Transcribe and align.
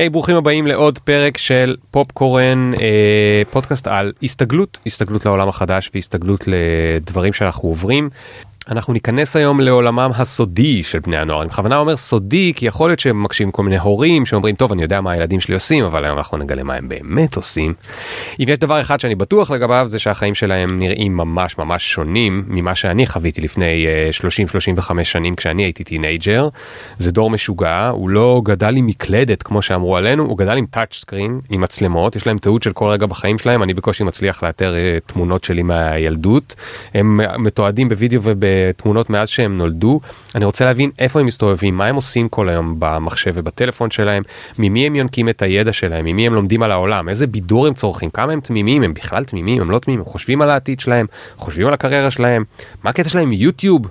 היי, 0.00 0.06
hey, 0.06 0.10
ברוכים 0.10 0.36
הבאים 0.36 0.66
לעוד 0.66 0.98
פרק 0.98 1.38
של 1.38 1.76
פופקורן, 1.90 2.72
אה, 2.80 3.42
פודקאסט 3.50 3.86
על 3.86 4.12
הסתגלות, 4.22 4.78
הסתגלות 4.86 5.26
לעולם 5.26 5.48
החדש 5.48 5.90
והסתגלות 5.94 6.44
לדברים 6.46 7.32
שאנחנו 7.32 7.68
עוברים. 7.68 8.10
אנחנו 8.70 8.92
ניכנס 8.92 9.36
היום 9.36 9.60
לעולמם 9.60 10.10
הסודי 10.14 10.82
של 10.82 10.98
בני 10.98 11.16
הנוער. 11.16 11.40
אני 11.40 11.48
בכוונה 11.48 11.76
אומר 11.76 11.96
סודי 11.96 12.52
כי 12.56 12.66
יכול 12.66 12.90
להיות 12.90 13.00
שהם 13.00 13.22
מקשיבים 13.22 13.52
כל 13.52 13.62
מיני 13.62 13.78
הורים 13.78 14.26
שאומרים 14.26 14.54
טוב 14.54 14.72
אני 14.72 14.82
יודע 14.82 15.00
מה 15.00 15.12
הילדים 15.12 15.40
שלי 15.40 15.54
עושים 15.54 15.84
אבל 15.84 16.04
היום 16.04 16.18
אנחנו 16.18 16.38
נגלה 16.38 16.62
מה 16.62 16.74
הם 16.74 16.88
באמת 16.88 17.36
עושים. 17.36 17.74
אם 18.40 18.44
יש 18.48 18.58
דבר 18.58 18.80
אחד 18.80 19.00
שאני 19.00 19.14
בטוח 19.14 19.50
לגביו 19.50 19.84
זה 19.88 19.98
שהחיים 19.98 20.34
שלהם 20.34 20.78
נראים 20.78 21.16
ממש 21.16 21.58
ממש 21.58 21.92
שונים 21.92 22.44
ממה 22.48 22.74
שאני 22.74 23.06
חוויתי 23.06 23.40
לפני 23.40 23.86
30-35 24.78 24.98
אה, 24.98 25.04
שנים 25.04 25.34
כשאני 25.34 25.62
הייתי 25.62 25.84
teenager. 25.84 26.48
זה 26.98 27.12
דור 27.12 27.30
משוגע 27.30 27.88
הוא 27.88 28.10
לא 28.10 28.40
גדל 28.44 28.76
עם 28.76 28.86
מקלדת 28.86 29.42
כמו 29.42 29.62
שאמרו 29.62 29.96
עלינו 29.96 30.24
הוא 30.24 30.38
גדל 30.38 30.56
עם 30.56 30.66
טאצ' 30.70 30.94
סקרין 30.94 31.40
עם 31.50 31.60
מצלמות 31.60 32.16
יש 32.16 32.26
להם 32.26 32.38
תיעוד 32.38 32.62
של 32.62 32.72
כל 32.72 32.88
רגע 32.88 33.06
בחיים 33.06 33.38
שלהם 33.38 33.62
אני 33.62 33.74
בקושי 33.74 34.04
מצליח 34.04 34.42
לאתר 34.42 34.74
אה, 34.74 34.98
תמונות 35.06 35.44
שלי 35.44 35.62
מהילדות 35.62 36.54
הם 36.94 37.20
מתועדים 37.38 37.88
בווידאו 37.88 38.20
וב... 38.22 38.44
תמונות 38.76 39.10
מאז 39.10 39.28
שהם 39.28 39.58
נולדו 39.58 40.00
אני 40.34 40.44
רוצה 40.44 40.64
להבין 40.64 40.90
איפה 40.98 41.20
הם 41.20 41.26
מסתובבים 41.26 41.76
מה 41.76 41.86
הם 41.86 41.94
עושים 41.96 42.28
כל 42.28 42.48
היום 42.48 42.76
במחשב 42.78 43.30
ובטלפון 43.34 43.90
שלהם 43.90 44.22
ממי 44.58 44.86
הם 44.86 44.96
יונקים 44.96 45.28
את 45.28 45.42
הידע 45.42 45.72
שלהם 45.72 46.04
ממי 46.04 46.26
הם 46.26 46.34
לומדים 46.34 46.62
על 46.62 46.70
העולם 46.70 47.08
איזה 47.08 47.26
בידור 47.26 47.66
הם 47.66 47.74
צורכים 47.74 48.10
כמה 48.10 48.32
הם 48.32 48.40
תמימים 48.40 48.82
הם 48.82 48.94
בכלל 48.94 49.24
תמימים 49.24 49.60
הם 49.60 49.70
לא 49.70 49.78
תמימים 49.78 50.00
הם 50.00 50.06
חושבים 50.06 50.42
על 50.42 50.50
העתיד 50.50 50.80
שלהם 50.80 51.06
חושבים 51.36 51.66
על 51.66 51.74
הקריירה 51.74 52.10
שלהם 52.10 52.44
מה 52.84 52.90
הקטע 52.90 53.08
שלהם 53.08 53.32
יוטיוב 53.32 53.86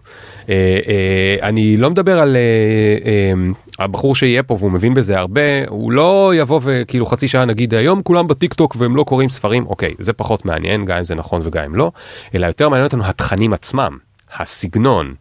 אה, 0.50 0.80
אה, 0.88 1.48
אני 1.48 1.78
לא 1.78 1.90
מדבר 1.90 2.20
על 2.20 2.36
אה, 2.36 3.12
אה, 3.12 3.34
הבחור 3.80 4.16
שיהיה 4.16 4.44
פה 4.44 4.58
והוא 4.60 4.72
מבין 4.72 4.94
בזה 4.94 5.18
הרבה 5.18 5.42
הוא 5.68 5.92
לא 5.92 6.32
יבוא 6.36 6.60
וכאילו 6.64 7.06
חצי 7.06 7.28
שעה 7.28 7.46
נגיד 7.46 7.74
היום 7.74 8.02
כולם 8.02 8.28
בטיק 8.28 8.54
טוק 8.54 8.76
והם 8.80 8.96
לא 8.96 9.04
קוראים 9.04 9.30
ספרים 9.30 9.66
אוקיי 9.66 9.94
זה 10.00 10.14
פחות 10.14 10.46
מעניין 10.46 10.86
גם 10.86 10.98
אם 10.98 11.06
זה 11.06 11.16
נכון 11.16 11.42
וגם 11.44 11.64
אם 11.64 11.76
לא 11.76 11.92
אלא 12.36 12.48
יותר 12.48 12.70
מעניין 12.70 12.86
אותנו 12.86 13.06
התכנים 13.06 13.54
עצמם. 13.54 14.09
הסגנון, 14.38 15.16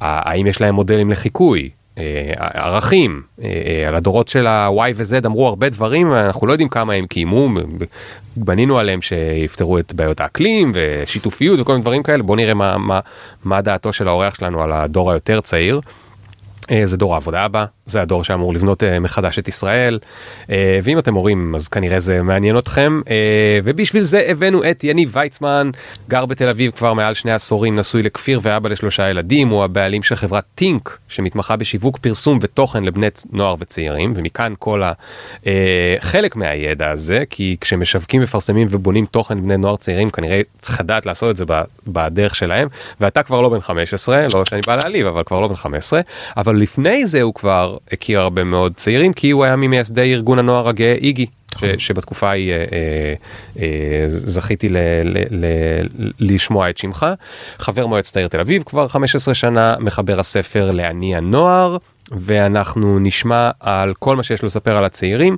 האם 0.00 0.46
יש 0.46 0.60
להם 0.60 0.74
מודלים 0.74 1.10
לחיקוי, 1.10 1.70
אה, 1.98 2.32
ערכים, 2.36 3.22
אה, 3.42 3.48
אה, 3.66 3.88
על 3.88 3.94
הדורות 3.94 4.28
של 4.28 4.46
ה-Y 4.46 4.92
ו-Z 4.94 5.26
אמרו 5.26 5.48
הרבה 5.48 5.68
דברים, 5.68 6.12
אנחנו 6.12 6.46
לא 6.46 6.52
יודעים 6.52 6.68
כמה 6.68 6.92
הם 6.92 7.06
קיימו, 7.06 7.48
בנינו 8.36 8.78
עליהם 8.78 9.02
שיפתרו 9.02 9.78
את 9.78 9.92
בעיות 9.92 10.20
האקלים 10.20 10.72
ושיתופיות 10.74 11.60
וכל 11.60 11.72
מיני 11.72 11.82
דברים 11.82 12.02
כאלה, 12.02 12.22
בוא 12.22 12.36
נראה 12.36 12.54
מה, 12.54 12.78
מה, 12.78 13.00
מה 13.44 13.60
דעתו 13.60 13.92
של 13.92 14.08
האורח 14.08 14.34
שלנו 14.34 14.62
על 14.62 14.72
הדור 14.72 15.10
היותר 15.10 15.40
צעיר. 15.40 15.80
זה 16.84 16.96
דור 16.96 17.14
העבודה 17.14 17.42
הבא, 17.42 17.64
זה 17.86 18.02
הדור 18.02 18.24
שאמור 18.24 18.54
לבנות 18.54 18.82
uh, 18.82 19.00
מחדש 19.00 19.38
את 19.38 19.48
ישראל. 19.48 19.98
uh, 20.42 20.48
ואם 20.82 20.98
אתם 20.98 21.14
הורים 21.14 21.54
אז 21.54 21.68
כנראה 21.68 21.98
זה 21.98 22.22
מעניין 22.22 22.58
אתכם. 22.58 23.00
uh, 23.04 23.08
ובשביל 23.64 24.02
זה 24.02 24.24
הבאנו 24.28 24.70
את 24.70 24.84
יניב 24.84 25.16
ויצמן. 25.16 25.70
גר 26.08 26.26
בתל 26.26 26.48
אביב 26.48 26.70
כבר 26.70 26.94
מעל 26.94 27.14
שני 27.14 27.32
עשורים 27.32 27.78
נשוי 27.78 28.02
לכפיר 28.02 28.40
ואבא 28.42 28.68
לשלושה 28.68 29.10
ילדים. 29.10 29.48
הוא 29.48 29.64
הבעלים 29.64 30.02
של 30.02 30.14
חברת 30.14 30.44
טינק 30.54 30.98
שמתמחה 31.08 31.56
בשיווק 31.56 31.98
פרסום 31.98 32.38
ותוכן 32.42 32.84
לבני 32.84 33.06
נוער 33.32 33.54
וצעירים. 33.58 34.12
ומכאן 34.16 34.54
כל 34.58 34.82
החלק 35.46 36.36
מהידע 36.36 36.90
הזה 36.90 37.22
כי 37.30 37.56
כשמשווקים 37.60 38.22
מפרסמים 38.22 38.66
ובונים 38.70 39.06
תוכן 39.06 39.42
בני 39.42 39.56
נוער 39.56 39.76
צעירים 39.76 40.10
כנראה 40.10 40.40
צריך 40.58 40.80
לדעת 40.80 41.06
לעשות 41.06 41.30
את 41.30 41.36
זה 41.36 41.44
בדרך 41.86 42.34
שלהם. 42.34 42.68
ואתה 43.00 43.22
כבר 43.22 43.40
לא 43.40 43.48
בן 43.48 43.60
15 43.60 44.26
לא 44.34 44.44
שאני 44.44 44.60
בא 44.66 44.76
להעליב 44.76 45.06
אבל 45.06 45.22
כבר 45.22 45.40
לא 45.40 45.48
בן 45.48 45.56
15 45.56 46.00
אבל 46.36 46.56
לפני 46.56 47.06
זה 47.06 47.22
הוא 47.22 47.34
כבר 47.34 47.71
הכיר 47.92 48.20
הרבה 48.20 48.44
מאוד 48.44 48.72
צעירים 48.76 49.12
כי 49.12 49.30
הוא 49.30 49.44
היה 49.44 49.56
ממייסדי 49.56 50.14
ארגון 50.14 50.38
הנוער 50.38 50.68
הגאה 50.68 50.94
איגי. 50.94 51.26
ש, 51.52 51.54
נכון. 51.64 51.78
שבתקופה 51.78 52.28
ההיא 52.28 52.52
אה, 52.52 52.56
אה, 52.56 53.14
אה, 53.58 54.04
זכיתי 54.08 54.68
ל, 54.68 54.76
ל, 55.04 55.18
ל, 55.30 55.46
לשמוע 56.20 56.70
את 56.70 56.78
שמך. 56.78 57.06
חבר 57.58 57.86
מועצת 57.86 58.16
העיר 58.16 58.28
תל 58.28 58.40
אביב 58.40 58.62
כבר 58.62 58.88
15 58.88 59.34
שנה, 59.34 59.74
מחבר 59.80 60.20
הספר 60.20 60.70
לעני 60.70 61.16
הנוער, 61.16 61.76
ואנחנו 62.10 62.98
נשמע 62.98 63.50
על 63.60 63.94
כל 63.98 64.16
מה 64.16 64.22
שיש 64.22 64.42
לו 64.42 64.46
לספר 64.46 64.76
על 64.76 64.84
הצעירים. 64.84 65.36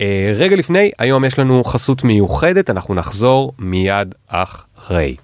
אה, 0.00 0.32
רגע 0.34 0.56
לפני, 0.56 0.90
היום 0.98 1.24
יש 1.24 1.38
לנו 1.38 1.64
חסות 1.64 2.04
מיוחדת, 2.04 2.70
אנחנו 2.70 2.94
נחזור 2.94 3.52
מיד 3.58 4.14
אחרי. 4.28 5.16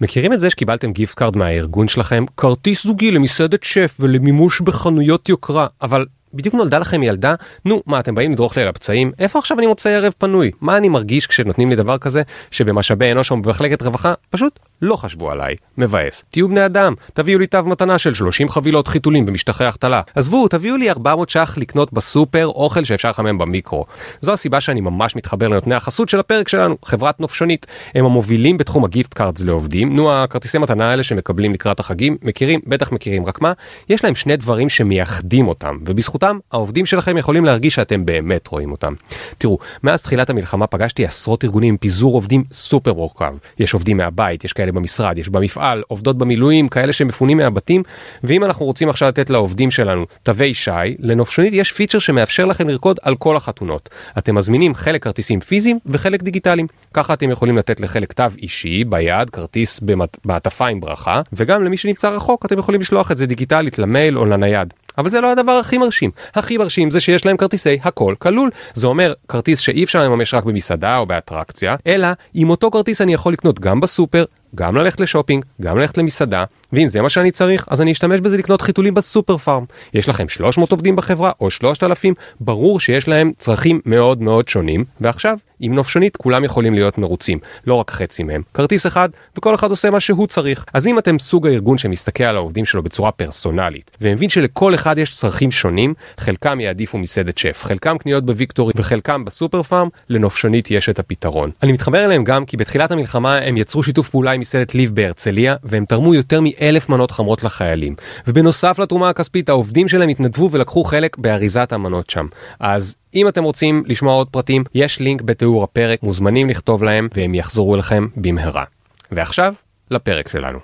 מכירים 0.00 0.32
את 0.32 0.40
זה 0.40 0.50
שקיבלתם 0.50 0.92
gift 0.92 1.14
card 1.14 1.36
מהארגון 1.36 1.88
שלכם? 1.88 2.24
כרטיס 2.36 2.84
זוגי 2.84 3.10
למסעדת 3.10 3.64
שף 3.64 3.96
ולמימוש 4.00 4.60
בחנויות 4.60 5.28
יוקרה, 5.28 5.66
אבל 5.82 6.06
בדיוק 6.34 6.54
נולדה 6.54 6.78
לכם 6.78 7.02
ילדה, 7.02 7.34
נו, 7.64 7.82
מה 7.86 8.00
אתם 8.00 8.14
באים 8.14 8.32
לדרוך 8.32 8.56
לי 8.56 8.62
על 8.62 8.68
הפצעים? 8.68 9.12
איפה 9.18 9.38
עכשיו 9.38 9.58
אני 9.58 9.66
מוצא 9.66 9.88
ערב 9.88 10.12
פנוי? 10.18 10.50
מה 10.60 10.76
אני 10.76 10.88
מרגיש 10.88 11.26
כשנותנים 11.26 11.70
לי 11.70 11.76
דבר 11.76 11.98
כזה, 11.98 12.22
שבמשאבי 12.50 13.12
אנוש 13.12 13.30
או 13.30 13.42
במחלקת 13.42 13.82
רווחה, 13.82 14.14
פשוט 14.30 14.58
לא 14.82 14.96
חשבו 14.96 15.30
עליי. 15.30 15.56
מבאס. 15.78 16.24
תהיו 16.30 16.48
בני 16.48 16.66
אדם, 16.66 16.94
תביאו 17.14 17.38
לי 17.38 17.46
תו 17.46 17.64
מתנה 17.64 17.98
של 17.98 18.14
30 18.14 18.48
חבילות 18.48 18.88
חיתולים 18.88 19.26
במשטחי 19.26 19.64
החתלה. 19.64 20.00
עזבו, 20.14 20.48
תביאו 20.48 20.76
לי 20.76 20.90
400 20.90 21.28
ש"ח 21.30 21.58
לקנות 21.58 21.92
בסופר 21.92 22.46
אוכל 22.46 22.84
שאפשר 22.84 23.10
לחמם 23.10 23.38
במיקרו. 23.38 23.84
זו 24.20 24.32
הסיבה 24.32 24.60
שאני 24.60 24.80
ממש 24.80 25.16
מתחבר 25.16 25.48
לנותני 25.48 25.74
החסות 25.74 26.08
של 26.08 26.20
הפרק 26.20 26.48
שלנו, 26.48 26.76
חברת 26.84 27.20
נופשונית. 27.20 27.66
הם 27.94 28.04
המובילים 28.04 28.58
בתחום 28.58 28.84
ה 28.84 28.90
gift 28.90 29.14
cards 29.14 29.44
לעובדים. 29.44 29.96
נו, 29.96 30.12
הכרטיסי 30.12 30.58
מתנה 30.58 30.90
האלה 30.90 31.02
שמקבלים 31.02 31.52
לקראת 31.52 31.80
החגים, 31.80 32.16
מכירים? 32.22 32.60
בטח 32.66 32.92
מכירים. 32.92 33.26
רק 33.26 33.40
מה? 33.40 33.52
יש 33.88 34.04
להם 34.04 34.14
שני 34.14 34.36
דברים 34.36 34.68
שמייחדים 34.68 35.48
אותם, 35.48 35.78
ובזכותם 36.16 36.38
העובדים 36.52 36.86
שלכם 36.86 37.16
יכולים 37.16 37.44
להרגיש 37.44 37.74
שאתם 37.74 38.04
באמת 38.04 38.48
רואים 38.48 38.72
אותם. 38.72 38.94
תראו, 39.38 39.58
מאז 39.82 40.02
תחילת 40.02 40.30
המלחמה 40.30 40.66
פגשתי 40.66 41.06
עשרות 41.06 41.44
ארגונים 41.44 41.68
עם 41.68 41.76
פיזור 41.76 42.14
עובדים 42.14 42.44
סופר 42.52 42.92
מורכב. 42.92 43.34
יש 43.58 43.74
עובדים 43.74 43.96
מהבית, 43.96 44.44
יש 44.44 44.52
כאלה 44.52 44.72
במשרד, 44.72 45.18
יש 45.18 45.28
במפעל, 45.28 45.82
עובדות 45.88 46.18
במילואים, 46.18 46.68
כאלה 46.68 46.92
שמפונים 46.92 47.36
מהבתים, 47.36 47.82
ואם 48.24 48.44
אנחנו 48.44 48.66
רוצים 48.66 48.88
עכשיו 48.88 49.08
לתת 49.08 49.30
לעובדים 49.30 49.70
שלנו 49.70 50.06
תווי 50.22 50.54
שי, 50.54 50.70
לנופשונית 50.98 51.52
יש 51.52 51.72
פיצ'ר 51.72 51.98
שמאפשר 51.98 52.44
לכם 52.44 52.68
לרקוד 52.68 52.98
על 53.02 53.14
כל 53.16 53.36
החתונות. 53.36 53.88
אתם 54.18 54.34
מזמינים 54.34 54.74
חלק 54.74 55.02
כרטיסים 55.02 55.40
פיזיים 55.40 55.78
וחלק 55.86 56.22
דיגיטליים. 56.22 56.66
ככה 56.94 57.14
אתם 57.14 57.30
יכולים 57.30 57.58
לתת 57.58 57.80
לחלק 57.80 58.12
תו 58.12 58.24
אישי, 58.38 58.84
ביד, 58.84 59.30
כרטיס 59.30 59.80
במעטפה 60.24 60.66
עם 60.66 60.80
ברכה, 60.80 61.20
וגם 61.32 61.64
למי 61.64 61.76
שנמצא 61.76 62.08
רחוק 62.08 62.46
אתם 62.46 62.58
יכולים 62.58 62.80
לשלוח 62.80 63.12
את 63.12 63.16
זה 63.16 63.26
דיגיטלית 63.26 63.78
למייל 63.78 64.18
או 64.18 64.24
לנייד. 64.24 64.74
אבל 64.98 65.10
זה 65.10 65.20
לא 65.20 65.32
הדבר 65.32 65.52
הכי 65.52 65.78
מרשים. 65.78 66.10
הכי 66.34 66.56
מרשים 66.56 66.90
זה 66.90 67.00
שיש 67.00 67.26
להם 67.26 67.36
כרטיסי 67.36 67.78
הכל 67.82 68.14
כלול. 68.18 68.50
זה 68.74 68.86
אומר 68.86 69.12
כרטיס 69.28 69.58
שאי 69.58 69.84
אפשר 69.84 70.04
לממש 70.04 70.34
רק 70.34 70.44
במסעדה 70.44 70.96
או 70.96 71.06
באטרקציה, 71.06 71.76
אלא 71.86 72.08
עם 72.34 72.50
אותו 72.50 72.70
כרטיס 72.70 73.00
אני 73.00 73.14
יכול 73.14 73.32
לקנות 73.32 73.60
גם 73.60 73.80
בסופר, 73.80 74.24
גם 74.56 74.76
ללכת 74.76 75.00
לשופינג, 75.00 75.44
גם 75.62 75.78
ללכת 75.78 75.98
למסעדה, 75.98 76.44
ואם 76.72 76.88
זה 76.88 77.02
מה 77.02 77.08
שאני 77.08 77.30
צריך, 77.30 77.66
אז 77.70 77.80
אני 77.80 77.92
אשתמש 77.92 78.20
בזה 78.20 78.36
לקנות 78.36 78.62
חיתולים 78.62 78.94
בסופר 78.94 79.36
פארם. 79.36 79.64
יש 79.94 80.08
לכם 80.08 80.28
300 80.28 80.72
עובדים 80.72 80.96
בחברה 80.96 81.32
או 81.40 81.50
3,000, 81.50 82.14
ברור 82.40 82.80
שיש 82.80 83.08
להם 83.08 83.32
צרכים 83.38 83.80
מאוד 83.84 84.22
מאוד 84.22 84.48
שונים, 84.48 84.84
ועכשיו, 85.00 85.38
עם 85.60 85.74
נופשונית 85.74 86.16
כולם 86.16 86.44
יכולים 86.44 86.74
להיות 86.74 86.98
מרוצים, 86.98 87.38
לא 87.66 87.74
רק 87.74 87.90
חצי 87.90 88.22
מהם. 88.22 88.42
כרטיס 88.54 88.86
אחד, 88.86 89.08
וכל 89.36 89.54
אחד 89.54 89.70
עושה 89.70 89.90
מה 89.90 90.00
שהוא 90.00 90.26
צריך. 90.26 90.64
אז 90.74 90.86
אם 90.86 90.98
אתם 90.98 91.18
סוג 91.18 91.46
הארגון 91.46 91.78
שמסתכל 91.78 92.24
על 92.24 92.36
העובדים 92.36 92.64
שלו 92.64 92.82
בצורה 92.82 93.10
פרסונלית, 93.10 93.90
ומבין 94.00 94.28
שלכל 94.28 94.74
אחד 94.74 94.98
יש 94.98 95.16
צרכים 95.16 95.50
שונים, 95.50 95.94
חלקם 96.18 96.60
יעדיפו 96.60 96.98
מסעדת 96.98 97.38
שף, 97.38 97.60
חלקם 97.62 97.98
קניות 97.98 98.26
בוויקטורי 98.26 98.72
וחלקם 98.76 99.24
בסופר 99.24 99.62
פארם, 99.62 99.88
לנופשונית 100.08 100.70
יש 100.70 100.88
את 100.88 100.98
הפתרון. 100.98 101.50
אני 101.62 101.72
מתחבר 101.72 102.04
אליהם 102.04 102.24
גם 102.24 102.44
כי 102.44 102.56
בתחילת 102.56 102.90
המלחמה 102.90 103.36
הם 103.36 103.56
יצרו 103.56 103.82
שיתוף 103.82 104.08
פעולה 104.08 104.32
עם 104.32 104.40
מסעדת 104.46 104.74
ליב 104.74 104.94
בהרצליה, 104.94 105.56
והם 105.64 105.84
תרמו 105.84 106.14
יותר 106.14 106.40
מאלף 106.42 106.88
מנות 106.88 107.10
חמות 107.10 107.44
לחיילים. 107.44 107.94
ובנוסף 108.26 108.78
לתרומה 108.78 109.08
הכספית, 109.08 109.48
העובדים 109.48 109.88
שלהם 109.88 110.08
התנדבו 110.08 110.48
ולקחו 110.52 110.84
חלק 110.84 111.18
באריזת 111.18 111.72
המנות 111.72 112.10
שם. 112.10 112.26
אז 112.60 112.96
אם 113.14 113.28
אתם 113.28 113.44
רוצים 113.44 113.82
לשמוע 113.86 114.14
עוד 114.14 114.28
פרטים, 114.28 114.64
יש 114.74 115.00
לינק 115.00 115.22
בתיאור 115.22 115.64
הפרק, 115.64 116.02
מוזמנים 116.02 116.50
לכתוב 116.50 116.82
להם 116.82 117.08
והם 117.14 117.34
יחזרו 117.34 117.74
אליכם 117.74 118.06
במהרה. 118.16 118.64
ועכשיו, 119.12 119.54
לפרק 119.90 120.28
שלנו. 120.28 120.58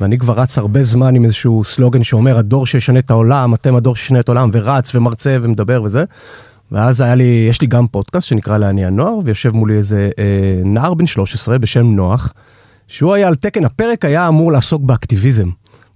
ואני 0.00 0.18
כבר 0.18 0.34
רץ 0.34 0.58
הרבה 0.58 0.82
זמן 0.82 1.14
עם 1.14 1.24
איזשהו 1.24 1.64
סלוגן 1.64 2.02
שאומר 2.02 2.38
הדור 2.38 2.66
שישנה 2.66 2.98
את 2.98 3.10
העולם, 3.10 3.54
אתם 3.54 3.76
הדור 3.76 3.96
שישנה 3.96 4.20
את 4.20 4.28
העולם, 4.28 4.50
ורץ 4.52 4.94
ומרצה 4.94 5.36
ומדבר 5.42 5.82
וזה. 5.82 6.04
ואז 6.72 7.00
היה 7.00 7.14
לי, 7.14 7.46
יש 7.50 7.60
לי 7.60 7.66
גם 7.66 7.86
פודקאסט 7.86 8.28
שנקרא 8.28 8.58
לעני 8.58 8.84
הנוער, 8.86 9.18
ויושב 9.24 9.56
מולי 9.56 9.74
איזה 9.74 10.10
אה, 10.18 10.24
נער 10.64 10.94
בן 10.94 11.06
13 11.06 11.58
בשם 11.58 11.86
נוח, 11.86 12.32
שהוא 12.88 13.14
היה 13.14 13.28
על 13.28 13.34
תקן, 13.34 13.64
הפרק 13.64 14.04
היה 14.04 14.28
אמור 14.28 14.52
לעסוק 14.52 14.82
באקטיביזם. 14.82 15.48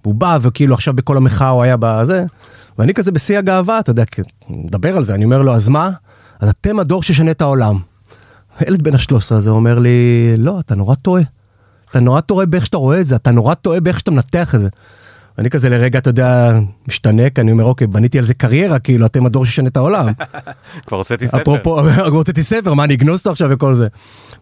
והוא 0.03 0.15
בא 0.15 0.37
וכאילו 0.41 0.73
עכשיו 0.75 0.93
בכל 0.93 1.17
המחאה 1.17 1.49
הוא 1.49 1.63
היה 1.63 1.77
בזה, 1.79 2.25
ואני 2.77 2.93
כזה 2.93 3.11
בשיא 3.11 3.37
הגאווה, 3.37 3.79
אתה 3.79 3.91
יודע, 3.91 4.03
מדבר 4.49 4.97
על 4.97 5.03
זה, 5.03 5.15
אני 5.15 5.25
אומר 5.25 5.41
לו, 5.41 5.55
אז 5.55 5.69
מה? 5.69 5.89
אז 6.39 6.49
אתם 6.49 6.79
הדור 6.79 7.03
ששנה 7.03 7.31
את 7.31 7.41
העולם. 7.41 7.79
הילד 8.59 8.81
בן 8.83 8.95
ה-13 8.95 9.35
הזה 9.35 9.49
אומר 9.49 9.79
לי, 9.79 10.33
לא, 10.37 10.59
אתה 10.59 10.75
נורא 10.75 10.95
טועה. 10.95 11.23
אתה 11.91 11.99
נורא 11.99 12.21
טועה 12.21 12.45
באיך 12.45 12.65
שאתה 12.65 12.77
רואה 12.77 13.01
את 13.01 13.05
זה, 13.05 13.15
אתה 13.15 13.31
נורא 13.31 13.53
טועה 13.53 13.79
באיך 13.79 13.99
שאתה 13.99 14.11
מנתח 14.11 14.55
את 14.55 14.59
זה. 14.59 14.69
אני 15.37 15.49
כזה 15.49 15.69
לרגע, 15.69 15.99
אתה 15.99 16.09
יודע, 16.09 16.59
משתנק, 16.87 17.39
אני 17.39 17.51
אומר, 17.51 17.63
אוקיי, 17.63 17.87
בניתי 17.87 18.17
על 18.17 18.23
זה 18.25 18.33
קריירה, 18.33 18.79
כאילו, 18.79 19.05
אתם 19.05 19.25
הדור 19.25 19.45
שישנה 19.45 19.67
את 19.67 19.77
העולם. 19.77 20.07
כבר 20.87 20.97
הוצאתי 20.97 21.27
ספר. 21.27 21.41
אפרופו, 21.41 21.81
הוצאתי 22.17 22.43
ספר, 22.43 22.73
מה, 22.73 22.83
אני 22.83 22.93
אגנוז 22.93 23.19
אותו 23.19 23.31
עכשיו 23.31 23.49
וכל 23.51 23.73
זה. 23.73 23.87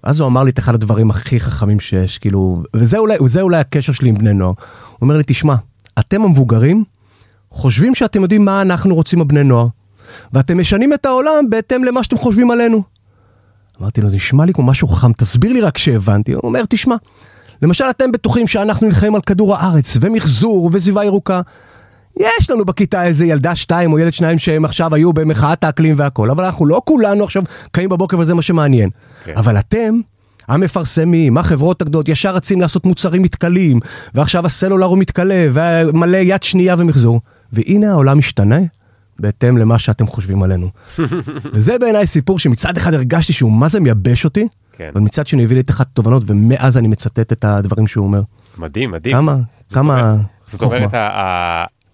אז 0.04 0.20
הוא 0.20 0.28
אמר 0.28 0.44
לי 0.44 0.52
את 0.52 0.60
אחד 0.60 0.74
הדברים 0.74 1.10
הכי 1.10 1.40
חכמים 1.40 1.80
שיש, 1.80 2.18
כאילו, 2.18 2.64
וזה 2.74 2.98
אולי, 2.98 3.18
וזה 3.24 3.42
אולי 3.42 3.58
הקשר 3.58 3.94
שלי 3.94 4.10
עם 4.10 4.16
בני 4.16 4.34
נוער. 4.34 4.50
הוא 4.50 4.98
אומר 5.02 5.18
לי, 5.18 5.24
תשמע, 5.28 5.56
אתם 6.00 6.22
המבוגרים, 6.22 6.84
חושבים 7.52 7.96
שאתם 7.96 8.22
יודעים 8.22 8.46
מה 8.46 8.62
אנחנו 8.62 8.96
רוצים 8.96 9.22
הבני 9.22 9.44
נוער, 9.44 9.68
ואתם 10.34 10.58
משנים 10.58 10.94
את 10.94 11.06
העולם 11.06 11.50
בהתאם 11.50 11.84
למה 11.84 12.04
שאתם 12.04 12.18
חושבים 12.18 12.52
עלינו. 12.52 12.84
אמרתי 13.82 14.02
לו, 14.02 14.10
זה 14.10 14.16
נשמע 14.16 14.46
לי 14.46 14.54
כמו 14.54 14.66
משהו 14.66 14.88
חכם, 14.88 15.14
תסביר 15.14 15.54
לי 15.54 15.62
רק 15.62 15.78
שהבנתי. 15.78 16.34
הוא 16.34 16.42
אומר, 16.44 16.64
תשמע, 16.70 16.96
למשל 17.62 17.86
אתם 17.90 18.12
בטוחים 18.12 18.48
שאנחנו 18.48 18.88
נלחמים 18.88 19.16
על 19.16 19.22
כדור 19.22 19.56
הארץ, 19.56 19.98
ומחזור, 20.02 20.70
וסביבה 20.74 21.04
ירוקה. 21.04 21.42
יש 22.20 22.50
לנו 22.50 22.66
בכיתה 22.66 23.04
איזה 23.04 23.26
ילדה 23.26 23.56
שתיים 23.56 23.94
או 23.94 24.00
ילד 24.00 24.14
שניים 24.14 24.40
שהם 24.40 24.66
עכשיו 24.66 24.96
היו 24.96 25.14
במחאת 25.14 25.64
האקלים 25.64 25.96
והכל, 25.98 26.30
אבל 26.30 26.44
אנחנו 26.44 26.66
לא 26.66 26.82
כולנו 26.86 27.24
עכשיו 27.24 27.44
קמים 27.72 27.90
בבוקר 27.90 28.20
וזה 28.20 28.34
מה 28.34 28.42
שמעניין. 28.42 28.90
כן. 29.24 29.34
אבל 29.36 29.60
אתם, 29.60 30.00
המפרסמים, 30.48 31.38
החברות 31.38 31.82
הגדולות, 31.82 32.10
ישר 32.10 32.36
רצים 32.36 32.62
לעשות 32.62 32.86
מוצרים 32.86 33.22
מתכלים, 33.22 33.80
ועכשיו 34.16 34.46
הסלולר 34.46 34.86
הוא 34.86 34.98
מתכלה, 34.98 35.48
ומלא 35.54 36.18
יד 36.18 36.44
שנייה 36.44 36.76
ומחזור. 36.78 37.22
והנה 37.54 37.92
העולם 37.92 38.18
משתנה 38.18 38.60
בהתאם 39.20 39.58
למה 39.58 39.80
שאתם 39.80 40.08
חושבים 40.08 40.44
עלינו. 40.44 40.70
וזה 41.54 41.78
בעיניי 41.80 42.08
סיפור 42.08 42.40
שמצד 42.40 42.78
אחד 42.78 42.94
הרגשתי 42.94 43.34
שהוא 43.34 43.52
מה 43.52 43.70
זה 43.70 43.80
מייבש 43.80 44.26
אותי, 44.26 44.48
כן. 44.74 44.90
אבל 44.94 45.02
מצד 45.02 45.28
שני 45.28 45.44
הביא 45.44 45.56
לי 45.56 45.62
את 45.62 45.70
אחת 45.70 45.88
התובנות, 45.92 46.24
ומאז 46.26 46.78
אני 46.78 46.88
מצטט 46.88 47.32
את 47.32 47.46
הדברים 47.46 47.88
שהוא 47.88 48.06
אומר. 48.06 48.22
מדהים, 48.58 48.92
מדהים. 48.92 49.16
כמה, 49.16 49.36
זאת 49.68 49.74
כמה 49.74 50.02
אומרת, 50.02 50.26
זאת 50.44 50.62
אומרת, 50.62 50.94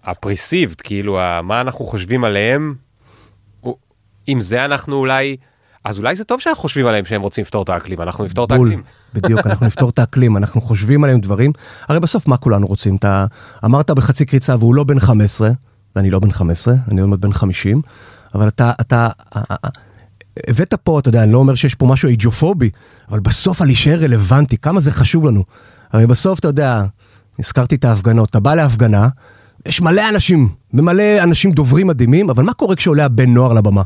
הפריסיבד, 0.04 0.80
כאילו, 0.80 1.18
מה 1.42 1.60
אנחנו 1.60 1.86
חושבים 1.86 2.24
עליהם, 2.24 2.74
אם 4.28 4.40
זה 4.40 4.64
אנחנו 4.64 4.96
אולי... 4.96 5.36
אז 5.84 5.98
אולי 5.98 6.16
זה 6.16 6.24
טוב 6.24 6.40
שאנחנו 6.40 6.62
חושבים 6.62 6.86
עליהם 6.86 7.04
שהם 7.04 7.22
רוצים 7.22 7.42
לפתור 7.42 7.62
את 7.62 7.68
האקלים, 7.68 8.00
אנחנו 8.00 8.24
נפתור 8.24 8.44
את 8.44 8.52
האקלים. 8.52 8.82
בדיוק, 9.14 9.46
אנחנו 9.46 9.66
נפתור 9.66 9.90
את 9.90 9.98
האקלים, 9.98 10.36
אנחנו 10.36 10.60
חושבים 10.60 11.04
עליהם 11.04 11.20
דברים. 11.20 11.52
הרי 11.88 12.00
בסוף 12.00 12.28
מה 12.28 12.36
כולנו 12.36 12.66
רוצים? 12.66 12.96
אתה 12.96 13.26
אמרת 13.64 13.90
בחצי 13.90 14.26
קריצה 14.26 14.56
והוא 14.58 14.74
לא 14.74 14.84
בן 14.84 14.98
15, 14.98 15.50
ואני 15.96 16.10
לא 16.10 16.18
בן 16.18 16.30
15, 16.30 16.74
אני 16.90 17.00
עוד 17.00 17.10
מעט 17.10 17.18
בן 17.18 17.32
50, 17.32 17.82
אבל 18.34 18.48
אתה, 18.48 18.72
אתה, 18.80 19.08
הבאת 20.48 20.74
פה, 20.74 20.98
אתה 20.98 21.08
יודע, 21.08 21.22
אני 21.22 21.32
לא 21.32 21.38
אומר 21.38 21.54
שיש 21.54 21.74
פה 21.74 21.86
משהו 21.86 22.08
איג'ופובי, 22.08 22.70
אבל 23.10 23.20
בסוף 23.20 23.62
על 23.62 23.66
להישאר 23.68 23.98
רלוונטי, 24.00 24.56
כמה 24.56 24.80
זה 24.80 24.92
חשוב 24.92 25.26
לנו. 25.26 25.44
הרי 25.92 26.06
בסוף, 26.06 26.38
אתה 26.38 26.48
יודע, 26.48 26.84
הזכרתי 27.38 27.74
את 27.74 27.84
ההפגנות, 27.84 28.30
אתה 28.30 28.40
בא 28.40 28.54
להפגנה, 28.54 29.08
יש 29.66 29.80
מלא 29.80 30.08
אנשים, 30.08 30.48
ומלא 30.74 31.22
אנשים 31.22 31.52
דוברים 31.52 31.86
מדהימים, 31.86 32.30
אבל 32.30 32.44
מה 32.44 32.52
קורה 32.52 32.76
כשעולה 32.76 33.04
הבן 33.04 33.30
נוער 33.34 33.52
לבמה? 33.52 33.82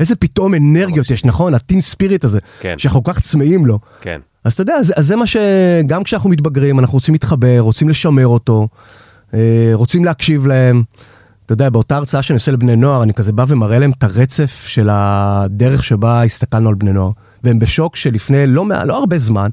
איזה 0.00 0.16
פתאום 0.16 0.54
אנרגיות 0.54 1.10
יש, 1.10 1.24
נכון? 1.24 1.54
הטין 1.54 1.80
ספיריט 1.80 2.24
הזה, 2.24 2.38
כן. 2.60 2.74
שאנחנו 2.78 3.02
כל 3.02 3.12
כך 3.12 3.20
צמאים 3.20 3.66
לו. 3.66 3.78
כן. 4.00 4.20
אז 4.44 4.52
אתה 4.52 4.62
יודע, 4.62 4.74
אז, 4.74 4.92
אז 4.96 5.06
זה 5.06 5.16
מה 5.16 5.26
שגם 5.26 6.02
כשאנחנו 6.04 6.30
מתבגרים, 6.30 6.78
אנחנו 6.78 6.94
רוצים 6.94 7.14
להתחבר, 7.14 7.60
רוצים 7.60 7.88
לשמר 7.88 8.26
אותו, 8.26 8.68
אה, 9.34 9.70
רוצים 9.72 10.04
להקשיב 10.04 10.46
להם. 10.46 10.82
אתה 11.48 11.52
יודע, 11.52 11.70
באותה 11.70 11.96
הרצאה 11.96 12.22
שאני 12.22 12.34
עושה 12.34 12.52
לבני 12.52 12.76
נוער, 12.76 13.02
אני 13.02 13.14
כזה 13.14 13.32
בא 13.32 13.44
ומראה 13.48 13.78
להם 13.78 13.90
את 13.98 14.04
הרצף 14.04 14.64
של 14.66 14.88
הדרך 14.92 15.84
שבה 15.84 16.22
הסתכלנו 16.22 16.68
על 16.68 16.74
בני 16.74 16.92
נוער. 16.92 17.10
והם 17.44 17.58
בשוק 17.58 17.96
שלפני 17.96 18.46
לא, 18.46 18.64
לא 18.84 18.98
הרבה 18.98 19.18
זמן, 19.18 19.48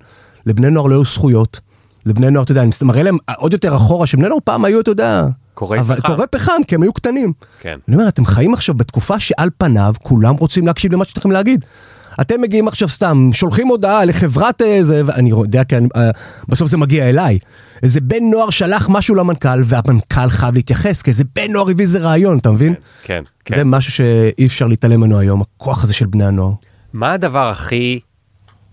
לבני 0.46 0.70
נוער 0.70 0.88
לא 0.88 0.96
היו 0.96 1.06
זכויות. 1.06 1.60
לבני 2.06 2.32
נוער, 2.32 2.44
אתה 2.44 2.52
יודע, 2.52 2.62
אני 2.62 2.72
מראה 2.82 3.04
להם 3.04 3.18
עוד 3.38 3.54
יותר 3.54 3.76
אחורה, 3.76 4.08
שבני 4.08 4.28
נוער 4.28 4.40
פעם 4.44 4.66
היו, 4.66 4.80
אתה 4.80 4.92
יודע, 4.92 5.26
קוראי 5.54 5.80
פחם. 5.84 6.02
קוראי 6.08 6.28
פחם, 6.32 6.62
כי 6.68 6.76
הם 6.76 6.82
היו 6.84 6.94
קטנים. 6.94 7.34
כן. 7.60 7.78
אני 7.88 7.96
אומר, 7.96 8.08
אתם 8.08 8.26
חיים 8.26 8.54
עכשיו 8.54 8.76
בתקופה 8.76 9.20
שעל 9.20 9.50
פניו 9.58 9.94
כולם 10.04 10.36
רוצים 10.36 10.68
להקשיב 10.68 10.94
למה 10.94 11.06
שאתם 11.06 11.32
להגיד. 11.32 11.66
אתם 12.22 12.42
מגיעים 12.42 12.68
עכשיו 12.68 12.90
סתם, 12.90 13.30
שולחים 13.34 13.68
הודעה 13.68 14.06
לחברת 14.06 14.62
איזה, 14.62 15.02
ואני 15.06 15.30
יודע, 15.30 15.64
כי 15.64 15.78
אני, 15.78 15.88
אה, 15.96 16.10
בסוף 16.50 16.70
זה 16.70 16.78
מגיע 16.78 17.10
אליי. 17.10 17.40
איזה 17.84 18.02
בן 18.02 18.24
נוער 18.32 18.50
שלח 18.50 18.88
משהו 18.90 19.16
למנכ"ל, 19.16 19.62
והמנכ"ל 19.66 20.30
חייב 20.30 20.56
להתייחס, 20.56 21.02
כי 21.02 21.10
איזה 21.10 21.24
בן 21.36 21.52
נוער 21.52 21.70
הביא 21.70 21.86
איזה 21.86 22.00
רעיון, 22.00 22.38
אתה 22.38 22.52
מבין? 22.52 22.74
כן, 23.04 23.24
כן. 23.46 23.56
זה 23.56 23.62
כן. 23.62 23.68
משהו 23.68 23.92
שאי 23.92 24.46
אפשר 24.46 24.68
להתעלם 24.68 25.00
ממנו 25.00 25.20
היום, 25.20 25.42
הכוח 25.42 25.84
הזה 25.84 25.94
של 25.94 26.06
בני 26.06 26.26
הנוער. 26.26 26.52
מה 26.94 27.14
הדבר 27.14 27.50
הכי 27.50 28.00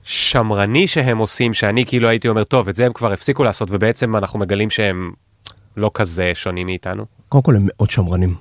שמרני 0.02 0.86
שהם 0.86 1.18
עושים, 1.18 1.54
שאני 1.54 1.86
כאילו 1.86 2.08
הייתי 2.08 2.28
אומר, 2.28 2.44
טוב, 2.44 2.68
את 2.68 2.74
זה 2.74 2.86
הם 2.86 2.92
כבר 2.92 3.12
הפסיקו 3.12 3.44
לעשות, 3.44 3.68
ובעצם 3.70 4.16
אנחנו 4.16 4.38
מגלים 4.38 4.70
שהם 4.70 5.10
לא 5.76 5.90
כזה 5.94 6.30
שונים 6.34 6.66
מאיתנו? 6.66 7.04
קודם 7.28 7.42
כל 7.42 7.56
הם 7.56 7.66
מאוד 7.66 7.90
שמרנים. 7.90 8.34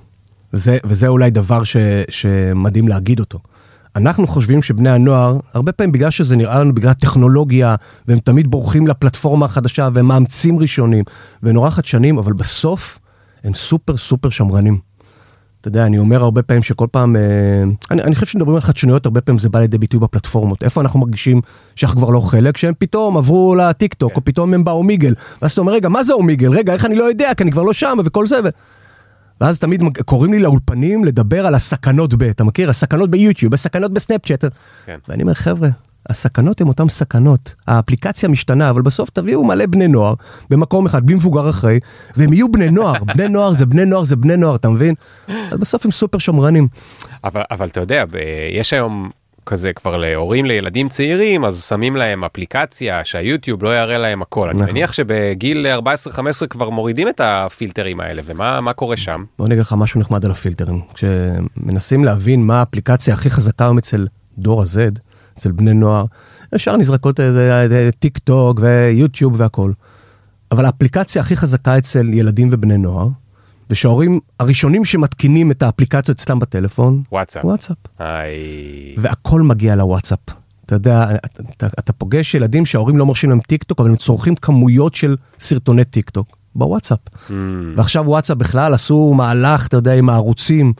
וזה, 0.52 0.78
וזה 0.84 1.08
אולי 1.08 1.30
דבר 1.30 1.64
ש, 1.64 1.76
שמדהים 2.10 2.88
להגיד 2.88 3.20
אותו. 3.20 3.38
אנחנו 3.96 4.26
חושבים 4.26 4.62
שבני 4.62 4.90
הנוער, 4.90 5.38
הרבה 5.54 5.72
פעמים 5.72 5.92
בגלל 5.92 6.10
שזה 6.10 6.36
נראה 6.36 6.60
לנו 6.60 6.74
בגלל 6.74 6.90
הטכנולוגיה, 6.90 7.74
והם 8.08 8.18
תמיד 8.18 8.50
בורחים 8.50 8.86
לפלטפורמה 8.86 9.46
החדשה, 9.46 9.88
והם 9.92 10.06
מאמצים 10.06 10.58
ראשונים, 10.58 11.04
ונורא 11.42 11.70
חדשנים, 11.70 12.18
אבל 12.18 12.32
בסוף 12.32 12.98
הם 13.44 13.54
סופר 13.54 13.96
סופר 13.96 14.30
שמרנים. 14.30 14.78
אתה 15.60 15.68
יודע, 15.68 15.86
אני 15.86 15.98
אומר 15.98 16.22
הרבה 16.22 16.42
פעמים 16.42 16.62
שכל 16.62 16.86
פעם, 16.90 17.16
אה, 17.16 17.22
אני, 17.90 18.02
אני 18.02 18.14
חושב 18.14 18.26
שמדברים 18.26 18.54
על 18.54 18.60
חדשנויות, 18.60 19.06
הרבה 19.06 19.20
פעמים 19.20 19.38
זה 19.38 19.48
בא 19.48 19.60
לידי 19.60 19.78
ביטוי 19.78 20.00
בפלטפורמות. 20.00 20.62
איפה 20.62 20.80
אנחנו 20.80 21.00
מרגישים 21.00 21.40
שאנחנו 21.76 21.98
כבר 22.00 22.10
לא 22.10 22.20
חלק? 22.20 22.56
שהם 22.56 22.74
פתאום 22.78 23.16
עברו 23.16 23.54
לטיק 23.54 23.94
טוק, 23.94 24.12
כן. 24.12 24.16
או 24.16 24.24
פתאום 24.24 24.54
הם 24.54 24.64
באו 24.64 24.82
מיגל. 24.82 25.14
ואז 25.42 25.52
אתה 25.52 25.60
אומר, 25.60 25.72
רגע, 25.72 25.88
מה 25.88 26.02
זה 26.02 26.12
אומיגל? 26.12 26.52
רגע, 26.52 26.72
איך 26.72 26.84
אני 26.84 26.96
לא 26.96 27.04
יודע? 27.04 27.34
כי 27.36 27.42
אני 27.42 27.52
כבר 27.52 27.62
לא 27.62 27.72
שם, 27.72 27.98
וכל 28.04 28.26
זה. 28.26 28.40
ו... 28.44 28.48
ואז 29.42 29.58
תמיד 29.58 29.82
קוראים 30.04 30.32
לי 30.32 30.38
לאולפנים 30.38 31.04
לדבר 31.04 31.46
על 31.46 31.54
הסכנות 31.54 32.14
ב... 32.14 32.22
אתה 32.22 32.44
מכיר? 32.44 32.70
הסכנות 32.70 33.10
ביוטיוב, 33.10 33.54
הסכנות 33.54 33.92
בסנאפצ'אט. 33.92 34.44
כן. 34.86 34.98
ואני 35.08 35.22
אומר, 35.22 35.34
חבר'ה, 35.34 35.68
הסכנות 36.08 36.60
הן 36.60 36.68
אותן 36.68 36.88
סכנות. 36.88 37.54
האפליקציה 37.66 38.28
משתנה, 38.28 38.70
אבל 38.70 38.82
בסוף 38.82 39.10
תביאו 39.10 39.44
מלא 39.44 39.66
בני 39.66 39.88
נוער 39.88 40.14
במקום 40.50 40.86
אחד, 40.86 41.06
בלי 41.06 41.14
מבוגר 41.14 41.50
אחרי, 41.50 41.80
והם 42.16 42.32
יהיו 42.32 42.52
בני 42.52 42.70
נוער. 42.70 43.04
בני 43.14 43.28
נוער 43.28 43.52
זה 43.52 43.66
בני 43.66 43.84
נוער 43.84 44.04
זה 44.04 44.16
בני 44.16 44.36
נוער, 44.36 44.56
אתה 44.56 44.68
מבין? 44.68 44.94
אז 45.28 45.58
בסוף 45.58 45.84
הם 45.84 45.92
סופר 45.92 46.18
שמרנים. 46.18 46.68
אבל, 47.24 47.42
אבל 47.50 47.66
אתה 47.66 47.80
יודע, 47.80 48.04
יש 48.52 48.72
היום 48.72 49.10
כזה 49.46 49.72
כבר 49.72 49.96
להורים 49.96 50.44
לילדים 50.44 50.88
צעירים 50.88 51.44
אז 51.44 51.64
שמים 51.64 51.96
להם 51.96 52.24
אפליקציה 52.24 53.04
שהיוטיוב 53.04 53.64
לא 53.64 53.78
יראה 53.78 53.98
להם 53.98 54.22
הכל 54.22 54.48
אני 54.48 54.60
נכון. 54.60 54.70
מניח 54.70 54.92
שבגיל 54.92 55.66
14-15 56.44 56.46
כבר 56.50 56.70
מורידים 56.70 57.08
את 57.08 57.20
הפילטרים 57.24 58.00
האלה 58.00 58.22
ומה 58.24 58.60
מה 58.60 58.72
קורה 58.72 58.96
שם. 58.96 59.24
בוא 59.38 59.48
נגיד 59.48 59.58
לך 59.58 59.74
משהו 59.78 60.00
נחמד 60.00 60.24
על 60.24 60.30
הפילטרים 60.30 60.80
כשמנסים 60.94 62.04
להבין 62.04 62.42
מה 62.42 62.60
האפליקציה 62.60 63.14
הכי 63.14 63.30
חזקה 63.30 63.64
היום 63.64 63.78
אצל 63.78 64.06
דור 64.38 64.62
ה-Z 64.62 64.98
אצל 65.38 65.50
בני 65.52 65.74
נוער 65.74 66.04
ישר 66.54 66.76
נזרקות 66.76 67.20
טיק 67.98 68.18
טוק 68.18 68.60
ויוטיוב 68.60 69.40
והכל. 69.40 69.72
אבל 70.52 70.64
האפליקציה 70.64 71.22
הכי 71.22 71.36
חזקה 71.36 71.78
אצל 71.78 72.08
ילדים 72.08 72.48
ובני 72.52 72.78
נוער 72.78 73.08
ושההורים 73.70 74.20
הראשונים 74.40 74.84
שמתקינים 74.84 75.50
את 75.50 75.62
האפליקציות 75.62 76.20
אצלם 76.20 76.38
בטלפון, 76.38 77.02
וואטסאפ. 77.12 77.44
וואטסאפ. 77.44 77.76
איי. 78.00 78.94
והכל 78.98 79.42
מגיע 79.42 79.76
לוואטסאפ. 79.76 80.18
אתה 80.66 80.74
יודע, 80.74 81.04
אתה, 81.24 81.42
אתה, 81.56 81.66
אתה 81.66 81.92
פוגש 81.92 82.34
ילדים 82.34 82.66
שההורים 82.66 82.98
לא 82.98 83.06
מרשים 83.06 83.30
להם 83.30 83.40
טיק 83.40 83.62
טוק, 83.62 83.80
אבל 83.80 83.90
הם 83.90 83.96
צורכים 83.96 84.34
כמויות 84.34 84.94
של 84.94 85.16
סרטוני 85.38 85.84
טיק 85.84 86.10
טוק 86.10 86.36
בוואטסאפ. 86.54 86.98
Mm. 87.08 87.32
ועכשיו 87.76 88.04
וואטסאפ 88.06 88.36
בכלל 88.36 88.74
עשו 88.74 89.14
מהלך, 89.14 89.66
אתה 89.66 89.76
יודע, 89.76 89.94
עם 89.94 90.08
הערוצים. 90.08 90.72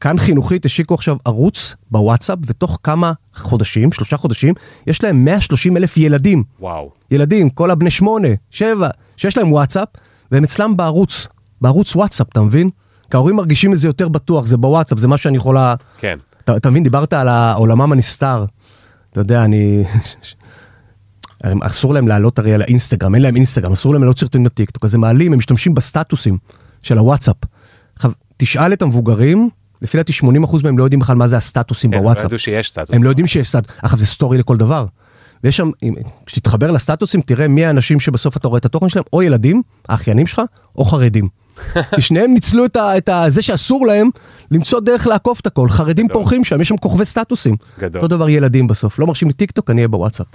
כאן 0.00 0.18
חינוכית 0.18 0.64
השיקו 0.64 0.94
עכשיו 0.94 1.16
ערוץ 1.24 1.74
בוואטסאפ, 1.90 2.38
ותוך 2.46 2.78
כמה 2.82 3.12
חודשים, 3.34 3.92
שלושה 3.92 4.16
חודשים, 4.16 4.54
יש 4.86 5.04
להם 5.04 5.24
130 5.24 5.76
אלף 5.76 5.96
ילדים. 5.96 6.42
וואו. 6.60 6.90
ילדים, 7.10 7.50
כל 7.50 7.70
הבני 7.70 7.90
שמונה, 7.90 8.28
שבע, 8.50 8.88
שיש 9.16 9.38
להם 9.38 9.52
וואטסאפ, 9.52 9.88
והם 10.32 10.44
אצלם 10.44 10.76
בערוץ. 10.76 11.28
בערוץ 11.60 11.96
וואטסאפ, 11.96 12.26
אתה 12.28 12.40
מבין? 12.40 12.70
כי 13.10 13.16
ההורים 13.16 13.36
מרגישים 13.36 13.72
את 13.72 13.78
זה 13.78 13.88
יותר 13.88 14.08
בטוח, 14.08 14.46
זה 14.46 14.56
בוואטסאפ, 14.56 14.98
זה 14.98 15.08
מה 15.08 15.18
שאני 15.18 15.36
יכולה... 15.36 15.74
כן. 15.98 16.18
אתה, 16.44 16.56
אתה 16.56 16.70
מבין, 16.70 16.82
דיברת 16.82 17.12
על 17.12 17.28
עולמם 17.54 17.92
הנסתר. 17.92 18.44
אתה 19.12 19.20
יודע, 19.20 19.44
אני... 19.44 19.84
אסור 21.60 21.94
להם 21.94 22.08
לעלות 22.08 22.38
הרי 22.38 22.54
על 22.54 22.62
האינסטגרם, 22.62 23.14
אין 23.14 23.22
להם 23.22 23.36
אינסטגרם, 23.36 23.72
אסור 23.72 23.92
להם 23.92 24.02
לעלות 24.02 24.18
סרטונים 24.18 24.46
לטיקטוק, 24.46 24.84
אז 24.84 24.94
הם 24.94 25.00
מעלים, 25.00 25.32
הם 25.32 25.38
משתמשים 25.38 25.74
בסטטוסים 25.74 26.38
של 26.82 26.98
הוואטסאפ. 26.98 27.36
עכשיו, 27.96 28.10
תשאל 28.36 28.72
את 28.72 28.82
המבוגרים, 28.82 29.48
לפי 29.82 29.96
דעתי 29.96 30.12
80% 30.12 30.26
מהם 30.64 30.78
לא 30.78 30.84
יודעים 30.84 31.00
בכלל 31.00 31.16
מה 31.16 31.28
זה 31.28 31.36
הסטטוסים 31.36 31.90
כן, 31.90 31.98
בוואטסאפ. 31.98 32.24
הם 32.24 32.30
לא 32.30 32.34
ידעו 32.34 32.38
שיש 32.38 32.70
סטטוס. 32.70 32.90
הם 32.92 33.02
לא 33.02 33.08
יודעים 33.08 33.26
שיש 33.26 33.48
סטטוס, 33.48 33.76
עכשיו 33.82 33.98
זה 33.98 34.06
סטורי 34.06 34.38
לכל 34.38 34.56
דבר. 34.56 34.86
ויש 35.44 35.56
שם, 35.56 35.70
כשתתחבר 36.26 36.70
לסטטוסים, 36.70 37.20
תראה 37.20 37.48
מי 37.48 37.66
האנשים 37.66 38.00
שבסוף 38.00 38.36
אתה 38.36 38.48
רואה 38.48 38.58
את 38.58 38.64
התוכן 38.64 38.88
שלהם, 38.88 39.04
או 39.12 39.22
ילדים, 39.22 39.62
האחיינים 39.88 40.26
שלך, 40.26 40.42
או 40.76 40.84
חרדים. 40.84 41.28
שניהם 41.98 42.34
ניצלו 42.34 42.64
את, 42.64 42.76
ה, 42.76 42.96
את 42.96 43.08
ה, 43.08 43.24
זה 43.28 43.42
שאסור 43.42 43.86
להם 43.86 44.10
למצוא 44.50 44.80
דרך 44.80 45.06
לעקוף 45.06 45.40
את 45.40 45.46
הכל. 45.46 45.68
חרדים 45.68 46.06
גדול. 46.06 46.22
פורחים 46.22 46.44
שם, 46.44 46.60
יש 46.60 46.68
שם 46.68 46.76
כוכבי 46.76 47.04
סטטוסים. 47.04 47.56
גדול. 47.78 48.02
אותו 48.02 48.16
דבר 48.16 48.28
ילדים 48.28 48.66
בסוף. 48.66 48.98
לא 48.98 49.06
מרשים 49.06 49.28
לי 49.28 49.34
טיק 49.34 49.50
טוק, 49.50 49.70
אני 49.70 49.80
אהיה 49.80 49.88
בוואטסאפ. 49.88 50.26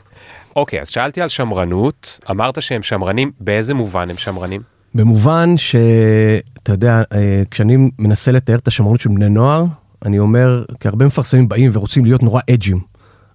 אוקיי, 0.56 0.82
אז 0.82 0.90
שאלתי 0.90 1.22
על 1.22 1.30
שמרנות, 1.30 2.20
אמרת 2.32 2.62
שהם 2.62 2.84
שמרנים, 2.84 3.32
באיזה 3.40 3.74
מובן 3.74 4.10
הם 4.10 4.18
שמרנים? 4.18 4.62
במובן 4.96 5.58
שאתה 5.58 6.72
יודע, 6.72 7.04
אה, 7.14 7.44
כשאני 7.52 7.78
מנסה 8.00 8.32
לתאר 8.32 8.56
את 8.56 8.68
השמרנות 8.68 9.00
של 9.00 9.10
בני 9.10 9.30
נוער, 9.30 9.66
אני 10.06 10.20
אומר, 10.20 10.64
כי 10.80 10.88
הרבה 10.88 11.06
מפרסמים 11.06 11.50
באים 11.50 11.72
ורוצים 11.74 12.06
להיות 12.06 12.24
נורא 12.24 12.42
אג'ים. 12.52 12.80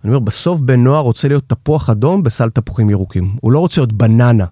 אני 0.04 0.14
אומר, 0.14 0.18
בסוף 0.18 0.60
בן 0.60 0.84
נוער 0.84 1.00
רוצה 1.00 1.28
להיות 1.28 1.44
תפוח 1.46 1.90
אדום 1.90 2.22
בסל 2.22 2.50
תפוחים 2.50 2.90
ירוקים. 2.90 3.36
הוא 3.40 3.52
לא 3.52 3.58
רוצה 3.58 3.80
להיות 3.80 3.92
בננה 3.92 4.44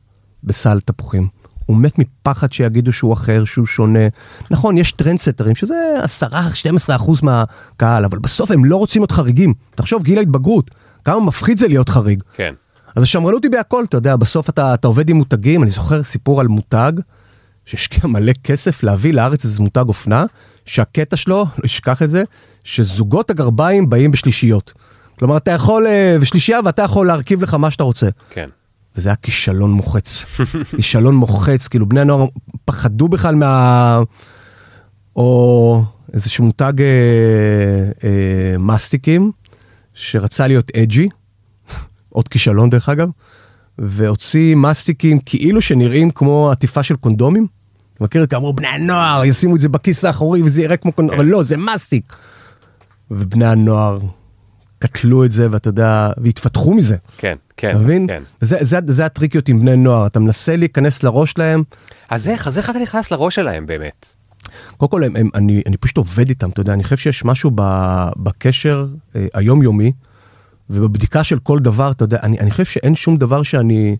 בסל 0.44 0.80
תפוחים. 0.80 1.28
הוא 1.66 1.76
מת 1.76 1.98
מפחד 1.98 2.52
שיגידו 2.52 2.92
שהוא 2.92 3.12
אחר, 3.12 3.44
שהוא 3.44 3.66
שונה. 3.66 4.08
נכון, 4.50 4.78
יש 4.78 4.92
טרנדסטרים, 4.92 5.54
שזה 5.54 5.74
10-12 6.22 6.96
אחוז 6.96 7.20
מהקהל, 7.22 8.04
אבל 8.04 8.18
בסוף 8.18 8.50
הם 8.50 8.64
לא 8.64 8.76
רוצים 8.76 9.02
להיות 9.02 9.12
חריגים. 9.12 9.54
תחשוב, 9.74 10.02
גיל 10.02 10.18
ההתבגרות, 10.18 10.70
כמה 11.04 11.20
מפחיד 11.20 11.58
זה 11.58 11.68
להיות 11.68 11.88
חריג. 11.88 12.22
כן. 12.36 12.54
אז 12.96 13.02
השמרנות 13.02 13.44
היא 13.44 13.50
בהכל, 13.50 13.84
אתה 13.88 13.96
יודע, 13.96 14.16
בסוף 14.16 14.48
אתה, 14.48 14.74
אתה 14.74 14.88
עובד 14.88 15.08
עם 15.08 15.16
מותגים, 15.16 15.62
אני 15.62 15.70
זוכר 15.70 16.02
סיפור 16.02 16.40
על 16.40 16.46
מותג 16.46 16.92
שהשקיע 17.64 18.06
מלא 18.06 18.32
כסף 18.44 18.82
להביא 18.82 19.14
לארץ 19.14 19.44
איזה 19.44 19.62
מותג 19.62 19.84
אופנה, 19.88 20.24
שהקטע 20.64 21.16
שלו, 21.16 21.36
לא 21.36 21.46
אשכח 21.64 22.02
את 22.02 22.10
זה, 22.10 22.22
שזוגות 22.64 23.30
הגרביים 23.30 23.90
באים 23.90 24.10
בשלישיות. 24.10 24.72
כלומר, 25.18 25.36
אתה 25.36 25.50
יכול, 25.50 25.86
אה, 25.86 26.16
בשלישייה 26.20 26.60
ואתה 26.64 26.82
יכול 26.82 27.06
להרכיב 27.06 27.42
לך 27.42 27.54
מה 27.54 27.70
שאתה 27.70 27.84
רוצה. 27.84 28.08
כן. 28.30 28.48
וזה 28.96 29.08
היה 29.08 29.16
כישלון 29.16 29.72
מוחץ. 29.72 30.24
כישלון 30.76 31.14
מוחץ, 31.14 31.68
כאילו 31.68 31.88
בני 31.88 32.00
הנוער 32.00 32.26
פחדו 32.64 33.08
בכלל 33.08 33.34
מה... 33.34 34.02
או 35.16 35.82
איזשהו 36.12 36.44
מותג 36.44 36.72
אה, 36.80 36.86
אה, 38.04 38.58
מסטיקים, 38.58 39.32
שרצה 39.94 40.46
להיות 40.46 40.70
אג'י, 40.76 41.08
עוד 42.08 42.28
כישלון 42.28 42.70
דרך 42.70 42.88
אגב, 42.88 43.08
והוציא 43.78 44.56
מסטיקים 44.56 45.18
כאילו 45.20 45.60
שנראים 45.60 46.10
כמו 46.10 46.50
עטיפה 46.50 46.82
של 46.82 46.96
קונדומים. 46.96 47.46
אתה 47.94 48.04
מכיר? 48.04 48.26
כי 48.26 48.36
אמרו 48.36 48.52
בני 48.52 48.66
הנוער 48.66 49.24
ישימו 49.24 49.56
את 49.56 49.60
זה 49.60 49.68
בכיס 49.68 50.04
האחורי 50.04 50.42
וזה 50.42 50.62
יראה 50.62 50.76
כמו 50.76 50.92
קונדום, 50.92 51.14
אבל 51.14 51.26
לא, 51.26 51.42
זה 51.42 51.56
מסטיק. 51.56 52.16
ובני 53.10 53.46
הנוער 53.46 53.98
קטלו 54.88 55.24
את 55.24 55.32
זה 55.32 55.48
ואתה 55.50 55.68
יודע, 55.68 56.10
והתפתחו 56.16 56.74
מזה. 56.74 56.96
כן, 57.18 57.36
כן, 57.56 57.76
מבין? 57.76 58.06
כן. 58.06 58.22
זה, 58.40 58.56
זה, 58.60 58.78
זה 58.86 59.06
הטריקיות 59.06 59.48
עם 59.48 59.60
בני 59.60 59.76
נוער, 59.76 60.06
אתה 60.06 60.20
מנסה 60.20 60.56
להיכנס 60.56 61.02
לראש 61.02 61.30
שלהם, 61.30 61.62
אז 62.08 62.28
איך, 62.28 62.46
אז 62.46 62.58
איך 62.58 62.70
אתה 62.70 62.78
נכנס 62.78 63.10
לראש 63.10 63.34
שלהם 63.34 63.66
באמת? 63.66 64.14
קודם 64.76 64.90
כל 64.90 65.04
הם, 65.04 65.16
הם, 65.16 65.28
אני, 65.34 65.62
אני 65.66 65.76
פשוט 65.76 65.96
עובד 65.96 66.28
איתם, 66.28 66.50
אתה 66.50 66.60
יודע, 66.60 66.72
אני 66.72 66.84
חושב 66.84 66.96
שיש 66.96 67.24
משהו 67.24 67.50
ב, 67.54 67.62
בקשר 68.16 68.86
אה, 69.16 69.26
היומיומי 69.34 69.92
ובבדיקה 70.70 71.24
של 71.24 71.38
כל 71.38 71.58
דבר, 71.58 71.90
אתה 71.90 72.04
יודע, 72.04 72.18
אני, 72.22 72.38
אני 72.38 72.50
חושב 72.50 72.64
שאין 72.64 72.94
שום 72.94 73.16
דבר 73.16 73.42
שאני, 73.42 73.96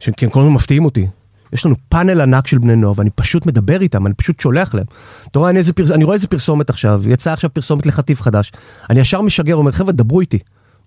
שהם 0.00 0.14
כל 0.30 0.40
הזמן 0.40 0.52
מפתיעים 0.52 0.84
אותי. 0.84 1.06
יש 1.52 1.66
לנו 1.66 1.74
פאנל 1.88 2.20
ענק 2.20 2.46
של 2.46 2.58
בני 2.58 2.76
נוער 2.76 2.92
ואני 2.96 3.10
פשוט 3.10 3.46
מדבר 3.46 3.80
איתם, 3.82 4.06
אני 4.06 4.14
פשוט 4.14 4.40
שולח 4.40 4.74
להם. 4.74 4.84
אתה 5.30 5.38
רואה, 5.38 5.50
אני, 5.50 5.60
פרס, 5.76 5.90
אני 5.90 6.04
רואה 6.04 6.14
איזה 6.14 6.26
פרסומת 6.26 6.70
עכשיו, 6.70 7.02
יצא 7.06 7.32
עכשיו 7.32 7.50
פרסומת 7.54 7.86
לחטיף 7.86 8.20
חדש, 8.22 8.52
אני 8.90 9.00
ישר 9.00 9.20
משגר, 9.20 9.54
אומר, 9.54 9.72
חבר'ה, 9.72 9.92
דברו 9.92 10.20
איתי, 10.20 10.38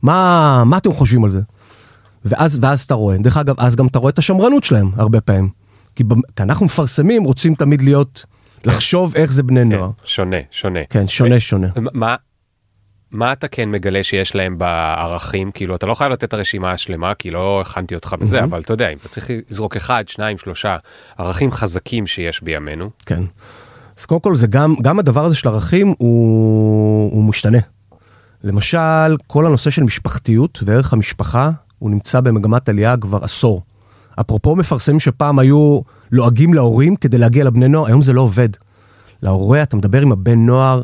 מה, 0.02 0.64
מה 0.66 0.78
אתם 0.78 0.94
חושבים 0.94 1.24
על 1.24 1.30
זה? 1.30 1.40
ואז, 2.26 2.60
ואז 2.62 2.82
אתה 2.82 2.94
רואה, 2.94 3.18
דרך 3.18 3.38
אגב, 3.38 3.56
אז 3.58 3.76
גם 3.76 3.88
אתה 3.88 4.00
רואה 4.00 4.10
את 4.10 4.20
השמרנות 4.20 4.64
שלהם 4.64 4.92
הרבה 4.96 5.22
פעמים. 5.22 5.50
כי, 5.96 6.04
במ- 6.04 6.22
כי 6.36 6.44
אנחנו 6.44 6.66
מפרסמים, 6.66 7.24
רוצים 7.24 7.56
תמיד 7.56 7.82
להיות, 7.82 8.26
לחשוב 8.66 9.14
איך 9.16 9.32
זה 9.32 9.44
בני 9.44 9.60
כן, 9.60 9.70
נוער. 9.70 9.90
שונה, 10.06 10.38
שונה. 10.52 10.80
כן, 10.90 11.08
שונה 11.08 11.40
שונה. 11.40 11.68
מה, 11.94 12.16
מה 13.12 13.34
אתה 13.34 13.48
כן 13.48 13.72
מגלה 13.72 14.04
שיש 14.04 14.36
להם 14.36 14.58
בערכים? 14.58 15.52
כאילו, 15.52 15.76
אתה 15.76 15.86
לא 15.86 15.94
חייב 15.94 16.12
לתת 16.12 16.24
את 16.24 16.34
הרשימה 16.34 16.72
השלמה, 16.72 17.14
כי 17.14 17.32
לא 17.32 17.62
הכנתי 17.62 17.96
אותך 17.96 18.16
בזה, 18.20 18.44
אבל 18.44 18.60
אתה 18.60 18.74
יודע, 18.74 18.90
אם 18.90 18.98
אתה 18.98 19.10
צריך 19.10 19.30
לזרוק 19.50 19.76
אחד, 19.76 20.04
שניים, 20.08 20.38
שלושה 20.38 20.78
ערכים 21.18 21.52
חזקים 21.52 22.08
שיש 22.08 22.44
בימינו. 22.44 22.90
כן. 23.06 23.24
אז 24.00 24.06
קודם 24.06 24.22
כל 24.22 24.36
זה 24.36 24.48
גם, 24.48 24.76
גם 24.82 25.00
הדבר 25.00 25.26
הזה 25.26 25.36
של 25.36 25.50
ערכים 25.50 25.94
הוא, 25.98 27.12
הוא 27.12 27.24
משתנה. 27.24 27.58
למשל, 28.44 29.18
כל 29.28 29.46
הנושא 29.46 29.70
של 29.70 29.84
משפחתיות 29.84 30.60
וערך 30.66 30.94
המשפחה, 30.94 31.52
הוא 31.80 31.92
נמצא 31.92 32.22
במגמת 32.22 32.70
עלייה 32.70 32.98
כבר 32.98 33.24
עשור. 33.24 33.62
אפרופו 34.20 34.56
מפרסמים 34.56 35.00
שפעם 35.00 35.40
היו 35.40 35.82
לועגים 36.12 36.54
להורים 36.54 36.96
כדי 36.96 37.18
להגיע 37.18 37.44
לבני 37.44 37.68
נוער, 37.68 37.88
היום 37.88 38.02
זה 38.02 38.14
לא 38.14 38.22
עובד. 38.22 38.50
להורה, 39.22 39.64
אתה 39.64 39.76
מדבר 39.76 40.02
עם 40.02 40.12
הבן 40.12 40.46
נוער, 40.46 40.84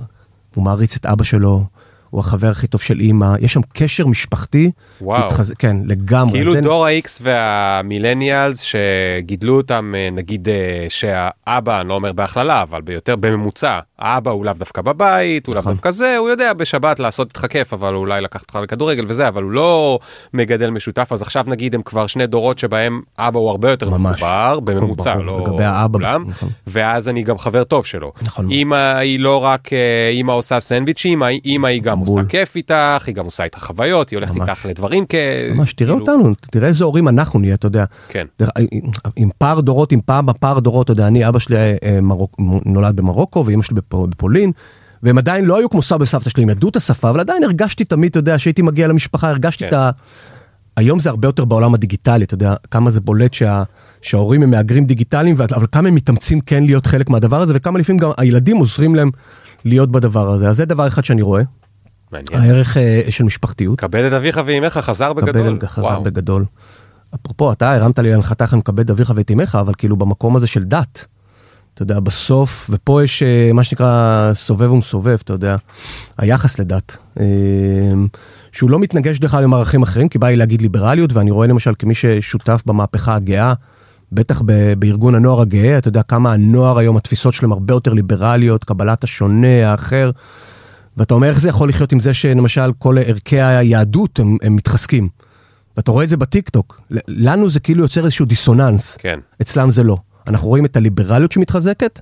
הוא 0.56 0.64
מעריץ 0.64 0.96
את 0.96 1.06
אבא 1.06 1.24
שלו, 1.24 1.66
הוא 2.10 2.20
החבר 2.20 2.48
הכי 2.48 2.68
טוב 2.68 2.82
של 2.82 3.00
אימא, 3.00 3.36
יש 3.40 3.54
שם 3.54 3.62
קשר 3.74 4.08
משפחתי. 4.08 4.72
וואו. 5.02 5.26
מתחז... 5.26 5.54
כן, 5.60 5.78
לגמרי. 5.86 6.40
כאילו 6.40 6.54
זה... 6.54 6.62
דור 6.62 6.86
ה-X 6.86 7.22
והמילניאלס 7.22 8.60
שגידלו 8.60 9.58
אותם, 9.58 9.94
אה, 9.98 10.10
נגיד 10.12 10.50
אה, 10.50 10.86
שהאבא, 10.90 11.82
אני 11.82 11.90
לא 11.90 11.94
אומר 11.94 12.12
בהכללה, 12.12 12.62
אבל 12.62 12.82
ביותר 12.82 13.16
בממוצע, 13.16 13.80
האבא 14.00 14.32
הוא 14.32 14.46
לאו 14.46 14.54
דווקא 14.54 14.82
בבית, 14.82 15.48
הוא 15.48 15.56
לאו 15.56 15.62
נכון. 15.62 15.74
דווקא 15.74 15.92
זה, 15.92 16.18
הוא 16.18 16.30
יודע 16.30 16.54
בשבת 16.54 17.00
לעשות 17.00 17.28
איתך 17.28 17.46
כיף, 17.50 17.74
אבל 17.74 17.96
אולי 17.96 18.22
לקחת 18.22 18.42
אותך 18.42 18.56
לכדורגל 18.56 19.06
וזה, 19.08 19.28
אבל 19.28 19.44
הוא 19.44 19.52
לא 19.52 20.00
מגדל 20.34 20.70
משותף, 20.70 21.10
אז 21.12 21.22
עכשיו 21.22 21.46
נגיד 21.48 21.76
הם 21.76 21.82
כבר 21.82 22.08
שני 22.08 22.28
דורות 22.28 22.60
שבהם 22.60 23.02
אבא 23.18 23.40
הוא 23.40 23.50
הרבה 23.50 23.72
יותר. 23.72 23.90
מחובר, 23.90 24.60
בממוצע, 24.60 25.16
ברור, 25.16 25.60
לא 25.60 25.88
כולם, 25.92 26.26
נכון. 26.28 26.50
ואז 26.68 27.10
אני 27.10 27.24
גם 27.24 27.38
חבר 27.38 27.64
טוב 27.64 27.86
שלו. 27.86 28.12
נכון. 28.22 28.52
אמא 28.52 28.96
היא 28.96 29.20
לא 29.20 29.44
רק, 29.44 29.74
אה, 29.74 30.10
אמא 30.14 30.32
עושה 30.32 30.60
סנדוויצ'ים, 30.60 31.24
אמא 31.46 31.68
היא 31.68 31.82
גם 31.82 31.97
בול. 32.06 32.20
עושה 32.20 32.30
כיף 32.30 32.56
איתך, 32.56 32.74
היא 33.08 33.16
גם 33.16 33.26
עושה 33.26 33.44
איתך 33.44 33.58
חוויות, 33.60 34.10
היא 34.10 34.18
הולכת 34.18 34.36
ממש. 34.36 34.50
איתך 34.50 34.66
לדברים 34.66 35.06
כ... 35.10 35.16
ממש, 35.56 35.74
תראה 35.74 35.90
כאילו- 36.00 36.00
אותנו, 36.14 36.34
תראה 36.52 36.68
איזה 36.68 36.84
הורים 36.84 37.08
אנחנו 37.08 37.40
נהיה, 37.40 37.54
אתה 37.54 37.66
יודע. 37.68 37.86
כן. 38.10 38.26
דרך- 38.40 38.50
עם 39.16 39.30
פער 39.38 39.60
דורות, 39.60 39.92
עם 39.92 40.00
פער 40.06 40.22
בפער 40.22 40.60
דורות, 40.60 40.86
אתה 40.86 40.92
יודע, 40.92 41.08
אני, 41.08 41.28
אבא 41.28 41.40
שלי 41.40 41.58
אה, 41.58 41.76
אה, 41.84 42.02
מרוק, 42.02 42.36
נולד 42.66 42.96
במרוקו 42.96 43.46
ואימא 43.46 43.64
שלי 43.64 43.76
בפ- 43.78 44.06
בפולין, 44.10 44.52
והם 45.04 45.18
עדיין 45.18 45.46
לא 45.46 45.58
היו 45.58 45.70
כמו 45.70 45.82
סבא 45.82 46.04
וסבתא 46.04 46.30
שלי, 46.30 46.44
הם 46.44 46.50
ידעו 46.50 46.70
את 46.70 46.76
השפה, 46.76 47.10
אבל 47.10 47.20
עדיין 47.20 47.44
הרגשתי 47.44 47.84
תמיד, 47.86 48.10
אתה 48.10 48.20
יודע, 48.20 48.40
שהייתי 48.40 48.62
מגיע 48.62 48.88
למשפחה, 48.88 49.30
הרגשתי 49.30 49.64
כן. 49.64 49.68
את 49.68 49.74
ה... 49.74 49.90
היום 50.78 51.00
זה 51.00 51.10
הרבה 51.10 51.28
יותר 51.28 51.46
בעולם 51.46 51.74
הדיגיטלי, 51.74 52.26
אתה 52.26 52.34
יודע, 52.34 52.54
כמה 52.72 52.90
זה 52.92 53.02
בולט 53.02 53.34
שה... 53.34 53.64
שההורים 54.02 54.44
הם 54.44 54.50
מהגרים 54.52 54.86
דיגיטליים, 54.86 55.36
אבל 55.56 55.66
כמה 55.72 55.88
הם 55.88 55.96
מתאמצים 55.96 56.40
כן 56.40 56.64
להיות 56.64 56.86
חלק 56.88 57.10
מהדבר 57.10 57.42
הזה, 57.42 57.54
וכמה 57.56 57.80
לפעמים 57.80 58.00
גם 58.00 58.12
הילדים 58.18 58.58
עוזרים 58.58 58.96
להם 58.96 59.12
להיות 59.66 59.92
בדבר 59.92 60.30
הזה. 60.30 60.50
אז 60.50 60.58
זה 60.58 60.66
דבר 60.66 60.88
אחד 60.88 61.06
שאני 61.06 61.22
רואה, 61.22 61.42
מעניין. 62.12 62.42
הערך 62.42 62.78
אה, 62.78 63.02
של 63.10 63.24
משפחתיות. 63.24 63.80
כבד 63.80 64.04
את 64.04 64.14
אביך 64.14 64.42
ואימך 64.46 64.78
חזר 64.78 65.14
בגדול. 65.14 65.58
קבל 65.58 65.68
חזר 65.68 65.86
וואו. 65.86 66.04
בגדול. 66.04 66.46
אפרופו, 67.16 67.52
אתה 67.52 67.74
הרמת 67.74 68.00
לי 68.00 68.12
להנחתה 68.12 68.44
איך 68.44 68.54
אני 68.54 68.60
מכבד 68.60 68.92
אביך 68.92 69.14
ואת 69.16 69.32
אמך, 69.32 69.58
אבל 69.62 69.74
כאילו 69.78 69.98
במקום 69.98 70.36
הזה 70.36 70.48
של 70.48 70.64
דת. 70.64 71.06
אתה 71.74 71.84
יודע, 71.84 72.00
בסוף, 72.00 72.70
ופה 72.74 73.04
יש 73.04 73.24
אה, 73.24 73.50
מה 73.54 73.64
שנקרא 73.64 74.32
סובב 74.34 74.72
ומסובב, 74.72 75.18
אתה 75.24 75.34
יודע, 75.34 75.56
היחס 76.18 76.60
לדת. 76.60 76.98
אה, 77.20 77.26
שהוא 78.52 78.70
לא 78.70 78.80
מתנגש 78.80 79.20
דרך 79.20 79.34
אגב 79.34 79.44
עם 79.44 79.54
ערכים 79.54 79.84
אחרים, 79.84 80.10
כי 80.10 80.18
בא 80.18 80.28
לי 80.28 80.36
להגיד 80.36 80.62
ליברליות, 80.62 81.14
ואני 81.14 81.32
רואה 81.32 81.48
למשל 81.48 81.72
כמי 81.80 81.96
ששותף 81.96 82.64
במהפכה 82.66 83.16
הגאה, 83.16 83.54
בטח 84.12 84.42
ב- 84.46 84.74
בארגון 84.80 85.16
הנוער 85.16 85.42
הגאה, 85.42 85.78
אתה 85.78 85.88
יודע 85.88 86.04
כמה 86.04 86.34
הנוער 86.34 86.78
היום, 86.78 86.98
התפיסות 86.98 87.34
שלהם 87.34 87.52
הרבה 87.52 87.74
יותר 87.74 87.94
ליברליות, 87.94 88.64
קבלת 88.64 89.04
השונה, 89.04 89.72
האחר. 89.72 90.12
ואתה 90.98 91.14
אומר 91.14 91.28
איך 91.30 91.40
זה 91.40 91.50
יכול 91.50 91.70
לחיות 91.70 91.92
עם 91.92 92.00
זה 92.00 92.14
שלמשל 92.14 92.72
כל 92.80 92.98
ערכי 92.98 93.42
היהדות 93.42 94.20
הם, 94.20 94.38
הם 94.42 94.56
מתחזקים. 94.56 95.10
ואתה 95.78 95.92
רואה 95.92 96.04
את 96.04 96.10
זה 96.10 96.18
בטיק 96.18 96.50
טוק. 96.50 96.82
ל- 96.92 96.98
לנו 97.08 97.50
זה 97.50 97.60
כאילו 97.60 97.84
יוצר 97.84 98.04
איזשהו 98.04 98.26
דיסוננס, 98.26 98.98
כן. 98.98 99.20
אצלם 99.42 99.70
זה 99.70 99.84
לא. 99.84 99.98
אנחנו 100.28 100.48
רואים 100.48 100.66
את 100.66 100.78
הליברליות 100.78 101.32
שמתחזקת, 101.32 102.00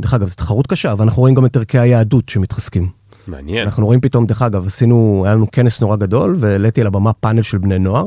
דרך 0.00 0.14
אגב, 0.14 0.28
זו 0.28 0.34
תחרות 0.34 0.66
קשה, 0.66 0.92
אבל 0.92 1.04
אנחנו 1.04 1.20
רואים 1.20 1.34
גם 1.34 1.46
את 1.46 1.56
ערכי 1.56 1.78
היהדות 1.78 2.28
שמתחזקים. 2.28 2.88
מעניין. 3.26 3.64
אנחנו 3.64 3.86
רואים 3.86 4.00
פתאום, 4.00 4.26
דרך 4.26 4.42
אגב, 4.42 4.66
עשינו, 4.66 5.22
היה 5.24 5.34
לנו 5.34 5.50
כנס 5.50 5.80
נורא 5.80 5.96
גדול, 5.96 6.36
והעליתי 6.38 6.80
על 6.80 6.86
הבמה 6.86 7.12
פאנל 7.12 7.42
של 7.42 7.58
בני 7.58 7.78
נוער, 7.78 8.06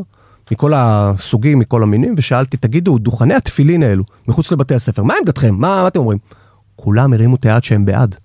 מכל 0.52 0.72
הסוגים, 0.76 1.60
מכל 1.60 1.84
המינים, 1.84 2.16
ושאלתי, 2.18 2.58
תגידו, 2.58 2.98
דוכני 2.98 3.34
התפילין 3.34 3.84
האלו, 3.84 4.04
מחוץ 4.28 4.52
לבתי 4.52 4.76
הספר, 4.76 5.04
מה 5.04 5.14
עמדתכם? 5.20 5.56
מה, 5.56 5.82
מה 5.82 5.88
אתם 5.88 6.00
אומרים? 6.00 6.18
כולם 6.76 7.14
הרימו 7.14 7.36
את 7.36 7.46
היד 7.46 7.64
שהם 7.64 7.86
בעד. 7.86 8.16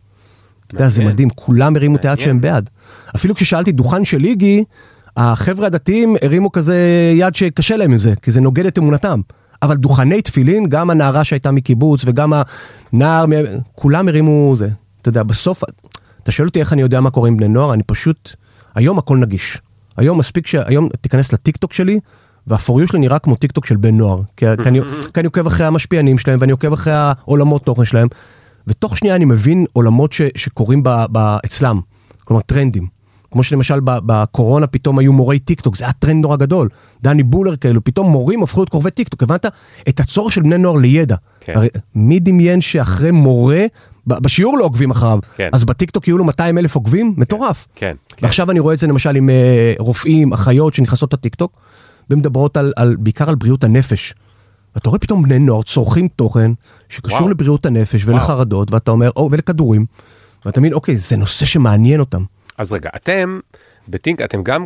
אתה 0.68 0.76
יודע, 0.76 0.88
זה. 0.88 1.04
מדהים, 1.04 1.30
כולם 1.30 1.76
הרימו 1.76 1.96
את 1.96 2.04
היד. 2.04 2.20
שהם 2.20 2.40
בעד. 2.40 2.70
אפילו 3.16 3.34
כששאלתי 3.34 3.72
דוכן 3.72 4.04
של 4.04 4.24
איגי, 4.24 4.64
החבר'ה 5.16 5.66
הדתיים 5.66 6.16
הרימו 6.22 6.52
כזה 6.52 6.76
יד 7.14 7.34
שקשה 7.34 7.76
להם 7.76 7.92
עם 7.92 7.98
זה, 7.98 8.14
כי 8.22 8.30
זה 8.30 8.40
נוגד 8.40 8.66
את 8.66 8.78
אמונתם. 8.78 9.20
אבל 9.62 9.76
דוכני 9.76 10.22
תפילין, 10.22 10.68
גם 10.68 10.90
הנערה 10.90 11.24
שהייתה 11.24 11.50
מקיבוץ 11.50 12.02
וגם 12.06 12.32
הנער, 12.92 13.24
כולם 13.74 14.08
הרימו 14.08 14.54
זה. 14.56 14.68
אתה 15.00 15.08
יודע, 15.08 15.22
בסוף, 15.22 15.62
אתה 16.22 16.32
שואל 16.32 16.48
אותי 16.48 16.60
איך 16.60 16.72
אני 16.72 16.82
יודע 16.82 17.00
מה 17.00 17.10
קורה 17.10 17.28
עם 17.28 17.36
בני 17.36 17.48
נוער, 17.48 17.74
אני 17.74 17.82
פשוט, 17.82 18.30
היום 18.74 18.98
הכל 18.98 19.16
נגיש. 19.16 19.58
היום 19.96 20.18
מספיק 20.18 20.46
שהיום 20.46 20.88
תיכנס 21.00 21.32
לטיק 21.32 21.56
טוק 21.56 21.72
שלי, 21.72 22.00
וה 22.46 22.57
For 22.57 22.72
You 22.73 22.88
שלי 22.88 22.98
נראה 22.98 23.18
כמו 23.18 23.36
טיק 23.36 23.52
טוק 23.52 23.66
של 23.66 23.76
בן 23.76 23.96
נוער. 23.96 24.20
כי, 24.36 24.46
כי, 24.62 24.68
אני, 24.68 24.80
כי 25.14 25.20
אני 25.20 25.26
עוקב 25.26 25.46
אחרי 25.46 25.66
המשפיענים 25.66 26.18
שלהם, 26.18 26.38
ואני 26.40 26.52
עוקב 26.52 26.72
אחרי 26.72 26.92
העולמות 26.96 27.64
תוכן 27.64 27.84
שלהם, 27.84 28.08
ותוך 28.68 28.98
שנייה 28.98 29.16
אני 29.16 29.24
מבין 29.24 29.66
עולמות 29.72 30.12
ש, 30.12 30.22
שקורים 30.36 30.82
ב, 30.82 30.88
ב, 31.12 31.36
אצלם, 31.46 31.80
כלומר 32.24 32.42
טרנדים. 32.42 32.98
כמו 33.30 33.42
שלמשל 33.42 33.80
בקורונה 33.84 34.66
פתאום 34.66 34.98
היו 34.98 35.12
מורי 35.12 35.38
טיק 35.38 35.60
טוק, 35.60 35.76
זה 35.76 35.84
היה 35.84 35.92
טרנד 35.92 36.22
נורא 36.22 36.36
גדול. 36.36 36.68
דני 37.02 37.22
בולר 37.22 37.56
כאלו, 37.56 37.84
פתאום 37.84 38.10
מורים 38.10 38.42
הפכו 38.42 38.60
להיות 38.60 38.68
כוכבי 38.68 38.90
טיק 38.90 39.08
טוק, 39.08 39.22
הבנת? 39.22 39.46
את 39.88 40.00
הצורך 40.00 40.32
של 40.32 40.42
בני 40.42 40.58
נוער 40.58 40.76
לידע. 40.76 41.16
כן. 41.40 41.52
הרי 41.56 41.68
מי 41.94 42.20
דמיין 42.20 42.60
שאחרי 42.60 43.10
מורה, 43.10 43.64
בשיעור 44.06 44.58
לא 44.58 44.64
עוקבים 44.64 44.90
אחריו, 44.90 45.18
כן. 45.36 45.48
אז 45.52 45.64
בטיק 45.64 45.90
טוק 45.90 46.08
יהיו 46.08 46.18
לו 46.18 46.24
200 46.24 46.58
אלף 46.58 46.74
עוקבים? 46.74 47.14
מטורף. 47.16 47.66
כן, 47.74 47.94
כן. 48.08 48.26
ועכשיו 48.26 48.50
אני 48.50 48.60
רואה 48.60 48.74
את 48.74 48.78
זה 48.78 48.86
למשל 48.86 49.16
עם 49.16 49.30
אה, 49.30 49.74
רופאים, 49.78 50.32
אחיות 50.32 50.74
שנכנסות 50.74 51.14
לטיק 51.14 51.34
טוק, 51.34 51.52
ומדברות 52.10 52.56
על, 52.56 52.72
על, 52.76 52.96
בעיקר 52.98 53.28
על 53.28 53.34
בריאות 53.34 53.64
הנפש. 53.64 54.14
ואתה 54.78 54.88
רואה 54.88 54.98
פתאום 54.98 55.22
בני 55.22 55.38
נוער 55.38 55.62
צורכים 55.62 56.08
תוכן 56.08 56.50
שקשור 56.88 57.18
וואו. 57.18 57.28
לבריאות 57.28 57.66
הנפש 57.66 58.06
ולחרדות, 58.06 58.72
ואתה 58.72 58.90
אומר, 58.90 59.10
או, 59.16 59.28
ולכדורים, 59.32 59.86
ואתה 60.44 60.60
מבין, 60.60 60.72
אוקיי, 60.72 60.96
זה 60.96 61.16
נושא 61.16 61.46
שמעניין 61.46 62.00
אותם. 62.00 62.24
אז 62.58 62.72
רגע, 62.72 62.90
אתם 62.96 63.40
בטינק, 63.88 64.20
אתם 64.20 64.42
גם, 64.42 64.64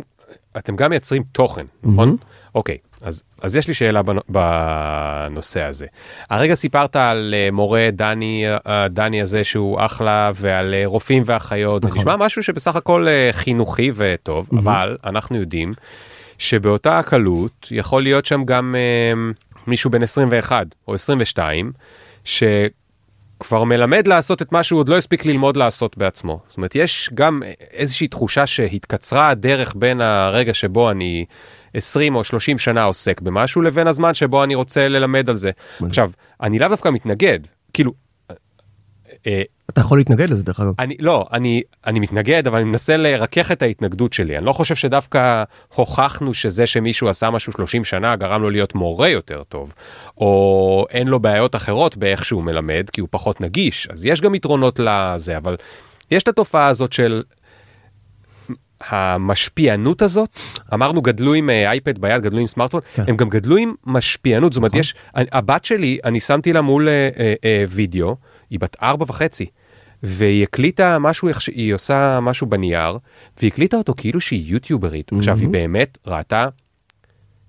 אתם 0.57 0.75
גם 0.75 0.89
מייצרים 0.89 1.23
תוכן, 1.31 1.65
נכון? 1.83 2.17
אוקיי, 2.55 2.77
אז, 3.01 3.23
אז 3.41 3.55
יש 3.55 3.67
לי 3.67 3.73
שאלה 3.73 4.01
בנ- 4.01 4.29
בנושא 4.29 5.61
הזה. 5.61 5.85
הרגע 6.29 6.55
סיפרת 6.55 6.95
על 6.95 7.33
אה, 7.37 7.49
מורה 7.51 7.89
דני, 7.93 8.45
אה, 8.67 8.87
דני 8.87 9.21
הזה 9.21 9.43
שהוא 9.43 9.85
אחלה, 9.85 10.31
ועל 10.35 10.73
אה, 10.73 10.83
רופאים 10.85 11.23
ואחיות, 11.25 11.83
זה 11.83 11.89
נכון. 11.89 12.01
נשמע 12.01 12.15
משהו 12.15 12.43
שבסך 12.43 12.75
הכל 12.75 13.07
חינוכי 13.31 13.91
וטוב, 13.95 14.49
אבל 14.59 14.97
אנחנו 15.05 15.37
יודעים 15.37 15.71
שבאותה 16.37 16.99
הקלות 16.99 17.67
יכול 17.71 18.03
להיות 18.03 18.25
שם 18.25 18.43
גם 18.45 18.75
מישהו 19.67 19.91
בן 19.91 20.03
21 20.03 20.67
או 20.87 20.93
22, 20.93 21.71
ש... 22.23 22.43
כבר 23.39 23.63
מלמד 23.63 24.07
לעשות 24.07 24.41
את 24.41 24.51
מה 24.51 24.63
שהוא 24.63 24.79
עוד 24.79 24.89
לא 24.89 24.97
הספיק 24.97 25.25
ללמוד 25.25 25.57
לעשות 25.57 25.97
בעצמו. 25.97 26.39
זאת 26.47 26.57
אומרת, 26.57 26.75
יש 26.75 27.09
גם 27.13 27.41
איזושהי 27.71 28.07
תחושה 28.07 28.47
שהתקצרה 28.47 29.29
הדרך 29.29 29.73
בין 29.75 30.01
הרגע 30.01 30.53
שבו 30.53 30.91
אני 30.91 31.25
20 31.73 32.15
או 32.15 32.23
30 32.23 32.59
שנה 32.59 32.83
עוסק 32.83 33.21
במשהו, 33.21 33.61
לבין 33.61 33.87
הזמן 33.87 34.13
שבו 34.13 34.43
אני 34.43 34.55
רוצה 34.55 34.87
ללמד 34.87 35.29
על 35.29 35.37
זה. 35.37 35.51
עכשיו, 35.87 36.11
אני 36.41 36.59
לאו 36.59 36.69
דווקא 36.69 36.89
מתנגד, 36.89 37.39
כאילו, 37.73 37.91
אה, 39.27 39.41
אתה 39.73 39.81
יכול 39.81 39.97
להתנגד 39.97 40.29
לזה 40.29 40.43
דרך 40.43 40.59
אגב. 40.59 40.73
אני 40.79 40.95
לא 40.99 41.25
אני 41.33 41.61
אני 41.85 41.99
מתנגד 41.99 42.47
אבל 42.47 42.57
אני 42.57 42.69
מנסה 42.69 42.97
לרכך 42.97 43.51
את 43.51 43.61
ההתנגדות 43.61 44.13
שלי 44.13 44.37
אני 44.37 44.45
לא 44.45 44.53
חושב 44.53 44.75
שדווקא 44.75 45.43
הוכחנו 45.75 46.33
שזה 46.33 46.67
שמישהו 46.67 47.09
עשה 47.09 47.29
משהו 47.29 47.53
30 47.53 47.83
שנה 47.83 48.15
גרם 48.15 48.41
לו 48.41 48.49
להיות 48.49 48.75
מורה 48.75 49.09
יותר 49.09 49.43
טוב 49.43 49.73
או 50.17 50.85
אין 50.89 51.07
לו 51.07 51.19
בעיות 51.19 51.55
אחרות 51.55 51.97
באיך 51.97 52.25
שהוא 52.25 52.43
מלמד 52.43 52.89
כי 52.93 53.01
הוא 53.01 53.07
פחות 53.11 53.41
נגיש 53.41 53.87
אז 53.93 54.05
יש 54.05 54.21
גם 54.21 54.35
יתרונות 54.35 54.79
לזה 54.79 55.37
אבל 55.37 55.55
יש 56.11 56.23
את 56.23 56.27
התופעה 56.27 56.67
הזאת 56.67 56.93
של 56.93 57.23
המשפיענות 58.89 60.01
הזאת 60.01 60.29
אמרנו 60.73 61.01
גדלו 61.01 61.33
עם 61.33 61.49
אה, 61.49 61.71
אייפד 61.71 61.99
ביד 61.99 62.21
גדלו 62.21 62.39
עם 62.39 62.47
סמארטפון 62.47 62.81
כן. 62.95 63.03
הם 63.07 63.17
גם 63.17 63.29
גדלו 63.29 63.57
עם 63.57 63.73
משפיענות 63.85 64.53
זאת 64.53 64.57
אומרת 64.57 64.71
נכון. 64.71 64.79
יש 64.79 64.95
הבת 65.15 65.65
שלי 65.65 65.97
אני 66.05 66.19
שמתי 66.19 66.53
לה 66.53 66.61
מול 66.61 66.89
אה, 66.89 67.09
אה, 67.19 67.33
אה, 67.45 67.63
וידאו 67.69 68.15
היא 68.49 68.59
בת 68.59 68.75
ארבע 68.83 69.05
וחצי. 69.07 69.45
והיא 70.03 70.43
הקליטה 70.43 70.99
משהו, 70.99 71.27
היא 71.55 71.73
עושה 71.73 72.19
משהו 72.21 72.47
בנייר, 72.47 72.97
והיא 73.39 73.51
הקליטה 73.51 73.77
אותו 73.77 73.93
כאילו 73.97 74.21
שהיא 74.21 74.53
יוטיוברית. 74.53 75.11
עכשיו, 75.17 75.37
היא 75.37 75.47
באמת 75.49 75.97
ראתה 76.07 76.47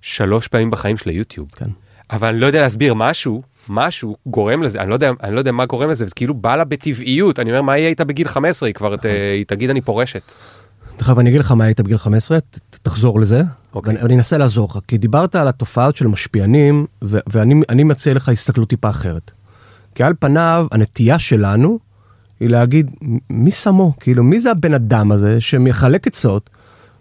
שלוש 0.00 0.48
פעמים 0.48 0.70
בחיים 0.70 0.96
שלה 0.96 1.12
יוטיוב. 1.12 1.48
כן. 1.56 1.66
אבל 2.10 2.28
אני 2.28 2.40
לא 2.40 2.46
יודע 2.46 2.62
להסביר 2.62 2.94
משהו, 2.94 3.42
משהו 3.68 4.16
גורם 4.26 4.62
לזה, 4.62 4.80
אני 4.80 4.88
לא 4.90 4.94
יודע, 4.94 5.10
אני 5.22 5.34
לא 5.34 5.40
יודע 5.40 5.52
מה 5.52 5.66
גורם 5.66 5.90
לזה, 5.90 6.06
זה 6.06 6.14
כאילו 6.14 6.34
בא 6.34 6.56
לה 6.56 6.64
בטבעיות, 6.64 7.38
אני 7.38 7.50
אומר, 7.50 7.62
מה 7.62 7.78
יהיה 7.78 7.88
איתה 7.88 8.04
בגיל 8.04 8.28
15? 8.28 8.66
היא 8.66 8.74
כבר, 8.74 8.96
ת- 8.96 9.04
היא 9.34 9.44
תגיד 9.46 9.70
אני 9.70 9.80
פורשת. 9.80 10.32
דרך 10.98 11.08
אגב, 11.08 11.18
אני 11.18 11.28
אגיד 11.30 11.40
לך 11.40 11.52
מה 11.52 11.64
היית 11.64 11.80
בגיל 11.80 11.96
15, 11.98 12.40
ת- 12.40 12.58
תחזור 12.82 13.20
לזה, 13.20 13.42
אוקיי. 13.74 13.96
ואני 14.02 14.14
אנסה 14.14 14.38
לעזור 14.38 14.68
לך, 14.70 14.78
כי 14.88 14.98
דיברת 14.98 15.36
על 15.36 15.48
התופעות 15.48 15.96
של 15.96 16.06
משפיענים, 16.06 16.86
ו- 17.04 17.18
ואני 17.26 17.54
אני 17.68 17.84
מציע 17.84 18.14
לך 18.14 18.28
הסתכלות 18.28 18.68
טיפה 18.68 18.88
אחרת. 18.90 19.30
כי 19.94 20.02
על 20.02 20.12
פניו, 20.20 20.66
הנטייה 20.72 21.18
שלנו 21.18 21.78
היא 22.40 22.48
להגיד, 22.48 22.90
"מ- 23.02 23.18
מי 23.30 23.50
שמו? 23.50 23.92
כאילו, 24.00 24.24
מי 24.24 24.40
זה 24.40 24.50
הבן 24.50 24.74
אדם 24.74 25.12
הזה 25.12 25.40
שמחלק 25.40 26.06
עצות, 26.06 26.50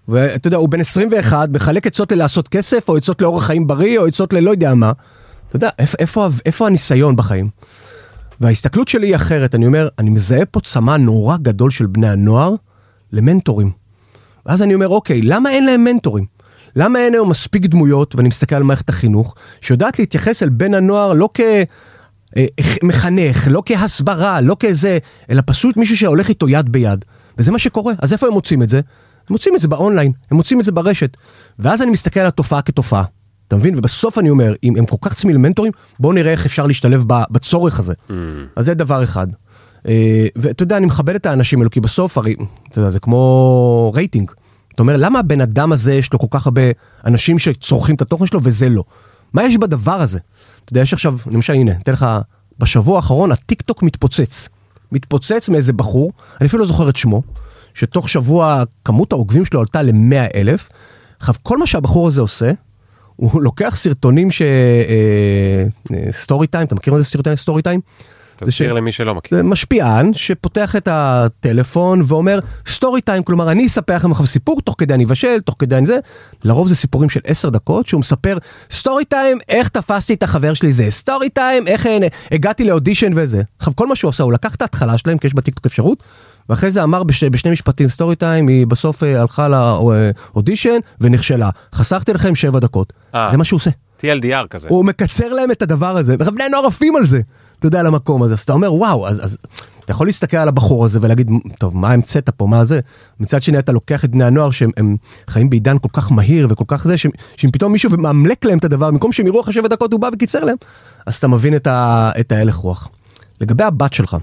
ואתה 0.08 0.48
יודע, 0.48 0.58
הוא 0.58 0.70
בן 0.70 0.80
21, 0.80 1.50
מחלק 1.50 1.88
עצות 1.88 2.12
ללעשות 2.12 2.48
כסף, 2.48 2.90
או 2.90 2.98
עצות 2.98 3.22
לאורח 3.22 3.46
חיים 3.46 3.68
בריא, 3.68 4.00
או 4.00 4.06
עצות 4.06 4.34
ללא 4.34 4.52
יודע 4.52 4.74
מה. 4.74 4.92
אתה 5.50 5.56
יודע, 5.56 5.70
איפה, 5.80 5.98
איפה, 6.00 6.28
איפה 6.46 6.68
הניסיון 6.68 7.16
בחיים? 7.16 7.50
וההסתכלות 8.42 8.88
שלי 8.88 9.08
היא 9.08 9.16
אחרת, 9.16 9.56
אני 9.56 9.66
אומר, 9.66 9.88
אני 10.00 10.10
מזהה 10.10 10.46
פה 10.46 10.60
צמא 10.60 10.98
נורא 10.98 11.38
גדול 11.38 11.72
של 11.72 11.86
בני 11.86 12.10
הנוער 12.10 12.56
למנטורים. 13.12 13.72
ואז 14.46 14.62
אני 14.62 14.74
אומר, 14.74 14.88
אוקיי, 14.88 15.22
למה 15.22 15.50
אין 15.50 15.66
להם 15.66 15.84
מנטורים? 15.84 16.26
למה 16.76 17.00
אין 17.00 17.14
היום 17.14 17.30
מספיק 17.30 17.66
דמויות, 17.66 18.16
ואני 18.16 18.28
מסתכל 18.28 18.56
על 18.56 18.64
מערכת 18.64 18.90
החינוך, 18.90 19.36
שיודעת 19.62 20.00
להתייחס 20.00 20.44
אל 20.44 20.50
בן 20.50 20.74
הנוער 20.74 21.14
לא 21.14 21.30
כמחנך, 22.80 23.48
לא 23.52 23.64
כהסברה, 23.66 24.42
לא 24.42 24.56
כזה, 24.60 24.98
אלא 25.30 25.42
פשוט 25.46 25.78
מישהו 25.78 25.98
שהולך 25.98 26.30
איתו 26.30 26.50
יד 26.50 26.72
ביד. 26.72 27.06
וזה 27.38 27.52
מה 27.52 27.60
שקורה. 27.60 27.94
אז 28.00 28.14
איפה 28.14 28.28
הם 28.28 28.34
מוצאים 28.34 28.64
את 28.64 28.70
זה? 28.70 28.78
הם 28.78 28.84
מוצאים 29.30 29.56
את 29.56 29.60
זה 29.60 29.68
באונליין, 29.68 30.12
הם 30.32 30.38
מוצאים 30.38 30.60
את 30.60 30.66
זה 30.66 30.72
ברשת. 30.72 31.18
ואז 31.60 31.82
אני 31.82 31.92
מסתכל 31.92 32.20
על 32.20 32.28
התופעה 32.28 32.62
כתופעה. 32.62 33.04
אתה 33.48 33.56
מבין? 33.56 33.74
ובסוף 33.78 34.18
אני 34.18 34.30
אומר, 34.30 34.54
אם 34.64 34.76
הם 34.78 34.86
כל 34.86 34.98
כך 35.02 35.14
צמאים 35.14 35.38
למנטורים, 35.38 35.72
בואו 36.00 36.14
נראה 36.14 36.32
איך 36.32 36.46
אפשר 36.46 36.68
להשתלב 36.68 37.04
בצורך 37.08 37.80
הזה. 37.80 37.94
אז 38.56 38.66
זה 38.66 38.74
דבר 38.74 39.04
אחד. 39.04 39.28
אה, 39.88 40.28
ואתה 40.36 40.64
יודע, 40.64 40.78
אני 40.78 40.86
מכבד 40.86 41.16
את 41.16 41.26
האנשים 41.26 41.60
האלו, 41.60 41.72
כי 41.72 41.80
בסוף, 41.80 42.18
הרי, 42.18 42.36
אתה 42.70 42.80
יודע, 42.80 42.90
זה 42.90 43.00
כמו 43.00 43.92
רייטינג. 43.96 44.32
אתה 44.76 44.84
אומר, 44.84 44.98
למה 44.98 45.20
הבן 45.20 45.42
אדם 45.42 45.72
הזה 45.72 45.94
יש 45.94 46.14
לו 46.14 46.20
כל 46.20 46.28
כך 46.30 46.46
הרבה 46.46 46.62
אנשים 47.06 47.40
שצורכים 47.40 47.96
את 47.96 48.02
התוכן 48.02 48.26
שלו 48.26 48.40
וזה 48.44 48.70
לא? 48.70 48.84
מה 49.34 49.44
יש 49.44 49.58
בדבר 49.58 50.02
הזה? 50.02 50.20
אתה 50.66 50.74
יודע, 50.74 50.82
יש 50.82 50.94
עכשיו, 50.94 51.18
למשל, 51.28 51.54
הנה, 51.54 51.72
אתן 51.84 51.94
לך, 51.94 52.06
בשבוע 52.60 52.96
האחרון 52.96 53.32
הטיק 53.32 53.62
טוק 53.62 53.84
מתפוצץ. 53.84 54.50
מתפוצץ 54.92 55.50
מאיזה 55.50 55.74
בחור, 55.74 56.12
אני 56.42 56.48
אפילו 56.48 56.60
לא 56.60 56.68
זוכר 56.68 56.90
את 56.90 56.96
שמו, 56.96 57.22
שתוך 57.74 58.10
שבוע 58.10 58.64
כמות 58.86 59.12
העוקבים 59.12 59.46
שלו 59.46 59.60
עלתה 59.60 59.82
ל-100 59.82 60.36
אלף. 60.36 60.70
עכשיו, 61.20 61.36
כל 61.44 61.58
מה 61.58 61.68
שהבחור 61.68 62.08
הזה 62.08 62.22
עושה, 62.22 62.52
הוא 63.16 63.42
לוקח 63.42 63.76
סרטונים 63.76 64.32
ש... 64.32 64.42
story 66.12 66.48
time, 66.48 66.68
אתה 66.68 66.76
מכיר 66.76 66.94
מה 66.94 67.00
זה 67.00 67.06
סרטוני 67.06 67.38
story 67.38 67.62
time? 67.62 67.82
זה 68.42 68.52
ש- 68.52 68.56
תזכיר 68.56 68.74
למי 68.74 68.92
שלא 68.92 69.16
מכיר. 69.16 69.44
משפיען 69.44 70.12
שפותח 70.14 70.76
את 70.76 70.88
הטלפון 70.92 72.02
ואומר 72.06 72.40
story 72.68 73.02
time, 73.02 73.24
כלומר 73.24 73.52
אני 73.52 73.66
אספר 73.66 73.96
לכם 73.96 74.12
עכשיו 74.12 74.28
סיפור, 74.28 74.62
תוך 74.62 74.76
כדי 74.78 74.94
אני 74.94 75.04
אבשל, 75.06 75.40
תוך 75.46 75.56
כדי 75.60 75.78
אני 75.78 75.86
זה, 75.86 76.00
לרוב 76.44 76.68
זה 76.68 76.76
סיפורים 76.76 77.10
של 77.10 77.20
עשר 77.28 77.50
דקות, 77.50 77.88
שהוא 77.88 78.00
מספר 78.00 78.38
story 78.72 79.06
time, 79.06 79.38
איך 79.50 79.68
תפסתי 79.68 80.14
את 80.14 80.24
החבר 80.24 80.54
שלי 80.54 80.74
זה, 80.74 80.92
story 80.92 81.30
time, 81.30 81.68
איך 81.68 81.88
אה, 81.88 81.98
הגעתי 82.32 82.64
לאודישן 82.64 83.12
וזה. 83.16 83.42
עכשיו 83.60 83.76
כל 83.76 83.88
מה 83.88 83.96
שהוא 83.96 84.10
עשה, 84.10 84.24
הוא 84.24 84.34
לקח 84.34 84.56
את 84.56 84.62
ההתחלה 84.62 84.98
שלהם, 84.98 85.18
כי 85.18 85.28
יש 85.28 85.34
בטיקטוק 85.34 85.66
אפשרות, 85.66 86.04
ואחרי 86.50 86.72
זה 86.72 86.84
אמר 86.84 87.04
בש, 87.04 87.24
בשני 87.24 87.52
משפטים 87.52 87.90
story 87.90 88.16
time, 88.16 88.48
היא 88.48 88.68
בסוף 88.68 89.04
אה, 89.04 89.22
הלכה 89.22 89.48
לאודישן 89.48 90.78
ונכשלה. 91.02 91.50
חסכתי 91.76 92.14
לכם 92.14 92.36
שבע 92.36 92.60
דקות. 92.60 92.94
אה. 93.16 93.28
זה 93.32 93.38
מה 93.38 93.44
שהוא 93.44 93.58
עושה. 93.58 93.70
TLDR 94.02 94.48
כזה. 94.50 94.68
הוא 94.70 94.86
מקצר 94.86 95.34
להם 95.34 95.52
את 95.52 95.62
הדבר 95.62 95.98
הזה, 95.98 96.16
ובני 96.20 96.44
נוער 96.52 96.66
עפים 96.66 96.96
על 96.96 97.06
זה, 97.06 97.22
אתה 97.64 97.68
יודע, 97.68 97.80
על 97.80 97.88
המקום 97.88 98.24
הזה. 98.24 98.34
אז 98.34 98.40
אתה 98.40 98.54
אומר, 98.54 98.74
וואו, 98.74 99.08
אז, 99.08 99.26
אז 99.26 99.38
אתה 99.80 99.92
יכול 99.92 100.08
להסתכל 100.08 100.38
על 100.38 100.48
הבחור 100.48 100.86
הזה 100.86 101.00
ולהגיד, 101.02 101.32
טוב, 101.60 101.78
מה 101.78 101.92
המצאת 101.92 102.30
פה, 102.30 102.48
מה 102.48 102.66
זה? 102.66 102.80
מצד 103.20 103.42
שני, 103.42 103.60
אתה 103.60 103.72
לוקח 103.72 104.06
את 104.06 104.12
בני 104.12 104.24
הנוער 104.24 104.52
שהם 104.52 104.72
הם 104.78 104.98
חיים 105.30 105.50
בעידן 105.50 105.78
כל 105.78 105.90
כך 105.94 106.12
מהיר 106.12 106.48
וכל 106.50 106.64
כך 106.68 106.84
זה, 106.84 106.98
שאם 106.98 107.52
פתאום 107.52 107.72
מישהו 107.72 107.90
מאמלק 107.98 108.46
להם 108.46 108.58
את 108.58 108.64
הדבר, 108.64 108.92
במקום 108.92 109.12
שהם 109.12 109.28
יראו 109.28 109.42
אחרי 109.42 109.54
שבע 109.54 109.68
דקות, 109.68 109.92
הוא 109.92 110.00
בא 110.00 110.10
וקיצר 110.14 110.40
להם, 110.40 110.56
אז 111.06 111.16
אתה 111.16 111.28
מבין 111.28 111.56
את, 111.56 111.68
ה, 111.68 112.12
את 112.20 112.32
ההלך 112.32 112.56
רוח. 112.56 112.90
לגבי 113.42 113.64
הבת 113.64 113.94
שלך, 113.94 114.18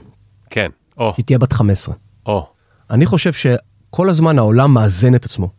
כן. 0.50 0.68
או, 0.98 1.12
היא 1.16 1.24
תהיה 1.24 1.38
בת 1.38 1.52
15. 1.52 1.94
או. 2.26 2.46
אני 2.90 3.06
חושב 3.06 3.32
שכל 3.32 4.08
הזמן 4.10 4.38
העולם 4.38 4.74
מאזן 4.74 5.14
את 5.14 5.24
עצמו. 5.24 5.50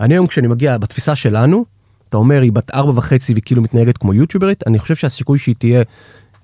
אני 0.00 0.14
היום 0.14 0.26
כשאני 0.26 0.46
מגיע 0.46 0.78
בתפיסה 0.78 1.16
שלנו, 1.16 1.64
אתה 2.08 2.16
אומר 2.16 2.42
היא 2.42 2.52
בת 2.52 2.70
ארבע 2.74 2.92
וחצי 2.98 3.32
והיא 3.32 3.42
כאילו 3.46 3.62
מתנהגת 3.62 3.98
כמו 3.98 4.14
יוטיוברית, 4.14 4.66
אני 4.66 4.78
חושב 4.78 4.94
שהסיכוי 4.94 5.38
שהיא 5.38 5.54
תהיה 5.58 5.82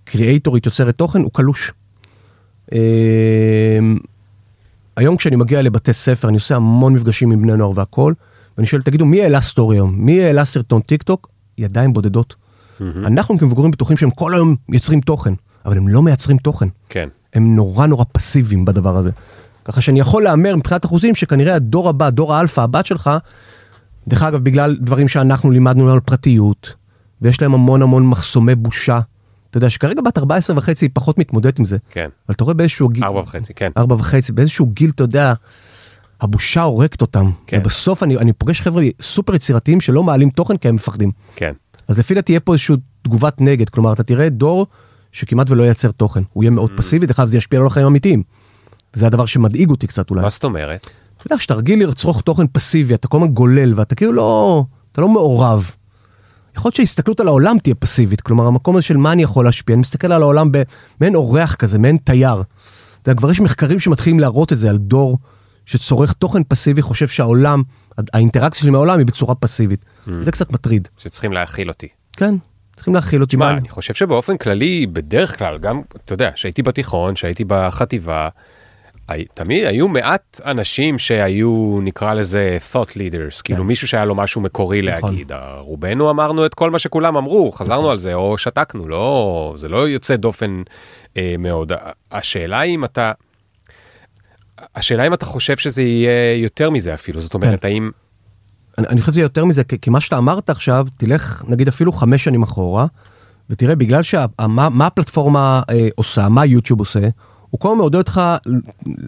קריאייטורית 0.07 0.67
יוצרת 0.67 0.99
תוכן 0.99 1.23
הוא 1.23 1.31
קלוש. 1.33 1.73
אמ, 2.73 2.79
היום 4.97 5.17
כשאני 5.17 5.37
מגיע 5.37 5.63
לבתי 5.63 5.93
ספר, 5.93 6.29
אני 6.29 6.35
עושה 6.35 6.57
המון 6.57 6.93
מפגשים 6.93 7.33
עם 7.33 7.43
בני 7.43 7.57
נוער 7.57 7.71
והכל, 7.75 8.13
ואני 8.57 8.67
שואל, 8.67 8.83
תגידו, 8.83 9.07
מי 9.07 9.23
העלה 9.23 9.41
סטורי 9.41 9.77
היום? 9.77 9.95
מי 9.99 10.23
העלה 10.23 10.45
סרטון 10.45 10.81
טיק 10.81 11.03
טוק? 11.03 11.29
ידיים 11.59 11.93
בודדות. 11.93 12.35
אנחנו 13.07 13.39
כמבוגרים 13.39 13.71
בטוחים 13.71 13.97
שהם 13.97 14.11
כל 14.11 14.35
היום 14.35 14.57
מייצרים 14.69 15.01
תוכן, 15.01 15.35
אבל 15.67 15.77
הם 15.77 15.89
לא 15.89 16.03
מייצרים 16.03 16.39
תוכן. 16.39 16.69
כן. 16.89 17.09
הם 17.35 17.55
נורא 17.55 17.87
נורא 17.87 18.05
פסיביים 18.13 18.65
בדבר 18.65 18.97
הזה. 18.97 19.11
ככה 19.65 19.81
שאני 19.81 20.01
יכול 20.01 20.23
להמר 20.23 20.57
מבחינת 20.57 20.85
אחוזים 20.85 21.15
שכנראה 21.15 21.55
הדור 21.55 21.89
הבא, 21.89 22.11
דור 22.11 22.35
האלפא, 22.35 22.61
הבת 22.61 22.87
שלך, 22.87 23.11
דרך 24.09 24.23
אגב, 24.23 24.45
בגלל 24.45 24.77
דברים 24.81 25.09
שאנחנו 25.09 25.51
לימדנו 25.51 25.93
על 25.93 26.01
פרטיות, 26.01 26.75
ויש 27.23 27.43
להם 27.43 27.55
המון 27.55 27.83
המון 27.83 28.07
מחסומי 28.07 28.55
בושה. 28.55 29.01
אתה 29.51 29.59
יודע 29.59 29.71
שכרגע 29.71 30.03
בת 30.03 30.19
14 30.19 30.57
וחצי 30.57 30.85
היא 30.85 30.91
פחות 30.95 31.19
מתמודדת 31.19 31.59
עם 31.59 31.65
זה. 31.65 31.77
כן. 31.91 32.09
אבל 32.29 32.35
אתה 32.35 32.45
רואה 32.45 32.55
באיזשהו 32.55 32.89
גיל, 32.89 33.05
ארבע 33.05 33.21
וחצי, 33.21 33.55
כן. 33.55 33.71
ארבע 33.77 33.95
וחצי, 33.95 34.33
באיזשהו 34.33 34.67
גיל, 34.67 34.91
אתה 34.91 35.03
יודע, 35.03 35.33
הבושה 36.21 36.63
הורגת 36.63 37.01
אותם. 37.01 37.31
כן. 37.47 37.59
ובסוף 37.61 38.03
אני, 38.03 38.17
אני 38.17 38.33
פוגש 38.33 38.61
חבר'ה 38.61 38.83
סופר 39.01 39.35
יצירתיים 39.35 39.81
שלא 39.81 40.03
מעלים 40.03 40.31
תוכן 40.31 40.57
כי 40.57 40.69
הם 40.69 40.75
מפחדים. 40.75 41.11
כן. 41.37 41.53
אז 41.89 41.99
לפי 41.99 42.15
דעתי 42.15 42.25
תהיה 42.25 42.41
פה 42.41 42.53
איזושהי 42.53 42.77
תגובת 43.03 43.41
נגד, 43.41 43.69
כלומר 43.69 43.93
אתה 43.93 44.03
תראה 44.03 44.29
דור 44.29 44.67
שכמעט 45.13 45.51
ולא 45.51 45.63
ייצר 45.63 45.91
תוכן, 45.91 46.21
הוא 46.33 46.45
יהיה 46.45 46.51
מאוד 46.51 46.71
פסיבי, 46.77 47.07
דרך 47.07 47.21
אגב 47.21 47.29
זה 47.29 47.37
ישפיע 47.37 47.61
על 47.61 47.67
החיים 47.67 47.87
האמיתיים. 47.87 48.23
זה 48.93 49.07
הדבר 49.07 49.27
שמדאיג 49.27 49.71
אותי 49.71 49.87
קצת 49.87 50.11
אולי. 50.11 50.23
מה 50.23 50.31
זאת 50.31 50.45
אומרת? 50.45 50.87
אתה 51.17 51.27
יודע, 51.27 51.37
כשאתה 51.37 51.55
רגיל 51.55 51.89
לצרוך 51.89 52.21
תוכן 52.21 52.47
פסיבי, 52.53 52.95
אתה 52.95 53.09
כל 53.09 53.17
הזמן 53.17 53.29
גולל 53.29 53.73
ואתה 53.77 53.95
כאילו 53.95 54.13
לא, 54.13 54.65
אתה 54.93 55.01
לא 55.01 55.09
מעורב. 55.09 55.71
יכול 56.57 56.69
להיות 56.69 56.75
שההסתכלות 56.75 57.21
על 57.21 57.29
העולם 57.29 57.59
תהיה 57.59 57.75
פסיבית, 57.75 58.21
כלומר 58.21 58.47
המקום 58.47 58.77
הזה 58.77 58.83
של 58.83 58.97
מה 58.97 59.13
אני 59.13 59.23
יכול 59.23 59.45
להשפיע, 59.45 59.75
אני 59.75 59.81
מסתכל 59.81 60.13
על 60.13 60.23
העולם 60.23 60.49
במעין 60.53 61.15
אורח 61.15 61.55
כזה, 61.55 61.79
מעין 61.79 61.97
תייר. 61.97 62.43
אתה 63.03 63.15
כבר 63.15 63.31
יש 63.31 63.41
מחקרים 63.41 63.81
שמתחילים 63.81 64.21
להראות 64.21 64.53
את 64.53 64.59
זה 64.59 64.71
על 64.71 64.79
דור 64.79 65.19
שצורך 65.67 66.13
תוכן 66.13 66.43
פסיבי, 66.45 66.83
חושב 66.83 67.09
שהעולם, 67.09 67.63
האינטראקציה 68.13 68.61
שלי 68.61 68.69
עם 68.69 68.75
העולם 68.75 68.99
היא 68.99 69.07
בצורה 69.07 69.35
פסיבית. 69.35 69.85
זה 70.21 70.33
קצת 70.33 70.53
מטריד. 70.53 70.89
שצריכים 70.99 71.33
להאכיל 71.33 71.69
אותי. 71.69 71.89
כן, 72.13 72.35
צריכים 72.77 72.95
להכיל 72.95 73.21
אותי. 73.21 73.37
תשמע, 73.37 73.51
אני 73.51 73.69
חושב 73.69 73.95
שבאופן 73.95 74.37
כללי, 74.37 74.87
בדרך 74.87 75.39
כלל, 75.39 75.59
גם, 75.59 75.81
אתה 76.05 76.13
יודע, 76.13 76.31
שהייתי 76.35 76.63
בתיכון, 76.63 77.17
שהייתי 77.17 77.45
בחטיבה, 77.47 78.29
תמיד 79.35 79.65
היו 79.65 79.89
מעט 79.89 80.41
אנשים 80.45 80.99
שהיו, 80.99 81.79
נקרא 81.83 82.15
לזה 82.15 82.59
thought 82.73 82.91
leaders, 82.91 83.43
כאילו 83.45 83.65
מישהו 83.65 83.89
שהיה 83.89 84.05
לו 84.05 84.15
משהו 84.15 84.41
מקורי 84.41 84.83
כן. 84.83 84.97
נכון. 84.97 85.11
להגיד. 85.11 85.33
רובנו 85.59 86.11
אמרנו 86.11 86.47
את 86.47 86.55
כל 86.55 86.71
מה 86.71 86.79
שכולם 86.79 87.17
אמרו, 87.17 87.53
חזרנו 87.53 87.91
על 87.91 87.99
זה, 87.99 88.15
או 88.15 88.39
שתקנו, 88.39 88.89
לא, 88.89 89.55
זה 89.57 89.69
לא 89.69 89.89
יוצא 89.89 90.17
דופן 90.17 90.63
אה, 91.17 91.35
מאוד. 91.39 91.73
השאלה 92.13 92.63
אם 92.63 92.85
אתה, 92.85 93.13
השאלה 94.77 95.07
אם 95.07 95.15
אתה 95.15 95.27
חושב 95.27 95.57
שזה 95.57 95.83
יהיה 95.83 96.37
יותר 96.37 96.71
מזה 96.71 96.95
אפילו, 96.95 97.21
זאת 97.21 97.35
אומרת, 97.35 97.63
כן. 97.63 97.69
האם... 97.69 97.91
אני, 98.79 98.87
אני 98.87 99.01
חושב 99.01 99.13
שזה 99.13 99.21
יותר 99.21 99.45
מזה, 99.45 99.65
כי, 99.65 99.81
כי 99.81 99.91
מה 99.91 100.01
שאתה 100.01 100.19
אמרת 100.19 100.51
עכשיו, 100.51 100.87
תלך 100.97 101.45
נגיד 101.49 101.69
אפילו 101.69 101.93
חמש 101.93 102.25
שנים 102.25 102.43
אחורה, 102.43 102.87
ותראה, 103.51 103.75
בגלל 103.75 104.03
שמה 104.03 104.69
מה 104.71 104.87
הפלטפורמה 104.87 105.63
אה, 105.71 105.89
עושה, 105.95 106.29
מה 106.29 106.45
יוטיוב 106.45 106.79
עושה, 106.81 107.09
הוא 107.57 107.61
כל 107.61 107.69
הזמן 107.69 107.79
מעודד 107.79 107.99
אותך 107.99 108.21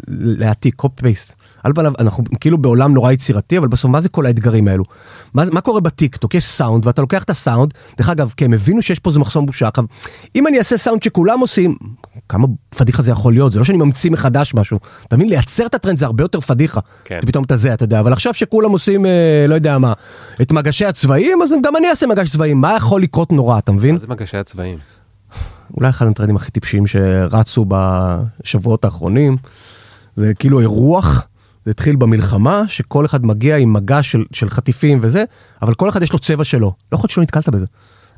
להעתיק, 0.09 0.83
פייסט. 0.95 1.35
על 1.65 1.73
פניו, 1.73 1.93
אנחנו 1.99 2.25
כאילו 2.41 2.59
בעולם 2.59 2.95
נורא 2.95 3.13
יצירתי, 3.13 3.59
אבל 3.59 3.69
בסוף 3.69 3.91
מה 3.91 4.01
זה 4.01 4.09
כל 4.09 4.27
האתגרים 4.27 4.69
האלו? 4.69 4.85
מה, 5.35 5.43
מה 5.53 5.61
קורה 5.61 5.81
בטיקטוק? 5.81 6.35
יש 6.35 6.45
סאונד, 6.45 6.87
ואתה 6.87 7.03
לוקח 7.03 7.23
את 7.23 7.31
הסאונד, 7.31 7.75
דרך 7.99 8.09
אגב, 8.09 8.33
כי 8.37 8.45
הם 8.45 8.53
הבינו 8.53 8.83
שיש 8.83 8.99
פה 8.99 9.11
איזה 9.11 9.21
מחסום 9.21 9.47
בושה. 9.47 9.69
עכשיו, 9.69 9.85
אם 10.37 10.47
אני 10.47 10.59
אעשה 10.59 10.77
סאונד 10.77 11.03
שכולם 11.03 11.41
עושים, 11.41 11.77
כמה 12.29 12.47
פדיחה 12.69 13.03
זה 13.03 13.11
יכול 13.11 13.33
להיות? 13.33 13.53
זה 13.53 13.59
לא 13.59 13.65
שאני 13.65 13.79
ממציא 13.79 14.11
מחדש 14.11 14.55
משהו. 14.55 14.79
אתה 15.09 15.17
מבין? 15.17 15.29
לייצר 15.29 15.67
את 15.67 15.75
הטרנד 15.75 15.99
זה 15.99 16.07
הרבה 16.07 16.25
יותר 16.25 16.41
פדיחה. 16.41 16.81
כן. 17.05 17.21
פתאום 17.27 17.45
אתה 17.45 17.57
זה, 17.57 17.75
אתה 17.75 17.85
יודע, 17.85 18.01
אבל 18.01 18.13
עכשיו 18.13 18.35
שכולם 18.35 18.71
עושים, 18.71 19.07
אה, 19.07 19.45
לא 19.49 19.55
יודע 19.55 19.79
מה, 19.79 19.93
את 20.43 20.53
מגשי 20.53 20.85
הצבעים, 20.85 21.43
אז 21.43 21.51
גם 21.63 21.77
אני 21.77 21.91
אעשה 21.91 22.07
מגש 22.07 22.31
צבעים, 22.31 22.61
מה 22.61 22.77
יכול 22.77 23.03
לקרות 23.03 23.33
נורא, 23.33 23.59
אתה 23.59 23.73
מבין? 23.73 23.93
מה 23.93 23.99
זה 23.99 24.07
מגשי 24.07 24.37
הצבעים? 24.37 24.79
אולי 25.77 25.89
אחד 25.89 26.07
הטרנדים 26.07 26.37
הכי 26.37 26.51
טיפשיים 26.51 26.87
שרצו 26.87 27.67
בשבועות 27.69 28.85
האחרונים, 28.85 29.37
זה 30.17 30.33
כאילו 30.35 30.61
אירוח, 30.61 31.27
זה 31.65 31.71
התחיל 31.71 31.97
במלחמה, 31.97 32.63
שכל 32.69 33.07
אחד 33.07 33.27
מגיע 33.27 33.57
עם 33.57 33.73
מגש 33.73 34.13
של, 34.13 34.25
של 34.33 34.51
חטיפים 34.51 34.99
וזה, 35.03 35.25
אבל 35.63 35.75
כל 35.75 35.89
אחד 35.89 36.03
יש 36.03 36.13
לו 36.13 36.19
צבע 36.19 36.45
שלו. 36.45 36.67
לא 36.93 36.97
יכול 36.97 37.03
להיות 37.03 37.11
שלא 37.11 37.23
נתקלת 37.23 37.49
בזה. 37.49 37.67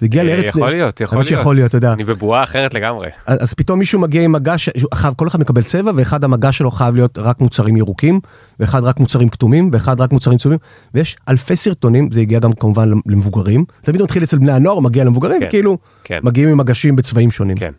זה 0.00 0.06
הגיע 0.06 0.22
לארץ... 0.22 0.44
אה, 0.44 0.48
יכול 0.48 0.70
להיות, 0.70 1.00
יכול 1.00 1.18
להיות. 1.18 1.28
שיכול 1.28 1.54
להיות, 1.54 1.68
אתה 1.68 1.76
יודע. 1.76 1.92
אני 1.92 2.04
בבועה 2.04 2.42
אחרת 2.42 2.74
לגמרי. 2.74 3.08
אז 3.26 3.42
אז 3.42 3.54
פתאום 3.54 3.78
מישהו 3.78 4.00
מגיע 4.00 4.22
עם 4.22 4.32
מגש, 4.32 4.68
כל 5.16 5.28
אחד 5.28 5.40
מקבל 5.40 5.62
צבע, 5.62 5.92
ואחד 5.94 6.24
המגש 6.24 6.58
שלו 6.58 6.70
חייב 6.70 6.96
להיות 6.96 7.18
רק 7.18 7.40
מוצרים 7.40 7.76
ירוקים, 7.76 8.20
ואחד 8.60 8.84
רק 8.84 9.00
מוצרים 9.00 9.28
כתומים, 9.28 9.70
ואחד 9.72 10.00
רק 10.00 10.12
מוצרים 10.12 10.38
צהובים, 10.38 10.58
ויש 10.94 11.16
אלפי 11.28 11.56
סרטונים, 11.56 12.10
זה 12.10 12.20
הגיע 12.20 12.38
גם 12.38 12.52
כמובן 12.52 12.90
למבוגרים, 13.06 13.64
תמיד 13.82 14.02
מתחיל 14.02 14.22
אצל 14.22 14.38
בני 14.38 14.52
הנוער, 14.52 14.80
מגיע 14.80 15.04
למבוגרים, 15.04 15.40
כן, 15.40 15.50
כאילו, 15.50 15.78
כן. 16.04 16.18
מגיעים 16.22 16.48
עם 16.48 16.58
מגשים 16.58 16.96
בצבעים 16.96 17.30
שונים. 17.30 17.56
כן. 17.56 17.72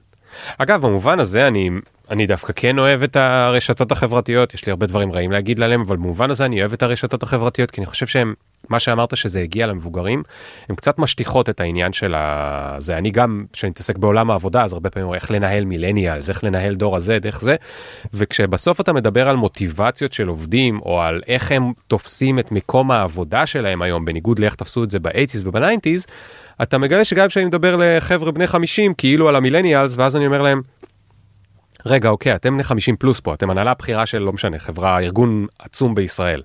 אגב, 0.57 0.81
במובן 0.81 1.19
הזה 1.19 1.47
אני, 1.47 1.69
אני 2.09 2.25
דווקא 2.25 2.53
כן 2.55 2.79
אוהב 2.79 3.03
את 3.03 3.15
הרשתות 3.15 3.91
החברתיות, 3.91 4.53
יש 4.53 4.65
לי 4.65 4.69
הרבה 4.69 4.85
דברים 4.85 5.11
רעים 5.11 5.31
להגיד 5.31 5.61
עליהם, 5.61 5.81
אבל 5.81 5.97
במובן 5.97 6.31
הזה 6.31 6.45
אני 6.45 6.59
אוהב 6.59 6.73
את 6.73 6.83
הרשתות 6.83 7.23
החברתיות, 7.23 7.71
כי 7.71 7.81
אני 7.81 7.85
חושב 7.85 8.07
שהם, 8.07 8.33
מה 8.69 8.79
שאמרת 8.79 9.17
שזה 9.17 9.39
הגיע 9.41 9.67
למבוגרים, 9.67 10.23
הם 10.69 10.75
קצת 10.75 10.99
משטיחות 10.99 11.49
את 11.49 11.59
העניין 11.59 11.93
של 11.93 12.15
ה... 12.15 12.75
זה 12.79 12.97
אני 12.97 13.11
גם, 13.11 13.45
כשאני 13.53 13.69
מתעסק 13.69 13.97
בעולם 13.97 14.31
העבודה, 14.31 14.63
אז 14.63 14.73
הרבה 14.73 14.89
פעמים 14.89 15.05
אומר 15.05 15.15
איך 15.15 15.31
לנהל 15.31 15.65
מילניאלס, 15.65 16.29
איך 16.29 16.43
לנהל 16.43 16.75
דור 16.75 16.95
הזה, 16.95 17.17
איך 17.23 17.41
זה, 17.41 17.55
וכשבסוף 18.13 18.81
אתה 18.81 18.93
מדבר 18.93 19.29
על 19.29 19.35
מוטיבציות 19.35 20.13
של 20.13 20.27
עובדים, 20.27 20.79
או 20.79 21.01
על 21.01 21.21
איך 21.27 21.51
הם 21.51 21.73
תופסים 21.87 22.39
את 22.39 22.51
מקום 22.51 22.91
העבודה 22.91 23.45
שלהם 23.45 23.81
היום, 23.81 24.05
בניגוד 24.05 24.39
לאיך 24.39 24.55
תפסו 24.55 24.83
את 24.83 24.89
זה 24.89 24.99
ב-80's 24.99 25.39
וב-90's, 25.43 26.11
אתה 26.61 26.77
מגלה 26.77 27.05
שגם 27.05 27.27
כשאני 27.27 27.45
מדבר 27.45 27.75
לחבר'ה 27.79 28.31
בני 28.31 28.47
50 28.47 28.93
כאילו 28.93 29.29
על 29.29 29.35
המילניאלס 29.35 29.93
ואז 29.97 30.15
אני 30.15 30.25
אומר 30.25 30.41
להם. 30.41 30.61
רגע 31.85 32.09
אוקיי 32.09 32.35
אתם 32.35 32.53
בני 32.53 32.63
50 32.63 32.95
פלוס 32.95 33.19
פה 33.19 33.33
אתם 33.33 33.49
הנהלה 33.49 33.73
בכירה 33.73 34.05
של 34.05 34.19
לא 34.19 34.33
משנה 34.33 34.59
חברה 34.59 34.99
ארגון 34.99 35.47
עצום 35.59 35.95
בישראל. 35.95 36.41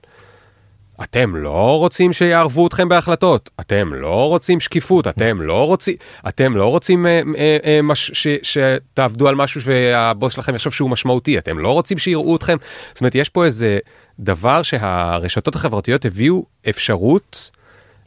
אתם 1.03 1.37
לא 1.37 1.79
רוצים 1.79 2.13
שיערבו 2.13 2.67
אתכם 2.67 2.89
בהחלטות. 2.89 3.51
אתם 3.61 3.95
לא 3.95 4.29
רוצים 4.29 4.61
שקיפות. 4.61 5.07
אתם 5.07 5.43
לא 5.43 5.67
רוצים 5.67 5.97
אתם 6.29 6.57
לא 6.57 6.69
רוצים 6.69 7.07
אה, 7.07 7.21
אה, 7.39 7.57
אה, 7.65 7.83
מש, 7.83 8.11
ש, 8.15 8.29
שתעבדו 8.43 9.29
על 9.29 9.35
משהו 9.35 9.61
שהבוס 9.61 10.33
שלכם 10.33 10.55
יחשוב 10.55 10.73
שהוא 10.73 10.91
משמעותי. 10.91 11.39
אתם 11.39 11.59
לא 11.59 11.73
רוצים 11.73 11.99
שיראו 11.99 12.37
אתכם. 12.37 12.57
זאת 12.93 13.01
אומרת 13.01 13.15
יש 13.15 13.29
פה 13.29 13.45
איזה 13.45 13.79
דבר 14.19 14.63
שהרשתות 14.63 15.55
החברתיות 15.55 16.05
הביאו 16.05 16.45
אפשרות 16.69 17.51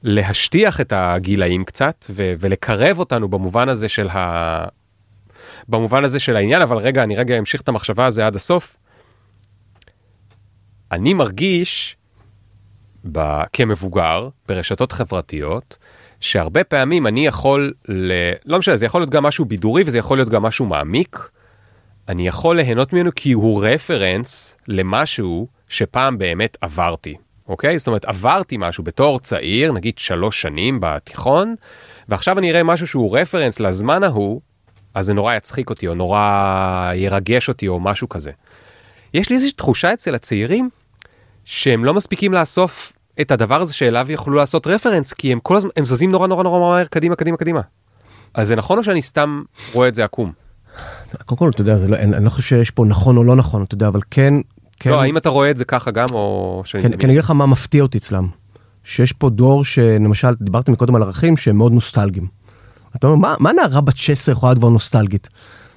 להשטיח 0.04 0.82
את 0.82 0.93
הגילאים 0.95 1.65
קצת 1.65 2.06
ו- 2.10 2.34
ולקרב 2.39 2.99
אותנו 2.99 3.28
במובן 3.28 3.69
הזה 3.69 3.89
של 3.89 4.08
ה... 4.10 4.65
במובן 5.69 6.04
הזה 6.04 6.19
של 6.19 6.36
העניין. 6.36 6.62
אבל 6.62 6.78
רגע 6.78 7.04
אני 7.04 7.15
רגע 7.15 7.39
אמשיך 7.39 7.62
את 7.62 7.69
המחשבה 7.69 8.06
הזה 8.06 8.28
עד 8.28 8.36
הסוף. 8.36 8.78
אני 10.91 11.13
מרגיש 11.13 11.95
ב... 13.12 13.42
כמבוגר 13.54 14.30
ברשתות 14.48 14.92
חברתיות 14.92 15.78
שהרבה 16.20 16.64
פעמים 16.64 17.08
אני 17.08 17.28
יכול 17.28 17.74
ל... 17.90 18.12
לא 18.46 18.60
משנה 18.60 18.76
זה 18.76 18.86
יכול 18.86 19.02
להיות 19.02 19.10
גם 19.10 19.24
משהו 19.24 19.46
בידורי 19.46 19.84
וזה 19.86 19.98
יכול 19.98 20.18
להיות 20.18 20.30
גם 20.30 20.44
משהו 20.44 20.66
מעמיק. 20.66 21.30
אני 22.08 22.28
יכול 22.28 22.56
ליהנות 22.56 22.94
ממנו 22.94 23.12
כי 23.16 23.32
הוא 23.32 23.66
רפרנס 23.66 24.58
למשהו 24.68 25.48
שפעם 25.68 26.18
באמת 26.18 26.58
עברתי. 26.62 27.16
אוקיי? 27.50 27.78
זאת 27.78 27.88
אומרת, 27.88 28.06
עברתי 28.06 28.58
משהו 28.60 28.84
בתור 28.84 29.20
צעיר, 29.20 29.72
נגיד 29.72 29.98
שלוש 29.98 30.42
שנים 30.42 30.80
בתיכון, 30.82 31.56
ועכשיו 32.10 32.40
אני 32.40 32.52
אראה 32.52 32.64
משהו 32.64 32.88
שהוא 32.88 33.18
רפרנס 33.18 33.60
לזמן 33.60 34.04
ההוא, 34.04 34.42
אז 34.94 35.06
זה 35.06 35.14
נורא 35.14 35.36
יצחיק 35.36 35.70
אותי, 35.70 35.88
או 35.88 35.96
נורא 35.96 36.92
ירגש 36.96 37.50
אותי, 37.50 37.68
או 37.68 37.80
משהו 37.80 38.10
כזה. 38.10 38.32
יש 39.14 39.30
לי 39.30 39.36
איזושהי 39.36 39.56
תחושה 39.56 39.94
אצל 39.94 40.16
הצעירים, 40.16 40.70
שהם 41.52 41.86
לא 41.86 41.94
מספיקים 41.94 42.34
לאסוף 42.34 42.94
את 43.22 43.32
הדבר 43.32 43.62
הזה 43.62 43.74
שאליו 43.74 44.12
יכלו 44.12 44.36
לעשות 44.36 44.68
רפרנס, 44.68 45.14
כי 45.14 45.32
הם 45.32 45.40
כל 45.40 45.58
הזמן, 45.58 45.70
הם 45.78 45.86
זזים 45.86 46.12
נורא 46.12 46.28
נורא 46.28 46.44
נורא 46.44 46.60
מהר 46.60 46.86
קדימה, 46.86 47.16
קדימה, 47.16 47.38
קדימה. 47.38 47.62
אז 48.34 48.48
זה 48.48 48.56
נכון 48.56 48.78
או 48.78 48.84
שאני 48.84 49.02
סתם 49.02 49.42
רואה 49.74 49.88
את 49.88 49.96
זה 49.96 50.04
עקום? 50.04 50.32
קודם 51.26 51.38
כל, 51.38 51.50
אתה 51.50 51.62
יודע, 51.62 51.78
לא, 51.88 51.96
אני, 51.96 52.16
אני 52.16 52.26
לא 52.26 52.30
חושב 52.30 52.48
שיש 52.48 52.72
פה 52.72 52.86
נכון 52.86 53.18
או 53.18 53.24
לא 53.24 53.36
נכון, 53.36 53.64
אתה 53.64 53.76
יודע, 53.76 53.88
אבל 53.88 54.00
כן, 54.12 54.34
כן, 54.80 54.90
לא, 54.90 55.02
האם 55.02 55.18
אתה 55.18 55.30
רואה 55.30 55.52
את 55.52 55.58
זה 55.58 55.66
ככה 55.66 55.92
גם, 55.92 56.06
או 56.12 56.62
שאני... 56.66 56.84
כן, 56.84 56.98
כי 56.98 57.06
אני 57.06 57.14
אגיד 57.14 57.24
לך 57.24 57.32
מה 57.32 57.46
מפתיע 57.46 57.84
אותי 57.84 57.98
אצלם. 57.98 58.28
שיש 58.84 59.14
פה 59.14 59.30
דור 59.30 59.66
שלמשל, 59.66 60.34
דיברתם 60.42 60.76
קודם 60.76 60.96
על 60.96 61.04
ערכים 61.04 61.38
שהם 61.38 61.58
מאוד 61.58 61.72
נוסטלגיים. 61.72 62.28
אתה 62.96 63.08
אומר, 63.08 63.18
מה, 63.18 63.36
מה 63.40 63.52
נערה 63.54 63.82
בת 63.82 63.98
16 63.98 64.34
יכולה 64.34 64.52
להיות 64.52 64.60
כבר 64.60 64.70
נוסטלגית? 64.70 65.30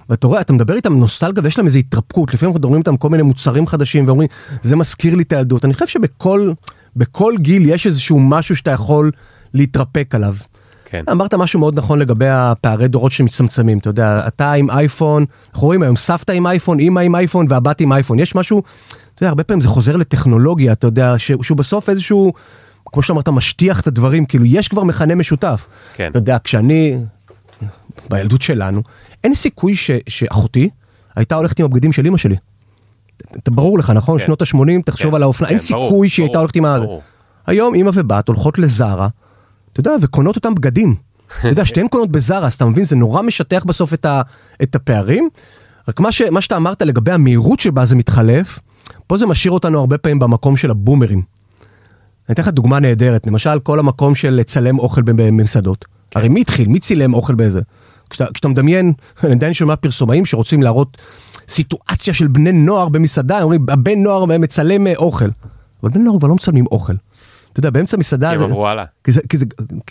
ואתה 0.09 0.27
רואה, 0.27 0.41
אתה 0.41 0.53
מדבר 0.53 0.75
איתם 0.75 0.95
נוסטלגיה 0.95 1.43
ויש 1.45 1.59
להם 1.59 1.67
איזו 1.67 1.79
התרפקות, 1.79 2.35
לפעמים 2.35 2.49
אנחנו 2.51 2.59
מדברים 2.59 2.79
איתם 2.79 2.97
כל 2.97 3.09
מיני 3.09 3.23
מוצרים 3.23 3.67
חדשים 3.67 4.07
ואומרים, 4.07 4.29
זה 4.63 4.77
מזכיר 4.77 5.15
לי 5.15 5.23
את 5.23 5.33
הילדות. 5.33 5.65
אני 5.65 5.75
חושב 5.75 5.87
שבכל 5.87 6.53
בכל 6.97 7.35
גיל 7.39 7.71
יש 7.71 7.87
איזשהו 7.87 8.21
משהו 8.21 8.57
שאתה 8.57 8.71
יכול 8.71 9.11
להתרפק 9.55 10.15
עליו. 10.15 10.35
כן. 10.85 11.05
אמרת 11.11 11.35
משהו 11.35 11.61
מאוד 11.61 11.79
נכון 11.79 11.99
לגבי 11.99 12.29
הפערי 12.29 12.89
דורות 12.89 13.13
שמצטמצמים, 13.13 13.79
אתה 13.79 13.89
יודע, 13.89 14.25
אתה 14.27 14.53
עם 14.53 14.71
אייפון, 14.71 15.25
אנחנו 15.53 15.67
רואים 15.67 15.83
היום 15.83 15.97
סבתא 15.97 16.33
עם 16.33 16.47
אייפון, 16.47 16.81
אמא 16.81 17.01
עם 17.01 17.15
אייפון 17.15 17.47
והבת 17.49 17.81
עם 17.81 17.93
אייפון, 17.93 18.19
יש 18.19 18.35
משהו, 18.35 18.63
אתה 19.15 19.23
יודע, 19.23 19.29
הרבה 19.29 19.45
פעמים 19.45 19.61
זה 19.61 19.69
חוזר 19.69 19.97
לטכנולוגיה, 19.97 20.73
אתה 20.73 20.87
יודע, 20.87 21.15
שהוא 21.19 21.57
בסוף 21.57 21.89
איזשהו, 21.89 22.33
כמו 22.87 23.03
שאמרת, 23.03 23.29
משטיח 23.29 23.81
את 23.81 23.87
הדברים, 23.87 24.25
כאילו 24.25 24.45
יש 24.45 24.69
כבר 24.69 24.85
מכנה 24.85 25.15
משותף. 25.15 25.69
כן. 25.95 26.09
אתה 26.11 26.19
יודע, 26.19 26.37
כשאני, 26.45 26.99
בילדות 28.11 28.43
שלנו, 28.43 28.83
אין 29.25 29.35
סיכוי 29.35 29.75
ש, 29.75 29.91
שאחותי 30.09 30.71
הייתה 31.17 31.35
הולכת 31.35 31.59
עם 31.59 31.65
הבגדים 31.65 31.93
של 31.93 32.07
אמא 32.07 32.19
שלי. 32.19 32.37
אתה 33.37 33.51
ברור 33.51 33.79
לך, 33.79 33.91
נכון? 33.91 34.19
כן. 34.19 34.25
שנות 34.25 34.43
ה-80, 34.43 34.83
תחשוב 34.85 35.11
כן, 35.11 35.17
על 35.17 35.23
האופנה, 35.23 35.49
כן, 35.49 35.55
אין 35.55 35.65
ברור, 35.71 35.85
סיכוי 35.85 36.09
שהיא 36.09 36.25
הייתה 36.25 36.39
הולכת 36.39 36.57
עם 36.57 36.65
ה... 36.65 36.79
היום 37.47 37.75
אמא 37.75 37.91
ובת 37.95 38.29
הולכות 38.29 38.59
לזארה, 38.59 39.09
אתה 39.73 39.81
יודע, 39.81 39.93
וקונות 40.01 40.37
אותם 40.37 40.55
בגדים. 40.55 40.95
אתה 41.41 41.49
יודע, 41.49 41.67
שתיהן 41.67 41.89
קונות 41.89 42.11
בזארה, 42.11 42.47
אז 42.47 42.55
אתה 42.55 42.65
מבין, 42.65 42.85
זה 42.85 42.97
נורא 42.97 43.23
משטח 43.23 43.65
בסוף 43.65 43.95
את, 43.95 44.05
ה, 44.05 44.23
את 44.63 44.75
הפערים. 44.75 45.29
רק 45.89 46.01
מה, 46.01 46.13
ש, 46.13 46.23
מה 46.23 46.41
שאתה 46.41 46.57
אמרת 46.57 46.83
לגבי 46.83 47.13
המהירות 47.13 47.61
שבה 47.61 47.85
זה 47.85 47.97
מתחלף, 47.97 48.59
פה 49.07 49.17
זה 49.17 49.27
משאיר 49.27 49.53
אותנו 49.53 49.79
הרבה 49.79 49.99
פעמים 49.99 50.19
במקום 50.19 50.57
של 50.57 50.71
הבומרים. 50.71 51.23
אני 52.29 52.35
אתן 52.35 52.43
לך 52.43 52.49
דוגמה 52.49 52.81
נהדרת, 52.81 53.27
למשל 53.27 53.59
כל 53.59 53.79
המקום 53.79 54.15
של 54.15 54.31
לצלם 54.31 54.79
אוכל 54.79 55.03
במסעדות. 55.03 55.85
כן. 56.11 56.21
הרי 56.21 56.29
מי 56.29 56.41
התחיל? 56.41 56.69
מי 56.69 56.79
צילם 56.79 57.15
אוכל 57.15 57.35
באיזה? 57.35 57.61
כשאתה, 58.13 58.33
כשאתה 58.33 58.49
מדמיין, 58.49 58.93
אני 59.25 59.33
עדיין 59.33 59.55
שומע 59.55 59.77
פרסומאים 59.77 60.25
שרוצים 60.27 60.63
להראות 60.63 60.99
סיטואציה 61.49 62.15
של 62.15 62.29
בני 62.29 62.53
נוער 62.53 62.89
במסעדה, 62.89 63.43
אומרים, 63.43 63.67
הבן 63.69 64.03
נוער 64.03 64.25
מצלם 64.25 64.87
אה, 64.87 64.93
אוכל. 64.97 65.29
אבל 65.83 65.91
בני 65.91 66.03
נוער 66.03 66.19
כבר 66.19 66.29
לא 66.29 66.35
מצלמים 66.35 66.65
אוכל. 66.73 66.95
אתה 67.53 67.61
יודע, 67.61 67.71
באמצע 67.71 67.97
מסעדה... 67.97 68.31
כי 68.31 68.35
הם 68.35 68.43
עברו 68.43 68.69
הלאה. 68.69 68.85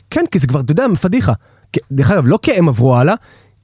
כן, 0.10 0.26
כי 0.32 0.40
זה 0.40 0.48
כבר, 0.48 0.60
אתה 0.60 0.72
יודע, 0.72 0.86
פדיחה. 1.02 1.34
דרך 1.92 2.12
אגב, 2.12 2.28
לא 2.28 2.40
כי 2.42 2.52
הם 2.52 2.70
עברו 2.70 2.98
הלאה, 2.98 3.14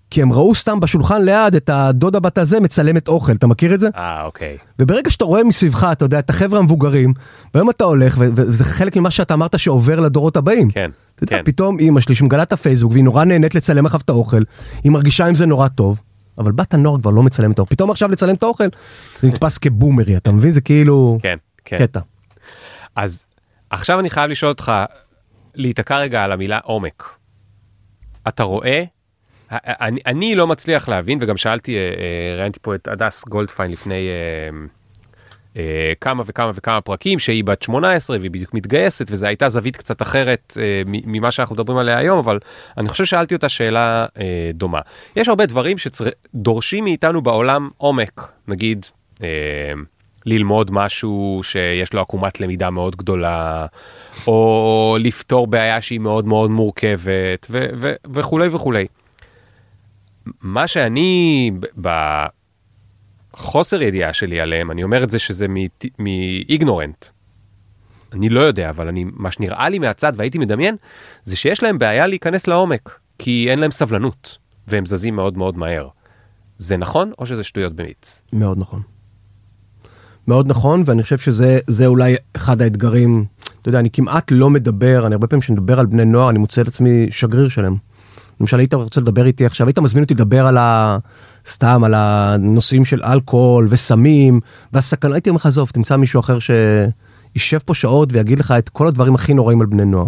כי 0.09 0.21
הם 0.21 0.33
ראו 0.33 0.55
סתם 0.55 0.79
בשולחן 0.79 1.21
ליד 1.21 1.55
את 1.55 1.69
הדודה 1.69 2.19
בת 2.19 2.37
הזה 2.37 2.59
מצלמת 2.59 3.07
אוכל, 3.07 3.31
אתה 3.31 3.47
מכיר 3.47 3.73
את 3.73 3.79
זה? 3.79 3.89
אה, 3.95 4.23
אוקיי. 4.23 4.57
וברגע 4.79 5.09
שאתה 5.09 5.25
רואה 5.25 5.43
מסביבך, 5.43 5.87
אתה 5.91 6.05
יודע, 6.05 6.19
את 6.19 6.29
החבר'ה 6.29 6.59
המבוגרים, 6.59 7.13
והיום 7.53 7.69
אתה 7.69 7.83
הולך, 7.83 8.15
וזה 8.19 8.63
חלק 8.63 8.95
ממה 8.97 9.11
שאתה 9.11 9.33
אמרת 9.33 9.59
שעובר 9.59 9.99
לדורות 9.99 10.37
הבאים. 10.37 10.71
כן, 10.71 10.91
אתה 11.15 11.23
יודע, 11.23 11.37
כן. 11.37 11.43
פתאום 11.45 11.79
אימא 11.79 12.01
שלי 12.01 12.15
שמגלה 12.15 12.43
את 12.43 12.53
הפייסבוק, 12.53 12.91
והיא 12.91 13.03
נורא 13.03 13.23
נהנית 13.23 13.55
לצלם 13.55 13.85
אחריו 13.85 14.01
את 14.05 14.09
האוכל, 14.09 14.41
היא 14.83 14.91
מרגישה 14.91 15.25
עם 15.25 15.35
זה 15.35 15.45
נורא 15.45 15.67
טוב, 15.67 16.01
אבל 16.37 16.51
בת 16.51 16.73
הנוער 16.73 17.01
כבר 17.01 17.11
לא 17.11 17.23
מצלמת 17.23 17.53
את 17.53 17.59
האוכל. 17.59 17.75
פתאום 17.75 17.91
עכשיו 17.91 18.11
לצלם 18.11 18.35
את 18.35 18.43
האוכל, 18.43 18.67
זה 19.21 19.27
נתפס 19.27 19.57
כבומרי, 19.63 20.17
אתה 20.17 20.31
מבין? 20.31 20.51
זה 20.51 20.61
כאילו 20.61 21.17
כן, 21.21 21.37
כן. 21.65 21.77
קטע. 21.77 21.99
אז 22.95 23.23
עכשיו 23.69 23.99
אני 23.99 24.09
חייב 24.09 24.31
לשאול 24.31 24.49
אותך, 24.49 24.71
להיתקע 25.55 25.97
רגע 25.97 26.23
על 26.23 26.31
המילה 26.31 26.59
עומק. 26.63 27.03
אתה 28.27 28.43
רואה? 28.43 28.83
אני, 29.51 29.99
אני 30.05 30.35
לא 30.35 30.47
מצליח 30.47 30.89
להבין, 30.89 31.19
וגם 31.21 31.37
שאלתי, 31.37 31.75
אה, 31.75 31.79
אה, 31.79 32.37
ראיינתי 32.37 32.59
פה 32.61 32.75
את 32.75 32.87
הדס 32.87 33.23
גולדפיין 33.29 33.71
לפני 33.71 34.09
אה, 35.57 35.93
כמה 36.01 36.23
וכמה 36.25 36.51
וכמה 36.55 36.81
פרקים, 36.81 37.19
שהיא 37.19 37.43
בת 37.43 37.63
18 37.63 38.17
והיא 38.17 38.31
בדיוק 38.31 38.53
מתגייסת, 38.53 39.05
וזו 39.09 39.25
הייתה 39.25 39.49
זווית 39.49 39.77
קצת 39.77 40.01
אחרת 40.01 40.57
ממה 40.85 41.31
שאנחנו 41.31 41.55
מדברים 41.55 41.77
עליה 41.77 41.97
היום, 41.97 42.19
אבל 42.19 42.39
אני 42.77 42.89
חושב 42.89 43.05
ששאלתי 43.05 43.35
אותה 43.35 43.49
שאלה 43.49 44.05
דומה. 44.53 44.79
יש 45.15 45.27
הרבה 45.27 45.45
דברים 45.45 45.77
שדורשים 45.77 46.83
מאיתנו 46.83 47.21
בעולם 47.21 47.69
עומק, 47.77 48.31
נגיד, 48.47 48.85
ללמוד 50.25 50.71
משהו 50.71 51.41
שיש 51.43 51.93
לו 51.93 52.01
עקומת 52.01 52.39
למידה 52.41 52.69
מאוד 52.69 52.95
גדולה, 52.95 53.65
או 54.27 54.97
לפתור 54.99 55.47
בעיה 55.47 55.81
שהיא 55.81 55.99
מאוד 55.99 56.25
מאוד 56.25 56.51
מורכבת, 56.51 57.51
וכולי 58.13 58.47
וכולי. 58.47 58.87
מה 60.41 60.67
שאני, 60.67 61.51
בחוסר 63.33 63.81
ידיעה 63.81 64.13
שלי 64.13 64.41
עליהם, 64.41 64.71
אני 64.71 64.83
אומר 64.83 65.03
את 65.03 65.09
זה 65.09 65.19
שזה 65.19 65.45
מאיגנורנט. 65.99 67.05
אני 68.13 68.29
לא 68.29 68.39
יודע, 68.39 68.69
אבל 68.69 68.87
אני, 68.87 69.05
מה 69.13 69.31
שנראה 69.31 69.69
לי 69.69 69.79
מהצד 69.79 70.13
והייתי 70.15 70.37
מדמיין, 70.37 70.75
זה 71.23 71.35
שיש 71.35 71.63
להם 71.63 71.77
בעיה 71.77 72.07
להיכנס 72.07 72.47
לעומק, 72.47 72.99
כי 73.19 73.47
אין 73.49 73.59
להם 73.59 73.71
סבלנות, 73.71 74.37
והם 74.67 74.85
זזים 74.85 75.15
מאוד 75.15 75.37
מאוד 75.37 75.57
מהר. 75.57 75.87
זה 76.57 76.77
נכון, 76.77 77.11
או 77.19 77.25
שזה 77.25 77.43
שטויות 77.43 77.75
במיץ? 77.75 78.21
מאוד 78.33 78.57
נכון. 78.59 78.81
מאוד 80.27 80.47
נכון, 80.47 80.83
ואני 80.85 81.03
חושב 81.03 81.17
שזה 81.17 81.85
אולי 81.85 82.15
אחד 82.35 82.61
האתגרים, 82.61 83.25
אתה 83.61 83.69
יודע, 83.69 83.79
אני 83.79 83.89
כמעט 83.89 84.31
לא 84.31 84.49
מדבר, 84.49 85.03
אני 85.05 85.13
הרבה 85.15 85.27
פעמים 85.27 85.41
כשאני 85.41 85.59
מדבר 85.59 85.79
על 85.79 85.85
בני 85.85 86.05
נוער, 86.05 86.29
אני 86.29 86.39
מוצא 86.39 86.61
את 86.61 86.67
עצמי 86.67 87.07
שגריר 87.11 87.49
שלהם. 87.49 87.75
למשל, 88.41 88.59
היית 88.59 88.73
רוצה 88.73 89.01
לדבר 89.01 89.25
איתי 89.25 89.45
עכשיו, 89.45 89.67
היית 89.67 89.79
מזמין 89.79 90.03
אותי 90.03 90.13
לדבר 90.13 90.47
על 90.47 90.57
ה... 90.57 90.97
סתם, 91.49 91.83
על 91.83 91.93
הנושאים 91.93 92.85
של 92.85 93.03
אלכוהול 93.03 93.67
וסמים, 93.69 94.39
והסכנה, 94.73 95.15
הייתי 95.15 95.29
אומר 95.29 95.37
לך, 95.37 95.45
עזוב, 95.45 95.69
תמצא 95.73 95.95
מישהו 95.95 96.19
אחר 96.19 96.37
שישב 96.39 97.57
פה 97.65 97.73
שעות 97.73 98.09
ויגיד 98.13 98.39
לך 98.39 98.53
את 98.57 98.69
כל 98.69 98.87
הדברים 98.87 99.15
הכי 99.15 99.33
נוראים 99.33 99.61
על 99.61 99.67
בני 99.67 99.85
נוער. 99.85 100.07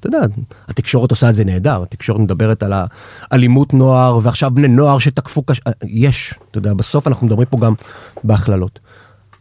אתה 0.00 0.06
יודע, 0.06 0.18
התקשורת 0.68 1.10
עושה 1.10 1.30
את 1.30 1.34
זה 1.34 1.44
נהדר, 1.44 1.82
התקשורת 1.82 2.20
מדברת 2.20 2.62
על 2.62 2.72
האלימות 3.30 3.74
נוער, 3.74 4.18
ועכשיו 4.22 4.50
בני 4.50 4.68
נוער 4.68 4.98
שתקפו 4.98 5.42
קש... 5.42 5.60
יש, 5.86 6.34
אתה 6.50 6.58
יודע, 6.58 6.74
בסוף 6.74 7.06
אנחנו 7.08 7.26
מדברים 7.26 7.46
פה 7.50 7.58
גם 7.58 7.74
בהכללות. 8.24 8.80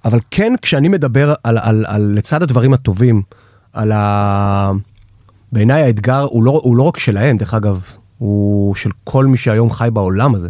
אבל 0.05 0.19
כן, 0.31 0.53
כשאני 0.61 0.87
מדבר 0.87 1.33
על, 1.43 1.57
על, 1.61 1.85
על 1.87 2.11
לצד 2.15 2.43
הדברים 2.43 2.73
הטובים, 2.73 3.21
על 3.73 3.91
ה... 3.91 4.71
בעיניי 5.51 5.83
האתגר 5.83 6.21
הוא 6.21 6.43
לא, 6.43 6.61
הוא 6.63 6.75
לא 6.75 6.83
רק 6.83 6.97
שלהם, 6.97 7.37
דרך 7.37 7.53
אגב, 7.53 7.81
הוא 8.17 8.75
של 8.75 8.89
כל 9.03 9.25
מי 9.25 9.37
שהיום 9.37 9.71
חי 9.71 9.89
בעולם 9.93 10.35
הזה. 10.35 10.49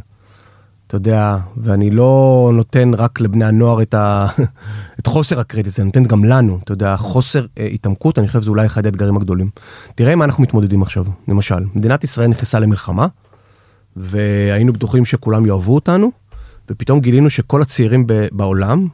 אתה 0.87 0.95
יודע, 0.95 1.37
ואני 1.57 1.91
לא 1.91 2.51
נותן 2.53 2.93
רק 2.93 3.21
לבני 3.21 3.45
הנוער 3.45 3.81
את, 3.81 3.93
ה... 3.93 4.27
את 4.99 5.07
חוסר 5.07 5.39
הקרדיט, 5.39 5.73
זה 5.73 5.83
נותן 5.83 6.03
גם 6.03 6.23
לנו, 6.23 6.59
אתה 6.63 6.71
יודע, 6.71 6.97
חוסר 6.97 7.45
אה, 7.57 7.65
התעמקות, 7.65 8.19
אני 8.19 8.27
חושב 8.27 8.41
שזה 8.41 8.49
אולי 8.49 8.65
אחד 8.65 8.85
האתגרים 8.85 9.17
הגדולים. 9.17 9.49
תראה 9.95 10.15
מה 10.15 10.25
אנחנו 10.25 10.43
מתמודדים 10.43 10.81
עכשיו, 10.81 11.05
למשל, 11.27 11.65
מדינת 11.75 12.03
ישראל 12.03 12.27
נכנסה 12.27 12.59
למלחמה, 12.59 13.07
והיינו 13.95 14.73
בטוחים 14.73 15.05
שכולם 15.05 15.45
יאהבו 15.45 15.75
אותנו, 15.75 16.11
ופתאום 16.69 16.99
גילינו 16.99 17.29
שכל 17.29 17.61
הצעירים 17.61 18.07
בעולם, 18.31 18.87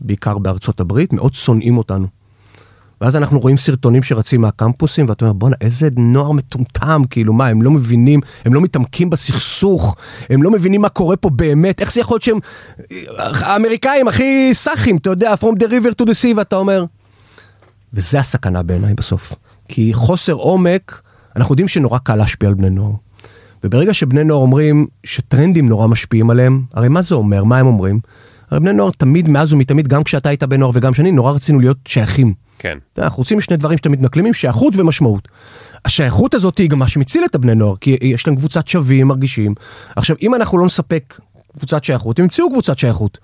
בעיקר 0.00 0.38
בארצות 0.38 0.80
הברית, 0.80 1.12
מאוד 1.12 1.34
שונאים 1.34 1.78
אותנו. 1.78 2.21
ואז 3.02 3.16
אנחנו 3.16 3.40
רואים 3.40 3.56
סרטונים 3.56 4.02
שרצים 4.02 4.40
מהקמפוסים, 4.40 5.08
ואתה 5.08 5.24
אומר, 5.24 5.32
בואנה, 5.32 5.56
איזה 5.60 5.88
נוער 5.96 6.32
מטומטם, 6.32 7.02
כאילו, 7.10 7.32
מה, 7.32 7.46
הם 7.46 7.62
לא 7.62 7.70
מבינים, 7.70 8.20
הם 8.44 8.54
לא 8.54 8.60
מתעמקים 8.60 9.10
בסכסוך, 9.10 9.96
הם 10.30 10.42
לא 10.42 10.50
מבינים 10.50 10.80
מה 10.80 10.88
קורה 10.88 11.16
פה 11.16 11.30
באמת, 11.30 11.80
איך 11.80 11.92
זה 11.92 12.00
יכול 12.00 12.14
להיות 12.14 12.22
שהם 12.22 12.38
האמריקאים 13.18 14.08
הכי 14.08 14.50
סאחים, 14.52 14.96
אתה 14.96 15.10
יודע, 15.10 15.34
From 15.34 15.58
the 15.58 15.66
river 15.66 16.02
to 16.02 16.06
the 16.06 16.12
sea, 16.22 16.36
ואתה 16.36 16.56
אומר... 16.56 16.84
וזה 17.94 18.20
הסכנה 18.20 18.62
בעיניי 18.62 18.94
בסוף. 18.94 19.32
כי 19.68 19.90
חוסר 19.94 20.32
עומק, 20.32 21.02
אנחנו 21.36 21.52
יודעים 21.52 21.68
שנורא 21.68 21.98
קל 21.98 22.16
להשפיע 22.16 22.48
על 22.48 22.54
בני 22.54 22.70
נוער. 22.70 22.92
וברגע 23.64 23.94
שבני 23.94 24.24
נוער 24.24 24.40
אומרים 24.40 24.86
שטרנדים 25.04 25.68
נורא 25.68 25.86
משפיעים 25.86 26.30
עליהם, 26.30 26.62
הרי 26.74 26.88
מה 26.88 27.02
זה 27.02 27.14
אומר? 27.14 27.44
מה 27.44 27.58
הם 27.58 27.66
אומרים? 27.66 28.00
הרי 28.50 28.60
בני 28.60 28.72
נוער 28.72 28.90
תמיד, 28.90 29.28
מאז 29.28 29.52
ומתמיד, 29.52 29.88
גם 29.88 30.04
כשאתה 30.04 30.28
היית 30.28 30.42
בן 30.42 30.60
נוער 30.60 30.70
וגם 30.74 30.94
שאני, 30.94 31.12
נורא 31.12 31.32
רצינו 31.32 31.60
להיות 31.60 31.78
שייכים. 31.88 32.34
כן. 32.62 32.78
אנחנו 32.98 33.18
רוצים 33.18 33.40
שני 33.40 33.56
דברים 33.56 33.78
שאתם 33.78 33.92
מתנכלים, 33.92 34.34
שייכות 34.34 34.76
ומשמעות. 34.76 35.28
השייכות 35.84 36.34
הזאת 36.34 36.58
היא 36.58 36.68
גם 36.68 36.78
מה 36.78 36.88
שמציל 36.88 37.24
את 37.24 37.34
הבני 37.34 37.54
נוער, 37.54 37.76
כי 37.76 37.96
יש 38.00 38.26
להם 38.26 38.36
קבוצת 38.36 38.68
שווים, 38.68 39.08
מרגישים. 39.08 39.54
עכשיו, 39.96 40.16
אם 40.22 40.34
אנחנו 40.34 40.58
לא 40.58 40.66
נספק 40.66 41.18
קבוצת 41.58 41.84
שייכות, 41.84 42.18
הם 42.18 42.22
ימצאו 42.22 42.50
קבוצת 42.50 42.78
שייכות. 42.78 43.18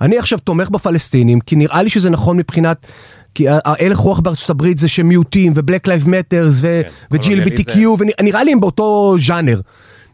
אני 0.00 0.18
עכשיו 0.18 0.38
תומך 0.38 0.70
בפלסטינים, 0.70 1.40
כי 1.40 1.56
נראה 1.56 1.82
לי 1.82 1.90
שזה 1.90 2.10
נכון 2.10 2.36
מבחינת... 2.36 2.86
כי 3.34 3.46
ההלך 3.48 3.98
רוח 3.98 4.20
בארצות 4.20 4.50
הברית 4.50 4.78
זה 4.78 4.88
שמיעוטים 4.88 5.52
ו-Black 5.54 5.88
Lives 5.88 6.06
Matters 6.06 6.64
ו-GLBTQ, 7.10 7.78
ונראה 7.98 8.44
לי 8.44 8.52
הם 8.52 8.60
באותו 8.60 9.16
ז'אנר. 9.18 9.60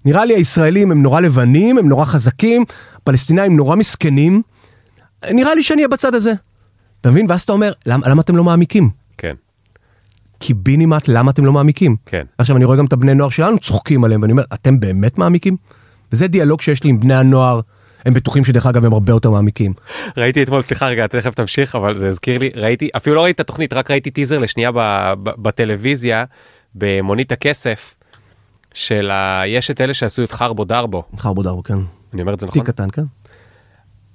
נראה 0.04 0.24
לי 0.24 0.34
הישראלים 0.34 0.90
הם 0.90 1.02
נורא 1.02 1.20
לבנים, 1.20 1.78
הם 1.78 1.88
נורא 1.88 2.04
חזקים, 2.04 2.64
הפלסטינאים 2.96 3.56
נורא 3.56 3.76
מסכנים. 3.76 4.42
נראה 5.30 5.54
לי 5.54 5.62
שאני 5.62 5.76
אהיה 5.76 5.88
בצד 5.88 6.14
הזה. 6.14 6.32
אתה 7.00 7.10
מבין? 7.10 7.26
ואז 7.28 7.42
אתה 7.42 7.52
אומר, 7.52 7.72
למה, 7.86 8.08
למה 8.08 8.22
אתם 8.22 8.36
לא 8.36 8.44
מעמיקים? 8.44 8.90
כן. 9.18 9.34
קיבינימט, 10.38 11.08
למה 11.08 11.30
אתם 11.30 11.44
לא 11.44 11.52
מעמיקים? 11.52 11.96
כן. 12.06 12.24
עכשיו 12.38 12.56
אני 12.56 12.64
רואה 12.64 12.76
גם 12.76 12.84
את 12.84 12.92
הבני 12.92 13.14
נוער 13.14 13.30
שלנו 13.30 13.58
צוחקים 13.58 14.04
עליהם, 14.04 14.22
ואני 14.22 14.32
אומר, 14.32 14.44
אתם 14.54 14.80
באמת 14.80 15.18
מעמיקים? 15.18 15.56
וזה 16.12 16.26
דיאלוג 16.26 16.60
שיש 16.60 16.84
לי 16.84 16.90
עם 16.90 17.00
בני 17.00 17.14
הנוער, 17.14 17.60
הם 18.04 18.14
בטוחים 18.14 18.44
שדרך 18.44 18.66
אגב 18.66 18.84
הם 18.84 18.92
הרבה 18.92 19.12
יותר 19.12 19.30
מעמיקים. 19.30 19.72
ראיתי 20.16 20.42
אתמול, 20.42 20.62
סליחה 20.62 20.86
רגע, 20.86 21.06
תכף 21.06 21.34
תמשיך, 21.34 21.74
אבל 21.74 21.98
זה 21.98 22.08
הזכיר 22.08 22.38
לי, 22.38 22.50
ראיתי, 22.54 22.88
אפילו 22.96 23.16
לא 23.16 23.22
ראיתי 23.22 23.34
את 23.34 23.40
התוכנית, 23.40 23.72
רק 23.72 23.90
ראיתי 23.90 24.10
טיזר 24.10 24.38
לשנייה 24.38 24.70
בטלוויזיה, 25.16 26.24
במונית 26.74 27.32
הכסף, 27.32 27.94
של 28.74 29.10
ה... 29.10 29.42
יש 29.46 29.70
את 29.70 29.80
אלה 29.80 29.94
שעשו 29.94 30.24
את 30.24 30.32
חרבו 30.32 30.64
דרבו. 30.64 31.02
חרבו 31.18 31.42
דרבו, 31.42 31.62
כן. 31.62 31.78
אני 32.12 32.22
אומר 32.22 32.34
את 32.34 32.40
זה 32.40 32.46
נכון? 32.46 32.62
תיק 32.62 32.70
קטן, 32.70 32.90
כן. 32.90 33.02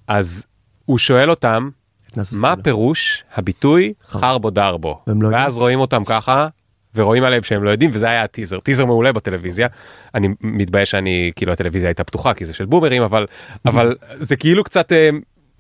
אז 0.08 0.46
הוא 0.86 0.98
שואל 0.98 1.30
אותם, 1.30 1.70
מה 2.32 2.56
פירוש 2.64 3.24
הביטוי 3.36 3.94
חרבו 4.08 4.50
דרבו? 4.50 5.00
לא 5.08 5.30
ואז 5.32 5.58
רואים 5.58 5.80
אותם 5.80 6.04
ככה, 6.06 6.48
ורואים 6.96 7.24
עליהם 7.24 7.44
שהם 7.44 7.64
לא 7.64 7.70
יודעים, 7.70 7.90
וזה 7.94 8.06
היה 8.06 8.24
הטיזר, 8.24 8.60
טיזר 8.60 8.86
מעולה 8.86 9.12
בטלוויזיה. 9.12 9.68
אני 10.16 10.28
מתבייש 10.42 10.92
שאני, 10.92 11.32
כאילו 11.36 11.52
הטלוויזיה 11.52 11.90
הייתה 11.90 12.04
פתוחה, 12.04 12.34
כי 12.34 12.46
זה 12.46 12.54
של 12.54 12.66
בומרים, 12.66 13.02
אבל, 13.02 13.26
אבל 13.66 13.96
זה 14.20 14.36
כאילו 14.36 14.64
קצת 14.64 14.92
אה, 14.92 15.10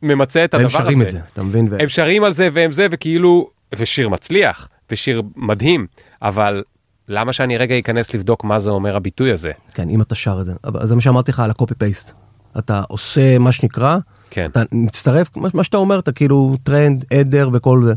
ממצה 0.01 0.45
את 0.45 0.53
הדבר 0.53 0.67
הזה. 0.67 0.77
הם 0.77 0.83
שרים 0.83 1.01
את 1.01 1.09
זה, 1.09 1.19
אתה 1.33 1.43
מבין? 1.43 1.67
הם 1.79 1.87
שרים 1.87 2.23
על 2.23 2.33
זה 2.33 2.47
והם 2.53 2.71
זה, 2.71 2.87
וכאילו, 2.91 3.49
ושיר 3.75 4.09
מצליח, 4.09 4.67
ושיר 4.91 5.21
מדהים, 5.35 5.87
אבל 6.21 6.63
למה 7.07 7.33
שאני 7.33 7.57
רגע 7.57 7.79
אכנס 7.79 8.13
לבדוק 8.13 8.43
מה 8.43 8.59
זה 8.59 8.69
אומר 8.69 8.95
הביטוי 8.95 9.31
הזה? 9.31 9.51
כן, 9.73 9.89
אם 9.89 10.01
אתה 10.01 10.15
שר 10.15 10.37
את 10.41 10.45
זה. 10.45 10.53
זה 10.83 10.95
מה 10.95 11.01
שאמרתי 11.01 11.31
לך 11.31 11.39
על 11.39 11.49
ה 11.49 11.55
copy 11.55 11.75
paste. 11.75 12.13
אתה 12.57 12.81
עושה 12.87 13.37
מה 13.37 13.51
שנקרא, 13.51 13.97
כן. 14.33 14.49
אתה 14.49 14.63
מצטרף, 14.71 15.29
מה 15.53 15.63
שאתה 15.63 15.77
אומר, 15.77 15.99
אתה 15.99 16.11
כאילו 16.11 16.55
טרנד, 16.63 17.05
עדר 17.13 17.49
וכל 17.53 17.83
זה. 17.83 17.93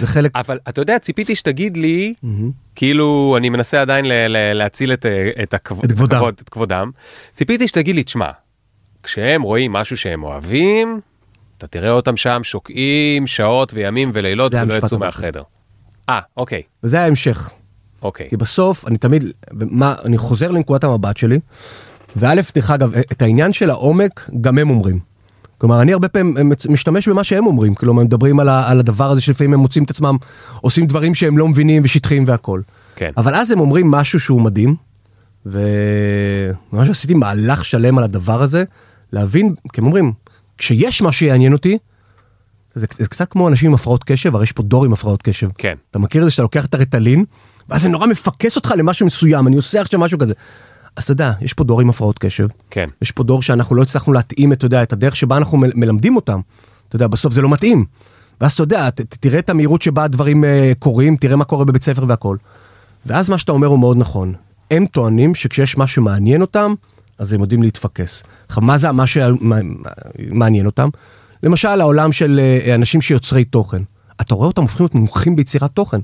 זה 0.00 0.06
חלק... 0.06 0.30
אבל 0.34 0.58
אתה 0.68 0.80
יודע, 0.80 0.98
ציפיתי 0.98 1.36
שתגיד 1.36 1.76
לי, 1.76 2.14
mm-hmm. 2.24 2.28
כאילו, 2.74 3.34
אני 3.38 3.48
מנסה 3.48 3.80
עדיין 3.80 4.04
ל- 4.04 4.26
ל- 4.28 4.52
להציל 4.52 4.92
את, 4.92 5.06
את, 5.42 5.54
הכב... 5.54 5.84
את, 5.84 5.92
כבודם. 5.92 6.16
הכבוד, 6.16 6.34
את 6.42 6.48
כבודם, 6.48 6.90
ציפיתי 7.34 7.68
שתגיד 7.68 7.94
לי, 7.94 8.02
תשמע, 8.02 8.30
כשהם 9.02 9.42
רואים 9.42 9.72
משהו 9.72 9.96
שהם 9.96 10.22
אוהבים, 10.22 11.00
אתה 11.58 11.66
תראה 11.66 11.90
אותם 11.90 12.16
שם 12.16 12.40
שוקעים 12.44 13.26
שעות 13.26 13.74
וימים 13.74 14.10
ולילות 14.14 14.54
ולא 14.54 14.74
יצאו. 14.74 14.98
מהחדר. 14.98 15.42
אה, 16.08 16.20
אוקיי, 16.36 16.62
וזה 16.82 17.00
ההמשך. 17.00 17.50
אוקיי. 18.02 18.28
כי 18.30 18.36
בסוף 18.36 18.86
אני 18.88 18.98
תמיד, 18.98 19.24
מה, 19.52 19.94
אני 20.04 20.18
חוזר 20.18 20.50
לנקודת 20.50 20.84
המבט 20.84 21.16
שלי, 21.16 21.40
וא', 22.16 22.34
דרך 22.54 22.70
אגב, 22.70 22.94
את 23.12 23.22
העניין 23.22 23.52
של 23.52 23.70
העומק, 23.70 24.30
גם 24.40 24.58
הם 24.58 24.70
אומרים. 24.70 25.11
כלומר, 25.62 25.82
אני 25.82 25.92
הרבה 25.92 26.08
פעמים 26.08 26.48
מצ- 26.48 26.66
משתמש 26.66 27.08
במה 27.08 27.24
שהם 27.24 27.46
אומרים, 27.46 27.74
כלומר, 27.74 28.00
הם 28.00 28.06
מדברים 28.06 28.40
על, 28.40 28.48
ה, 28.48 28.70
על 28.70 28.78
הדבר 28.80 29.10
הזה 29.10 29.20
שלפעמים 29.20 29.54
הם 29.54 29.60
מוצאים 29.60 29.84
את 29.84 29.90
עצמם, 29.90 30.16
עושים 30.60 30.86
דברים 30.86 31.14
שהם 31.14 31.38
לא 31.38 31.48
מבינים 31.48 31.82
ושטחיים 31.84 32.24
והכל. 32.26 32.60
כן. 32.96 33.10
אבל 33.16 33.34
אז 33.34 33.50
הם 33.50 33.60
אומרים 33.60 33.90
משהו 33.90 34.20
שהוא 34.20 34.40
מדהים, 34.42 34.74
וממש 35.46 36.88
עשיתי 36.90 37.14
מהלך 37.14 37.64
שלם 37.64 37.98
על 37.98 38.04
הדבר 38.04 38.42
הזה, 38.42 38.64
להבין, 39.12 39.54
כי 39.72 39.80
הם 39.80 39.86
אומרים, 39.86 40.12
כשיש 40.58 41.02
מה 41.02 41.12
שיעניין 41.12 41.52
אותי, 41.52 41.78
זה, 42.74 42.86
זה 42.98 43.08
קצת 43.08 43.30
כמו 43.32 43.48
אנשים 43.48 43.68
עם 43.70 43.74
הפרעות 43.74 44.04
קשב, 44.04 44.34
הרי 44.34 44.44
יש 44.44 44.52
פה 44.52 44.62
דור 44.62 44.84
עם 44.84 44.92
הפרעות 44.92 45.22
קשב. 45.22 45.48
כן. 45.58 45.74
אתה 45.90 45.98
מכיר 45.98 46.22
את 46.22 46.26
זה 46.26 46.30
שאתה 46.30 46.42
לוקח 46.42 46.66
את 46.66 46.74
הרטלין, 46.74 47.24
ואז 47.68 47.82
זה 47.82 47.88
נורא 47.88 48.06
מפקס 48.06 48.56
אותך 48.56 48.74
למשהו 48.76 49.06
מסוים, 49.06 49.46
אני 49.46 49.56
עושה 49.56 49.80
עכשיו 49.80 50.00
משהו 50.00 50.18
כזה. 50.18 50.32
אז 50.96 51.04
אתה 51.04 51.12
יודע, 51.12 51.32
יש 51.40 51.52
פה 51.52 51.64
דור 51.64 51.80
עם 51.80 51.90
הפרעות 51.90 52.18
קשב, 52.18 52.46
כן. 52.70 52.86
יש 53.02 53.10
פה 53.10 53.22
דור 53.22 53.42
שאנחנו 53.42 53.76
לא 53.76 53.82
הצלחנו 53.82 54.12
להתאים, 54.12 54.52
אתה 54.52 54.66
יודע, 54.66 54.82
את 54.82 54.92
הדרך 54.92 55.16
שבה 55.16 55.36
אנחנו 55.36 55.58
מל- 55.58 55.72
מלמדים 55.74 56.16
אותם. 56.16 56.40
אתה 56.88 56.96
יודע, 56.96 57.06
בסוף 57.06 57.32
זה 57.32 57.42
לא 57.42 57.48
מתאים. 57.48 57.84
ואז 58.40 58.52
אתה 58.52 58.62
יודע, 58.62 58.90
ת, 58.90 59.00
ת- 59.00 59.16
תראה 59.20 59.38
את 59.38 59.50
המהירות 59.50 59.82
שבה 59.82 60.04
הדברים 60.04 60.44
uh, 60.44 60.46
קורים, 60.78 61.16
תראה 61.16 61.36
מה 61.36 61.44
קורה 61.44 61.64
בבית 61.64 61.82
ספר 61.82 62.04
והכל. 62.08 62.36
ואז 63.06 63.30
מה 63.30 63.38
שאתה 63.38 63.52
אומר 63.52 63.66
הוא 63.66 63.78
מאוד 63.78 63.96
נכון. 63.96 64.34
הם 64.70 64.86
טוענים 64.86 65.34
שכשיש 65.34 65.78
משהו 65.78 66.02
מעניין 66.02 66.40
אותם, 66.40 66.74
אז 67.18 67.32
הם 67.32 67.40
יודעים 67.40 67.62
להתפקס. 67.62 68.22
מה 68.56 68.78
זה 68.78 68.92
מה 68.92 69.04
שמעניין 69.06 70.66
אותם? 70.66 70.88
למשל, 71.42 71.80
העולם 71.80 72.12
של 72.12 72.40
אה, 72.42 72.74
אנשים 72.74 73.00
שיוצרי 73.00 73.44
תוכן. 73.44 73.82
אתה 74.20 74.34
רואה 74.34 74.46
אותם 74.46 74.62
הופכים 74.62 74.84
להיות 74.84 74.94
מומחים 74.94 75.36
ביצירת 75.36 75.70
תוכן. 75.70 75.98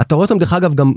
אתה 0.00 0.14
רואה 0.14 0.24
אותם, 0.24 0.38
דרך 0.38 0.52
אגב, 0.52 0.74
גם... 0.74 0.92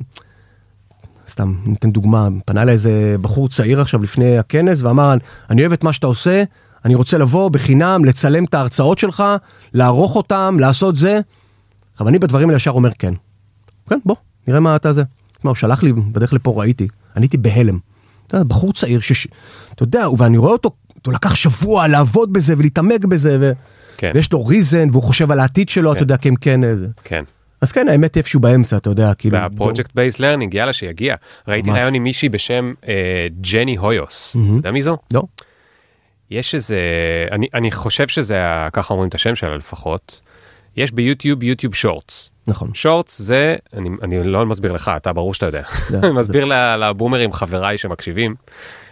סתם, 1.29 1.53
ניתן 1.65 1.91
דוגמה, 1.91 2.27
פנה 2.45 2.61
אליי 2.61 2.73
איזה 2.73 3.15
בחור 3.21 3.49
צעיר 3.49 3.81
עכשיו 3.81 4.03
לפני 4.03 4.37
הכנס 4.37 4.81
ואמר, 4.81 5.17
אני 5.49 5.61
אוהב 5.61 5.73
את 5.73 5.83
מה 5.83 5.93
שאתה 5.93 6.07
עושה, 6.07 6.43
אני 6.85 6.95
רוצה 6.95 7.17
לבוא 7.17 7.49
בחינם, 7.49 8.05
לצלם 8.05 8.43
את 8.43 8.53
ההרצאות 8.53 8.99
שלך, 8.99 9.23
לערוך 9.73 10.15
אותם, 10.15 10.57
לעשות 10.59 10.95
זה. 10.95 11.19
עכשיו, 11.91 12.07
אני 12.07 12.19
בדברים 12.19 12.49
האלה 12.49 12.57
ישר 12.57 12.71
אומר 12.71 12.89
כן. 12.99 13.13
כן, 13.89 13.99
בוא, 14.05 14.15
נראה 14.47 14.59
מה 14.59 14.75
אתה 14.75 14.93
זה. 14.93 15.03
מה, 15.43 15.49
הוא 15.49 15.55
שלח 15.55 15.83
לי, 15.83 15.93
בדרך 15.93 16.33
לפה 16.33 16.53
ראיתי, 16.57 16.87
אני 17.15 17.25
הייתי 17.25 17.37
בהלם. 17.37 17.79
אתה 18.27 18.37
יודע, 18.37 18.43
בחור 18.43 18.73
צעיר 18.73 18.99
שש... 18.99 19.27
אתה 19.75 19.83
יודע, 19.83 20.09
ואני 20.17 20.37
רואה 20.37 20.51
אותו, 20.51 20.71
הוא 21.05 21.13
לקח 21.13 21.35
שבוע 21.35 21.87
לעבוד 21.87 22.33
בזה 22.33 22.53
ולהתעמק 22.57 23.05
בזה, 23.05 23.37
ו... 23.41 23.51
כן. 23.97 24.11
ויש 24.15 24.33
לו 24.33 24.45
reason, 24.45 24.87
והוא 24.91 25.03
חושב 25.03 25.31
על 25.31 25.39
העתיד 25.39 25.69
שלו, 25.69 25.93
אתה 25.93 26.03
יודע, 26.03 26.17
כן, 26.17 26.33
כן, 26.41 26.63
איזה. 26.63 26.87
כן. 27.03 27.23
אז 27.61 27.71
כן, 27.71 27.87
האמת 27.89 28.17
איפשהו 28.17 28.39
באמצע, 28.39 28.77
אתה 28.77 28.89
יודע, 28.89 29.13
כאילו... 29.13 29.37
והפרויקט 29.37 29.91
based 29.95 30.19
learning, 30.19 30.53
יאללה 30.53 30.73
שיגיע. 30.73 31.15
ראיתי. 31.47 31.71
רעיון 31.71 31.93
עם 31.93 32.03
מישהי 32.03 32.29
בשם 32.29 32.73
אה, 32.87 32.93
ג'ני 33.41 33.75
הויוס. 33.77 34.31
אתה 34.31 34.57
יודע 34.57 34.71
מי 34.71 34.81
זו? 34.81 34.97
לא? 35.13 35.23
יש 36.31 36.55
איזה, 36.55 36.79
אני, 37.31 37.47
אני 37.53 37.71
חושב 37.71 38.07
שזה, 38.07 38.43
ככה 38.73 38.93
אומרים 38.93 39.09
את 39.09 39.15
השם 39.15 39.35
שלה 39.35 39.55
לפחות. 39.57 40.21
יש 40.77 40.91
ביוטיוב 40.91 41.43
יוטיוב 41.43 41.75
שורטס. 41.75 42.29
נכון. 42.47 42.69
שורטס 42.73 43.21
זה, 43.21 43.55
אני, 43.73 43.89
אני 44.01 44.23
לא 44.23 44.45
מסביר 44.45 44.71
לך, 44.71 44.91
אתה 44.97 45.13
ברור 45.13 45.33
שאתה 45.33 45.45
יודע. 45.45 45.61
זה- 45.89 45.99
אני 46.03 46.11
מסביר 46.11 46.45
לבומרים 46.77 47.33
חבריי 47.33 47.77
שמקשיבים. 47.77 48.35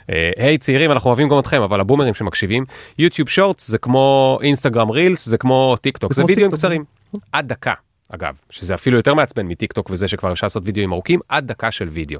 אה, 0.10 0.32
היי 0.38 0.58
צעירים 0.58 0.92
אנחנו 0.92 1.08
אוהבים 1.08 1.30
גם 1.30 1.40
אתכם 1.40 1.62
אבל 1.62 1.80
הבומרים 1.80 2.14
שמקשיבים 2.14 2.66
יוטיוב 3.00 3.30
שורטס 3.30 3.68
זה 3.68 3.78
כמו 3.78 4.38
אינסטגרם 4.42 4.90
רילס 4.90 5.26
זה 5.30 5.38
כמו 5.38 5.76
טיק 5.82 5.98
טוק 5.98 6.14
זה 6.14 6.26
וידאוים. 6.26 6.52
קצרים 6.52 6.84
עד 7.32 7.48
דקה 7.48 7.74
אגב 8.10 8.36
שזה 8.50 8.74
אפילו 8.74 8.98
יותר 8.98 9.14
מעצבן 9.14 9.48
מטיק 9.48 9.74
טוק 9.74 9.90
וזה 9.90 10.08
שכבר 10.08 10.32
אפשר 10.32 10.46
לעשות 10.46 10.64
וידאוים 10.66 10.94
ארוכים 10.94 11.20
עד 11.30 11.48
דקה 11.48 11.72
של 11.72 11.88
וידאו. 11.88 12.20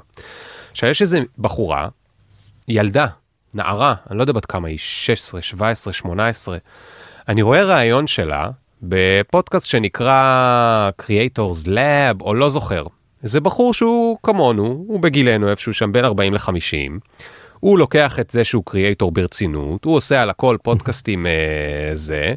עכשיו 0.70 0.90
יש 0.90 1.02
איזה 1.02 1.20
בחורה 1.38 1.88
ילדה 2.68 3.06
נערה 3.54 3.94
אני 4.10 4.18
לא 4.18 4.22
יודע 4.22 4.32
בת 4.32 4.46
כמה 4.46 4.68
היא 4.68 4.78
16 4.78 5.42
17 5.42 5.92
18 5.92 6.58
אני 7.28 7.42
רואה 7.42 7.64
ראיון 7.64 8.06
שלה 8.06 8.50
בפודקאסט 8.82 9.66
שנקרא 9.66 10.90
Creators 11.02 11.66
Lab 11.66 12.20
או 12.20 12.34
לא 12.34 12.50
זוכר. 12.50 12.82
זה 13.22 13.40
בחור 13.40 13.74
שהוא 13.74 14.18
כמונו 14.22 14.84
הוא 14.88 15.00
בגילנו 15.00 15.48
איפשהו 15.50 15.74
שם 15.74 15.92
בין 15.92 16.04
40 16.04 16.34
ל-50. 16.34 17.10
הוא 17.60 17.78
לוקח 17.78 18.18
את 18.18 18.30
זה 18.30 18.44
שהוא 18.44 18.62
קריאייטור 18.66 19.12
ברצינות 19.12 19.84
הוא 19.84 19.96
עושה 19.96 20.22
על 20.22 20.30
הכל 20.30 20.56
פודקאסטים 20.62 21.26
אה, 21.26 21.90
זה. 21.94 22.34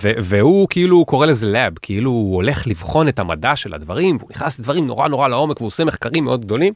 והוא 0.00 0.68
כאילו 0.70 0.96
הוא 0.96 1.06
קורא 1.06 1.26
לזה 1.26 1.46
לאב 1.46 1.72
כאילו 1.82 2.10
הוא 2.10 2.34
הולך 2.34 2.66
לבחון 2.66 3.08
את 3.08 3.18
המדע 3.18 3.56
של 3.56 3.74
הדברים 3.74 4.16
והוא 4.16 4.30
נכנס 4.30 4.58
לדברים 4.58 4.86
נורא 4.86 5.08
נורא 5.08 5.28
לעומק 5.28 5.60
והוא 5.60 5.66
עושה 5.66 5.84
מחקרים 5.84 6.24
מאוד 6.24 6.44
גדולים. 6.44 6.72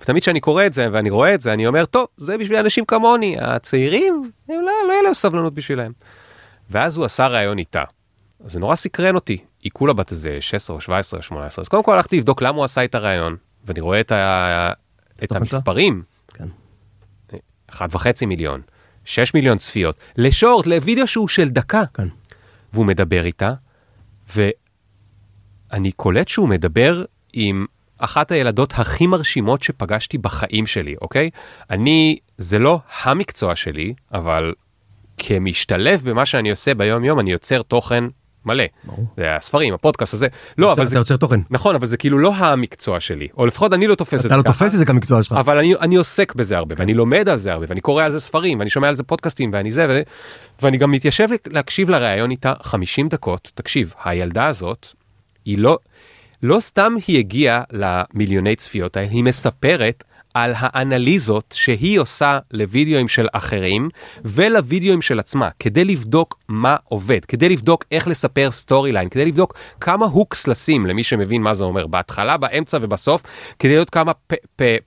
ותמיד 0.00 0.22
כשאני 0.22 0.40
קורא 0.40 0.66
את 0.66 0.72
זה 0.72 0.88
ואני 0.92 1.10
רואה 1.10 1.34
את 1.34 1.40
זה 1.40 1.52
אני 1.52 1.66
אומר 1.66 1.84
טוב 1.84 2.06
זה 2.16 2.38
בשביל 2.38 2.58
אנשים 2.58 2.84
כמוני 2.84 3.36
הצעירים 3.40 4.22
לא, 4.48 4.56
לא 4.86 4.92
יהיה 4.92 5.02
להם 5.02 5.14
סבלנות 5.14 5.54
בשבילם. 5.54 5.92
ואז 6.70 6.96
הוא 6.96 7.04
עשה 7.04 7.26
ראיון 7.26 7.58
איתה. 7.58 7.82
זה 8.44 8.60
נורא 8.60 8.74
סקרן 8.74 9.14
אותי 9.14 9.38
היא 9.62 9.70
כולה 9.72 9.92
בת 9.92 10.12
איזה 10.12 10.36
16 10.40 10.76
או 10.76 10.80
17 10.80 11.18
או 11.18 11.22
18 11.22 11.62
אז 11.62 11.68
קודם 11.68 11.82
כל 11.82 11.94
הלכתי 11.94 12.16
לבדוק 12.16 12.42
למה 12.42 12.56
הוא 12.56 12.64
עשה 12.64 12.84
את 12.84 12.94
הראיון 12.94 13.36
ואני 13.64 13.80
רואה 13.80 14.00
את, 14.00 14.12
ה... 14.12 14.72
את? 15.24 15.32
המספרים 15.32 16.02
כן. 16.34 16.46
אחד 17.70 17.88
וחצי 17.90 18.26
מיליון, 18.26 18.60
שש 19.04 19.34
מיליון 19.34 19.58
צפיות, 19.58 19.96
לשורט, 20.16 20.66
לוידאו 20.66 21.06
שהוא 21.06 21.28
של 21.28 21.48
דקה. 21.48 21.82
כן. 21.94 22.08
והוא 22.72 22.86
מדבר 22.86 23.24
איתה, 23.24 23.52
ואני 24.36 25.92
קולט 25.92 26.28
שהוא 26.28 26.48
מדבר 26.48 27.04
עם 27.32 27.66
אחת 27.98 28.30
הילדות 28.30 28.72
הכי 28.76 29.06
מרשימות 29.06 29.62
שפגשתי 29.62 30.18
בחיים 30.18 30.66
שלי, 30.66 30.94
אוקיי? 31.02 31.30
אני, 31.70 32.18
זה 32.38 32.58
לא 32.58 32.80
המקצוע 33.02 33.56
שלי, 33.56 33.94
אבל 34.14 34.54
כמשתלב 35.18 36.02
במה 36.04 36.26
שאני 36.26 36.50
עושה 36.50 36.74
ביום 36.74 37.04
יום, 37.04 37.20
אני 37.20 37.32
יוצר 37.32 37.62
תוכן 37.62 38.04
מלא. 38.46 38.64
ברור. 38.84 39.06
זה 39.16 39.36
הספרים, 39.36 39.74
הפודקאסט 39.74 40.14
הזה. 40.14 40.26
לא, 40.58 40.72
אבל 40.72 40.82
אתה 40.82 40.90
זה... 40.90 40.96
יוצר 40.96 41.16
תוכן. 41.16 41.40
נכון, 41.50 41.74
אבל 41.74 41.86
זה 41.86 41.96
כאילו 41.96 42.18
לא 42.18 42.34
המקצוע 42.34 43.00
שלי, 43.00 43.28
או 43.36 43.46
לפחות 43.46 43.72
אני 43.72 43.86
לא 43.86 43.94
תופס 43.94 44.14
את 44.14 44.20
זה 44.20 44.28
אתה 44.28 44.36
לא 44.36 44.42
ככה. 44.42 44.52
תופס 44.52 44.74
את 44.74 44.78
זה 44.78 44.84
כמקצוע 44.84 45.22
שלך. 45.22 45.36
אבל 45.36 45.58
אני, 45.58 45.74
אני 45.80 45.96
עוסק 45.96 46.34
בזה 46.34 46.56
הרבה, 46.56 46.74
ואני 46.78 46.94
לומד 46.94 47.28
על 47.28 47.36
זה 47.36 47.52
הרבה, 47.52 47.66
ואני 47.68 47.80
קורא 47.80 48.04
על 48.04 48.12
זה 48.12 48.20
ספרים, 48.20 48.58
ואני 48.58 48.70
שומע 48.70 48.88
על 48.88 48.94
זה 48.94 49.02
פודקאסטים, 49.02 49.50
ואני 49.52 49.72
זה, 49.72 49.86
ו... 49.88 50.00
ואני 50.62 50.76
גם 50.76 50.90
מתיישב 50.90 51.28
להקשיב 51.46 51.90
לראיון 51.90 52.30
איתה 52.30 52.52
50 52.62 53.08
דקות. 53.08 53.50
תקשיב, 53.54 53.94
הילדה 54.04 54.46
הזאת, 54.46 54.86
היא 55.44 55.58
לא, 55.58 55.78
לא 56.42 56.60
סתם 56.60 56.94
היא 57.06 57.18
הגיעה 57.18 57.62
למיליוני 57.72 58.56
צפיות 58.56 58.96
האלה, 58.96 59.08
היא 59.10 59.24
מספרת 59.24 60.04
על 60.34 60.52
האנליזות 60.56 61.54
שהיא 61.56 62.00
עושה 62.00 62.38
לוידאוים 62.50 63.08
של 63.08 63.26
אחרים 63.32 63.88
ולוידאוים 64.24 65.02
של 65.02 65.18
עצמה, 65.18 65.48
כדי 65.58 65.84
לבדוק 65.84 66.38
מה 66.48 66.76
עובד, 66.84 67.24
כדי 67.24 67.48
לבדוק 67.48 67.84
איך 67.92 68.08
לספר 68.08 68.50
storyline, 68.50 69.08
כדי 69.08 69.24
לבדוק 69.24 69.54
כמה 69.80 70.06
hooks 70.06 70.48
לשים 70.48 70.86
למי 70.86 71.04
שמבין 71.04 71.42
מה 71.42 71.54
זה 71.54 71.64
אומר, 71.64 71.86
בהתחלה, 71.86 72.36
באמצע 72.36 72.78
ובסוף, 72.80 73.22
כדי 73.58 73.74
להיות 73.74 73.90
כמה 73.90 74.12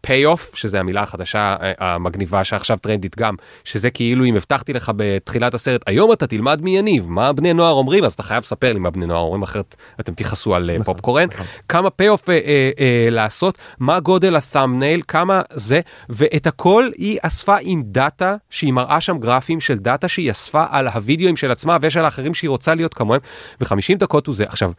payoff, 0.01 0.51
שזה 0.55 0.79
המילה 0.79 1.01
החדשה 1.01 1.55
אה, 1.61 1.71
המגניבה 1.79 2.43
שעכשיו 2.43 2.77
טרנדית 2.77 3.17
גם, 3.17 3.35
שזה 3.63 3.89
כאילו 3.89 4.25
אם 4.25 4.35
הבטחתי 4.35 4.73
לך 4.73 4.91
בתחילת 4.95 5.53
הסרט, 5.53 5.81
היום 5.87 6.11
אתה 6.13 6.27
תלמד 6.27 6.61
מיניב, 6.61 7.09
מה 7.09 7.33
בני 7.33 7.53
נוער 7.53 7.73
אומרים, 7.73 8.03
אז 8.03 8.13
אתה 8.13 8.23
חייב 8.23 8.43
לספר 8.43 8.73
לי 8.73 8.79
מה 8.79 8.89
בני 8.89 9.05
נוער 9.05 9.21
אומרים, 9.21 9.43
אחרת 9.43 9.75
אתם 9.99 10.13
תכעסו 10.13 10.55
על 10.55 10.69
אה, 10.69 10.83
פופקורן, 10.83 11.27
כמה 11.69 11.89
payoff 11.89 12.29
אה, 12.29 13.07
לעשות, 13.11 13.57
מה 13.79 13.99
גודל 13.99 14.35
ה 14.35 14.41
thumbnail, 14.41 15.01
כמה 15.07 15.32
זה, 15.53 15.79
ואת 16.09 16.47
הכל 16.47 16.89
היא 16.97 17.19
אספה 17.21 17.55
עם 17.61 17.83
דאטה, 17.85 18.35
שהיא 18.49 18.73
מראה 18.73 19.01
שם 19.01 19.17
גרפים 19.17 19.59
של 19.59 19.77
דאטה 19.77 20.07
שהיא 20.07 20.31
אספה 20.31 20.65
על 20.69 20.87
הווידאוים 20.87 21.37
של 21.37 21.51
עצמה 21.51 21.77
ושל 21.81 22.05
האחרים 22.05 22.33
שהיא 22.33 22.49
רוצה 22.49 22.75
להיות 22.75 22.93
כמוהם, 22.93 23.19
ו-50 23.61 23.97
דקות 23.97 24.27
הוא 24.27 24.35
זה. 24.35 24.43
עכשיו, 24.47 24.71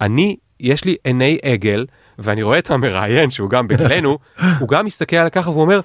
אני, 0.00 0.36
יש 0.60 0.84
לי 0.84 0.96
עיני 1.04 1.38
עגל, 1.42 1.86
ואני 2.18 2.42
רואה 2.42 2.58
את 2.58 2.70
המראיין 2.70 3.30
שהוא 3.30 3.50
גם 3.50 3.68
בגילנו, 3.68 4.18
הוא 4.60 4.68
גם 4.68 4.86
מסתכל 4.86 5.16
על 5.16 5.28
ככה 5.28 5.50
והוא 5.50 5.62
אומר, 5.62 5.80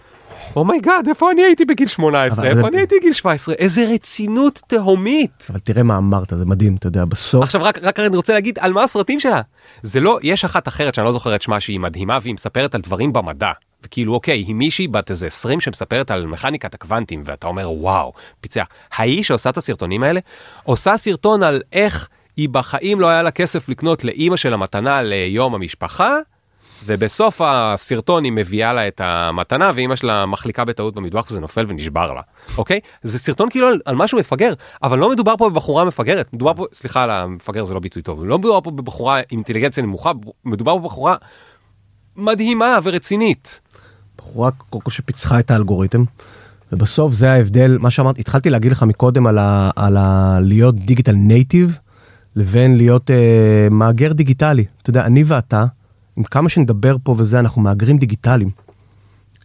Oh 0.55 0.68
my 0.68 0.81
God, 0.81 1.07
איפה 1.07 1.31
אני 1.31 1.41
הייתי 1.43 1.65
בגיל 1.65 1.87
18? 1.87 2.39
אבל 2.39 2.49
איפה 2.49 2.61
זה- 2.61 2.67
אני 2.67 2.77
הייתי 2.77 2.95
בגיל 2.99 3.13
17? 3.13 3.55
איזה 3.55 3.85
רצינות 3.93 4.61
תהומית. 4.67 5.47
אבל 5.49 5.59
תראה 5.59 5.83
מה 5.83 5.97
אמרת, 5.97 6.33
זה 6.37 6.45
מדהים, 6.45 6.75
אתה 6.75 6.87
יודע, 6.87 7.05
בסוף... 7.05 7.43
עכשיו 7.43 7.63
רק, 7.63 7.79
רק 7.83 7.99
אני 7.99 8.17
רוצה 8.17 8.33
להגיד 8.33 8.59
על 8.59 8.73
מה 8.73 8.83
הסרטים 8.83 9.19
שלה. 9.19 9.41
זה 9.83 9.99
לא, 9.99 10.19
יש 10.23 10.45
אחת 10.45 10.67
אחרת 10.67 10.95
שאני 10.95 11.05
לא 11.05 11.11
זוכר 11.11 11.35
את 11.35 11.41
שמה 11.41 11.59
שהיא 11.59 11.79
מדהימה 11.79 12.17
והיא 12.21 12.33
מספרת 12.33 12.75
על 12.75 12.81
דברים 12.81 13.13
במדע. 13.13 13.51
וכאילו 13.83 14.13
אוקיי, 14.13 14.39
היא 14.39 14.55
מישהי 14.55 14.87
בת 14.87 15.11
איזה 15.11 15.27
20 15.27 15.59
שמספרת 15.59 16.11
על 16.11 16.25
מכניקת 16.25 16.73
הקוונטים 16.73 17.23
ואתה 17.25 17.47
אומר 17.47 17.71
וואו, 17.71 18.13
פיצח. 18.41 18.67
ההיא 18.91 19.23
שעושה 19.23 19.49
את 19.49 19.57
הסרטונים 19.57 20.03
האלה, 20.03 20.19
עושה 20.63 20.97
סרטון 20.97 21.43
על 21.43 21.61
איך 21.73 22.09
היא 22.37 22.49
בחיים 22.49 23.01
לא 23.01 23.07
היה 23.07 23.23
לה 23.23 23.31
כסף 23.31 23.69
לקנות 23.69 24.03
לאימא 24.03 24.35
שלה 24.35 24.57
מתנה 24.57 25.01
ליום 25.01 25.55
המשפחה, 25.55 26.17
ובסוף 26.85 27.41
הסרטון 27.43 28.23
היא 28.23 28.31
מביאה 28.31 28.73
לה 28.73 28.87
את 28.87 29.01
המתנה 29.03 29.71
ואימא 29.75 29.95
שלה 29.95 30.25
מחליקה 30.25 30.65
בטעות 30.65 30.95
במטבח 30.95 31.25
וזה 31.29 31.39
נופל 31.39 31.65
ונשבר 31.69 32.13
לה, 32.13 32.21
אוקיי? 32.57 32.79
זה 33.03 33.19
סרטון 33.19 33.49
כאילו 33.49 33.67
על, 33.67 33.79
על 33.85 33.95
משהו 33.95 34.17
מפגר, 34.17 34.53
אבל 34.83 34.99
לא 34.99 35.09
מדובר 35.09 35.37
פה 35.37 35.49
בבחורה 35.49 35.85
מפגרת, 35.85 36.33
מדובר 36.33 36.53
פה, 36.53 36.65
סליחה 36.73 37.03
על 37.03 37.09
המפגר 37.09 37.65
זה 37.65 37.73
לא 37.73 37.79
ביטוי 37.79 38.01
טוב, 38.01 38.25
לא 38.25 38.39
מדובר 38.39 38.61
פה 38.61 38.71
בבחורה 38.71 39.17
עם 39.17 39.23
אינטליגנציה 39.31 39.83
נמוכה, 39.83 40.11
מדובר 40.45 40.77
בבחורה 40.77 41.15
מדהימה 42.15 42.79
ורצינית. 42.83 43.61
בחורה 44.27 44.51
קודם 44.51 44.81
כל 44.81 44.91
שפיצחה 44.91 45.39
את 45.39 45.51
האלגוריתם. 45.51 46.03
ובסוף 46.71 47.13
זה 47.13 47.31
ההבדל, 47.31 47.77
מה 47.81 47.91
שאמרתי, 47.91 48.21
התחלתי 48.21 48.49
להגיד 48.49 48.71
לך 48.71 48.83
מקודם 48.83 49.27
על, 49.27 49.37
ה, 49.37 49.69
על 49.75 49.97
ה, 49.97 50.39
להיות 50.41 50.75
דיגיטל 50.75 51.15
נייטיב, 51.15 51.77
לבין 52.35 52.77
להיות 52.77 53.11
אה, 53.11 53.67
מהגר 53.71 54.13
דיגיטלי. 54.13 54.65
אתה 54.81 54.89
יודע, 54.89 55.05
אני 55.05 55.23
ואתה, 55.27 55.65
עם 56.17 56.23
כמה 56.23 56.49
שנדבר 56.49 56.95
פה 57.03 57.15
וזה, 57.17 57.39
אנחנו 57.39 57.61
מהגרים 57.61 57.97
דיגיטליים. 57.97 58.49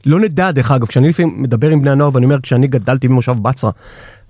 לא 0.06 0.20
נדע, 0.20 0.50
דרך 0.50 0.70
אגב, 0.70 0.86
כשאני 0.86 1.08
לפעמים 1.08 1.42
מדבר 1.42 1.70
עם 1.70 1.82
בני 1.82 1.90
הנוער 1.90 2.10
ואני 2.12 2.24
אומר, 2.24 2.40
כשאני 2.40 2.66
גדלתי 2.66 3.08
במושב 3.08 3.36
בצרה, 3.42 3.70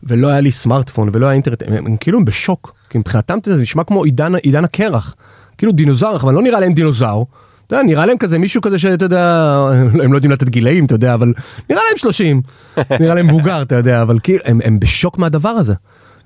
ולא 0.03 0.29
היה 0.29 0.41
לי 0.41 0.53
סמארטפון 0.53 1.09
ולא 1.13 1.27
היה 1.27 1.35
אינטרנט, 1.35 1.63
הם, 1.67 1.87
הם 1.87 1.97
כאילו 1.97 2.19
הם 2.19 2.25
בשוק, 2.25 2.75
כי 2.91 2.99
מבחינתם 2.99 3.39
זה 3.45 3.63
נשמע 3.63 3.85
כמו 3.85 4.05
עידן, 4.05 4.35
עידן 4.35 4.65
הקרח. 4.65 5.17
כאילו 5.59 5.73
דינוזאור, 5.73 6.17
אבל 6.17 6.35
לא 6.35 6.43
נראה 6.43 6.61
להם 6.61 6.73
דינוזאור. 6.75 7.27
אתה 7.73 7.81
יודע, 7.81 7.87
נראה 7.87 8.07
להם 8.07 8.19
כזה 8.19 8.39
מישהו 8.39 8.61
כזה 8.61 8.79
שאתה 8.79 9.05
יודע, 9.05 9.55
הם 10.03 10.13
לא 10.13 10.17
יודעים 10.17 10.33
לתת 10.33 10.49
גילאים, 10.49 10.85
אתה 10.85 10.95
יודע, 10.95 11.15
אבל 11.15 11.33
נראה 11.71 11.83
להם 11.89 11.99
30, 11.99 12.43
נראה 13.01 13.15
להם 13.15 13.27
מבוגר, 13.27 13.63
אתה 13.63 13.75
יודע, 13.75 14.03
אבל 14.03 14.19
כאילו, 14.23 14.39
הם, 14.45 14.61
הם 14.65 14.81
בשוק 14.81 15.19
מהדבר 15.19 15.49
הזה. 15.49 15.75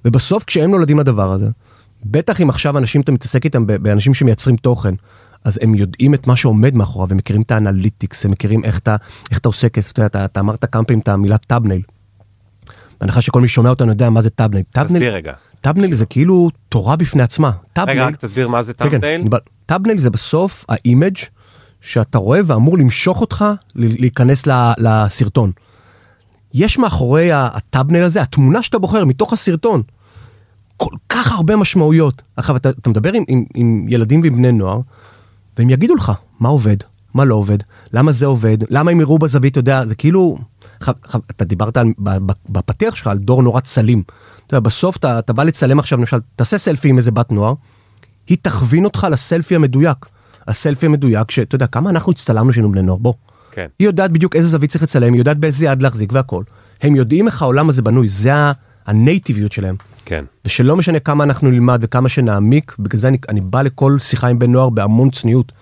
ובסוף 0.04 0.44
כשהם 0.44 0.70
נולדים 0.70 0.98
לדבר 0.98 1.32
הזה, 1.32 1.48
בטח 2.04 2.40
אם 2.40 2.50
עכשיו 2.50 2.78
אנשים, 2.78 3.00
אתה 3.00 3.12
מתעסק 3.12 3.44
איתם 3.44 3.66
באנשים 3.66 4.14
שמייצרים 4.14 4.56
תוכן, 4.56 4.94
אז 5.44 5.58
הם 5.62 5.74
יודעים 5.74 6.14
את 6.14 6.26
מה 6.26 6.36
שעומד 6.36 6.74
מאחוריו, 6.74 7.08
הם 7.10 7.16
מכירים 7.16 7.42
את 7.42 7.50
ה 7.50 7.57
analytics, 7.57 8.24
הם 8.24 8.30
מכירים 8.30 8.64
איך 8.64 8.78
אתה, 8.78 8.96
איך 9.30 9.38
אתה 9.38 9.48
עושה 9.48 9.68
כסף, 9.68 9.92
אתה, 9.92 10.00
יודע, 10.00 10.06
אתה, 10.06 10.24
אתה 10.24 10.40
אמרת 10.40 10.64
כמה 10.64 10.84
פעמים 10.84 11.00
את 11.00 11.08
המילה 11.08 11.38
thumbnail. 11.38 11.82
בהנחה 13.00 13.20
שכל 13.20 13.40
מי 13.40 13.48
שומע 13.48 13.70
אותנו 13.70 13.92
יודע 13.92 14.10
מה 14.10 14.22
זה 14.22 14.30
thumbnail. 14.30 14.64
תסביר 14.70 15.14
רגע. 15.14 15.32
Thumbnail 15.60 15.94
זה 15.94 16.06
כאילו 16.06 16.50
תורה 16.68 16.96
בפני 16.96 17.22
עצמה. 17.22 17.50
רגע, 17.78 18.06
רק 18.06 18.16
תסביר 18.16 18.48
מה 18.48 18.62
זה 18.62 18.74
thumbnail. 18.74 19.00
כן, 19.00 19.30
כן, 19.30 19.36
thumbnail 19.66 19.98
זה 19.98 20.10
בסוף 20.10 20.64
ה 20.68 20.76
image 20.76 21.16
שאתה 21.86 22.18
רואה 22.18 22.40
ואמור 22.44 22.78
למשוך 22.78 23.20
אותך 23.20 23.44
להיכנס 23.74 24.48
לסרטון. 24.78 25.52
יש 26.54 26.78
מאחורי 26.78 27.32
הטאבנייל 27.32 28.04
הזה, 28.04 28.22
התמונה 28.22 28.62
שאתה 28.62 28.78
בוחר 28.78 29.04
מתוך 29.04 29.32
הסרטון, 29.32 29.82
כל 30.76 30.94
כך 31.08 31.32
הרבה 31.32 31.56
משמעויות. 31.56 32.22
עכשיו, 32.36 32.56
אתה, 32.56 32.70
אתה 32.70 32.90
מדבר 32.90 33.12
עם, 33.12 33.24
עם, 33.28 33.44
עם 33.54 33.86
ילדים 33.88 34.20
ועם 34.20 34.36
בני 34.36 34.52
נוער, 34.52 34.80
והם 35.58 35.70
יגידו 35.70 35.94
לך 35.94 36.12
מה 36.40 36.48
עובד, 36.48 36.76
מה 37.14 37.24
לא 37.24 37.34
עובד, 37.34 37.58
למה 37.92 38.12
זה 38.12 38.26
עובד, 38.26 38.58
למה 38.70 38.90
הם 38.90 39.00
יראו 39.00 39.18
בזווית, 39.18 39.52
אתה 39.52 39.58
יודע, 39.58 39.86
זה 39.86 39.94
כאילו... 39.94 40.38
אתה 41.30 41.44
דיברת 41.44 41.76
על, 41.76 41.86
בפתיח 42.48 42.96
שלך 42.96 43.06
על 43.06 43.18
דור 43.18 43.42
נורא 43.42 43.60
צלים. 43.60 44.02
אתה 44.46 44.56
יודע, 44.56 44.60
בסוף 44.60 44.96
אתה, 44.96 45.18
אתה 45.18 45.32
בא 45.32 45.42
לצלם 45.42 45.78
עכשיו, 45.78 45.98
למשל, 45.98 46.16
תעשה 46.36 46.58
סלפי 46.58 46.88
עם 46.88 46.98
איזה 46.98 47.10
בת 47.10 47.32
נוער, 47.32 47.54
היא 48.28 48.38
תכווין 48.42 48.84
אותך 48.84 49.06
לסלפי 49.10 49.54
המדויק. 49.54 50.06
הסלפי 50.48 50.86
המדויק, 50.86 51.30
שאתה 51.30 51.54
יודע, 51.54 51.66
כמה 51.66 51.90
אנחנו 51.90 52.12
הצטלמנו 52.12 52.52
שהיינו 52.52 52.72
בני 52.72 52.82
נוער, 52.82 52.98
בוא. 52.98 53.14
כן. 53.50 53.66
היא 53.78 53.86
יודעת 53.86 54.10
בדיוק 54.10 54.36
איזה 54.36 54.48
זווית 54.48 54.70
צריך 54.70 54.82
לצלם, 54.82 55.12
היא 55.12 55.20
יודעת 55.20 55.36
באיזה 55.36 55.66
יד 55.66 55.82
להחזיק 55.82 56.12
והכל. 56.12 56.42
הם 56.82 56.96
יודעים 56.96 57.26
איך 57.26 57.42
העולם 57.42 57.68
הזה 57.68 57.82
בנוי, 57.82 58.08
זה 58.08 58.32
הנייטיביות 58.86 59.52
שלהם. 59.52 59.76
כן. 60.04 60.24
ושלא 60.44 60.76
משנה 60.76 60.98
כמה 60.98 61.24
אנחנו 61.24 61.50
נלמד 61.50 61.78
וכמה 61.82 62.08
שנעמיק, 62.08 62.76
בגלל 62.78 63.00
זה 63.00 63.08
אני, 63.08 63.18
אני 63.28 63.40
בא 63.40 63.62
לכל 63.62 63.98
שיחה 63.98 64.28
עם 64.28 64.38
בן 64.38 64.52
נוער 64.52 64.70
בהמון 64.70 65.10
צניעות. 65.10 65.52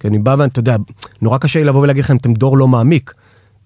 כי 0.00 0.08
אני 0.08 0.18
בא 0.18 0.36
ואתה 0.38 0.58
יודע, 0.58 0.76
נורא 1.22 1.38
קשה 1.38 1.58
לי 1.58 1.64
לבוא 1.64 1.80
ולהגיד 1.80 2.04
לכם, 2.04 2.16
אתם 2.16 2.34
דור 2.34 2.58
לא 2.58 2.68
מעמיק. 2.68 3.14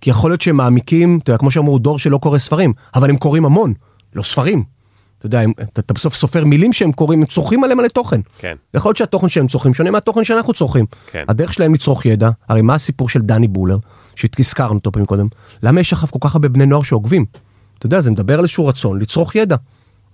כי 0.00 0.10
יכול 0.10 0.30
להיות 0.30 0.40
שהם 0.40 0.56
מעמיקים, 0.56 1.18
אתה 1.22 1.30
יודע, 1.30 1.38
כמו 1.38 1.50
שאמרו, 1.50 1.78
דור 1.78 1.98
שלא 1.98 2.18
קורא 2.18 2.38
ספרים, 2.38 2.72
אבל 2.94 3.10
הם 3.10 3.16
קוראים 3.16 3.44
המון, 3.44 3.74
לא 4.14 4.22
ספרים. 4.22 4.64
אתה 5.18 5.26
יודע, 5.26 5.42
אתה, 5.62 5.94
בסוף 5.94 6.14
סופר 6.14 6.44
מילים 6.44 6.72
שהם 6.72 6.92
קוראים, 6.92 7.20
הם 7.20 7.26
צורכים 7.26 7.64
עליהם 7.64 7.78
מלא 7.78 7.88
תוכן. 7.88 8.20
כן. 8.38 8.56
יכול 8.74 8.88
להיות 8.88 8.96
שהתוכן 8.96 9.28
שהם 9.28 9.46
צורכים 9.46 9.74
שונה 9.74 9.90
מהתוכן 9.90 10.24
שאנחנו 10.24 10.52
צורכים. 10.52 10.86
כן. 11.10 11.24
הדרך 11.28 11.52
שלהם 11.52 11.74
לצרוך 11.74 12.06
ידע, 12.06 12.30
הרי 12.48 12.62
מה 12.62 12.74
הסיפור 12.74 13.08
של 13.08 13.20
דני 13.20 13.48
בולר, 13.48 13.78
שהזכרנו 14.16 14.74
אותו 14.74 14.92
פעמים 14.92 15.06
קודם, 15.06 15.26
למה 15.62 15.80
יש 15.80 15.92
עכשיו 15.92 16.08
כל 16.10 16.18
כך 16.28 16.34
הרבה 16.34 16.48
בני 16.48 16.66
נוער 16.66 16.82
שעוקבים? 16.82 17.24
אתה 17.78 17.86
יודע, 17.86 18.00
זה 18.00 18.10
מדבר 18.10 18.34
על 18.34 18.40
איזשהו 18.40 18.66
רצון 18.66 19.00
לצרוך 19.00 19.34
ידע. 19.34 19.56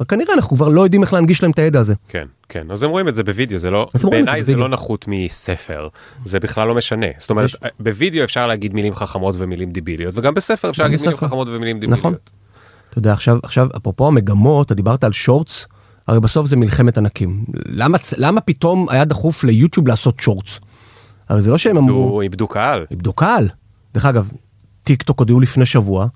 רק 0.00 0.10
כנראה 0.10 0.34
אנחנו 0.34 0.56
כבר 0.56 0.68
לא 0.68 0.80
יודעים 0.80 1.02
איך 1.02 1.12
להנגיש 1.12 1.42
להם 1.42 1.52
את 1.52 1.58
הידע 1.58 1.80
הזה. 1.80 1.94
כן, 2.08 2.26
כן, 2.48 2.70
אז 2.70 2.82
הם 2.82 2.90
רואים 2.90 3.08
את 3.08 3.14
זה 3.14 3.22
בווידאו, 3.22 3.58
זה 3.58 3.70
לא, 3.70 3.88
בעיניי 4.10 4.42
זה 4.42 4.56
לא 4.56 4.68
נחות 4.68 5.04
מספר, 5.08 5.88
זה 6.24 6.40
בכלל 6.40 6.68
לא 6.68 6.74
משנה. 6.74 7.06
זאת 7.18 7.30
אומרת. 7.30 7.50
בווידאו 7.80 8.24
אפשר 8.24 8.46
להגיד 8.46 8.74
מילים 8.74 8.94
חכמות 8.94 9.34
ומילים 9.38 9.70
דיביליות, 9.70 10.18
וגם 10.18 10.34
בספר 10.34 10.70
אפשר 10.70 10.82
להגיד 10.82 11.00
מילים 11.00 11.16
חכמות 11.16 11.48
ומילים 11.48 11.80
דיביליות. 11.80 12.30
אתה 12.94 12.98
יודע, 12.98 13.12
עכשיו, 13.12 13.38
עכשיו, 13.42 13.68
אפרופו 13.76 14.06
המגמות, 14.06 14.66
אתה 14.66 14.74
דיברת 14.74 15.04
על 15.04 15.12
שורטס, 15.12 15.66
הרי 16.06 16.20
בסוף 16.20 16.46
זה 16.46 16.56
מלחמת 16.56 16.98
ענקים. 16.98 17.44
למה, 17.66 17.98
למה 18.16 18.40
פתאום 18.40 18.88
היה 18.88 19.04
דחוף 19.04 19.44
ליוטיוב 19.44 19.88
לעשות 19.88 20.20
שורטס? 20.20 20.60
הרי 21.28 21.40
זה 21.40 21.50
לא 21.50 21.58
שהם 21.58 21.76
אמרו... 21.76 22.20
איבדו 22.20 22.48
קהל. 22.48 22.86
איבדו 22.90 23.12
קהל. 23.12 23.48
דרך 23.94 24.06
אגב, 24.06 24.30
טיק 24.82 25.02
טוק 25.02 25.18
הודיעו 25.18 25.40
לפני 25.40 25.66
שבוע, 25.66 26.06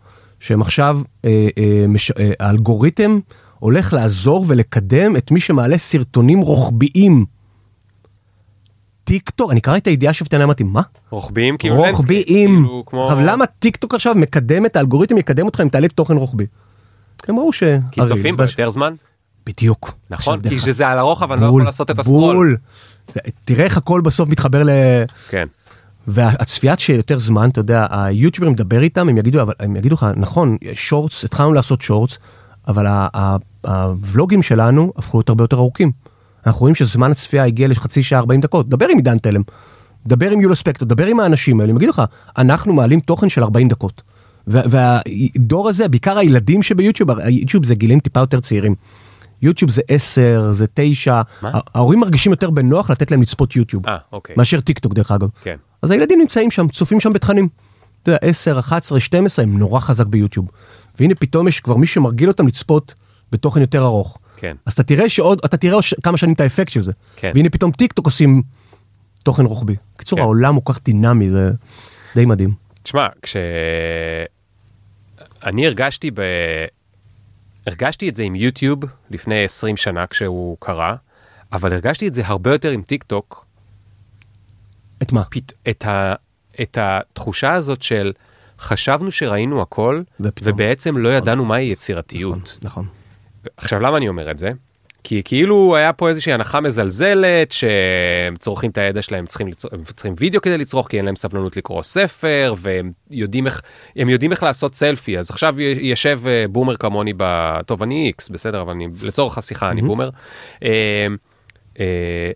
שהם 0.40 0.60
עכשיו, 0.60 1.00
אה, 1.24 1.48
אה, 1.58 1.84
מש, 1.88 2.10
אה, 2.10 2.30
האלגוריתם 2.40 3.18
הולך 3.58 3.92
לעזור 3.92 4.44
ולקדם 4.48 5.16
את 5.16 5.30
מי 5.30 5.40
שמעלה 5.40 5.78
סרטונים 5.78 6.40
רוחביים. 6.40 7.24
טיק 9.04 9.30
טוק, 9.30 9.50
אני 9.50 9.60
קראתי 9.60 9.78
את 9.78 9.86
הידיעה 9.86 10.12
שפתנה, 10.12 10.44
אמרתי, 10.44 10.64
מה? 10.64 10.82
רוחביים 11.10 11.56
כאילו 11.56 11.76
רוחביים. 11.76 12.50
כאילו 12.50 12.82
כמו... 12.86 13.10
למה 13.24 13.46
טיק 13.46 13.76
טוק 13.76 13.94
עכשיו 13.94 14.14
מקדם 14.14 14.66
את 14.66 14.76
האלגוריתם 14.76 15.18
יקדם 15.18 15.46
אותך 15.46 15.60
אם 15.60 15.68
תעלה 15.68 15.88
תוכן 15.88 16.16
רוחבי? 16.16 16.46
הם 17.28 17.38
ראו 17.38 17.52
ש... 17.52 17.62
כי 17.90 18.00
צופים 18.08 18.36
בו 18.36 18.42
יותר 18.42 18.70
זמן? 18.70 18.94
בדיוק. 19.46 19.92
נכון, 20.10 20.40
כי 20.48 20.58
שזה 20.58 20.88
על 20.88 20.98
הרוחב 20.98 21.32
אני 21.32 21.40
לא 21.40 21.46
יכול 21.46 21.64
לעשות 21.64 21.90
את 21.90 21.98
ה 21.98 22.03
scroll. 22.03 22.36
בול. 22.36 22.56
תראה 23.44 23.64
איך 23.64 23.76
הכל 23.76 24.00
בסוף 24.00 24.28
מתחבר 24.28 24.62
ל... 24.62 24.70
כן. 25.28 25.46
והצפיית 26.06 26.80
שיותר 26.80 27.18
זמן, 27.18 27.48
אתה 27.48 27.60
יודע, 27.60 27.86
היוטיוברים 27.90 28.52
מדבר 28.52 28.82
איתם, 28.82 29.08
הם 29.08 29.18
יגידו, 29.18 29.42
אבל 29.42 29.52
הם 29.60 29.76
יגידו 29.76 29.94
לך, 29.94 30.06
נכון, 30.16 30.56
שורטס, 30.74 31.24
התחלנו 31.24 31.52
לעשות 31.52 31.82
שורטס, 31.82 32.18
אבל 32.68 32.86
הוולוגים 33.64 34.42
שלנו 34.42 34.92
הפכו 34.96 35.18
להיות 35.18 35.28
הרבה 35.28 35.44
יותר 35.44 35.56
ארוכים. 35.56 35.92
אנחנו 36.46 36.60
רואים 36.60 36.74
שזמן 36.74 37.10
הצפייה 37.10 37.44
הגיע 37.44 37.68
לחצי 37.68 38.02
שעה 38.02 38.18
40 38.18 38.40
דקות. 38.40 38.68
דבר 38.68 38.86
עם 38.88 38.96
עידן 38.96 39.18
תלם, 39.18 39.42
דבר 40.06 40.30
עם 40.30 40.40
יולו 40.40 40.56
ספקטור, 40.56 40.88
דבר 40.88 41.06
עם 41.06 41.20
האנשים 41.20 41.60
האלה, 41.60 41.70
הם 41.70 41.76
יגידו 41.76 41.90
לך, 41.90 42.02
אנחנו 42.38 42.72
מעלים 42.72 43.00
תוכן 43.00 43.28
של 43.28 43.42
40 43.42 43.68
דקות. 43.68 44.02
והדור 44.48 45.68
הזה, 45.68 45.88
בעיקר 45.88 46.18
הילדים 46.18 46.62
שביוטיוב, 46.62 47.10
היוטיוב 47.10 47.64
זה 47.64 47.74
גילים 47.74 48.00
טיפה 48.00 48.20
יותר 48.20 48.40
צעירים. 48.40 48.74
יוטיוב 49.42 49.70
זה 49.70 49.82
10, 49.88 50.48
זה 50.52 50.66
9, 50.74 51.22
ההורים 51.42 52.00
מרגישים 52.00 52.32
יותר 52.32 52.50
בנוח 52.50 52.90
לתת 52.90 53.10
להם 53.10 53.22
לצפות 53.22 53.56
יוטיוב, 53.56 53.86
אה, 53.86 53.90
אוקיי. 54.12 54.34
מאשר 54.38 54.60
טיק 54.60 54.78
טוק 54.78 54.94
דרך 54.94 55.10
אגב. 55.10 55.28
כן. 55.42 55.56
אז 55.82 55.90
הילדים 55.90 56.20
נמצאים 56.20 56.50
שם, 56.50 56.68
צופים 56.68 57.00
שם 57.00 57.12
בתכנים. 57.12 57.48
אתה 58.02 58.10
יודע, 58.10 58.18
10, 58.22 58.58
11, 58.58 59.00
12, 59.00 59.44
הם 59.44 59.58
נורא 59.58 59.80
חזק 59.80 60.06
ביוטיוב. 60.06 60.48
והנה 61.00 61.14
פתאום 61.14 61.48
יש 61.48 61.60
כבר 61.60 61.76
מישהו 61.76 61.94
שמרגיל 61.94 62.28
אותם 62.28 62.46
לצפות 62.46 62.94
בתוכן 63.32 63.60
יותר 63.60 63.84
ארוך. 63.84 64.18
כן. 64.36 64.56
אז 64.66 64.72
אתה 64.72 64.82
תראה 64.82 65.08
שעוד, 65.08 65.40
אתה 65.44 65.56
תראה 65.56 65.78
כמה 66.02 66.16
שנים 66.16 66.34
את 66.34 66.40
האפקט 66.40 66.72
של 66.72 66.80
זה. 66.80 66.92
כן. 67.16 67.32
והנה 67.34 67.50
פתאום 67.50 67.70
טיק 67.70 67.92
טוק 67.92 68.06
עושים 68.06 68.42
תוכן 69.22 69.44
רוחבי. 69.44 69.76
בקיצור, 69.94 70.18
כן. 70.18 70.22
העולם 70.22 70.54
הוא 70.54 70.62
כך 70.64 70.80
דינמי, 70.84 71.30
זה 71.30 71.52
די 72.14 72.24
מדהים. 72.24 72.52
תשמע, 72.82 73.06
כש... 73.22 73.36
אני 75.42 75.66
הרגשתי 75.66 76.10
ב... 76.10 76.20
הרגשתי 77.66 78.08
את 78.08 78.14
זה 78.14 78.22
עם 78.22 78.34
יוטיוב 78.34 78.80
לפני 79.10 79.44
20 79.44 79.76
שנה 79.76 80.06
כשהוא 80.06 80.56
קרה, 80.60 80.96
אבל 81.52 81.72
הרגשתי 81.72 82.08
את 82.08 82.14
זה 82.14 82.22
הרבה 82.26 82.52
יותר 82.52 82.70
עם 82.70 82.82
טיק 82.82 83.02
טוק. 83.02 83.46
את 85.02 85.12
מה? 85.12 85.24
פת... 85.24 85.52
את, 85.70 85.84
ה... 85.84 86.14
את 86.62 86.78
התחושה 86.80 87.52
הזאת 87.52 87.82
של 87.82 88.12
חשבנו 88.58 89.10
שראינו 89.10 89.62
הכל, 89.62 90.02
ופתאום. 90.20 90.54
ובעצם 90.54 90.96
לא 90.96 91.08
ידענו 91.08 91.44
מהי 91.44 91.64
יצירתיות. 91.64 92.58
נכון, 92.62 92.86
נכון. 92.86 92.86
עכשיו, 93.56 93.80
למה 93.80 93.96
אני 93.96 94.08
אומר 94.08 94.30
את 94.30 94.38
זה? 94.38 94.52
כי 95.04 95.22
כאילו 95.24 95.76
היה 95.76 95.92
פה 95.92 96.08
איזושהי 96.08 96.32
הנחה 96.32 96.60
מזלזלת 96.60 97.52
שהם 97.52 98.36
צורכים 98.38 98.70
את 98.70 98.78
הידע 98.78 99.02
שלהם 99.02 99.26
צריכים 99.26 99.48
לצור... 99.48 99.70
הם 99.74 99.82
צריכים 99.84 100.14
וידאו 100.18 100.40
כדי 100.40 100.58
לצרוך 100.58 100.88
כי 100.88 100.96
אין 100.96 101.04
להם 101.04 101.16
סבלנות 101.16 101.56
לקרוא 101.56 101.82
ספר 101.82 102.54
והם 102.58 102.92
יודעים 103.10 103.46
איך 103.46 103.60
הם 103.96 104.08
יודעים 104.08 104.32
איך 104.32 104.42
לעשות 104.42 104.74
סלפי 104.74 105.18
אז 105.18 105.30
עכשיו 105.30 105.60
יושב 105.60 106.20
אה, 106.26 106.44
בומר 106.50 106.76
כמוני 106.76 107.12
ב... 107.16 107.22
טוב 107.66 107.82
אני 107.82 108.06
איקס 108.06 108.28
בסדר 108.28 108.60
אבל 108.60 108.72
אני 108.72 108.88
לצורך 109.02 109.38
השיחה 109.38 109.70
אני 109.70 109.82
בומר. 109.82 110.10
אה, 110.62 111.06
אה, 111.80 112.30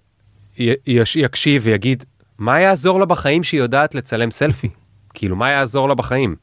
יקשיב 1.16 1.62
ויגיד 1.64 2.04
מה 2.38 2.60
יעזור 2.60 3.00
לה 3.00 3.06
בחיים 3.06 3.42
שהיא 3.42 3.60
יודעת 3.60 3.94
לצלם 3.94 4.30
סלפי 4.30 4.68
כאילו 5.14 5.36
מה 5.36 5.50
יעזור 5.50 5.88
לה 5.88 5.94
בחיים. 5.94 6.36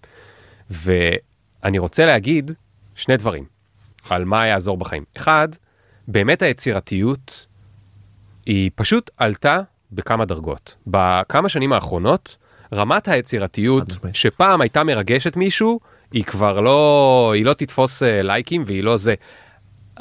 ואני 0.70 1.80
רוצה 1.80 2.06
להגיד 2.06 2.52
שני 2.96 3.18
דברים 3.18 3.46
על 4.10 4.26
מה 4.26 4.48
יעזור 4.48 4.78
בחיים 4.78 5.04
אחד. 5.18 5.48
באמת 6.12 6.42
היצירתיות 6.42 7.48
היא 8.46 8.72
פשוט 8.76 9.12
עלתה 9.18 9.60
בכמה 9.92 10.26
דרגות. 10.26 10.76
בכמה 10.88 11.50
שנים 11.50 11.74
האחרונות, 11.74 12.38
רמת 12.74 13.08
היצירתיות. 13.08 13.88
שפעם 14.14 14.62
הייתה 14.62 14.84
מרגשת 14.84 15.36
מישהו, 15.36 15.80
היא 16.12 16.24
כבר 16.24 16.60
לא, 16.60 17.32
היא 17.36 17.46
לא 17.46 17.54
תתפוס 17.54 18.04
אה, 18.04 18.22
לייקים 18.22 18.64
והיא 18.66 18.84
לא 18.84 18.98
זה. 18.98 19.14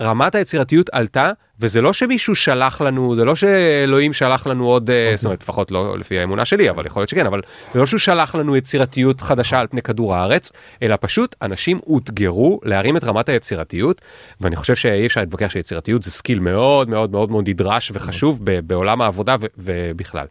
רמת 0.00 0.34
היצירתיות 0.34 0.90
עלתה, 0.92 1.32
וזה 1.60 1.80
לא 1.80 1.92
שמישהו 1.92 2.34
שלח 2.34 2.80
לנו, 2.80 3.16
זה 3.16 3.24
לא 3.24 3.36
שאלוהים 3.36 4.12
שלח 4.12 4.46
לנו 4.46 4.66
עוד, 4.66 4.90
אה, 4.90 5.12
זאת 5.16 5.24
אומרת, 5.24 5.42
לפחות 5.42 5.70
לא 5.70 5.98
לפי 5.98 6.18
האמונה 6.18 6.44
שלי, 6.44 6.70
אבל 6.70 6.86
יכול 6.86 7.00
להיות 7.00 7.10
שכן, 7.10 7.26
אבל 7.26 7.40
זה 7.74 7.78
לא 7.78 7.86
שהוא 7.86 7.98
שלח 7.98 8.34
לנו 8.34 8.56
יצירתיות 8.56 9.20
חדשה 9.20 9.60
על 9.60 9.66
פני 9.66 9.82
כדור 9.82 10.14
הארץ, 10.14 10.52
אלא 10.82 10.96
פשוט 11.00 11.36
אנשים 11.42 11.80
אותגרו 11.86 12.60
להרים 12.64 12.96
את 12.96 13.04
רמת 13.04 13.28
היצירתיות, 13.28 14.00
ואני 14.40 14.56
חושב 14.56 14.74
שאי 14.74 15.06
אפשר 15.06 15.20
להתווכח 15.20 15.50
שיצירתיות 15.50 16.02
זה 16.02 16.10
skill 16.10 16.40
מאוד 16.40 16.88
מאוד 16.88 17.10
מאוד 17.10 17.30
מאוד 17.30 17.48
נדרש 17.48 17.90
וחשוב 17.94 18.40
ב- 18.44 18.60
בעולם 18.60 19.00
העבודה 19.00 19.36
ובכלל. 19.58 20.26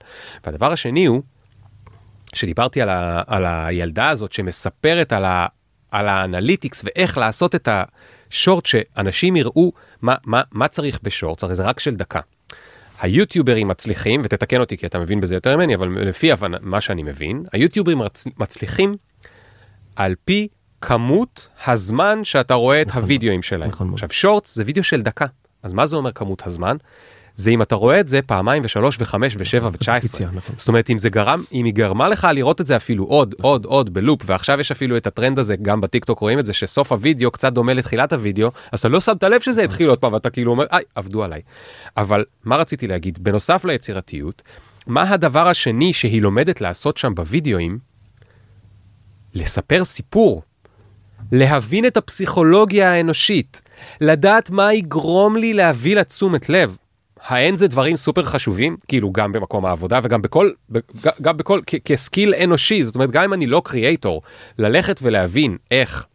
והדבר 0.45 0.71
השני 0.71 1.05
הוא, 1.05 1.21
שדיברתי 2.35 2.81
על, 2.81 2.89
ה, 2.89 3.21
על 3.27 3.45
הילדה 3.45 4.09
הזאת 4.09 4.33
שמספרת 4.33 5.13
על, 5.13 5.25
ה, 5.25 5.45
על 5.91 6.07
האנליטיקס 6.07 6.83
ואיך 6.85 7.17
לעשות 7.17 7.55
את 7.55 7.67
השורט 8.31 8.65
שאנשים 8.65 9.35
יראו 9.35 9.71
מה, 10.01 10.15
מה, 10.25 10.41
מה 10.51 10.67
צריך 10.67 10.99
בשורט, 11.03 11.43
הרי 11.43 11.55
זה 11.55 11.63
רק 11.63 11.79
של 11.79 11.95
דקה. 11.95 12.19
היוטיוברים 13.01 13.67
מצליחים, 13.67 14.21
ותתקן 14.23 14.59
אותי 14.59 14.77
כי 14.77 14.85
אתה 14.85 14.99
מבין 14.99 15.19
בזה 15.19 15.35
יותר 15.35 15.55
ממני, 15.57 15.75
אבל 15.75 15.87
לפי 16.07 16.31
מה 16.61 16.81
שאני 16.81 17.03
מבין, 17.03 17.43
היוטיוברים 17.53 17.97
מצ- 17.99 18.27
מצליחים 18.37 18.95
על 19.95 20.15
פי 20.25 20.47
כמות 20.81 21.47
הזמן 21.67 22.23
שאתה 22.23 22.53
רואה 22.53 22.81
את 22.81 22.91
הוידאוים 22.91 23.41
שלהם. 23.41 23.69
נכון. 23.69 23.93
עכשיו 23.93 24.09
שורטס 24.11 24.55
זה 24.55 24.63
וידאו 24.65 24.83
של 24.83 25.01
דקה, 25.01 25.25
אז 25.63 25.73
מה 25.73 25.85
זה 25.85 25.95
אומר 25.95 26.11
כמות 26.11 26.47
הזמן? 26.47 26.77
זה 27.37 27.51
אם 27.51 27.61
אתה 27.61 27.75
רואה 27.75 27.99
את 27.99 28.07
זה 28.07 28.21
פעמיים 28.21 28.63
ושלוש 28.65 28.97
וחמש 28.99 29.35
ושבע 29.39 29.69
ותשע 29.73 29.95
עשרה. 29.95 30.27
נכון. 30.33 30.55
זאת 30.57 30.67
אומרת 30.67 30.89
אם 30.89 30.97
זה 30.97 31.09
גרם, 31.09 31.43
אם 31.53 31.65
היא 31.65 31.73
גרמה 31.73 32.07
לך 32.07 32.27
לראות 32.33 32.61
את 32.61 32.65
זה 32.65 32.75
אפילו 32.75 33.03
עוד, 33.03 33.35
עוד, 33.41 33.65
עוד 33.65 33.93
בלופ, 33.93 34.21
ועכשיו 34.25 34.59
יש 34.59 34.71
אפילו 34.71 34.97
את 34.97 35.07
הטרנד 35.07 35.39
הזה, 35.39 35.55
גם 35.55 35.81
בטיקטוק 35.81 36.19
רואים 36.19 36.39
את 36.39 36.45
זה, 36.45 36.53
שסוף 36.53 36.91
הוידאו 36.91 37.31
קצת 37.31 37.53
דומה 37.53 37.73
לתחילת 37.73 38.13
הוידאו, 38.13 38.51
אז 38.71 38.79
אתה 38.79 38.87
לא 38.87 39.01
שמת 39.01 39.23
לב 39.23 39.41
שזה 39.41 39.63
התחיל 39.63 39.89
עוד 39.89 39.97
פעם, 39.97 40.13
ואתה 40.13 40.29
כאילו 40.29 40.51
אומר, 40.51 40.65
איי, 40.71 40.83
עבדו 40.95 41.23
עליי. 41.23 41.41
אבל 41.97 42.25
מה 42.43 42.55
רציתי 42.55 42.87
להגיד? 42.87 43.19
בנוסף 43.21 43.65
ליצירתיות, 43.65 44.41
מה 44.87 45.09
הדבר 45.09 45.47
השני 45.47 45.93
שהיא 45.93 46.21
לומדת 46.21 46.61
לעשות 46.61 46.97
שם 46.97 47.15
בוידאוים? 47.15 47.79
לספר 49.33 49.83
סיפור. 49.83 50.41
להבין 51.31 51.85
את 51.85 51.97
הפסיכולוגיה 51.97 52.91
האנושית, 52.91 53.61
לדעת 54.01 54.49
מה 54.49 54.73
יגרום 54.73 55.35
לי 55.35 55.53
להביא 55.53 55.95
לה 55.95 56.03
תשומת 56.03 56.49
לב. 56.49 56.77
האין 57.27 57.55
זה 57.55 57.67
דברים 57.67 57.95
סופר 57.95 58.23
חשובים, 58.23 58.77
כאילו 58.87 59.11
גם 59.11 59.31
במקום 59.31 59.65
העבודה 59.65 59.99
וגם 60.03 60.21
בכל, 60.21 60.51
גם 61.21 61.37
בכל, 61.37 61.61
כסקיל 61.85 62.33
אנושי, 62.43 62.83
זאת 62.83 62.95
אומרת 62.95 63.11
גם 63.11 63.23
אם 63.23 63.33
אני 63.33 63.47
לא 63.47 63.61
קריאייטור, 63.65 64.21
ללכת 64.59 64.99
ולהבין 65.01 65.57
איך 65.71 66.05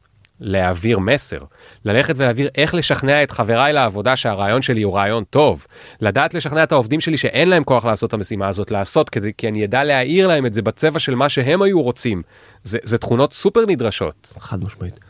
להעביר 0.41 0.99
מסר, 0.99 1.39
ללכת 1.85 2.15
ולהעביר 2.17 2.49
איך 2.55 2.75
לשכנע 2.75 3.23
את 3.23 3.31
חבריי 3.31 3.73
לעבודה 3.73 4.17
שהרעיון 4.17 4.63
שלי 4.63 4.83
הוא 4.83 4.97
רעיון 4.97 5.25
טוב, 5.31 5.67
לדעת 6.01 6.35
לשכנע 6.35 6.63
את 6.63 6.73
העובדים 6.73 7.01
שלי 7.01 7.19
שאין 7.19 7.49
להם 7.49 7.65
כוח 7.65 7.85
לעשות 7.85 8.09
את 8.09 8.15
המשימה 8.15 8.49
הזאת, 8.49 8.71
לעשות, 8.71 9.11
כדי, 9.11 9.33
כי 9.39 9.49
אני 9.49 9.65
אדע 9.65 9.85
להעיר 9.85 10.27
להם 10.27 10.47
את 10.47 10.55
זה 10.55 10.63
בצבע 10.63 10.99
של 10.99 11.15
מה 11.15 11.29
שהם 11.29 11.63
היו 11.63 11.83
רוצים. 11.83 12.23
זה, 12.65 12.79
זה 12.83 12.99
תכונות 12.99 13.33
סופר 13.33 13.65
נדרשות. 13.67 14.35
חד 14.39 14.65
משמעית. 14.65 15.01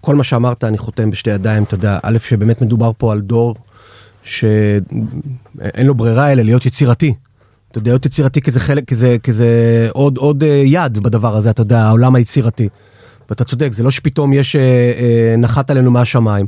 כל 0.00 0.14
מה 0.14 0.24
שאמרת 0.24 0.64
אני 0.64 0.78
חותם 0.78 1.10
בשתי 1.10 1.30
ידיים, 1.30 1.62
אתה 1.62 1.74
יודע, 1.74 1.98
א', 2.02 2.18
שבאמת 2.18 2.62
מדובר 2.62 2.90
פה 2.98 3.12
על 3.12 3.20
דור 3.20 3.54
שאין 4.24 5.86
לו 5.86 5.94
ברירה 5.94 6.32
אלא 6.32 6.42
להיות 6.42 6.66
יצירתי. 6.66 7.14
אתה 7.70 7.78
יודע, 7.78 7.90
להיות 7.90 8.06
יצירתי 8.06 8.40
כי 8.40 8.50
זה 8.50 8.60
חלק, 8.60 8.84
כי 8.88 8.94
זה, 8.94 9.16
כי 9.22 9.32
זה 9.32 9.48
עוד, 9.92 10.16
עוד 10.16 10.42
אה, 10.44 10.62
יד 10.66 10.98
בדבר 10.98 11.36
הזה, 11.36 11.50
אתה 11.50 11.60
יודע, 11.62 11.82
העולם 11.86 12.14
היצירתי. 12.14 12.68
ואתה 13.30 13.44
צודק, 13.44 13.72
זה 13.72 13.82
לא 13.82 13.90
שפתאום 13.90 14.32
יש, 14.32 14.56
אה, 14.56 14.60
אה, 14.62 15.34
נחת 15.38 15.70
עלינו 15.70 15.90
מהשמיים, 15.90 16.46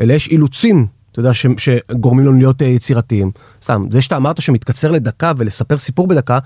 אלא 0.00 0.12
יש 0.12 0.28
אילוצים, 0.28 0.86
אתה 1.12 1.20
יודע, 1.20 1.34
ש, 1.34 1.46
שגורמים 1.58 2.26
לנו 2.26 2.38
להיות 2.38 2.62
אה, 2.62 2.66
יצירתיים. 2.66 3.30
סתם, 3.64 3.86
זה 3.90 4.02
שאתה 4.02 4.16
אמרת 4.16 4.42
שמתקצר 4.42 4.90
לדקה 4.90 5.32
ולספר 5.36 5.76
סיפור 5.76 6.06
בדקה, 6.06 6.38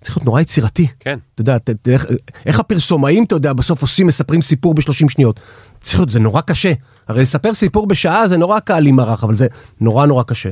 צריך 0.00 0.16
להיות 0.16 0.24
נורא 0.26 0.40
יצירתי. 0.40 0.86
כן. 1.00 1.18
אתה 1.34 1.40
יודע, 1.42 1.58
ת- 1.58 1.70
ת- 1.70 1.88
איך, 1.88 2.06
איך 2.46 2.60
הפרסומאים, 2.60 3.24
אתה 3.24 3.34
יודע, 3.34 3.52
בסוף 3.52 3.82
עושים, 3.82 4.06
מספרים 4.06 4.42
סיפור 4.42 4.74
ב-30 4.74 5.08
שניות. 5.08 5.40
צריך 5.80 5.98
להיות, 5.98 6.10
זה 6.10 6.20
נורא 6.20 6.40
קשה. 6.40 6.72
הרי 7.08 7.22
לספר 7.22 7.54
סיפור 7.54 7.86
בשעה 7.86 8.28
זה 8.28 8.36
נורא 8.36 8.58
קל 8.58 8.86
עם 8.86 9.00
ערך, 9.00 9.24
אבל 9.24 9.34
זה 9.34 9.46
נורא 9.80 10.06
נורא 10.06 10.22
קשה. 10.22 10.50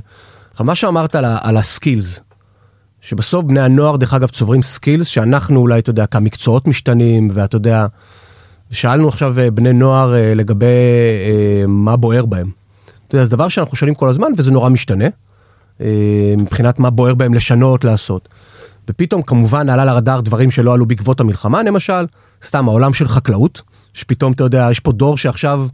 מה 0.60 0.74
שאמרת 0.74 1.14
על, 1.14 1.24
על 1.42 1.56
ה 1.56 1.64
skills, 1.64 2.20
שבסוף 3.00 3.44
בני 3.44 3.60
הנוער, 3.60 3.96
דרך 3.96 4.14
אגב, 4.14 4.28
צוברים 4.28 4.62
skills, 4.62 5.06
שאנחנו 5.06 5.60
אולי, 5.60 5.78
אתה 5.78 5.90
יודע, 5.90 6.06
כמקצועות 6.06 6.68
משתנים, 6.68 7.28
ואתה 7.32 7.56
יודע, 7.56 7.86
שאלנו 8.70 9.08
עכשיו 9.08 9.38
אה, 9.38 9.50
בני 9.50 9.72
נוער 9.72 10.14
אה, 10.14 10.34
לגבי 10.34 10.66
אה, 10.66 11.64
מה 11.66 11.96
בוער 11.96 12.26
בהם. 12.26 12.50
אתה 13.06 13.14
יודע, 13.14 13.24
זה 13.24 13.30
דבר 13.30 13.48
שאנחנו 13.48 13.76
שואלים 13.76 13.94
כל 13.94 14.08
הזמן, 14.08 14.32
וזה 14.36 14.50
נורא 14.50 14.68
משתנה, 14.68 15.04
מבחינת 16.38 16.78
מה 16.78 16.90
בוער 16.90 17.14
בהם 17.14 17.34
לשנות, 17.34 17.84
לעשות. 17.84 18.28
ופתאום 18.90 19.22
כמובן 19.22 19.68
עלה 19.68 19.84
לרדאר 19.84 20.20
דברים 20.20 20.50
שלא 20.50 20.74
עלו 20.74 20.86
בעקבות 20.86 21.20
המלחמה, 21.20 21.62
למשל, 21.62 22.06
סתם 22.44 22.68
העולם 22.68 22.94
של 22.94 23.08
חקלאות, 23.08 23.62
שפתאום, 23.94 24.32
אתה 24.32 24.44
יודע, 24.44 24.68
יש 24.70 24.80
פה 24.80 24.92
דור 24.92 25.16
שעכשיו 25.16 25.66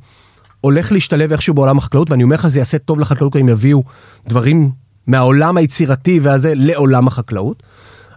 הולך 0.63 0.93
להשתלב 0.93 1.33
איכשהו 1.33 1.55
בעולם 1.55 1.79
החקלאות, 1.79 2.11
ואני 2.11 2.23
אומר 2.23 2.35
לך, 2.35 2.49
זה 2.49 2.59
יעשה 2.59 2.79
טוב 2.79 3.01
לחקלאות, 3.01 3.37
אם 3.37 3.49
יביאו 3.49 3.83
דברים 4.29 4.71
מהעולם 5.07 5.57
היצירתי 5.57 6.21
והזה 6.23 6.53
לעולם 6.57 7.07
החקלאות. 7.07 7.63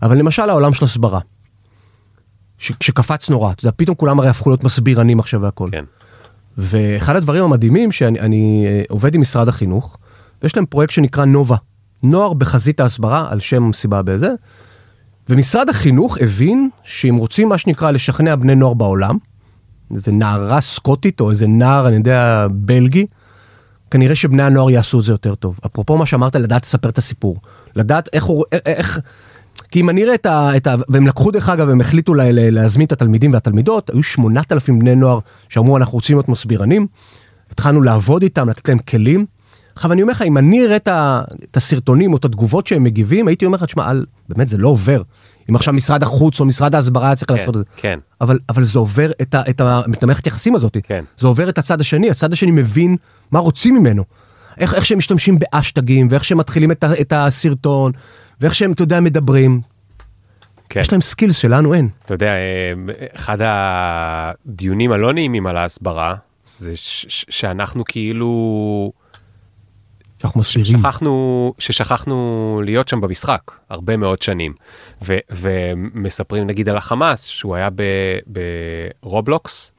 אבל 0.02 0.18
למשל 0.18 0.50
העולם 0.50 0.74
של 0.74 0.86
הסברה, 0.86 1.20
ש- 2.58 2.72
שקפץ 2.84 3.30
נורא, 3.30 3.52
אתה 3.52 3.66
יודע, 3.66 3.76
פתאום 3.76 3.96
כולם 3.96 4.20
הרי 4.20 4.30
הפכו 4.30 4.50
להיות 4.50 4.64
מסבירנים 4.64 5.20
עכשיו 5.20 5.42
והכל. 5.42 5.70
כן. 5.72 5.86
ואחד 6.58 7.16
הדברים 7.16 7.44
המדהימים 7.44 7.92
שאני 7.92 8.20
אני, 8.20 8.66
אה, 8.68 8.84
עובד 8.90 9.16
עם 9.16 9.22
משרד 9.22 9.48
החינוך, 9.48 9.98
ויש 10.44 10.56
להם 10.56 10.66
פרויקט 10.66 10.94
שנקרא 10.94 11.26
נובה, 11.26 11.56
נוער 12.04 12.34
בחזית 12.34 12.80
ההסברה, 12.80 13.28
על 13.30 13.40
שם 13.40 13.74
סיבה 13.74 14.02
בזה, 14.02 14.30
ומשרד 15.30 15.70
החינוך 15.70 16.18
הבין 16.22 16.70
שאם 16.84 17.16
רוצים 17.16 17.50
מה 17.50 17.58
שנקרא 17.58 17.92
לשכנע 17.92 18.36
בני 18.36 18.56
נוער 18.56 18.74
בעולם, 18.74 19.18
איזה 19.94 20.12
נערה 20.12 20.62
סקוטית 20.62 21.20
או 21.20 21.30
איזה 21.30 21.48
נער, 21.48 21.88
אני 21.88 21.96
יודע, 21.96 22.48
בלגי, 22.52 23.06
כנראה 23.92 24.16
שבני 24.16 24.44
הנוער 24.44 24.70
יעשו 24.70 25.00
את 25.00 25.04
זה 25.04 25.14
יותר 25.14 25.36
טוב. 25.36 25.60
אפרופו 25.66 25.98
מה 25.98 26.06
שאמרת, 26.06 26.36
לדעת 26.36 26.66
לספר 26.66 26.90
את 26.90 26.98
הסיפור. 26.98 27.38
לדעת 27.76 28.10
איך 28.14 28.24
הוא, 28.24 28.44
איך... 28.66 29.00
כי 29.72 29.82
אם 29.82 29.90
אני 29.90 30.04
אראה 30.04 30.16
את 30.16 30.26
ה... 30.26 30.58
את 30.58 30.68
ה 30.68 30.76
והם 30.90 31.08
לקחו 31.08 31.32
דרך 31.32 31.50
אגב, 31.50 31.70
הם 31.70 31.82
החליטו 31.82 32.14
לה, 32.14 32.32
להזמין 32.32 32.88
את 32.88 32.92
התלמידים 32.92 33.34
והתלמידות, 33.34 33.90
היו 33.90 34.04
8,000 34.04 34.80
בני 34.80 34.96
נוער 34.96 35.20
שאמרו 35.50 35.78
אנחנו 35.78 35.94
רוצים 35.94 36.16
להיות 36.16 36.30
מסבירנים, 36.30 36.88
התחלנו 37.52 37.82
לעבוד 37.82 38.22
איתם, 38.22 38.50
לתת 38.50 38.70
להם 38.70 38.78
כלים. 38.78 39.26
עכשיו 39.76 39.92
אני 39.92 40.02
אומר 40.02 40.12
לך, 40.12 40.22
אם 40.22 40.38
אני 40.38 40.66
אראה 40.66 40.76
את, 40.76 41.58
הסרטונים 41.58 42.14
או 42.14 42.18
את 42.18 42.26
התגובות 42.26 42.68
שהם 42.68 42.84
מגיבים, 42.84 43.28
הייתי 43.28 43.46
אומר 43.46 43.58
לך, 43.58 43.64
תשמע, 43.64 43.92
באמת 44.30 44.50
זה 44.50 44.58
לא 44.58 44.70
עובר. 44.70 45.02
אם 45.50 45.56
עכשיו 45.56 45.74
משרד 45.74 46.04
החוץ 46.04 46.40
או 46.40 46.46
משרד 46.46 46.76
ההסברה 46.76 47.08
היה 47.08 47.16
צריך 47.16 47.32
כן, 47.32 47.38
לעשות 47.38 47.56
את 47.56 47.60
זה. 47.60 47.66
כן. 47.78 48.00
אבל, 48.22 48.40
אבל 48.50 48.64
זה 48.64 48.80
עובר 48.80 49.12
את, 49.22 49.36
ה, 49.36 49.42
את, 49.50 49.62
ה, 49.62 49.82
את 49.94 50.04
המערכת 50.04 50.28
יחסים 50.28 50.56
הזאת. 50.56 50.78
כן. 50.84 51.04
זה 51.18 51.28
עובר 51.28 51.50
את 51.50 51.58
הצד 51.58 51.82
השני, 51.82 52.10
הצד 52.10 52.34
השני 52.34 52.52
מבין 52.52 52.96
מה 53.32 53.40
רוצים 53.40 53.76
ממנו. 53.76 54.04
איך, 54.58 54.74
איך 54.74 54.86
שהם 54.86 54.98
משתמשים 54.98 55.40
באשטגים, 55.40 56.08
ואיך 56.12 56.24
שהם 56.24 56.38
מתחילים 56.38 56.72
את, 56.72 56.84
ה, 56.84 56.88
את 57.02 57.14
הסרטון, 57.16 57.92
ואיך 58.42 58.56
שהם, 58.56 58.72
אתה 58.72 58.84
יודע, 58.84 59.00
מדברים. 59.00 59.62
כן. 60.70 60.80
יש 60.80 60.92
להם 60.92 61.02
skills 61.02 61.38
שלנו 61.38 61.74
אין. 61.74 61.90
אתה 62.06 62.14
יודע, 62.14 62.34
אה, 62.34 62.74
אחד 63.16 63.38
הדיונים 63.42 64.92
הלא 64.92 65.14
נעימים 65.14 65.48
על 65.48 65.58
ההסברה, 65.58 66.16
זה 66.46 66.76
ש- 66.76 67.06
ש- 67.10 67.26
שאנחנו 67.30 67.84
כאילו, 67.86 68.92
שאנחנו 70.26 70.42
מסבירים. 70.42 70.78
שכחנו, 70.78 71.54
ששכחנו 71.58 72.16
להיות 72.66 72.88
שם 72.88 73.02
במשחק 73.02 73.42
הרבה 73.70 73.98
מאוד 73.98 74.22
שנים. 74.22 74.54
ו, 75.06 75.18
ומספרים 75.32 76.48
נגיד 76.48 76.70
על 76.70 76.78
החמאס, 76.78 77.26
שהוא 77.26 77.56
היה 77.56 77.70
ב 79.04 79.12
Roblox. 79.12 79.72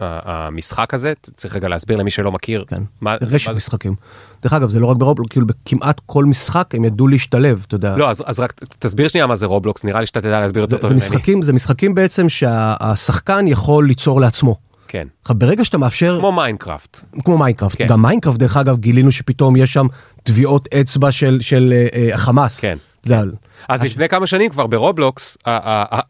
ה- 0.00 0.46
המשחק 0.46 0.94
הזה, 0.94 1.12
צריך 1.36 1.56
רגע 1.56 1.68
להסביר 1.68 1.96
למי 1.96 2.10
שלא 2.10 2.32
מכיר. 2.32 2.64
כן, 2.68 2.82
מה, 3.00 3.16
רשת 3.20 3.50
מה? 3.50 3.56
משחקים. 3.56 3.94
דרך 4.42 4.52
אגב, 4.52 4.68
זה 4.68 4.80
לא 4.80 4.86
רק 4.86 4.96
ב 4.96 5.00
Roblox, 5.00 5.28
כאילו 5.30 5.46
בכמעט 5.46 6.00
כל 6.06 6.24
משחק 6.24 6.74
הם 6.74 6.84
ידעו 6.84 7.08
להשתלב, 7.08 7.64
אתה 7.66 7.74
יודע. 7.74 7.96
לא, 7.96 8.10
אז, 8.10 8.22
אז 8.26 8.40
רק 8.40 8.52
תסביר 8.78 9.08
שנייה 9.08 9.26
מה 9.26 9.36
זה 9.36 9.46
Roblox, 9.46 9.84
נראה 9.84 10.00
לי 10.00 10.06
שאתה 10.06 10.20
תדע 10.20 10.40
להסביר 10.40 10.62
זה, 10.62 10.74
יותר 10.74 10.88
טוב 10.88 10.90
ממני. 10.90 11.42
זה 11.42 11.52
משחקים 11.52 11.94
בעצם 11.94 12.28
שהשחקן 12.28 13.44
יכול 13.48 13.86
ליצור 13.86 14.20
לעצמו. 14.20 14.56
כן, 14.94 15.06
עכשיו, 15.22 15.36
ברגע 15.36 15.64
שאתה 15.64 15.78
מאפשר, 15.78 16.16
כמו 16.18 16.32
Minecraft. 16.32 17.00
כמו 17.24 17.38
Minecraft, 17.38 17.78
כן. 17.78 17.86
גם 17.86 18.02
Minecraft 18.02 18.38
דרך 18.38 18.56
אגב 18.56 18.78
גילינו 18.78 19.12
שפתאום 19.12 19.56
יש 19.56 19.72
שם 19.72 19.86
טביעות 20.22 20.68
אצבע 20.80 21.12
של, 21.12 21.38
של 21.40 21.72
אה, 21.72 21.86
אה, 21.94 22.14
החמאס. 22.14 22.60
כן. 22.60 22.78
יודע, 23.06 23.22
אז 23.68 23.82
לפני 23.82 24.08
כמה 24.08 24.26
שנים 24.26 24.50
כבר 24.50 24.66
ב 24.66 24.75
Roblox, 24.75 25.36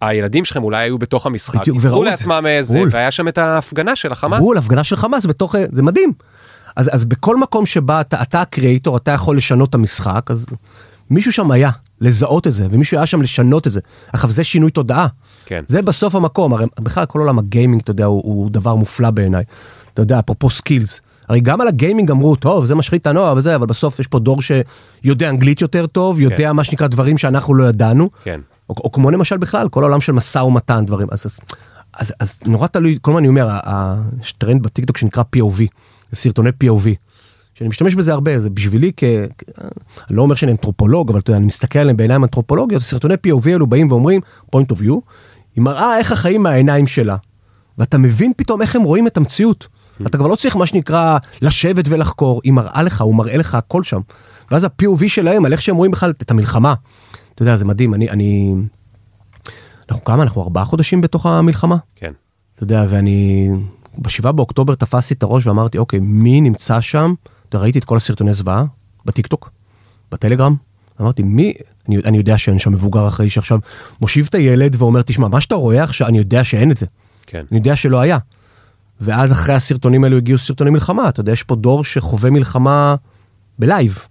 הילדים 0.01 0.45
שלכם 0.45 0.63
אולי 0.63 0.85
היו 0.85 0.99
בתוך 0.99 1.27
המשחק, 1.27 1.61
בדיוק, 1.61 1.79
וראו 1.81 2.03
את 2.03 2.05
זה. 2.05 2.11
לעצמם 2.11 2.47
איזה. 2.47 2.83
והיה 2.91 3.11
שם 3.11 3.29
את 3.29 3.39
ההפגנה 3.39 3.97
של 3.97 4.13
החמאס. 4.13 4.41
בול, 4.41 4.59
הפגנה 4.59 4.85
של 4.85 4.97
חמאס 4.97 5.27
בתוך, 5.27 5.55
אה, 5.55 5.65
זה 5.73 5.83
מדהים. 5.83 6.13
אז, 6.77 6.91
אז 6.95 7.05
בכל 7.05 7.37
מקום 7.37 7.67
שבה 7.67 8.01
אתה, 8.01 8.23
אתה 8.23 8.41
ה 8.41 8.47
creator, 8.47 8.97
אתה 8.97 9.11
יכול 9.11 9.37
לשנות 9.37 9.69
את 9.71 9.75
המשחק, 9.75 10.31
אז 10.31 10.47
מישהו 11.11 11.33
שם 11.33 11.51
היה 11.51 11.71
לזהות 12.05 12.47
את 12.47 12.53
זה, 12.53 12.67
ומישהו 12.71 12.97
היה 12.97 13.07
שם 13.07 13.23
לשנות 13.23 13.67
את 13.67 13.73
זה. 13.73 13.81
עכשיו, 14.13 14.31
זה 14.31 14.45
שינוי 14.45 14.71
תודעה. 14.71 15.07
כן. 15.47 15.65
זה 15.69 15.83
בסוף 15.83 16.15
המקום, 16.15 16.53
הרי 16.53 16.67
בכלל 16.81 17.07
כל 17.07 17.19
עולם 17.19 17.39
ה 17.39 17.44
gaming, 17.44 17.83
אתה 17.83 17.91
יודע, 17.91 18.05
הוא, 18.05 18.23
הוא 18.25 18.51
דבר 18.51 18.75
מופלא 18.75 19.11
בעיניי. 19.11 19.45
אתה 19.95 20.03
יודע, 20.03 20.19
אפרופו 20.19 20.51
skills. 20.51 21.01
הרי 21.29 21.41
גם 21.41 21.61
על 21.61 21.69
ה 21.69 21.75
gaming 21.75 22.11
אמרו, 22.11 22.37
טוב, 22.37 22.65
זה 22.65 22.75
משחית 22.75 23.03
את 23.03 23.07
הנוער 23.07 23.35
וזה, 23.37 23.57
אבל 23.57 23.67
בסוף 23.67 23.99
יש 24.01 24.07
פה 24.07 24.19
דור 24.19 24.39
שיודע 24.43 25.29
אנגלית 25.29 25.61
יותר 25.61 25.87
טוב, 25.87 26.21
יודע 26.21 26.37
כן. 26.37 26.51
מה 26.51 26.65
שנקרא 26.65 26.87
דברים 26.87 27.19
שאנחנו 27.19 27.55
לא 27.55 27.65
ידענו. 27.65 28.11
כן. 28.25 28.41
או, 28.71 28.75
או 28.85 28.93
כמו 28.93 29.11
למשל 29.11 29.37
בכלל, 29.37 29.69
כל 29.69 29.83
העולם 29.83 30.01
של 30.01 30.13
משא 30.13 30.39
ומתן, 30.39 30.87
דברים. 30.87 31.09
אז, 31.11 31.27
אז, 31.27 31.41
אז, 31.99 32.13
אז 32.21 32.41
נורא 32.47 32.67
תלוי, 32.67 32.99
כל 33.03 33.11
הזמן 33.11 33.19
אני 33.19 33.29
אומר, 33.29 33.49
יש 34.23 34.33
טרנד 34.33 34.63
בטיקטוק 34.63 34.97
שנקרא 34.97 35.23
POV, 35.37 35.63
סרטוני 36.15 36.51
POV. 36.65 36.89
שאני 37.55 37.69
משתמש 37.69 37.95
בזה 37.95 38.13
הרבה, 38.13 38.41
זה 38.41 38.51
בשבילי 38.51 38.93
כ... 38.97 39.05
אני 39.05 40.17
לא 40.17 40.23
אומר 40.23 40.35
שאני 40.35 40.53
אנתרופולוג, 40.53 41.11
אבל 41.11 41.21
אתה 41.21 41.31
יודע, 41.31 41.39
אני 41.39 41.47
מסתכל 41.47 41.79
עליהם 41.79 41.97
בעיניים 41.97 42.23
אנתרופולוגיות, 42.25 42.83
סרטוני 42.83 43.15
POV 43.15 43.49
האלו 43.51 43.67
באים 43.67 43.91
ואומרים, 43.91 44.21
point 44.57 44.73
of 44.73 44.77
view, 44.77 44.95
היא 45.57 45.63
מראה 45.63 45.99
איך 45.99 46.13
החיים 46.13 46.43
מהעיניים 46.43 46.87
שלה. 46.87 47.17
ואתה 47.79 47.99
מבין 47.99 48.33
פתאום 48.37 48.63
איך 48.63 48.77
הם 48.77 48.83
רואים 48.83 49.07
את 49.07 49.17
המציאות. 49.17 49.69
אתה 50.07 50.19
כבר 50.19 50.27
לא 50.27 50.37
צריך 50.37 50.57
מה 50.57 50.67
שנקרא 50.67 51.19
לשבת 51.43 51.85
ולחקור, 51.89 52.41
היא 52.45 52.53
מראה 52.53 52.83
לך, 52.83 53.01
הוא 53.01 53.15
מראה 53.15 53.37
לך 53.37 53.55
הכל 53.55 53.83
שם. 53.83 54.01
ואז 54.51 54.65
ה-POV 54.65 55.09
שלהם 55.09 55.45
על 55.45 55.53
איך 55.53 55.63
שהם 55.63 55.77
רואים 55.77 55.91
בכלל 55.91 56.11
את 56.11 56.31
המלחמה. 56.31 56.75
אתה 57.35 57.43
יודע, 57.43 57.57
זה 57.57 57.65
מדהים, 57.65 57.95
אני, 57.95 58.11
אני... 58.11 58.55
אנחנו 59.91 60.05
כמה? 60.05 60.23
אנחנו 60.23 60.43
ארבעה 60.43 60.65
חודשים 60.65 61.01
בתוך 61.01 61.27
המלחמה. 61.27 61.77
כן. 61.97 62.13
אתה 62.55 62.63
יודע, 62.63 62.87
ואני 62.89 63.49
בשבעה 63.99 64.33
באוקטובר 64.33 64.75
תפסתי 64.75 65.15
את 65.15 65.23
הראש 65.23 65.47
ואמרתי, 65.47 65.79
אוקיי, 65.79 65.99
מי 66.01 66.41
נמצא 66.41 66.81
שם? 66.81 67.15
ראיתי 67.59 67.79
את 67.79 67.85
כל 67.85 67.97
הסרטוני 67.97 68.35
זוועה 68.35 68.65
בטיקטוק, 69.05 69.51
בטלגרם. 70.13 70.57
אמרתי, 71.01 71.23
מי, 71.23 71.53
אני, 71.89 71.97
אני 72.05 72.17
יודע 72.17 72.39
שאין 72.39 72.59
שם 72.59 72.73
מבוגר 72.73 73.09
אחראי 73.09 73.31
שעכשיו 73.31 73.59
מושיב 74.01 74.27
את 74.31 74.35
הילד 74.35 74.77
ואומר, 74.79 75.03
תשמע, 75.03 75.29
מה 75.29 75.41
שאתה 75.41 75.55
רואה 75.55 75.83
עכשיו, 75.83 76.07
אני 76.07 76.19
יודע 76.19 76.45
שאין 76.45 76.71
את 76.71 76.77
זה. 76.77 76.87
כן. 77.27 77.45
אני 77.51 77.59
יודע 77.59 77.77
שלא 77.77 78.01
היה. 78.01 78.19
ואז 79.01 79.33
אחרי 79.33 79.55
הסרטונים 79.55 80.05
האלו 80.05 80.17
הגיעו 80.17 80.39
סרטוני 80.39 80.71
מלחמה, 80.71 81.09
אתה 81.09 81.21
יודע, 81.21 81.33
יש 81.33 81.43
פה 81.43 81.55
דור 81.55 81.85
שחווה 81.85 82.31
מלחמה 82.31 82.95
ב 83.59 83.67
live. 83.67 84.07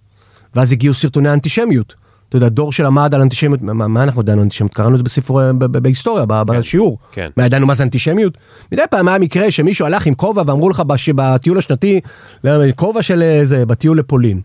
ואז 0.55 0.71
הגיעו 0.71 0.93
סרטוני 0.93 1.33
אנטישמיות. 1.33 1.95
אתה 2.33 2.45
יודע, 2.45 2.49
דור 2.49 2.71
שלמד 2.71 3.15
על 3.15 3.21
אנטישמיות, 3.21 3.61
מה, 3.61 3.87
מה 3.87 4.03
אנחנו 4.03 4.21
ידענו 4.21 4.41
אנטישמיות? 4.43 4.73
קראנו 4.73 4.91
את 4.93 4.97
זה 4.97 5.03
בספרי, 5.03 5.43
ב- 5.57 5.65
ב- 5.65 5.77
בהיסטוריה, 5.77 6.25
ב- 6.25 6.41
בשיעור. 6.43 6.97
כן. 7.11 7.29
מה 7.37 7.45
ידענו 7.45 7.67
מה 7.67 7.73
זה 7.75 7.83
אנטישמיות? 7.83 8.37
מדי 8.71 8.81
פעם 8.89 9.07
היה 9.07 9.19
מקרה 9.19 9.51
שמישהו 9.51 9.85
הלך 9.85 10.05
עם 10.05 10.13
כובע 10.13 10.43
ואמרו 10.45 10.69
לך 10.69 10.79
בש- 10.79 11.09
בטיול 11.09 11.57
השנתי, 11.57 11.99
לא, 12.43 12.71
כובע 12.75 13.01
של 13.01 13.21
אה, 13.21 13.41
זה, 13.45 13.65
בטיול 13.65 13.99
לפולין. 13.99 14.41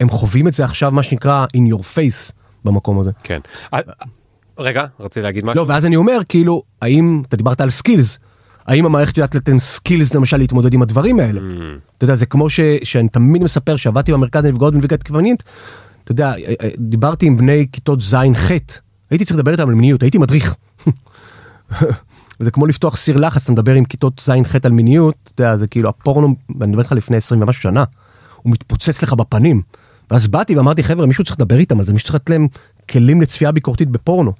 הם 0.00 0.10
חווים 0.10 0.48
את 0.48 0.54
זה 0.54 0.64
עכשיו, 0.64 0.90
מה 0.92 1.02
שנקרא, 1.02 1.46
in 1.56 1.72
your 1.74 1.80
face 1.80 2.32
במקום 2.64 3.00
הזה. 3.00 3.10
כן. 3.22 3.38
אה, 3.74 3.78
רגע, 4.58 4.84
רציתי 5.00 5.22
להגיד 5.24 5.44
משהו. 5.44 5.64
לא, 5.64 5.72
ואז 5.72 5.86
אני 5.86 5.96
אומר, 5.96 6.18
כאילו, 6.28 6.62
האם, 6.82 7.22
אתה 7.28 7.36
דיברת 7.36 7.60
על 7.60 7.70
סקילס, 7.70 8.18
האם 8.66 8.86
המערכת 8.86 9.16
יודעת 9.16 9.34
לתת 9.34 9.58
סקילס 9.58 10.14
למשל 10.14 10.36
להתמודד 10.36 10.74
עם 10.74 10.82
הדברים 10.82 11.20
האלה? 11.20 11.40
אתה 11.98 12.04
יודע, 12.04 12.14
זה 12.14 12.26
כמו 12.26 12.50
ש, 12.50 12.60
שאני 12.84 13.08
תמיד 13.08 13.42
מספר 13.42 13.76
שעבדתי 13.76 14.12
במרכז 14.12 14.44
לנפגעות 14.44 14.74
ונפגעי 14.74 15.00
תקיפה 15.00 15.19
מינית, 15.19 15.42
אתה 16.08 16.12
יודע, 16.12 16.32
אה, 16.32 16.54
אה, 16.62 16.68
דיברתי 16.78 17.26
עם 17.26 17.36
בני 17.36 17.66
כיתות 17.72 18.00
ז'-ח', 18.00 18.50
הייתי 19.10 19.24
צריך 19.24 19.38
לדבר 19.38 19.52
איתם 19.52 19.68
על 19.68 19.74
מיניות, 19.74 20.02
הייתי 20.02 20.18
מדריך. 20.18 20.54
זה 22.38 22.50
כמו 22.50 22.66
לפתוח 22.66 22.96
סיר 22.96 23.16
לחץ, 23.16 23.42
אתה 23.42 23.52
מדבר 23.52 23.74
עם 23.74 23.84
כיתות 23.84 24.22
ז'-ח' 24.24 24.56
על 24.64 24.72
מיניות, 24.72 25.14
אתה 25.34 25.42
יודע, 25.42 25.56
זה 25.56 25.66
כאילו 25.66 25.88
הפורנו, 25.88 26.34
אני 26.60 26.66
מדבר 26.66 26.82
איתך 26.82 26.92
לפני 26.92 27.16
20 27.16 27.42
ומשהו 27.42 27.62
שנה, 27.62 27.84
הוא 28.42 28.52
מתפוצץ 28.52 29.02
לך 29.02 29.12
בפנים. 29.12 29.62
ואז 30.10 30.26
באתי 30.26 30.56
ואמרתי, 30.56 30.82
חבר'ה, 30.82 31.06
מישהו 31.06 31.24
צריך 31.24 31.36
לדבר 31.40 31.58
איתם 31.58 31.78
על 31.78 31.84
זה, 31.84 31.92
מישהו 31.92 32.06
צריך 32.06 32.14
לתת 32.14 32.30
להם 32.30 32.46
כלים 32.90 33.22
לצפייה 33.22 33.52
ביקורתית 33.52 33.88
בפורנו. 33.88 34.32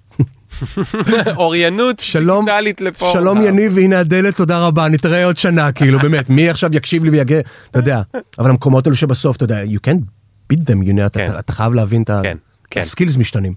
אוריינות 1.37 2.01
שלום, 2.01 2.45
דיגיטלית 2.45 2.81
לפורנו. 2.81 3.13
שלום 3.13 3.43
יניב, 3.43 3.73
והנה 3.75 3.99
הדלת, 4.01 4.37
תודה 4.37 4.67
רבה, 4.67 4.89
נתראה 4.89 5.25
עוד 5.25 5.37
שנה, 5.37 5.73
כאילו, 5.73 5.99
באמת, 5.99 6.31
מי 6.31 6.51
עכשיו 6.51 6.71
יקשיב 6.73 7.05
לי 7.05 7.11
ויגה, 7.11 7.41
אתה 7.71 7.79
יודע, 7.79 8.03
אבל 8.39 8.51
המקומות 8.51 8.87
האלו 8.87 8.97
שבסוף, 8.97 9.37
אתה 9.37 9.45
יודע, 9.45 9.63
you 9.65 9.89
can't 9.89 10.18
beat 10.53 10.57
them, 10.61 10.85
you 10.87 10.93
know, 10.93 11.07
אתה- 11.07 11.19
כן. 11.19 11.31
אתה- 11.31 11.39
אתה 11.39 11.53
חייב 11.53 11.75
להבין 11.75 12.03
את. 12.03 12.11
כן, 12.23 12.37
כן. 12.71 12.81
הסקילס 12.81 13.17
משתנים. 13.17 13.55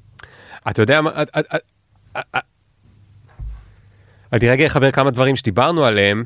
אתה 0.70 0.82
יודע 0.82 1.02
מה, 1.02 1.22
את- 1.22 1.30
את- 1.40 1.46
את- 2.16 2.36
אני 4.34 4.50
רגע 4.50 4.66
אחבר 4.68 4.92
כמה 4.92 5.12
דברים 5.12 5.36
שדיברנו 5.36 5.86
עליהם. 5.86 6.24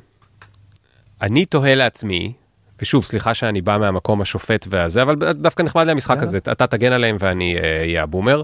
אני 1.22 1.46
תוהה 1.46 1.76
לעצמי, 1.76 2.34
ושוב, 2.82 3.06
סליחה 3.06 3.34
שאני 3.34 3.62
בא 3.62 3.78
מהמקום 3.78 4.22
השופט 4.22 4.68
והזה, 4.70 5.02
אבל 5.02 5.16
דווקא 5.34 5.64
נחמד 5.64 5.86
לי 5.86 5.92
המשחק 5.92 6.18
הזה, 6.22 6.38
אתה 6.38 6.68
תגן 6.68 6.92
עליהם 6.92 7.18
ואני 7.20 7.58
אה, 7.58 7.80
אהיה 7.80 8.04
הבומר. 8.04 8.42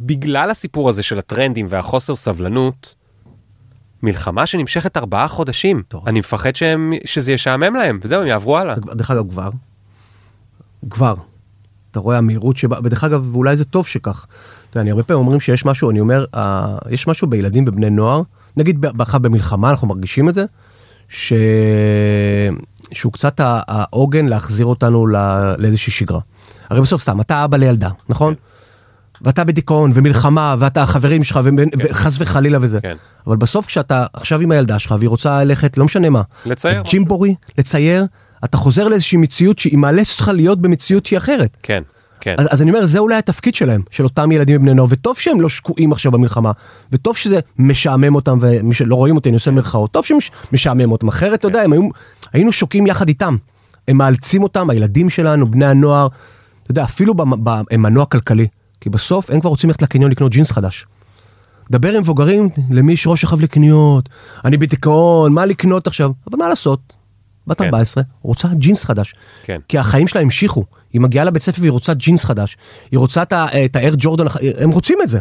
בגלל 0.00 0.50
הסיפור 0.50 0.88
הזה 0.88 1.02
של 1.02 1.18
הטרנדים 1.18 1.66
והחוסר 1.68 2.14
סבלנות, 2.16 2.94
מלחמה 4.02 4.46
שנמשכת 4.46 4.96
ארבעה 4.96 5.28
חודשים, 5.28 5.82
טוב. 5.88 6.08
אני 6.08 6.18
מפחד 6.18 6.56
שהם, 6.56 6.92
שזה 7.04 7.32
ישעמם 7.32 7.74
להם, 7.76 7.98
וזהו, 8.02 8.20
הם 8.22 8.26
יעברו 8.28 8.58
הלאה. 8.58 8.74
דרך 8.74 9.10
אגב, 9.10 9.30
כבר, 9.30 9.50
כבר, 10.90 11.14
אתה 11.90 12.00
רואה 12.00 12.18
המהירות 12.18 12.56
שבה, 12.56 12.76
ודרך 12.84 13.04
אגב, 13.04 13.28
ואולי 13.32 13.56
זה 13.56 13.64
טוב 13.64 13.86
שכך. 13.86 14.26
אתה 14.70 14.76
יודע, 14.76 14.80
אני 14.80 14.90
הרבה 14.90 15.02
פעמים 15.02 15.20
אומרים 15.22 15.40
שיש 15.40 15.64
משהו, 15.64 15.90
אני 15.90 16.00
אומר, 16.00 16.24
אה, 16.34 16.76
יש 16.90 17.06
משהו 17.06 17.26
בילדים 17.26 17.64
ובני 17.66 17.90
נוער, 17.90 18.22
נגיד 18.56 18.80
בכלל 18.80 19.20
במלחמה, 19.20 19.70
אנחנו 19.70 19.88
מרגישים 19.88 20.28
את 20.28 20.34
זה, 20.34 20.44
ש... 21.08 21.32
שהוא 22.92 23.12
קצת 23.12 23.40
העוגן 23.44 24.26
להחזיר 24.26 24.66
אותנו 24.66 25.06
ל- 25.06 25.54
לאיזושהי 25.58 25.92
שגרה. 25.92 26.20
הרי 26.70 26.80
בסוף 26.80 27.02
סתם, 27.02 27.20
אתה 27.20 27.44
אבא 27.44 27.56
לילדה, 27.56 27.88
נכון? 28.08 28.34
ואתה 29.22 29.44
בדיכאון 29.44 29.90
ומלחמה 29.94 30.54
ואתה 30.58 30.82
החברים 30.82 31.24
שלך 31.24 31.40
וחס 31.78 32.16
וחלילה 32.20 32.58
וזה. 32.60 32.80
כן. 32.80 32.96
אבל 33.26 33.36
בסוף 33.36 33.66
כשאתה 33.66 34.06
עכשיו 34.12 34.40
עם 34.40 34.50
הילדה 34.50 34.78
שלך 34.78 34.94
והיא 34.98 35.08
רוצה 35.08 35.44
ללכת 35.44 35.76
לא 35.76 35.84
משנה 35.84 36.10
מה. 36.10 36.22
לצייר. 36.46 36.82
ג'ימבורי, 36.82 37.34
לצייר, 37.58 38.04
אתה 38.46 38.56
חוזר 38.56 38.88
לאיזושהי 38.88 39.18
מציאות 39.18 39.58
שהיא 39.58 39.78
מאלצת 39.78 40.10
אותך 40.10 40.28
להיות 40.34 40.60
במציאות 40.60 41.06
שהיא 41.06 41.18
אחרת. 41.18 41.56
כן, 41.62 41.82
כן. 42.20 42.34
אז, 42.38 42.46
אז 42.50 42.62
אני 42.62 42.70
אומר 42.70 42.86
זה 42.86 42.98
אולי 42.98 43.16
התפקיד 43.16 43.54
שלהם 43.54 43.82
של 43.90 44.04
אותם 44.04 44.32
ילדים 44.32 44.56
ובני 44.56 44.74
נוער 44.74 44.88
וטוב 44.90 45.18
שהם 45.18 45.40
לא 45.40 45.48
שקועים 45.48 45.92
עכשיו 45.92 46.12
במלחמה 46.12 46.52
וטוב 46.92 47.16
שזה 47.16 47.40
משעמם 47.58 48.14
אותם 48.14 48.38
ומי 48.40 48.74
שלא 48.74 48.94
רואים 48.94 49.16
אותי 49.16 49.28
אני 49.28 49.34
עושה 49.34 49.50
מירכאות 49.50 49.90
טוב 49.90 50.04
שמשעמם 50.04 50.92
אותם 50.92 51.08
אחרת 51.08 51.38
אתה 51.38 51.48
יודע 51.48 51.60
היו 51.60 51.82
היינו 52.32 52.52
שוקעים 52.52 52.86
יחד 52.86 53.08
איתם 53.08 53.36
הם 53.88 53.96
מאלצים 53.96 54.42
אותם 54.42 54.70
הילדים 54.70 55.10
שלנו 55.10 55.46
בני 55.46 55.66
הנוער 55.66 56.08
אתה 56.62 56.70
יודע 56.70 56.84
אפילו 56.84 57.14
במ- 57.14 57.44
ב- 57.44 57.60
הם 57.70 57.82
מנוע 57.82 58.04
כלכלי 58.04 58.46
כי 58.80 58.90
בסוף 58.90 59.30
הם 59.30 59.40
כבר 59.40 59.50
רוצים 59.50 59.70
ללכת 59.70 59.82
לקניון 59.82 60.10
לקנות 60.10 60.32
ג'ינס 60.32 60.50
חדש. 60.50 60.86
דבר 61.70 61.92
עם 61.92 62.00
מבוגרים 62.00 62.48
למי 62.70 62.92
יש 62.92 63.06
ראש 63.06 63.24
רחב 63.24 63.40
לקניות 63.40 64.08
אני 64.44 64.56
בדיכאון 64.56 65.32
מה 65.32 65.46
לקנות 65.46 65.86
עכשיו 65.86 66.10
אבל 66.30 66.38
מה 66.38 66.48
לעשות. 66.48 66.95
בת 67.46 67.58
כן. 67.58 67.64
14 67.64 68.02
רוצה 68.22 68.48
ג'ינס 68.54 68.84
חדש. 68.84 69.14
כן. 69.44 69.60
כי 69.68 69.78
החיים 69.78 70.08
שלה 70.08 70.20
המשיכו. 70.20 70.64
היא 70.92 71.00
מגיעה 71.00 71.24
לבית 71.24 71.42
ספר 71.42 71.60
והיא 71.60 71.70
רוצה 71.72 71.94
ג'ינס 71.94 72.24
חדש. 72.24 72.56
היא 72.90 72.98
רוצה 72.98 73.22
את 73.22 73.32
ה- 73.32 73.46
את 73.64 73.76
האר 73.76 73.92
ג'ורדן, 73.98 74.26
הח- 74.26 74.36
הם 74.58 74.70
רוצים 74.70 74.98
את 75.02 75.08
זה. 75.08 75.18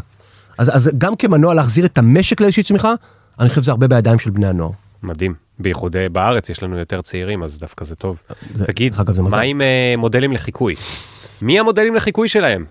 אז, 0.57 0.75
אז 0.75 0.91
גם 0.97 1.15
כמנוע 1.15 1.53
להחזיר 1.53 1.85
את 1.85 1.97
המשק 1.97 2.41
לאיזושהי 2.41 2.63
צמיחה, 2.63 2.93
אני 3.39 3.49
חושב 3.49 3.61
שזה 3.61 3.71
הרבה 3.71 3.87
בידיים 3.87 4.19
של 4.19 4.29
בני 4.29 4.47
הנוער. 4.47 4.71
מדהים. 5.03 5.33
בייחוד 5.59 5.95
אה, 5.95 6.09
בארץ 6.09 6.49
יש 6.49 6.63
לנו 6.63 6.77
יותר 6.77 7.01
צעירים, 7.01 7.43
אז 7.43 7.57
דווקא 7.59 7.85
זה 7.85 7.95
טוב. 7.95 8.17
זה- 8.53 8.65
תגיד, 8.65 8.93
אגב, 8.99 9.13
זה. 9.13 9.21
מה 9.21 9.41
עם 9.41 9.61
אה, 9.61 9.93
מודלים 9.97 10.31
לחיקוי? 10.31 10.75
מי 11.41 11.59
המודלים 11.59 11.95
לחיקוי 11.95 12.27
שלהם? 12.29 12.65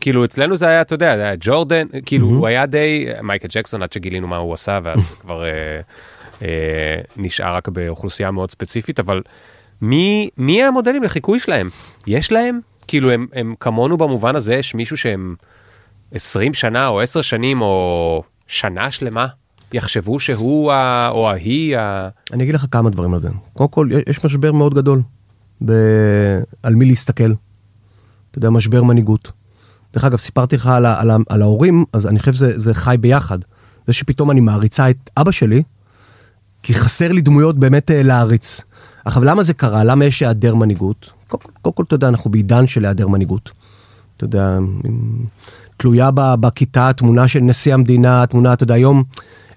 כאילו 0.00 0.24
אצלנו 0.24 0.56
זה 0.56 0.66
היה, 0.68 0.80
אתה 0.80 0.94
יודע, 0.94 1.16
זה 1.16 1.22
היה 1.22 1.34
ג'ורדן, 1.40 1.86
כאילו 2.06 2.26
הוא 2.26 2.46
היה 2.46 2.66
די, 2.66 3.06
מייקל 3.22 3.48
ג'קסון 3.50 3.82
עד 3.82 3.92
שגילינו 3.92 4.26
מה 4.28 4.36
הוא 4.36 4.54
עשה, 4.54 4.78
ואז 4.82 4.98
כבר 5.20 5.44
אה, 5.44 5.48
אה, 5.48 5.80
נשאר 7.16 7.54
רק 7.56 7.68
באוכלוסייה 7.68 8.30
מאוד 8.30 8.50
ספציפית, 8.50 9.00
אבל 9.00 9.22
מי, 9.82 10.28
מי 10.36 10.62
המודלים 10.64 11.02
לחיקוי 11.02 11.40
שלהם? 11.40 11.68
יש 12.06 12.32
להם? 12.32 12.60
כאילו 12.88 13.10
הם, 13.10 13.26
הם 13.32 13.54
כמונו 13.60 13.96
במובן 13.96 14.36
הזה, 14.36 14.54
יש 14.54 14.74
מישהו 14.74 14.96
שהם 14.96 15.34
20 16.12 16.54
שנה 16.54 16.86
או 16.86 17.00
10 17.00 17.22
שנים 17.22 17.60
או 17.60 18.22
שנה 18.46 18.90
שלמה 18.90 19.26
יחשבו 19.72 20.20
שהוא 20.20 20.72
ה, 20.72 21.08
או 21.12 21.30
ההיא 21.30 21.78
ה... 21.78 22.08
אני 22.32 22.42
אגיד 22.42 22.54
לך 22.54 22.66
כמה 22.70 22.90
דברים 22.90 23.14
על 23.14 23.20
זה. 23.20 23.28
קודם 23.52 23.68
כל, 23.70 23.88
יש 24.08 24.24
משבר 24.24 24.52
מאוד 24.52 24.74
גדול 24.74 25.02
ב... 25.64 25.72
על 26.62 26.74
מי 26.74 26.84
להסתכל. 26.84 27.30
אתה 28.30 28.38
יודע, 28.38 28.50
משבר 28.50 28.82
מנהיגות. 28.82 29.32
דרך 29.94 30.04
אגב, 30.04 30.18
סיפרתי 30.18 30.56
לך 30.56 30.66
על, 30.66 30.86
ה- 30.86 31.00
על, 31.00 31.10
ה- 31.10 31.16
על 31.28 31.42
ההורים, 31.42 31.84
אז 31.92 32.06
אני 32.06 32.18
חושב 32.18 32.32
שזה 32.32 32.58
זה 32.58 32.74
חי 32.74 32.96
ביחד. 33.00 33.38
זה 33.86 33.92
שפתאום 33.92 34.30
אני 34.30 34.40
מעריצה 34.40 34.90
את 34.90 35.10
אבא 35.16 35.30
שלי, 35.30 35.62
כי 36.62 36.74
חסר 36.74 37.12
לי 37.12 37.20
דמויות 37.20 37.58
באמת 37.58 37.90
אה, 37.90 38.02
להעריץ. 38.02 38.60
עכשיו, 39.04 39.24
למה 39.24 39.42
זה 39.42 39.54
קרה? 39.54 39.84
למה 39.84 40.04
יש 40.04 40.22
היעדר 40.22 40.54
מנהיגות? 40.54 41.12
קודם 41.62 41.74
כל, 41.74 41.82
אתה 41.82 41.94
יודע, 41.94 42.08
אנחנו 42.08 42.30
בעידן 42.30 42.66
של 42.66 42.84
היעדר 42.84 43.08
מנהיגות. 43.08 43.50
אתה 44.16 44.24
יודע, 44.24 44.58
תלויה 45.76 46.10
בכיתה 46.14 46.92
תמונה 46.92 47.28
של 47.28 47.40
נשיא 47.40 47.74
המדינה, 47.74 48.26
תמונה, 48.26 48.52
אתה 48.52 48.64
יודע, 48.64 48.74
היום 48.74 49.04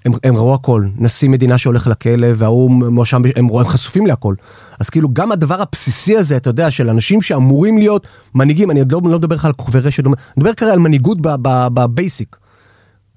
הם, 0.06 0.12
הם 0.24 0.36
ראו 0.36 0.54
הכל, 0.54 0.88
נשיא 0.97 1.30
מדינה 1.30 1.58
שהולך 1.58 1.88
לכלא 1.88 2.28
וההוא 2.36 2.72
מואשם, 2.72 3.22
הם, 3.36 3.49
הם 3.49 3.68
חשופים 3.68 4.08
להכל. 4.08 4.36
אז 4.80 4.89
כאילו 4.89 5.10
גם 5.14 5.32
הדבר 5.32 5.62
הבסיסי 5.62 6.18
הזה, 6.18 6.38
אתה 6.38 6.49
יודע, 6.49 6.72
של 6.72 6.89
אנשים 6.89 7.22
שאמורים 7.22 7.78
להיות 7.78 8.08
מנהיגים, 8.36 8.72
אני 8.72 8.80
עוד 8.80 8.91
לא, 8.91 9.01
לא 9.06 9.18
מדבר 9.20 9.36
לך 9.36 9.45
על 9.45 9.54
כוכבי 9.54 9.80
רשת, 9.80 10.06
אני 10.06 10.14
מדבר 10.38 10.54
כרגע 10.54 10.74
על 10.74 10.80
מנהיגות 10.80 11.18
בבייסיק, 11.22 12.38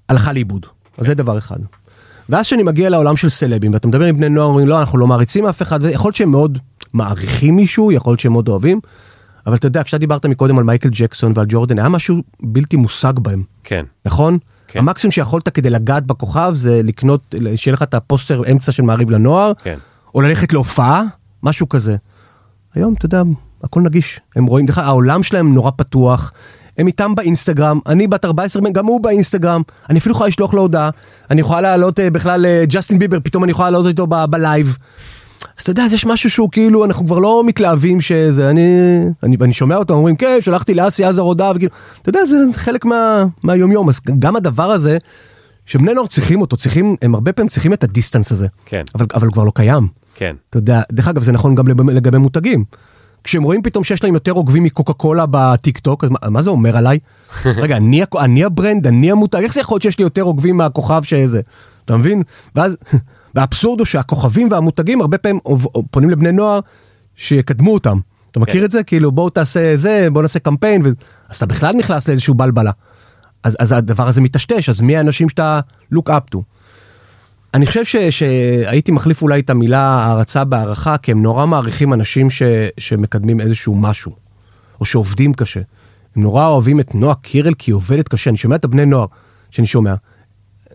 הלכה 0.09 0.33
לאיבוד. 0.33 0.65
אז 0.97 1.05
זה 1.05 1.13
דבר 1.13 1.37
אחד. 1.37 1.57
ואז 2.29 2.45
כשאני 2.45 2.63
מגיע 2.63 2.89
לעולם 2.89 3.17
של 3.17 3.29
סלבים, 3.29 3.73
ואתה 3.73 3.87
מדבר 3.87 4.05
עם 4.05 4.17
בני 4.17 4.29
נוער, 4.29 4.47
אומרים 4.47 4.67
לא, 4.67 4.79
אנחנו 4.79 4.97
לא 4.97 5.07
מעריצים 5.07 5.45
אף 5.45 5.61
אחד, 5.61 5.79
ויכול 5.83 6.09
להיות 6.09 6.15
שהם 6.15 6.31
מאוד 6.31 6.59
מעריכים 6.93 7.55
מישהו, 7.55 7.91
יכול 7.91 8.11
להיות 8.11 8.19
שהם 8.19 8.31
מאוד 8.31 8.47
אוהבים, 8.47 8.79
אבל 9.47 9.55
אתה 9.55 9.67
יודע, 9.67 9.83
כשאתה 9.83 9.97
דיברת 9.97 10.25
מקודם 10.25 10.57
על 10.57 10.63
מייקל 10.63 10.89
ג'קסון 10.91 11.33
ועל 11.35 11.45
ג'ורדן, 11.49 11.79
היה 11.79 11.89
משהו 11.89 12.21
בלתי 12.43 12.75
מושג 12.75 13.13
בהם. 13.19 13.43
כן. 13.63 13.85
נכון? 14.05 14.37
כן. 14.67 14.79
המקסימום 14.79 15.11
שיכולת 15.11 15.49
כדי 15.49 15.69
לגעת 15.69 16.05
בכוכב 16.05 16.51
זה 16.55 16.81
לקנות, 16.83 17.35
שיהיה 17.55 17.73
לך 17.73 17.83
את 17.83 17.93
הפוסטר 17.93 18.41
אמצע 18.51 18.71
של 18.71 18.83
מעריב 18.83 19.09
לנוער, 19.11 19.51
כן. 19.63 19.77
או 20.15 20.21
ללכת 20.21 20.53
להופעה, 20.53 21.03
משהו 21.43 21.69
כזה. 21.69 21.95
היום, 22.75 22.93
אתה 22.93 23.05
יודע, 23.05 23.21
הכל 23.63 23.81
נגיש. 23.81 24.19
הם 24.35 24.45
רואים, 24.45 24.65
דרך 24.65 24.77
העולם 24.77 25.23
שלהם 25.23 25.53
נורא 25.53 25.71
פתוח. 25.75 26.31
הם 26.77 26.87
איתם 26.87 27.15
באינסטגרם, 27.15 27.79
אני 27.85 28.07
בת 28.07 28.25
14, 28.25 28.61
גם 28.71 28.85
הוא 28.85 29.01
באינסטגרם, 29.01 29.61
אני 29.89 29.99
אפילו 29.99 30.15
יכולה 30.15 30.27
לשלוח 30.27 30.53
לו 30.53 30.61
הודעה, 30.61 30.89
אני 31.31 31.41
יכולה 31.41 31.61
לעלות 31.61 31.99
אה, 31.99 32.09
בכלל 32.09 32.45
אה, 32.45 32.63
ג'סטין 32.67 32.99
ביבר, 32.99 33.17
פתאום 33.23 33.43
אני 33.43 33.51
יכולה 33.51 33.69
לעלות 33.69 33.87
איתו 33.87 34.07
בלייב. 34.07 34.77
אז 35.57 35.61
אתה 35.61 35.71
יודע, 35.71 35.83
אז 35.83 35.93
יש 35.93 36.05
משהו 36.05 36.29
שהוא 36.29 36.49
כאילו, 36.51 36.85
אנחנו 36.85 37.05
כבר 37.05 37.19
לא 37.19 37.43
מתלהבים 37.45 38.01
שזה, 38.01 38.49
אני, 38.49 38.67
אני, 39.23 39.37
אני 39.41 39.53
שומע 39.53 39.75
אותם 39.75 39.93
אומרים, 39.93 40.15
כן, 40.15 40.37
שלחתי 40.41 40.73
לאסי 40.73 41.03
עזר 41.03 41.21
הודעה, 41.21 41.51
וכאילו, 41.55 41.71
אתה 42.01 42.09
יודע, 42.09 42.25
זה, 42.25 42.35
חלק 42.53 42.85
מה, 42.85 43.25
מהיומיום, 43.43 43.89
אז 43.89 43.99
גם 44.19 44.35
הדבר 44.35 44.71
הזה, 44.71 44.97
שבני 45.65 45.93
נוער 45.93 46.07
צריכים 46.07 46.41
אותו, 46.41 46.57
צריכים, 46.57 46.95
הם 47.01 47.15
הרבה 47.15 47.33
פעמים 47.33 47.49
צריכים 47.49 47.73
את 47.73 47.83
הדיסטנס 47.83 48.31
הזה, 48.31 48.47
כן. 48.65 48.83
אבל, 48.95 49.05
אבל 49.13 49.31
כבר 49.31 49.43
לא 49.43 49.51
קיים. 49.55 49.87
כן. 50.15 50.35
אתה 50.49 50.57
יודע, 50.57 50.81
דרך 50.91 51.07
אגב, 51.07 51.23
זה 51.23 51.31
נכון 51.31 51.55
גם 51.55 51.67
לגבי 51.89 52.17
מותגים. 52.17 52.63
כשהם 53.23 53.43
רואים 53.43 53.61
פתאום 53.61 53.83
שיש 53.83 54.03
להם 54.03 54.13
יותר 54.13 54.31
עוקבים 54.31 54.63
מקוקה 54.63 54.93
קולה 54.93 55.25
בטיק 55.31 55.79
טוק, 55.79 56.03
אז 56.03 56.09
מה, 56.09 56.29
מה 56.29 56.41
זה 56.41 56.49
אומר 56.49 56.77
עליי? 56.77 56.99
רגע, 57.45 57.77
אני, 57.77 58.01
אני 58.19 58.43
הברנד, 58.43 58.87
אני 58.87 59.11
המותג, 59.11 59.41
איך 59.43 59.53
זה 59.53 59.61
יכול 59.61 59.75
להיות 59.75 59.83
שיש 59.83 59.99
לי 59.99 60.03
יותר 60.03 60.21
עוקבים 60.21 60.57
מהכוכב 60.57 61.03
שזה? 61.03 61.41
אתה 61.85 61.97
מבין? 61.97 62.23
ואז, 62.55 62.77
והאבסורד 63.35 63.79
הוא 63.79 63.85
שהכוכבים 63.85 64.51
והמותגים 64.51 65.01
הרבה 65.01 65.17
פעמים 65.17 65.39
פונים 65.91 66.09
לבני 66.09 66.31
נוער 66.31 66.59
שיקדמו 67.15 67.73
אותם. 67.73 67.99
אתה 68.31 68.39
מכיר 68.39 68.59
כן. 68.59 68.65
את 68.65 68.71
זה? 68.71 68.83
כאילו 68.83 69.11
בואו 69.11 69.29
תעשה 69.29 69.75
זה, 69.75 70.07
בואו 70.11 70.21
נעשה 70.21 70.39
קמפיין, 70.39 70.81
ו... 70.85 70.89
אז 71.29 71.37
אתה 71.37 71.45
בכלל 71.45 71.75
נכנס 71.75 72.07
לאיזשהו 72.07 72.33
בלבלה. 72.33 72.71
אז, 73.43 73.55
אז 73.59 73.71
הדבר 73.71 74.07
הזה 74.07 74.21
מטשטש, 74.21 74.69
אז 74.69 74.81
מי 74.81 74.97
האנשים 74.97 75.29
שאתה 75.29 75.59
look 75.93 76.09
up 76.09 76.35
to? 76.35 76.37
אני 77.53 77.65
חושב 77.65 77.83
ש, 77.83 77.95
שהייתי 77.95 78.91
מחליף 78.91 79.21
אולי 79.21 79.39
את 79.39 79.49
המילה 79.49 79.79
הערצה 79.79 80.43
בהערכה, 80.43 80.97
כי 80.97 81.11
הם 81.11 81.21
נורא 81.21 81.45
מעריכים 81.45 81.93
אנשים 81.93 82.29
ש, 82.29 82.41
שמקדמים 82.77 83.41
איזשהו 83.41 83.75
משהו, 83.75 84.11
או 84.79 84.85
שעובדים 84.85 85.33
קשה. 85.33 85.61
הם 86.15 86.21
נורא 86.21 86.47
אוהבים 86.47 86.79
את 86.79 86.95
נועה 86.95 87.15
קירל 87.15 87.53
כי 87.53 87.71
היא 87.71 87.75
עובדת 87.75 88.07
קשה, 88.07 88.29
אני 88.29 88.37
שומע 88.37 88.55
את 88.55 88.65
הבני 88.65 88.85
נוער 88.85 89.05
שאני 89.51 89.67
שומע. 89.67 89.93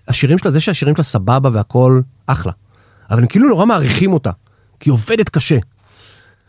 השירים 0.08 0.38
שלה, 0.38 0.50
זה 0.50 0.60
שהשירים 0.60 0.94
שלה 0.94 1.04
סבבה 1.04 1.50
והכל 1.52 2.00
אחלה, 2.26 2.52
אבל 3.10 3.20
הם 3.20 3.26
כאילו 3.26 3.48
נורא 3.48 3.66
מעריכים 3.66 4.12
אותה, 4.12 4.30
כי 4.80 4.90
היא 4.90 4.92
עובדת 4.92 5.28
קשה. 5.28 5.58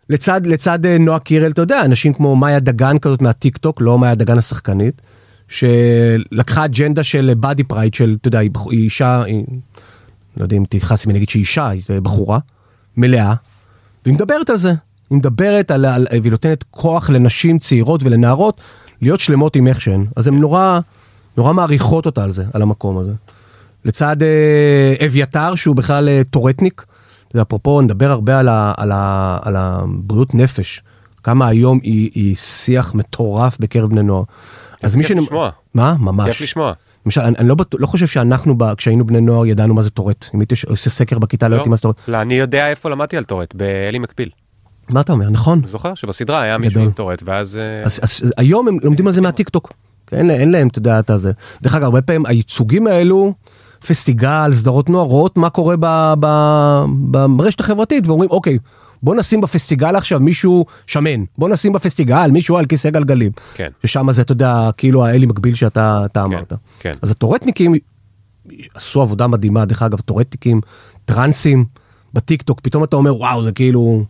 לצד, 0.10 0.46
לצד 0.46 0.86
אה, 0.86 0.98
נועה 0.98 1.20
קירל, 1.20 1.52
אתה 1.52 1.62
יודע, 1.62 1.86
אנשים 1.86 2.14
כמו 2.14 2.36
מאיה 2.36 2.60
דגן 2.60 3.00
כזאת 3.00 3.22
מהטיק 3.22 3.58
טוק, 3.58 3.82
לא 3.82 4.00
מאיה 4.00 4.16
דגן 4.16 4.38
השחקנית, 4.38 5.02
שלקחה 5.48 6.66
אג'נדה 6.66 7.04
של 7.04 7.34
body 7.38 7.64
pride, 7.64 7.94
של, 7.94 8.16
אתה 8.22 8.28
יודע, 8.28 8.40
היא 8.40 8.52
אישה, 8.72 9.24
היא, 9.24 9.44
לא 10.38 10.44
יודע 10.44 10.58
אם 10.58 10.64
תכעס 10.70 11.06
אם 11.06 11.10
אני 11.10 11.18
אגיד 11.18 11.30
שהיא 11.30 11.42
אישה, 11.42 11.68
היא 11.68 11.82
בחורה, 12.04 12.40
מלאה, 12.98 13.34
והיא 14.06 14.16
מדברת 14.16 14.50
על 14.50 14.58
זה. 14.58 14.74
היא 15.10 15.18
מדברת 15.18 15.72
על, 15.72 15.86
על, 15.86 16.08
והיא 16.22 16.32
נותנת 16.32 16.64
כוח 16.72 17.10
לנשים 17.10 17.60
צעירות 17.60 18.04
ולנערות 18.04 18.62
להיות 19.02 19.20
שלמות 19.20 19.56
עם 19.56 19.68
איך 19.68 19.82
שהן. 19.82 20.06
אז 20.16 20.28
הן 20.28 20.40
נורא, 20.40 20.80
נורא 21.38 21.54
מעריכות 21.54 22.06
אותה 22.06 22.24
על 22.24 22.32
זה, 22.32 22.44
על 22.54 22.62
המקום 22.62 22.98
הזה. 22.98 23.12
לצד 23.86 24.24
אה, 24.24 25.06
אביתר, 25.06 25.56
שהוא 25.56 25.76
בכלל 25.76 26.10
אה, 26.10 26.22
טורטניק. 26.30 26.86
אפרופו, 27.42 27.82
נדבר 27.82 28.12
הרבה 28.12 28.40
על, 28.40 28.50
ה, 28.50 28.74
על, 28.78 28.92
ה, 28.92 29.38
על 29.42 29.56
הבריאות 29.56 30.36
נפש. 30.36 30.82
כמה 31.24 31.48
היום 31.48 31.80
היא, 31.84 32.10
היא 32.14 32.36
שיח 32.36 32.94
מטורף 32.94 33.58
בקרב 33.60 33.90
בני 33.90 34.04
נוער. 34.04 34.24
אז 34.84 34.96
מי 34.96 35.04
כיף 35.04 35.18
לשמוע. 35.18 35.50
מה? 35.74 35.96
ממש. 36.00 36.30
כיף 36.30 36.42
לשמוע. 36.42 36.74
למשל, 37.06 37.22
אני, 37.22 37.36
אני 37.38 37.48
לא, 37.48 37.56
לא 37.74 37.88
חושב 37.88 38.08
שאנחנו, 38.08 38.58
ב, 38.58 38.74
כשהיינו 38.74 39.06
בני 39.06 39.22
נוער, 39.22 39.46
ידענו 39.46 39.74
מה 39.74 39.82
זה 39.82 39.90
טורט. 39.90 40.30
אם 40.36 40.40
הייתי 40.40 40.56
עושה 40.68 40.90
סקר 40.90 41.20
בכיתה, 41.20 41.48
לא 41.48 41.52
לא? 41.52 41.56
ידעתי 41.56 41.70
מה 41.70 41.76
זה 41.76 41.82
טורט. 41.82 41.96
לא, 42.08 42.22
אני 42.22 42.34
יודע 42.34 42.70
איפה 42.70 42.90
למדתי 42.90 43.18
על 43.18 43.24
טורט, 43.24 43.56
באלי 43.56 44.00
מקביל. 44.00 44.30
מה 44.90 45.02
אתה 45.02 45.14
אומר? 45.14 45.30
נכון. 45.30 45.62
זוכר 45.66 45.96
שבסדרה 45.96 46.42
היה 46.42 46.58
מישהו. 46.58 46.82
עם 46.82 46.92
טורט, 46.92 47.24
ואז... 47.26 47.58
אה, 47.58 47.84
אז, 47.84 48.00
אז 48.04 48.34
היום 48.38 48.68
הם 48.68 48.78
לומדים 48.84 49.08
על 49.08 49.14
זה 49.14 49.22
מהטיק 49.22 49.50
טוק. 49.50 49.74
כן, 50.08 50.18
אין, 50.18 50.30
אין 50.30 50.52
להם, 50.52 50.68
אתה 50.68 50.80
יודע, 50.80 51.00
את 51.00 51.10
הזה. 51.10 51.32
דרך 51.62 51.76
אגב, 51.76 51.84
הרבה 51.84 52.02
פעמים 52.02 52.26
הייצוגים 52.26 52.88
האלו, 52.88 53.34
פסטיגל, 53.88 54.54
סדרות 54.54 54.90
נוער, 54.90 55.06
רואות 55.06 55.38
מה 55.38 55.50
קורה 55.50 55.76
ב, 55.80 56.14
ב, 56.20 57.26
ברשת 57.38 57.60
החברתית, 57.60 58.08
ואומרים, 58.08 58.30
אוקיי, 58.30 58.58
בוא 59.04 59.16
נשים 59.16 59.42
בפסטיגל 59.42 59.96
עכשיו 59.96 60.20
מישהו 60.20 60.66
שמן, 60.88 61.24
בוא 61.38 61.50
נשים 61.50 61.74
בפסטיגל 61.74 62.32
מישהו 62.32 62.58
על 62.58 62.66
כיסא 62.66 62.90
גלגלים. 62.90 63.32
כן. 63.54 63.70
ששם 63.86 64.12
זה, 64.12 64.22
אתה 64.22 64.32
יודע, 64.32 64.70
כאילו 64.78 65.06
האלי 65.06 65.26
מקביל 65.26 65.56
שאתה 65.56 66.02
אתה 66.06 66.24
אמרת. 66.24 66.54
כן. 66.80 66.92
אז 67.02 67.12
הטורטניקים 67.12 67.74
עשו 68.74 69.02
עבודה 69.02 69.28
מדהימה, 69.28 69.66
דרך 69.66 69.82
אגב, 69.82 70.00
טורטניקים, 70.00 70.62
טרנסים, 71.06 71.66
בטיק 72.14 72.42
טוק, 72.42 72.60
פתאום 72.60 72.84
אתה 72.84 72.96
אומר, 72.96 73.16
וואו, 73.18 73.44
זה 73.44 73.52
כאילו... 73.52 74.04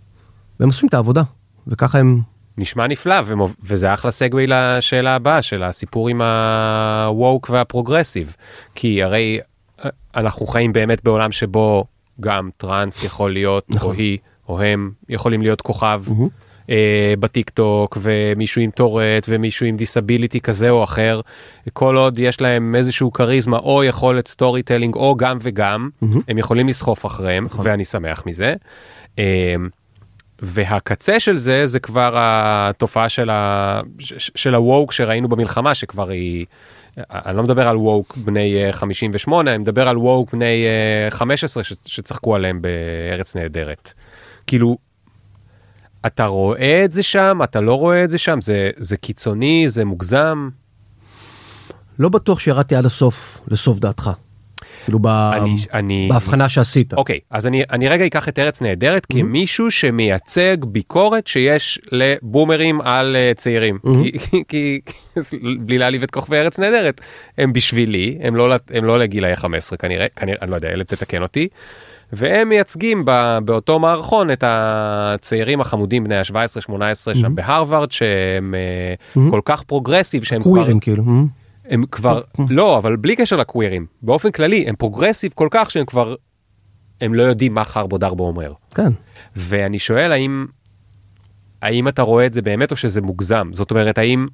והם 0.60 0.70
עושים 0.70 0.90
את 0.90 0.94
העבודה, 0.94 1.22
וככה 1.68 2.00
הם 2.00 2.20
נשמע 2.58 2.88
נפלא, 2.88 3.16
ומוב- 3.26 3.56
וזה 3.64 3.94
אחלה 3.94 4.12
segue 4.12 4.46
לשאלה 4.48 5.16
הבאה 5.16 5.42
של 5.42 5.64
הסיפור 5.64 6.10
עם 6.10 6.22
ה-woke 6.22 7.52
והפרוגרסיב. 7.52 8.36
כי 8.76 9.04
הרי 9.04 9.40
אה, 9.86 9.90
אנחנו 10.16 10.48
חיים 10.48 10.74
באמת 10.74 11.04
בעולם 11.04 11.32
שבו 11.32 11.86
גם 12.20 12.50
טראנס 12.58 13.04
יכול 13.04 13.34
להיות, 13.34 13.66
או 13.70 13.76
נכון. 13.76 13.96
היא, 13.96 14.18
או 14.50 14.62
הם, 14.62 14.92
יכולים 15.10 15.42
להיות 15.42 15.62
כוכב. 15.62 16.04
אה, 16.70 17.14
בטיק 17.20 17.50
טוק 17.50 17.98
ומישהו 18.02 18.62
עם 18.62 18.72
טורט 18.72 19.26
ומישהו 19.30 19.66
עם 19.66 19.78
disability 19.78 20.40
כזה 20.42 20.70
או 20.70 20.84
אחר 20.84 21.22
כל 21.74 21.98
עוד 21.98 22.20
יש 22.20 22.42
להם 22.42 22.76
איזשהו 22.76 23.14
כריזמה 23.14 23.58
או 23.58 23.84
יכולת 23.84 24.28
storytelling 24.28 24.96
או 24.96 25.16
גם 25.16 25.38
וגם 25.42 25.90
הם 26.28 26.38
יכולים 26.38 26.68
לסחוף 26.68 27.06
אחריהם 27.06 27.48
ואני 27.64 27.86
שמח 27.86 28.24
מזה. 28.26 28.54
אה, 29.20 29.56
והקצה 30.40 31.20
של 31.20 31.38
זה 31.38 31.68
זה 31.68 31.80
כבר 31.80 32.14
התופעה 32.16 33.10
של, 33.10 33.30
ה... 33.30 33.82
של 34.36 34.56
ה 34.56 34.63
woke 34.63 34.92
שראינו 34.92 35.28
במלחמה 35.28 35.76
שכבר 35.76 36.10
היא, 36.10 36.46
אני 36.98 37.38
לא 37.38 37.44
מדבר 37.44 37.68
על 37.68 37.78
woke 37.78 38.18
בני 38.18 38.66
אה, 38.66 38.72
58, 38.72 39.52
אני 39.52 39.58
מדבר 39.58 39.88
על 39.88 39.98
ווק 39.98 40.34
בני 40.34 40.66
אה, 40.66 41.12
15 41.12 41.64
ש... 41.64 41.74
שצחקו 41.86 42.36
עליהם 42.36 42.62
בארץ 42.62 43.36
נהדרת. 43.36 43.94
כאילו, 44.48 44.78
אתה 46.06 46.26
רואה 46.26 46.86
את 46.86 46.92
זה 46.92 47.04
שם, 47.04 47.40
אתה 47.44 47.62
לא 47.62 47.80
רואה 47.80 48.04
את 48.04 48.10
זה 48.10 48.18
שם, 48.18 48.42
זה, 48.42 48.70
זה 48.78 48.98
קיצוני, 48.98 49.66
זה 49.68 49.86
מוגזם. 49.86 50.50
לא 52.00 52.10
בטוח 52.10 52.40
שירדתי 52.40 52.76
עד 52.76 52.86
הסוף 52.86 53.42
לסוף 53.48 53.80
דעתך. 53.80 54.12
כאילו 54.84 55.00
ב... 55.00 55.08
אני, 55.08 55.56
אני, 55.74 56.08
בהבחנה 56.12 56.50
שעשית. 56.50 56.94
אוקיי, 56.94 57.20
אז 57.30 57.48
אני, 57.48 57.64
אני 57.72 57.88
רגע 57.88 58.06
אקח 58.06 58.30
את 58.30 58.40
ארץ 58.40 58.62
נהדרת 58.62 59.06
כמישהו 59.06 59.72
שמייצג 59.72 60.58
ביקורת 60.66 61.28
שיש 61.28 61.80
לבומרים 61.92 62.82
על 62.82 63.16
uh, 63.16 63.36
צעירים. 63.38 63.80
כי, 64.04 64.20
כי, 64.20 64.44
כי, 64.48 64.82
בלי 65.60 65.78
להעליב 65.78 66.04
את 66.04 66.12
כוכבי 66.12 66.38
ארץ 66.38 66.60
נהדרת, 66.60 67.02
הם 67.38 67.54
בשבילי, 67.54 68.18
הם 68.22 68.36
לא, 68.36 68.56
הם 68.70 68.86
לא 68.86 69.00
לגילאי 69.00 69.36
15 69.36 69.78
כנראה, 69.78 70.08
כנראה, 70.16 70.38
אני 70.42 70.52
לא 70.52 70.56
יודע, 70.56 70.70
אלא 70.70 70.84
תתקן 70.84 71.22
אותי. 71.22 71.48
והם 72.16 72.50
מייצגים 72.50 73.04
ב, 73.06 73.38
באותו 73.46 73.80
מערכון 73.80 74.32
את 74.32 74.44
הצעירים 74.48 75.62
החמודים 75.62 76.04
בני 76.04 76.18
ה-17-18 76.18 77.14
שם 77.14 77.36
בהרווארד 77.36 77.92
שהם 77.92 78.54
uh, 79.14 79.20
כל 79.32 79.42
כך 79.46 79.64
פרוגרסיב 79.64 80.24
שהם 80.24 80.42
כבר 80.42 80.52
קווירים 80.52 80.80
כאילו. 80.80 81.04
אה? 81.08 81.24
הם 81.70 81.84
כבר 81.92 82.22
לא 82.50 82.78
אבל 82.78 82.96
בלי 82.96 83.16
קשר 83.16 83.36
לקווירים 83.36 83.86
באופן 84.02 84.32
כללי 84.32 84.66
הם 84.68 84.76
פרוגרסיב 84.76 85.32
כל 85.36 85.48
כך 85.52 85.72
שהם 85.72 85.86
כבר 85.86 86.16
הם 87.02 87.14
לא 87.14 87.24
יודעים 87.24 87.54
מה 87.54 87.64
חרבו 87.64 87.98
דרבו 87.98 88.28
אומר 88.28 88.54
כן. 88.76 88.92
ואני 89.36 89.80
שואל 89.80 90.12
האם 90.12 90.46
האם 91.62 91.88
אתה 91.88 92.02
רואה 92.02 92.26
את 92.26 92.34
זה 92.34 92.42
באמת 92.42 92.72
או 92.72 92.76
שזה 92.76 93.02
מוגזם 93.02 93.50
זאת 93.52 93.72
אומרת 93.72 93.98
האם. 93.98 94.28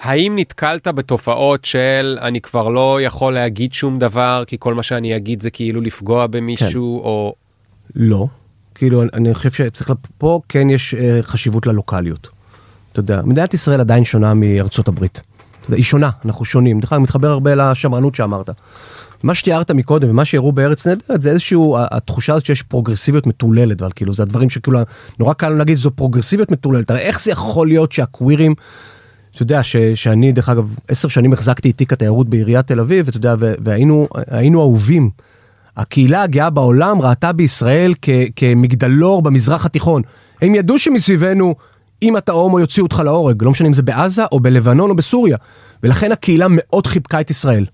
האם 0.00 0.32
נתקלת 0.38 0.88
בתופעות 0.88 1.64
של 1.64 2.18
אני 2.20 2.40
כבר 2.40 2.68
לא 2.68 2.98
יכול 3.02 3.34
להגיד 3.34 3.72
שום 3.72 3.98
דבר 3.98 4.42
כי 4.46 4.56
כל 4.60 4.74
מה 4.74 4.82
שאני 4.82 5.16
אגיד 5.16 5.42
זה 5.42 5.50
כאילו 5.50 5.80
לפגוע 5.80 6.26
במישהו 6.26 6.98
או 6.98 7.34
לא. 7.94 8.26
כאילו 8.74 9.02
אני- 9.02 9.10
אני 9.14 9.34
חושב 9.34 9.50
שצריך, 9.50 9.90
לפ- 9.90 9.96
פה 10.18 10.40
כן 10.48 10.70
יש 10.70 10.94
אה, 10.94 11.18
חשיבות 11.22 11.66
ללוקאליות. 11.66 12.28
אתה 12.92 13.00
יודע, 13.00 13.22
מדינת 13.24 13.54
ישראל 13.54 13.80
עדיין 13.80 14.04
שונה 14.04 14.34
מארצות 14.34 14.88
הברית. 14.88 15.22
אתה 15.60 15.66
יודע, 15.68 15.76
היא 15.76 15.84
שונה, 15.84 16.10
אנחנו 16.24 16.44
שונים. 16.44 16.80
דרך 16.80 16.92
אגב, 16.92 17.02
מתחבר 17.02 17.28
הרבה 17.28 17.54
לשמרנות 17.54 18.14
שאמרת. 18.14 18.50
מה 19.22 19.34
שתיארת 19.34 19.70
מקודם 19.70 20.10
ומה 20.10 20.24
שהראו 20.24 20.52
בארץ 20.52 20.86
נהדרת 20.86 21.22
זה 21.22 21.30
איזשהו 21.30 21.76
התחושה 21.80 22.32
הזאת 22.32 22.46
שיש 22.46 22.62
פרוגרסיביות 22.62 23.26
מטורללת 23.26 23.82
אבל 23.82 23.90
כאילו 23.96 24.12
זה 24.14 24.22
הדברים 24.22 24.50
שכאילו 24.50 24.80
נורא 25.18 25.32
קל 25.32 25.48
להגיד 25.48 25.76
זו 25.76 25.90
פרוגרסיביות 25.90 26.50
מטורללת 26.50 26.90
הרי 26.90 27.00
איך 27.00 27.20
זה 27.22 27.30
יכול 27.32 27.66
להיות 27.68 27.92
שהקווירים. 27.92 28.54
אתה 29.36 29.42
יודע 29.42 29.62
ש, 29.62 29.76
שאני 29.76 30.32
דרך 30.32 30.48
אגב 30.48 30.74
עשר 30.88 31.08
שנים 31.08 31.32
החזקתי 31.32 31.70
את 31.70 31.76
תיק 31.78 31.92
התיירות 31.92 32.28
בעיריית 32.28 32.66
תל 32.66 32.80
אביב 32.80 33.06
ואתה 33.06 33.16
יודע 33.16 33.34
והיינו 33.38 34.08
היינו 34.30 34.60
אהובים. 34.60 35.10
הקהילה 35.76 36.22
הגאה 36.22 36.50
בעולם 36.50 37.02
ראתה 37.02 37.32
בישראל 37.32 37.94
כ, 38.02 38.08
כמגדלור 38.36 39.22
במזרח 39.22 39.66
התיכון. 39.66 40.02
הם 40.42 40.54
ידעו 40.54 40.78
שמסביבנו 40.78 41.54
אם 42.02 42.16
אתה 42.16 42.32
הומו 42.32 42.60
יוציאו 42.60 42.86
אותך 42.86 43.02
להורג 43.04 43.42
לא 43.42 43.50
משנה 43.50 43.68
אם 43.68 43.72
זה 43.72 43.82
בעזה 43.82 44.24
או 44.32 44.40
בלבנון 44.40 44.90
או 44.90 44.96
בסוריה 44.96 45.36
ולכן 45.82 46.12
הקהילה 46.12 46.46
מאוד 46.50 46.86
חיבקה 46.86 47.20
את 47.20 47.30
ישראל. 47.30 47.66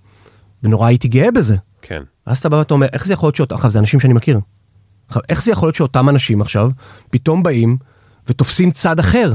ונורא 0.63 0.87
הייתי 0.87 1.09
גאה 1.09 1.31
בזה. 1.31 1.57
כן. 1.83 2.03
אז 2.27 2.39
אתה 2.39 2.49
בא 2.49 2.57
ואתה 2.57 2.75
אומר, 2.75 2.87
איך 2.93 3.07
זה 3.07 3.13
יכול 3.13 3.27
להיות 3.27 3.37
שאותם, 3.37 3.55
עכשיו 3.55 3.71
זה 3.71 3.79
אנשים 3.79 4.01
שאני 4.01 4.15
מכיר. 4.15 4.41
עכשיו, 5.09 5.23
איך 5.29 5.43
זה 5.43 5.53
יכול 5.53 5.67
להיות 5.67 5.77
שאותם 5.77 6.09
אנשים 6.09 6.41
עכשיו, 6.41 6.71
פתאום 7.11 7.43
באים 7.43 7.77
ותופסים 8.27 8.71
צד 8.71 8.99
אחר? 8.99 9.33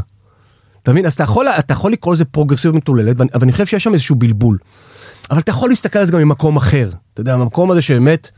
אתה 0.88 0.94
מבין? 0.94 1.06
אז 1.06 1.14
אתה 1.14 1.24
יכול, 1.24 1.48
אתה 1.48 1.74
יכול 1.74 1.92
לקרוא 1.92 2.14
לזה 2.14 2.26
פרוגרסיביות 2.26 2.76
מטוללת, 2.76 3.22
אבל 3.22 3.42
אני 3.42 3.52
חושב 3.52 3.66
שיש 3.66 3.84
שם 3.84 3.94
איזשהו 3.94 4.16
בלבול. 4.16 4.58
אבל 5.32 5.40
אתה 5.40 5.52
יכול 5.52 5.70
להסתכל 5.70 6.00
על 6.00 6.06
זה 6.06 6.12
גם 6.12 6.20
ממקום 6.20 6.58
אחר. 6.58 6.90
אתה 7.14 7.22
יודע, 7.22 7.34
המקום 7.34 7.72
הזה 7.72 7.82
שבאמת, 7.82 8.32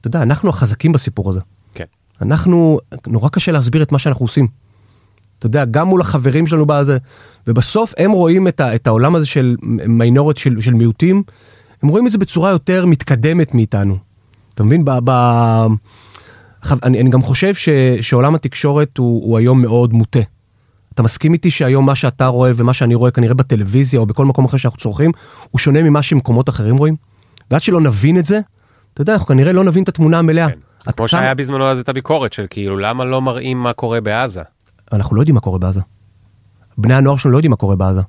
אתה 0.00 0.08
יודע, 0.08 0.22
אנחנו 0.22 0.50
החזקים 0.50 0.92
בסיפור 0.92 1.30
הזה. 1.30 1.40
כן. 1.74 1.84
אנחנו, 2.22 2.78
נורא 3.06 3.28
קשה 3.28 3.52
להסביר 3.52 3.82
את 3.82 3.92
מה 3.92 3.98
שאנחנו 3.98 4.24
עושים. 4.24 4.46
אתה 5.38 5.46
יודע, 5.46 5.64
גם 5.64 5.88
מול 5.88 6.00
החברים 6.00 6.46
שלנו 6.46 6.66
בזה, 6.66 6.98
ובסוף 7.46 7.94
הם 7.98 8.10
רואים 8.10 8.48
את, 8.48 8.60
ה, 8.60 8.74
את 8.74 8.86
העולם 8.86 9.14
הזה 9.14 9.26
של 9.26 9.56
מיינורת, 9.86 10.36
של, 10.36 10.60
של 10.60 10.74
מיעוטים, 10.74 11.22
הם 11.82 11.88
רואים 11.88 12.06
את 12.06 12.12
זה 12.12 12.18
בצורה 12.18 12.50
יותר 12.50 12.86
מתקדמת 12.86 13.54
מאיתנו. 13.54 13.98
אתה 14.54 14.64
מבין? 14.64 14.84
ב, 14.84 14.90
ב... 15.04 15.10
אני, 16.82 17.00
אני 17.00 17.10
גם 17.10 17.22
חושב 17.22 17.54
ש, 17.54 17.68
שעולם 18.00 18.34
התקשורת 18.34 18.98
הוא, 18.98 19.24
הוא 19.24 19.38
היום 19.38 19.62
מאוד 19.62 19.92
מוטה. 19.92 20.20
אתה 20.94 21.02
מסכים 21.02 21.32
איתי 21.32 21.50
שהיום 21.50 21.86
מה 21.86 21.94
שאתה 21.94 22.26
רואה 22.26 22.50
ומה 22.56 22.72
שאני 22.72 22.94
רואה 22.94 23.10
כנראה 23.10 23.34
בטלוויזיה 23.34 24.00
או 24.00 24.06
בכל 24.06 24.24
מקום 24.24 24.44
אחר 24.44 24.56
שאנחנו 24.56 24.78
צורכים, 24.78 25.10
הוא 25.50 25.58
שונה 25.58 25.82
ממה 25.82 26.02
שמקומות 26.02 26.48
אחרים 26.48 26.76
רואים? 26.76 26.96
ועד 27.50 27.62
שלא 27.62 27.80
נבין 27.80 28.18
את 28.18 28.24
זה, 28.24 28.40
אתה 28.94 29.02
יודע, 29.02 29.12
אנחנו 29.12 29.26
כנראה 29.26 29.52
לא 29.52 29.64
נבין 29.64 29.82
את 29.82 29.88
התמונה 29.88 30.18
המלאה. 30.18 30.48
כן. 30.48 30.90
כמו 30.96 31.08
שהיה 31.08 31.34
בזמנו 31.34 31.66
אז 31.66 31.78
את 31.78 31.88
הביקורת 31.88 32.32
של 32.32 32.46
כאילו 32.50 32.76
למה 32.76 33.04
לא 33.04 33.22
מראים 33.22 33.58
מה 33.58 33.72
קורה 33.72 34.00
בעזה. 34.00 34.42
אנחנו 34.92 35.16
לא 35.16 35.20
יודעים 35.20 35.34
מה 35.34 35.40
קורה 35.40 35.58
בעזה. 35.58 35.80
בני 36.78 36.94
הנוער 36.94 37.16
שלנו 37.16 37.32
לא 37.32 37.38
יודעים 37.38 37.50
מה 37.50 37.56
קורה 37.56 37.76
בעזה. 37.76 38.00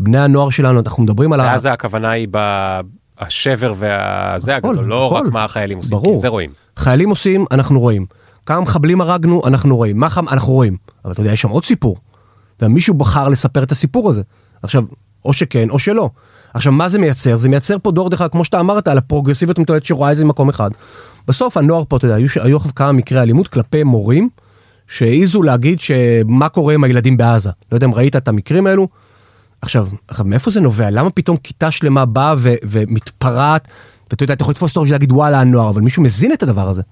בני 0.00 0.20
הנוער 0.20 0.50
שלנו, 0.50 0.80
אנחנו 0.80 1.02
מדברים 1.02 1.32
על... 1.32 1.40
בעזה 1.40 1.72
הכוונה 1.72 2.10
היא 2.10 2.28
בשבר 2.30 3.74
והזה 3.76 4.56
הגדול, 4.56 4.84
לא 4.84 5.12
רק 5.12 5.26
מה 5.32 5.44
החיילים 5.44 5.78
עושים, 5.78 5.90
ברור. 5.90 6.20
זה 6.20 6.28
רואים. 6.28 6.50
חיילים 6.76 7.10
עושים, 7.10 7.44
אנחנו 7.50 7.80
רואים. 7.80 8.06
כמה 8.46 8.60
מחבלים 8.60 9.00
הרגנו, 9.00 9.42
אנחנו 9.46 9.76
רואים. 9.76 10.00
מה 10.00 10.08
חם, 10.08 10.28
אנחנו 10.28 10.52
רואים. 10.52 10.76
אבל 11.04 11.12
אתה 11.12 11.20
יודע, 11.20 11.32
יש 11.32 11.40
שם 11.40 11.48
עוד 11.48 11.64
סיפור. 11.64 11.96
מישהו 12.66 12.94
בחר 12.94 13.28
לספר 13.28 13.62
את 13.62 13.72
הסיפור 13.72 14.10
הזה. 14.10 14.22
עכשיו, 14.62 14.84
או 15.24 15.32
שכן 15.32 15.70
או 15.70 15.78
שלא. 15.78 16.10
עכשיו, 16.54 16.72
מה 16.72 16.88
זה 16.88 16.98
מייצר? 16.98 17.38
זה 17.38 17.48
מייצר 17.48 17.76
פה 17.82 17.90
דור 17.90 18.10
דרך 18.10 18.22
כמו 18.30 18.44
שאתה 18.44 18.60
אמרת, 18.60 18.88
על 18.88 18.98
הפרוגרסיביות 18.98 19.58
המתולדת 19.58 19.84
שרואה 19.84 20.12
את 20.12 20.16
זה 20.16 20.24
במקום 20.24 20.48
אחד. 20.48 20.70
בסוף 21.28 21.56
הנוער 21.56 21.82
פה, 21.88 21.96
אתה 21.96 22.06
יודע, 22.06 22.14
היו, 22.14 22.28
היו 22.40 22.60
כמה 22.60 22.92
מקרי 22.92 23.20
אלימות 23.20 23.48
כלפי 23.48 23.82
מורים. 23.82 24.28
שהעיזו 24.88 25.42
להגיד 25.42 25.80
שמה 25.80 26.48
קורה 26.48 26.74
עם 26.74 26.84
הילדים 26.84 27.16
בעזה. 27.16 27.50
לא 27.72 27.76
יודע 27.76 27.86
אם 27.86 27.94
ראית 27.94 28.16
את 28.16 28.28
המקרים 28.28 28.66
האלו. 28.66 28.88
עכשיו, 29.62 29.88
עכשיו 30.08 30.26
מאיפה 30.26 30.50
זה 30.50 30.60
נובע? 30.60 30.90
למה 30.90 31.10
פתאום 31.10 31.36
כיתה 31.36 31.70
שלמה 31.70 32.04
באה 32.04 32.34
ומתפרעת? 32.62 33.68
ואתה 34.10 34.24
יודע, 34.24 34.34
אתה 34.34 34.42
יכול 34.42 34.52
לתפוס 34.52 34.76
אותו 34.76 34.88
ולהגיד 34.88 35.12
וואלה 35.12 35.40
הנוער, 35.40 35.70
אבל 35.70 35.80
מישהו 35.80 36.02
מזין 36.02 36.32
את 36.32 36.42
הדבר 36.42 36.68
הזה. 36.68 36.82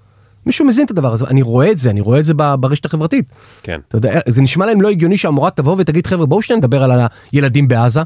מישהו 0.46 0.64
מזין 0.64 0.84
את 0.84 0.90
הדבר 0.90 1.12
הזה, 1.12 1.24
אני 1.26 1.42
רואה 1.42 1.70
את 1.70 1.78
זה, 1.78 1.90
אני 1.90 2.00
רואה 2.00 2.18
את 2.18 2.24
זה 2.24 2.34
ברשת 2.34 2.84
החברתית. 2.84 3.32
כן. 3.62 3.80
אתה 3.88 3.96
יודע, 3.96 4.20
זה 4.28 4.42
נשמע 4.42 4.66
להם 4.66 4.80
לא 4.80 4.88
הגיוני 4.88 5.16
שהמורה 5.16 5.50
תבוא 5.50 5.76
ותגיד 5.78 6.06
חבר'ה 6.06 6.26
בואו 6.26 6.42
שניה 6.42 6.56
נדבר 6.56 6.82
על 6.82 6.90
הילדים 7.32 7.68
בעזה. 7.68 8.00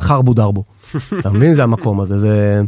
חרבו 0.00 0.34
דרבו. 0.34 0.64
אתה 1.20 1.30
מבין? 1.30 1.54
זה 1.54 1.62
המקום 1.62 2.00
הזה, 2.00 2.18
זה... 2.18 2.62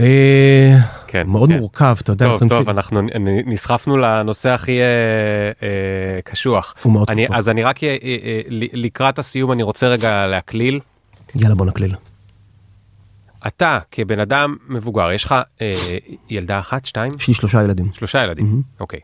אה, 0.00 0.78
כן, 1.06 1.26
מאוד 1.26 1.48
כן. 1.48 1.58
מורכב, 1.58 1.96
אתה 2.00 2.12
יודע. 2.12 2.26
טוב, 2.26 2.48
טוב, 2.48 2.64
ש... 2.64 2.68
אנחנו 2.68 3.00
נסחפנו 3.46 3.96
לנושא 3.96 4.50
הכי 4.50 4.80
אה, 4.80 4.86
אה, 5.62 6.22
קשוח. 6.24 6.74
הוא 6.82 6.92
מאוד 6.92 7.10
אני, 7.10 7.24
קשוח. 7.24 7.36
אז 7.36 7.48
אני 7.48 7.62
רק, 7.62 7.84
אה, 7.84 7.96
אה, 8.02 8.40
לקראת 8.72 9.18
הסיום, 9.18 9.52
אני 9.52 9.62
רוצה 9.62 9.86
רגע 9.86 10.26
להקליל. 10.26 10.80
יאללה, 11.34 11.54
בוא 11.54 11.66
נקליל. 11.66 11.94
אתה, 13.48 13.78
כבן 13.90 14.20
אדם 14.20 14.56
מבוגר, 14.68 15.12
יש 15.12 15.24
לך 15.24 15.34
אה, 15.60 15.72
ילדה 16.30 16.58
אחת, 16.58 16.84
שתיים? 16.84 17.12
יש 17.18 17.28
לי 17.28 17.34
שלושה 17.34 17.62
ילדים. 17.62 17.92
שלושה 17.92 18.24
ילדים, 18.24 18.62
mm-hmm. 18.62 18.80
אוקיי. 18.80 19.00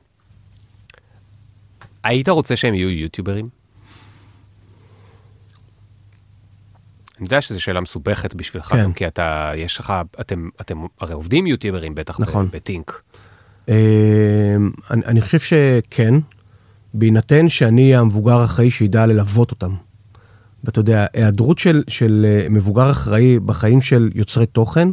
היית 2.05 2.28
רוצה 2.28 2.57
שהם 2.57 2.74
יהיו 2.74 2.90
יוטיוברים? 2.90 3.49
אני 7.18 7.26
יודע 7.26 7.40
שזו 7.40 7.62
שאלה 7.62 7.80
מסובכת 7.80 8.34
בשבילך, 8.34 8.66
כן. 8.66 8.92
כי 8.92 9.07
אתה, 9.07 9.53
יש 9.57 9.80
לך, 9.80 9.92
אתם, 10.20 10.49
אתם 10.61 10.78
הרי 11.01 11.14
עובדים 11.14 11.47
יוטיוברים 11.47 11.95
בטח 11.95 12.20
נכון. 12.20 12.49
בטינק. 12.53 13.03
אה, 13.68 13.74
אני, 14.90 15.05
אני 15.05 15.20
חושב 15.20 15.38
שכן, 15.38 16.14
בהינתן 16.95 17.49
שאני 17.49 17.97
המבוגר 17.97 18.45
אחראי 18.45 18.70
שידע 18.70 19.07
ללוות 19.07 19.51
אותם. 19.51 19.74
ואתה 20.65 20.81
יודע, 20.81 21.07
היעדרות 21.12 21.59
של, 21.59 21.83
של 21.89 22.27
אה, 22.29 22.47
מבוגר 22.51 22.91
אחראי 22.91 23.39
בחיים 23.39 23.81
של 23.81 24.11
יוצרי 24.15 24.47
תוכן, 24.47 24.89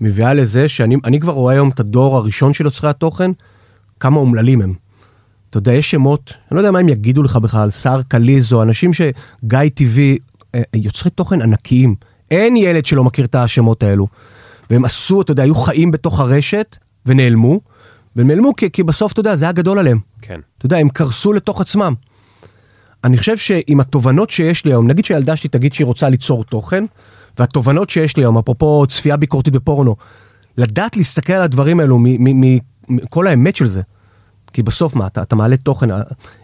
מביאה 0.00 0.34
לזה 0.34 0.68
שאני 0.68 1.20
כבר 1.20 1.32
רואה 1.32 1.54
היום 1.54 1.68
את 1.68 1.80
הדור 1.80 2.16
הראשון 2.16 2.52
של 2.52 2.64
יוצרי 2.64 2.90
התוכן, 2.90 3.30
כמה 4.00 4.16
אומללים 4.16 4.62
הם. 4.62 4.74
אתה 5.50 5.58
יודע, 5.58 5.72
יש 5.72 5.90
שמות, 5.90 6.30
אני 6.50 6.56
לא 6.56 6.60
יודע 6.60 6.70
מה 6.70 6.78
הם 6.78 6.88
יגידו 6.88 7.22
לך 7.22 7.36
בכלל, 7.36 7.70
סער 7.70 8.02
קליזו, 8.02 8.62
אנשים 8.62 8.90
שגיא 8.92 9.58
טבעי 9.74 10.18
אה, 10.54 10.62
יוצרי 10.74 11.10
תוכן 11.10 11.42
ענקיים. 11.42 11.94
אין 12.30 12.56
ילד 12.56 12.86
שלא 12.86 13.04
מכיר 13.04 13.24
את 13.24 13.34
השמות 13.34 13.82
האלו. 13.82 14.06
והם 14.70 14.84
עשו, 14.84 15.20
אתה 15.20 15.32
יודע, 15.32 15.42
היו 15.42 15.54
חיים 15.54 15.90
בתוך 15.90 16.20
הרשת 16.20 16.76
ונעלמו. 17.06 17.60
והם 18.16 18.26
נעלמו 18.26 18.56
כי, 18.56 18.70
כי 18.70 18.82
בסוף, 18.82 19.12
אתה 19.12 19.20
יודע, 19.20 19.34
זה 19.34 19.44
היה 19.44 19.52
גדול 19.52 19.78
עליהם. 19.78 19.98
כן. 20.22 20.40
אתה 20.58 20.66
יודע, 20.66 20.76
הם 20.76 20.88
קרסו 20.88 21.32
לתוך 21.32 21.60
עצמם. 21.60 21.94
אני 23.04 23.18
חושב 23.18 23.36
שעם 23.36 23.80
התובנות 23.80 24.30
שיש 24.30 24.64
לי 24.64 24.70
היום, 24.70 24.86
נגיד 24.86 25.04
שילדה 25.04 25.36
שלי 25.36 25.50
תגיד 25.50 25.74
שהיא 25.74 25.84
רוצה 25.84 26.08
ליצור 26.08 26.44
תוכן, 26.44 26.84
והתובנות 27.38 27.90
שיש 27.90 28.16
לי 28.16 28.22
היום, 28.22 28.38
אפרופו 28.38 28.86
צפייה 28.86 29.16
ביקורתית 29.16 29.52
בפורנו, 29.52 29.96
לדעת 30.56 30.96
להסתכל 30.96 31.32
על 31.32 31.42
הדברים 31.42 31.80
האלו 31.80 31.98
מכל 32.88 33.26
האמת 33.26 33.56
של 33.56 33.66
זה. 33.66 33.80
כי 34.52 34.62
בסוף 34.62 34.96
מה, 34.96 35.06
אתה, 35.06 35.22
אתה 35.22 35.36
מעלה 35.36 35.56
תוכן, 35.56 35.88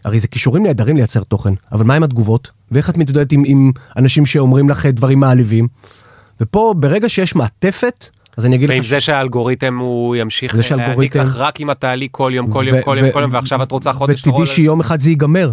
הרי 0.05 0.21
זה 0.21 0.29
כישורים 0.29 0.63
נהדרים 0.63 0.97
לייצר 0.97 1.23
תוכן, 1.23 1.55
אבל 1.73 1.85
מה 1.85 1.95
עם 1.95 2.03
התגובות? 2.03 2.51
ואיך 2.71 2.91
את 2.91 2.97
מתמודדת 2.97 3.33
עם, 3.33 3.43
עם 3.47 3.73
אנשים 3.97 4.27
שאומרים 4.27 4.69
לך 4.69 4.87
דברים 4.87 5.21
מעליבים? 5.21 5.69
ופה, 6.41 6.75
ברגע 6.77 7.09
שיש 7.09 7.35
מעטפת, 7.35 8.11
אז 8.37 8.47
אני 8.47 8.57
אגיד 8.57 8.69
לך... 8.69 8.75
ועם 8.75 8.85
זה 8.85 9.01
שהאלגוריתם 9.01 9.79
הוא 9.79 10.17
ימשיך 10.17 10.57
להעניק 10.77 11.17
לך 11.17 11.37
רק 11.37 11.61
אם 11.61 11.71
את 11.71 11.81
תעלי 11.81 12.09
כל 12.11 12.33
יום, 12.35 12.53
כל 12.53 12.65
יום, 12.69 12.83
כל 12.83 12.97
יום, 13.01 13.11
כל 13.13 13.21
יום, 13.21 13.35
ועכשיו 13.35 13.63
את 13.63 13.73
רוצה 13.73 13.93
חודש... 13.93 14.27
ותדעי 14.27 14.47
שיום 14.47 14.81
אחד 14.81 15.01
זה 15.01 15.11
ייגמר. 15.11 15.51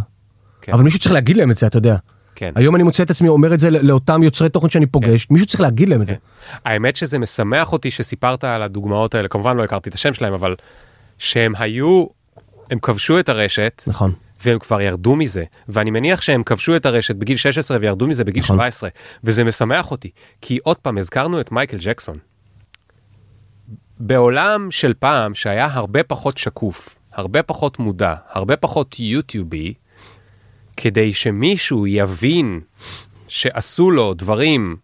כן. 0.63 0.73
אבל 0.73 0.83
מישהו 0.83 0.99
צריך 0.99 1.13
להגיד 1.13 1.37
להם 1.37 1.51
את 1.51 1.57
זה, 1.57 1.67
אתה 1.67 1.77
יודע. 1.77 1.95
כן. 2.35 2.51
היום 2.55 2.75
אני 2.75 2.83
מוצא 2.83 3.03
את 3.03 3.09
עצמי 3.09 3.27
אומר 3.27 3.53
את 3.53 3.59
זה 3.59 3.69
לאותם 3.69 4.23
יוצרי 4.23 4.49
תוכן 4.49 4.69
שאני 4.69 4.85
פוגש, 4.85 5.25
כן. 5.25 5.33
מישהו 5.33 5.47
צריך 5.47 5.61
להגיד 5.61 5.89
להם 5.89 6.01
את 6.01 6.07
זה. 6.07 6.13
כן. 6.13 6.19
האמת 6.65 6.95
שזה 6.95 7.19
משמח 7.19 7.73
אותי 7.73 7.91
שסיפרת 7.91 8.43
על 8.43 8.63
הדוגמאות 8.63 9.15
האלה, 9.15 9.27
כמובן 9.27 9.57
לא 9.57 9.63
הכרתי 9.63 9.89
את 9.89 9.93
השם 9.93 10.13
שלהם, 10.13 10.33
אבל 10.33 10.55
שהם 11.17 11.53
היו 11.57 12.05
הם 12.71 12.79
כבשו 12.79 13.19
את 13.19 13.29
הרשת. 13.29 13.83
נכון. 13.87 14.13
והם 14.45 14.59
כבר 14.59 14.81
ירדו 14.81 15.15
מזה, 15.15 15.43
ואני 15.69 15.91
מניח 15.91 16.21
שהם 16.21 16.43
כבשו 16.43 16.75
את 16.75 16.85
הרשת 16.85 17.15
בגיל 17.15 17.37
16 17.37 17.77
וירדו 17.81 18.07
מזה 18.07 18.23
בגיל 18.23 18.43
נכון. 18.43 18.55
17, 18.55 18.89
וזה 19.23 19.43
משמח 19.43 19.91
אותי, 19.91 20.09
כי 20.41 20.57
עוד 20.63 20.77
פעם 20.77 20.97
הזכרנו 20.97 21.41
את 21.41 21.51
מייקל 21.51 21.77
ג'קסון. 21.79 22.15
בעולם 23.99 24.67
של 24.71 24.93
פעם 24.99 25.35
שהיה 25.35 25.67
הרבה 25.71 26.03
פחות 26.03 26.37
שקוף, 26.37 26.99
הרבה 27.13 27.43
פחות 27.43 27.79
מודע, 27.79 28.15
הרבה 28.29 28.55
פחות 28.55 28.99
יוטיובי, 28.99 29.73
כדי 30.77 31.13
שמישהו 31.13 31.87
יבין 31.87 32.59
שעשו 33.27 33.91
לו 33.91 34.13
דברים 34.13 34.75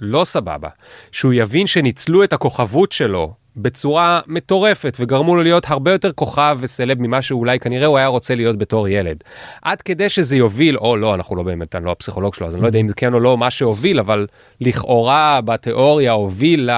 לא 0.00 0.24
סבבה, 0.24 0.68
שהוא 1.12 1.32
יבין 1.32 1.66
שניצלו 1.66 2.24
את 2.24 2.32
הכוכבות 2.32 2.92
שלו 2.92 3.34
בצורה 3.56 4.20
מטורפת 4.26 4.96
וגרמו 5.00 5.36
לו 5.36 5.42
להיות 5.42 5.64
הרבה 5.66 5.92
יותר 5.92 6.12
כוכב 6.12 6.58
וסלב 6.60 7.00
ממה 7.00 7.22
שאולי 7.22 7.58
כנראה 7.58 7.86
הוא 7.86 7.98
היה 7.98 8.06
רוצה 8.06 8.34
להיות 8.34 8.58
בתור 8.58 8.88
ילד. 8.88 9.24
עד 9.62 9.82
כדי 9.82 10.08
שזה 10.08 10.36
יוביל, 10.36 10.76
או 10.76 10.96
לא, 10.96 11.14
אנחנו 11.14 11.36
לא 11.36 11.42
באמת, 11.42 11.74
אני 11.74 11.84
לא 11.84 11.90
הפסיכולוג 11.90 12.34
שלו, 12.34 12.46
אז 12.46 12.54
אני 12.54 12.62
לא 12.62 12.66
יודע 12.66 12.78
אם 12.78 12.88
זה 12.88 12.94
כן 12.94 13.14
או 13.14 13.20
לא 13.20 13.38
מה 13.38 13.50
שהוביל, 13.50 13.98
אבל 13.98 14.26
לכאורה 14.60 15.40
בתיאוריה 15.40 16.12
הוביל 16.12 16.70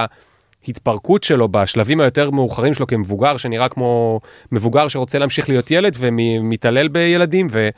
להתפרקות 0.67 1.23
שלו 1.23 1.47
בשלבים 1.47 1.99
היותר 1.99 2.31
מאוחרים 2.31 2.73
שלו 2.73 2.87
כמבוגר 2.87 3.37
שנראה 3.37 3.69
כמו 3.69 4.19
מבוגר 4.51 4.87
שרוצה 4.87 5.19
להמשיך 5.19 5.49
להיות 5.49 5.71
ילד 5.71 5.95
ומתעלל 5.99 6.87
בילדים 6.87 7.47
ו... 7.51 7.69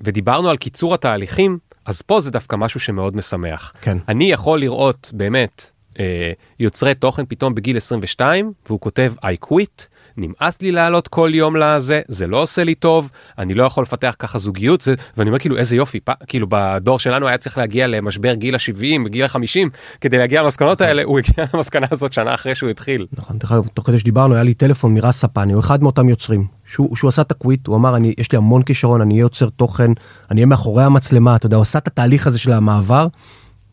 ודיברנו 0.00 0.50
על 0.50 0.56
קיצור 0.56 0.94
התהליכים, 0.94 1.58
אז 1.86 2.02
פה 2.02 2.20
זה 2.20 2.30
דווקא 2.30 2.56
משהו 2.56 2.80
שמאוד 2.80 3.16
משמח. 3.16 3.72
כן. 3.80 3.98
אני 4.08 4.32
יכול 4.32 4.60
לראות 4.60 5.10
באמת 5.14 5.70
אה, 6.00 6.32
יוצרי 6.60 6.94
תוכן 6.94 7.22
פתאום 7.28 7.54
בגיל 7.54 7.76
22, 7.76 8.52
והוא 8.66 8.80
כותב 8.80 9.12
I 9.24 9.46
quit, 9.46 9.86
נמאס 10.20 10.62
לי 10.62 10.72
לעלות 10.72 11.08
כל 11.08 11.30
יום 11.34 11.56
לזה, 11.56 12.00
זה 12.08 12.26
לא 12.26 12.42
עושה 12.42 12.64
לי 12.64 12.74
טוב, 12.74 13.10
אני 13.38 13.54
לא 13.54 13.64
יכול 13.64 13.82
לפתח 13.82 14.14
ככה 14.18 14.38
זוגיות, 14.38 14.80
זה, 14.80 14.94
ואני 15.16 15.30
אומר 15.30 15.38
כאילו 15.38 15.56
איזה 15.56 15.76
יופי, 15.76 16.00
פ, 16.00 16.10
כאילו 16.26 16.46
בדור 16.50 16.98
שלנו 16.98 17.28
היה 17.28 17.38
צריך 17.38 17.58
להגיע 17.58 17.86
למשבר 17.86 18.34
גיל 18.34 18.54
ה-70, 18.54 19.08
גיל 19.08 19.24
ה-50, 19.24 19.68
כדי 20.00 20.18
להגיע 20.18 20.42
למסקנות 20.42 20.80
האלה, 20.80 21.02
הוא 21.04 21.18
הגיע 21.18 21.44
למסקנה 21.54 21.86
הזאת 21.90 22.12
שנה 22.12 22.34
אחרי 22.34 22.54
שהוא 22.54 22.70
התחיל. 22.70 23.06
נכון, 23.12 23.38
תוך 23.74 23.86
כדי 23.86 23.98
שדיברנו, 23.98 24.34
היה 24.34 24.42
לי 24.42 24.54
טלפון 24.54 24.94
מרז 24.94 25.14
ספני, 25.14 25.52
הוא 25.52 25.60
אחד 25.60 25.82
מאותם 25.82 26.08
יוצרים. 26.08 26.60
שהוא, 26.66 26.96
שהוא 26.96 27.08
עשה 27.08 27.22
את 27.22 27.30
הקוויט, 27.30 27.66
הוא 27.66 27.76
אמר, 27.76 27.96
אני, 27.96 28.14
יש 28.18 28.32
לי 28.32 28.38
המון 28.38 28.62
כישרון, 28.62 29.00
אני 29.00 29.14
אהיה 29.14 29.22
יוצר 29.22 29.48
תוכן, 29.48 29.90
אני 30.30 30.40
אהיה 30.40 30.46
מאחורי 30.46 30.84
המצלמה, 30.84 31.36
אתה 31.36 31.46
יודע, 31.46 31.56
הוא 31.56 31.62
עשה 31.62 31.78
את 31.78 31.86
התהליך 31.86 32.26
הזה 32.26 32.38
של 32.38 32.52
המעבר, 32.52 33.06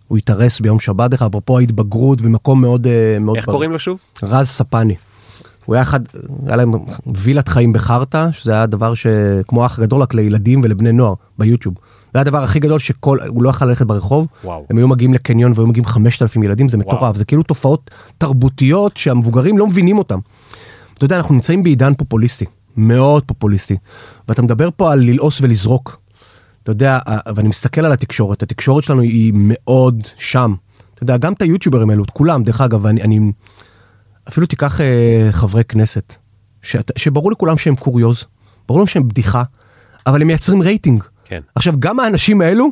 הוא 0.08 0.18
התארס 0.18 0.60
ביום 0.60 0.80
שבת, 0.80 1.14
אפרופו 1.14 1.60
ההתבגרות 1.60 2.20
ומקום 2.22 2.62
מאוד... 2.62 2.88
אה, 2.88 3.20
מאוד 3.20 3.38
איך 3.38 3.46
קוראים 3.46 3.72
לו 3.72 3.80
שוב? 3.80 4.00
רז 4.24 4.48
ספני. 4.48 4.96
הוא 5.68 5.76
היה 5.76 5.82
אחד, 5.82 6.00
היה 6.46 6.56
להם 6.56 6.72
וילת 7.16 7.48
חיים 7.48 7.74
בחרטא, 7.74 8.32
שזה 8.32 8.54
היה 8.54 8.66
דבר 8.66 8.94
שכמו 8.94 9.66
אח 9.66 9.80
גדול 9.80 10.02
רק 10.02 10.14
לילדים 10.14 10.62
ולבני 10.64 10.92
נוער 10.92 11.14
ביוטיוב. 11.38 11.76
זה 11.78 12.12
היה 12.14 12.22
הדבר 12.22 12.44
הכי 12.44 12.60
גדול 12.60 12.80
שכל, 12.80 13.18
הוא 13.28 13.44
לא 13.44 13.50
יכל 13.50 13.66
ללכת 13.66 13.86
ברחוב, 13.86 14.28
וואו. 14.44 14.66
הם 14.70 14.78
היו 14.78 14.88
מגיעים 14.88 15.14
לקניון 15.14 15.52
והיו 15.56 15.68
מגיעים 15.68 15.86
5,000 15.86 16.44
ילדים, 16.44 16.70
זה 16.70 16.78
מטורף, 16.78 17.02
וואו. 17.02 17.14
זה 17.14 17.26
כאילו 17.26 17.44
תופעות 17.44 17.92
תרבותיות 18.18 18.98
שהמבוגרים 18.98 19.58
לא 19.58 19.68
מבינים 19.68 19.98
אותם. 19.98 20.20
אתה 20.94 21.06
יודע, 21.06 21.18
אנחנו 21.18 21.36
נמצאים 21.36 21.64
בעידן 21.64 21.94
פופוליסטי, 21.94 22.46
מאוד 22.78 23.24
פופוליסטי, 23.24 23.76
ואתה 24.28 24.42
מדבר 24.42 24.70
פה 24.76 24.92
על 24.92 25.00
ללעוס 25.00 25.42
ולזרוק. 25.42 26.00
אתה 26.64 26.72
יודע, 26.72 27.00
ואני 27.36 27.50
מסתכל 27.50 27.86
על 27.86 27.92
התקשורת, 27.92 28.44
התקשורת 28.44 28.84
שלנו 28.84 29.02
היא 29.02 29.34
מאוד 29.36 30.02
שם. 30.18 30.56
אתה 30.94 31.04
יודע, 31.04 31.18
גם 31.18 31.34
את 31.34 31.42
היוטיוברים 31.42 31.90
האלו, 31.90 32.04
את 32.04 32.10
כולם, 32.10 32.44
דרך 32.44 32.62
אגב, 32.62 32.86
אני, 32.86 33.02
אני 33.02 33.20
אפילו 34.30 34.48
תיקח 34.48 34.82
אה, 34.82 35.28
חברי 35.32 35.64
כנסת, 35.64 36.16
שאת, 36.62 36.92
שברור 36.98 37.32
לכולם 37.32 37.58
שהם 37.58 37.76
קוריוז, 37.76 38.24
ברור 38.68 38.80
להם 38.80 38.88
שהם 38.88 39.08
בדיחה, 39.08 39.44
אבל 40.08 40.22
הם 40.22 40.28
מייצרים 40.28 40.62
רייטינג. 40.62 41.04
כן. 41.26 41.42
עכשיו, 41.56 41.74
גם 41.80 42.00
האנשים 42.00 42.42
האלו, 42.42 42.68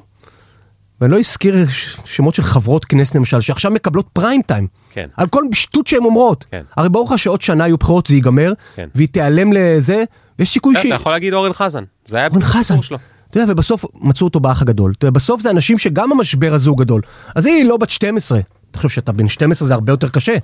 ואני 1.02 1.12
לא 1.12 1.20
אזכיר 1.20 1.56
ש- 1.70 1.98
שמות 2.06 2.36
של 2.36 2.44
חברות 2.44 2.86
כנסת 2.86 3.16
למשל, 3.16 3.42
שעכשיו 3.42 3.72
מקבלות 3.72 4.08
פריים 4.14 4.42
טיים. 4.42 4.68
כן. 4.90 5.08
על 5.18 5.28
כל 5.28 5.44
שטות 5.54 5.88
שהן 5.88 6.04
אומרות. 6.06 6.46
כן. 6.52 6.62
הרי 6.78 6.90
ברור 6.90 7.14
לך 7.14 7.20
שעוד 7.20 7.42
שנה 7.42 7.68
יהיו 7.68 7.78
בחירות, 7.78 8.08
זה 8.08 8.16
ייגמר, 8.16 8.54
כן. 8.76 8.88
והיא 8.96 9.08
תיעלם 9.08 9.54
לזה, 9.54 10.04
ויש 10.40 10.54
סיכוי 10.54 10.74
אתה 10.74 10.82
שהיא... 10.82 10.94
יכול 10.94 11.12
להגיד 11.12 11.34
אורן 11.34 11.54
חזן, 11.54 11.84
זה 12.08 12.18
היה 12.18 12.28
אורן 12.28 12.42
חזן. 12.42 12.82
שלו. 12.82 12.98
אתה 13.30 13.40
יודע, 13.40 13.54
ובסוף 13.54 13.86
מצאו 14.02 14.28
אותו 14.28 14.40
באח 14.40 14.62
הגדול. 14.62 14.94
אתה 14.98 15.06
יודע, 15.06 15.16
בסוף 15.16 15.42
זה 15.42 15.50
אנשים 15.50 15.78
שגם 15.78 16.12
המשבר 16.12 16.54
הזה 16.54 16.70
הוא 16.70 16.78
גדול. 16.78 17.02
אז 17.36 17.46
היא 17.46 17.66
לא 17.66 17.78
בת 17.78 17.90
12. 17.90 18.40
אתה 18.72 18.80
חושב 18.80 18.90
שאתה 18.90 19.12
בן 19.12 19.28
12 19.28 19.68
זה 19.68 19.74
הרבה 19.74 19.94
יותר 19.94 20.10
קשה, 20.10 20.36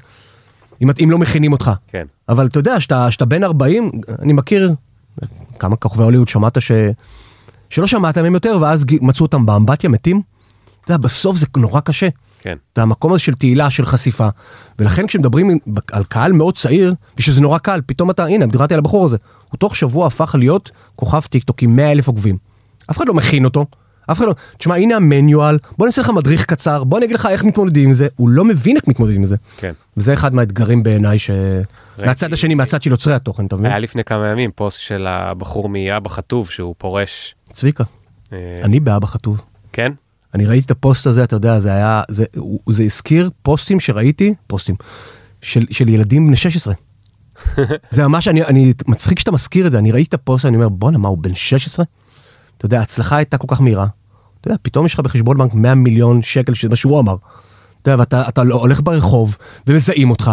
אם, 0.82 0.90
אם 1.04 1.12
לא 1.12 1.18
מכינים 1.18 1.52
אותך. 1.52 1.72
כן. 1.88 2.06
אבל 2.30 2.46
אתה 2.46 2.60
יודע, 2.60 2.80
שאתה, 2.80 3.12
שאתה 3.12 3.26
בן 3.26 3.44
40, 3.44 3.92
אני 4.20 4.34
מכיר 4.34 4.74
כמה 5.60 5.76
כוכבי 5.76 6.04
הוליווד 6.04 6.28
שמעת 6.28 6.62
ש... 6.62 6.72
שלא 7.70 7.88
שמעת 7.88 8.18
מהם 8.18 8.34
יותר, 8.34 8.58
ואז 8.62 8.86
מצאו 9.02 9.26
אותם 9.26 9.46
באמבטיה 9.46 9.90
מתים. 9.90 10.22
אתה 10.82 10.92
יודע, 10.92 11.04
בסוף 11.04 11.38
זה 11.38 11.46
נורא 11.58 11.80
קשה. 11.80 12.08
כן. 12.42 12.58
זה 12.76 12.82
המקום 12.82 13.12
הזה 13.12 13.20
של 13.20 13.34
תהילה, 13.34 13.70
של 13.70 13.86
חשיפה. 13.86 14.28
ולכן 14.80 15.08
כשמדברים 15.08 15.60
על 15.92 16.04
קהל 16.04 16.32
מאוד 16.32 16.58
צעיר, 16.58 16.94
ושזה 17.18 17.42
נורא 17.42 17.58
קל, 17.58 17.82
פתאום 17.86 18.10
אתה, 18.10 18.26
הנה, 18.26 18.46
דיברתי 18.46 18.74
על 18.74 18.80
הבחור 18.80 19.06
הזה. 19.06 19.18
הוא 19.52 19.58
תוך 19.58 19.76
שבוע 19.76 20.08
הפך 20.08 20.36
להיות 20.40 20.72
כוכב 20.96 21.22
טיקטוק 21.22 21.62
עם 21.64 21.76
100 21.76 21.92
אלף 21.92 22.08
עוקבים. 22.08 22.38
אף 22.92 22.98
אחד 22.98 23.08
לא 23.08 23.14
מכין 23.14 23.46
אותו. 23.46 23.66
אף 24.08 24.18
אחד 24.18 24.26
לא, 24.26 24.34
תשמע, 24.58 24.76
הנה 24.76 24.96
ה 24.96 25.03
manual, 25.03 25.58
בוא 25.78 25.86
נעשה 25.86 26.02
לך 26.02 26.10
מדריך 26.10 26.46
קצר, 26.46 26.84
בוא 26.84 26.98
אני 26.98 27.06
אגיד 27.06 27.16
לך 27.16 27.26
איך 27.26 27.44
מתמודדים 27.44 27.88
עם 27.88 27.94
זה. 27.94 28.08
הוא 28.16 28.30
לא 28.30 28.46
מבין 28.46 28.76
איך 28.76 28.88
מתמודדים 28.88 29.22
עם 29.22 29.26
זה. 29.26 29.36
כן. 29.58 29.72
וזה 29.98 30.14
אחד 30.14 30.36
מהאתגרים 30.36 30.84
בעיניי 30.84 31.20
ש... 31.20 31.30
ראיתי- 31.30 32.06
מהצד 32.06 32.34
השני, 32.34 32.56
מהצד 32.56 32.82
של 32.82 32.92
יוצרי 32.92 33.14
התוכן, 33.14 33.46
אתה 33.46 33.56
מבין? 33.56 33.66
היה 33.66 33.80
לפני 33.80 34.04
כמה 34.04 34.28
ימים 34.28 34.52
פוסט 34.56 34.80
של 34.82 35.08
הבחור 35.08 35.70
מאבא 35.70 36.10
חטוב 36.10 36.50
שהוא 36.50 36.76
פורש. 36.78 37.36
צביקה, 37.52 37.84
אה, 38.34 38.38
אני 38.64 38.80
באבא 38.80 39.06
חטוב. 39.08 39.42
כן? 39.74 39.92
אני 40.36 40.46
ראיתי 40.46 40.66
את 40.66 40.72
הפוסט 40.72 41.08
הזה, 41.08 41.24
אתה 41.24 41.36
יודע, 41.36 41.60
זה 41.60 41.72
היה, 41.74 42.02
זה, 42.10 42.26
זה 42.70 42.84
הזכיר 42.84 43.30
פוסטים 43.42 43.80
שראיתי, 43.80 44.34
פוסטים, 44.48 44.76
של, 45.42 45.66
של 45.72 45.90
ילדים 45.90 46.28
בני 46.28 46.36
16. 46.36 46.74
זה 47.90 48.08
ממש, 48.08 48.28
אני, 48.28 48.44
אני, 48.44 48.74
מצחיק 48.88 49.20
שאתה 49.20 49.32
מזכיר 49.32 49.68
את 49.68 49.72
זה, 49.72 49.78
אני 49.80 49.92
ראיתי 49.92 50.08
את 50.08 50.14
הפוסט, 50.14 50.46
אני 50.46 50.56
אומר, 50.56 50.70
בואנה, 50.70 50.98
מה, 50.98 51.08
הוא 51.08 51.18
בן 51.18 51.36
16? 51.36 51.86
אתה 52.62 52.66
יודע, 52.66 52.80
ההצלחה 52.80 53.16
הייתה 53.18 53.38
כל 53.38 53.48
כך 53.50 53.62
מהירה. 53.62 53.88
אתה 54.42 54.48
יודע, 54.48 54.58
פתאום 54.62 54.86
יש 54.86 54.94
לך 54.94 55.00
בחשבון 55.00 55.38
בנק 55.38 55.54
100 55.54 55.76
מיליון 55.76 56.22
שקל, 56.22 56.54
שזה 56.54 56.70
מה 56.70 56.76
שהוא 56.76 57.00
אמר. 57.00 57.16
אתה 57.82 57.92
יודע, 57.92 58.00
ואתה 58.00 58.28
אתה 58.28 58.44
לא- 58.44 58.56
הולך 58.56 58.82
ברחוב, 58.84 59.38
ומזהים 59.68 60.10
אותך, 60.10 60.32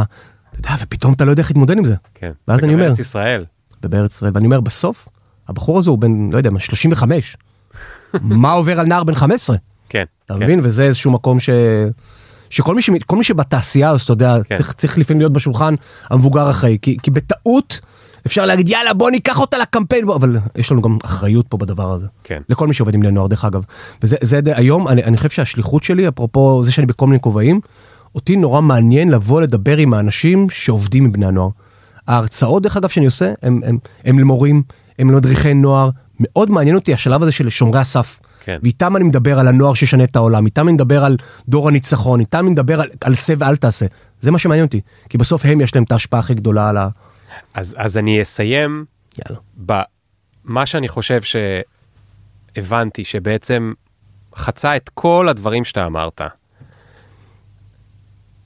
אתה 0.51 0.59
יודע, 0.59 0.71
ופתאום 0.83 1.13
אתה 1.13 1.25
לא 1.25 1.31
יודע 1.31 1.43
איך 1.43 1.51
להתמודד 1.51 1.79
עם 1.79 1.85
זה. 1.85 1.95
כן. 2.15 2.31
ואז 2.49 2.65
אני 2.65 2.75
אומר, 2.75 2.87
ארץ 2.87 2.99
ישראל. 2.99 3.45
ובארץ 3.85 4.15
ישראל, 4.15 4.31
ואני 4.35 4.47
אומר, 4.47 4.61
בסוף, 4.61 5.09
הבחור 5.49 5.79
הזה 5.79 5.91
הוא 5.91 5.99
בן, 5.99 6.31
לא 6.33 6.37
יודע, 6.39 6.51
מה, 6.51 6.61
35. 6.61 7.37
מה 8.23 8.53
עובר 8.53 8.81
על 8.81 8.87
נער 8.87 9.05
בן 9.05 9.15
15? 9.15 9.57
כן. 9.89 10.05
אתה 10.25 10.35
כן. 10.35 10.43
מבין? 10.43 10.61
וזה 10.63 10.83
איזשהו 10.83 11.11
מקום 11.11 11.41
ש... 11.41 11.51
שכל 12.51 12.75
מי, 12.75 12.83
ש... 12.83 12.91
מי 13.13 13.25
שבתעשייה 13.25 13.91
הזאת, 13.91 14.05
אתה 14.05 14.13
יודע, 14.13 14.37
כן. 14.45 14.57
צריך, 14.57 14.73
צריך 14.73 14.99
לפעמים 14.99 15.21
להיות 15.21 15.33
בשולחן 15.33 15.75
המבוגר 16.11 16.51
אחראי, 16.51 16.79
כי, 16.83 16.97
כי 17.03 17.11
בטעות 17.11 17.81
אפשר 18.27 18.47
להגיד 18.47 18.69
יאללה 18.69 18.95
בוא 18.95 19.11
ניקח 19.11 19.41
אותה 19.41 19.59
לקמפיין, 19.59 20.07
בוא, 20.07 20.17
אבל 20.17 20.37
יש 20.57 20.73
לנו 20.73 20.83
גם 20.83 20.99
אחריות 21.05 21.47
פה 21.49 21.57
בדבר 21.57 21.93
הזה. 21.93 22.07
כן. 22.25 22.43
לכל 22.49 22.67
מי 22.67 22.75
שעובד 22.75 22.95
עם 22.95 23.01
בני 23.01 23.11
נוער 23.11 23.27
דרך 23.27 23.45
אגב. 23.45 23.63
וזה 24.03 24.17
זה, 24.23 24.41
די- 24.41 24.53
היום 24.55 24.89
אני, 24.89 25.05
אני 25.05 25.17
חושב 25.17 25.29
שהשליחות 25.31 25.83
שלי, 25.83 26.09
אפרופו 26.09 26.63
זה 26.65 26.73
שאני 26.73 26.87
בכל 26.87 27.07
מיני 27.07 27.21
כובעים, 27.21 27.61
אותי 28.15 28.37
נורא 28.37 28.61
מעניין 28.61 29.09
לבוא 29.09 29.41
לדבר 29.41 29.77
עם 29.77 29.95
האנשים 29.95 30.47
שעובדים 30.51 31.05
עם 31.05 31.13
בני 31.13 31.27
הנוער. 31.27 31.49
ההרצאות 32.09 32.63
דרך 32.63 32.77
אגב 32.77 32.89
שאני 32.89 33.07
עושה 33.07 33.33
הם, 33.43 33.61
הם, 33.65 33.79
הם 34.05 34.19
למורים, 34.19 34.63
הם 34.99 35.11
למדריכי 35.11 35.55
נוער, 35.55 35.91
מאוד 36.21 36.51
מעניין 36.51 36.75
אותי 36.77 36.95
השלב 36.95 37.23
הזה 37.23 37.33
של 37.33 37.51
שומרי 37.51 37.79
הסף. 37.81 38.21
כן. 38.45 38.59
ואיתם 38.63 38.97
אני 38.97 39.05
מדבר 39.05 39.39
על 39.39 39.49
הנוער 39.49 39.75
שישנה 39.75 40.05
את 40.05 40.17
העולם, 40.17 40.47
איתם 40.47 40.69
אני 40.69 40.73
מדבר 40.73 41.05
על 41.05 41.17
דור 41.49 41.69
הניצחון, 41.69 42.21
איתם 42.21 42.39
אני 42.39 42.51
מדבר 42.51 42.81
על, 42.81 42.89
על 43.05 43.13
עשה 43.13 43.35
ואל 43.39 43.57
תעשה. 43.57 43.87
זה 44.21 44.31
מה 44.31 44.39
שמעניין 44.39 44.67
אותי, 44.67 44.81
כי 45.09 45.19
בסוף 45.19 45.43
הם 45.45 45.61
יש 45.61 45.75
להם 45.75 45.85
את 45.85 45.93
ההשפעה 45.93 46.21
הכי 46.21 46.35
גדולה 46.35 46.69
על 46.69 46.77
ה... 46.77 46.89
אז, 47.55 47.77
אז 47.79 47.99
אני 47.99 48.23
אסיים 48.23 48.85
יאללה. 49.19 49.41
במה 50.45 50.67
שאני 50.67 50.89
חושב 50.89 51.21
שהבנתי 52.57 53.05
שבעצם 53.05 53.73
חצה 54.35 54.77
את 54.77 54.91
כל 54.95 55.29
הדברים 55.29 55.65
שאתה 55.65 55.87
אמרת. 55.87 56.21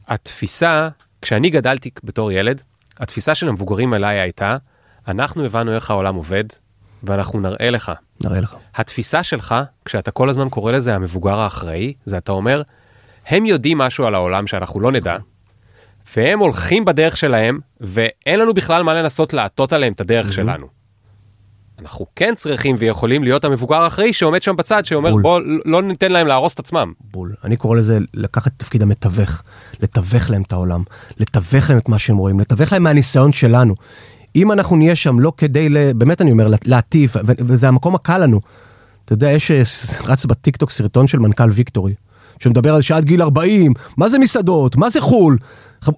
התפיסה, 0.09 0.88
כשאני 1.22 1.51
גדלתי 1.51 1.90
בתור 2.05 2.32
ילד, 2.32 2.62
התפיסה 2.99 3.34
של 3.34 3.49
המבוגרים 3.49 3.93
עליי 3.93 4.20
הייתה, 4.20 4.57
אנחנו 5.09 5.45
הבנו 5.45 5.74
איך 5.74 5.90
העולם 5.90 6.14
עובד, 6.14 6.45
ואנחנו 7.03 7.40
נראה 7.40 7.70
לך. 7.70 7.93
נראה 8.24 8.40
לך. 8.40 8.57
התפיסה 8.74 9.22
שלך, 9.22 9.55
כשאתה 9.84 10.11
כל 10.11 10.28
הזמן 10.28 10.49
קורא 10.49 10.72
לזה 10.72 10.95
המבוגר 10.95 11.38
האחראי, 11.38 11.95
זה 12.05 12.18
אתה 12.18 12.32
אומר, 12.32 12.62
הם 13.26 13.47
יודעים 13.47 13.78
משהו 13.78 14.07
על 14.07 14.14
העולם 14.14 14.47
שאנחנו 14.47 14.80
לא 14.80 14.93
נדע, 14.93 15.16
והם 16.16 16.38
הולכים 16.38 16.84
בדרך 16.84 17.16
שלהם, 17.16 17.58
ואין 17.80 18.38
לנו 18.38 18.54
בכלל 18.54 18.82
מה 18.82 18.94
לנסות 18.94 19.32
להטות 19.32 19.72
עליהם 19.72 19.92
את 19.92 20.00
הדרך 20.00 20.32
שלנו. 20.32 20.66
אנחנו 21.82 22.06
כן 22.16 22.34
צריכים 22.36 22.76
ויכולים 22.78 23.24
להיות 23.24 23.44
המבוגר 23.44 23.76
האחראי 23.76 24.12
שעומד 24.12 24.42
שם 24.42 24.56
בצד, 24.56 24.84
שאומר 24.84 25.10
בול. 25.10 25.22
בוא 25.22 25.40
לא 25.64 25.82
ניתן 25.82 26.12
להם 26.12 26.26
להרוס 26.26 26.54
את 26.54 26.58
עצמם. 26.58 26.92
בול. 27.00 27.34
אני 27.44 27.56
קורא 27.56 27.76
לזה 27.76 27.98
לקחת 28.14 28.46
את 28.46 28.52
תפקיד 28.56 28.82
המתווך, 28.82 29.42
לתווך 29.80 30.30
להם 30.30 30.42
את 30.42 30.52
העולם, 30.52 30.82
לתווך 31.18 31.70
להם 31.70 31.78
את 31.78 31.88
מה 31.88 31.98
שהם 31.98 32.16
רואים, 32.16 32.40
לתווך 32.40 32.72
להם 32.72 32.82
מהניסיון 32.82 33.32
שלנו. 33.32 33.74
אם 34.36 34.52
אנחנו 34.52 34.76
נהיה 34.76 34.94
שם 34.94 35.20
לא 35.20 35.32
כדי, 35.36 35.68
ל... 35.68 35.92
באמת 35.92 36.20
אני 36.20 36.32
אומר, 36.32 36.48
להטיף, 36.64 37.16
וזה 37.24 37.68
המקום 37.68 37.94
הקל 37.94 38.18
לנו. 38.18 38.40
אתה 39.04 39.12
יודע, 39.12 39.30
יש, 39.30 39.50
אה, 39.50 39.62
רץ 40.04 40.24
בטיקטוק 40.26 40.70
סרטון 40.70 41.08
של 41.08 41.18
מנכ"ל 41.18 41.50
ויקטורי, 41.50 41.94
שמדבר 42.38 42.74
על 42.74 42.82
שעד 42.82 43.04
גיל 43.04 43.22
40, 43.22 43.72
מה 43.96 44.08
זה 44.08 44.18
מסעדות, 44.18 44.76
מה 44.76 44.90
זה 44.90 45.00
חו"ל. 45.00 45.36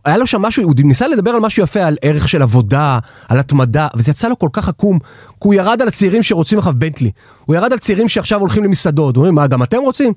היה 0.05 0.17
לו 0.17 0.27
שם 0.27 0.43
משהו, 0.43 0.63
הוא 0.63 0.75
ניסה 0.79 1.09
לדבר 1.09 1.31
על 1.31 1.41
משהו 1.41 1.63
יפה, 1.63 1.83
על 1.83 1.97
ערך 2.03 2.29
של 2.29 2.43
עבודה, 2.43 2.99
על 3.29 3.39
התמדה, 3.39 3.89
וזה 3.97 4.11
יצא 4.11 4.29
לו 4.29 4.39
כל 4.39 4.49
כך 4.53 4.69
עקום, 4.69 4.99
כי 4.99 5.39
הוא 5.39 5.55
ירד 5.55 5.83
על 5.83 5.89
הצעירים 5.89 6.23
שרוצים 6.23 6.59
עכשיו 6.59 6.73
בנטלי. 6.77 7.11
הוא 7.45 7.57
ירד 7.57 7.73
על 7.73 7.79
צעירים 7.79 8.09
שעכשיו 8.09 8.41
הולכים 8.41 8.65
למסעדות, 8.65 9.17
הוא 9.17 9.27
אומר, 9.27 9.43
מה, 9.43 9.47
גם 9.47 9.63
אתם 9.63 9.79
רוצים? 9.81 10.13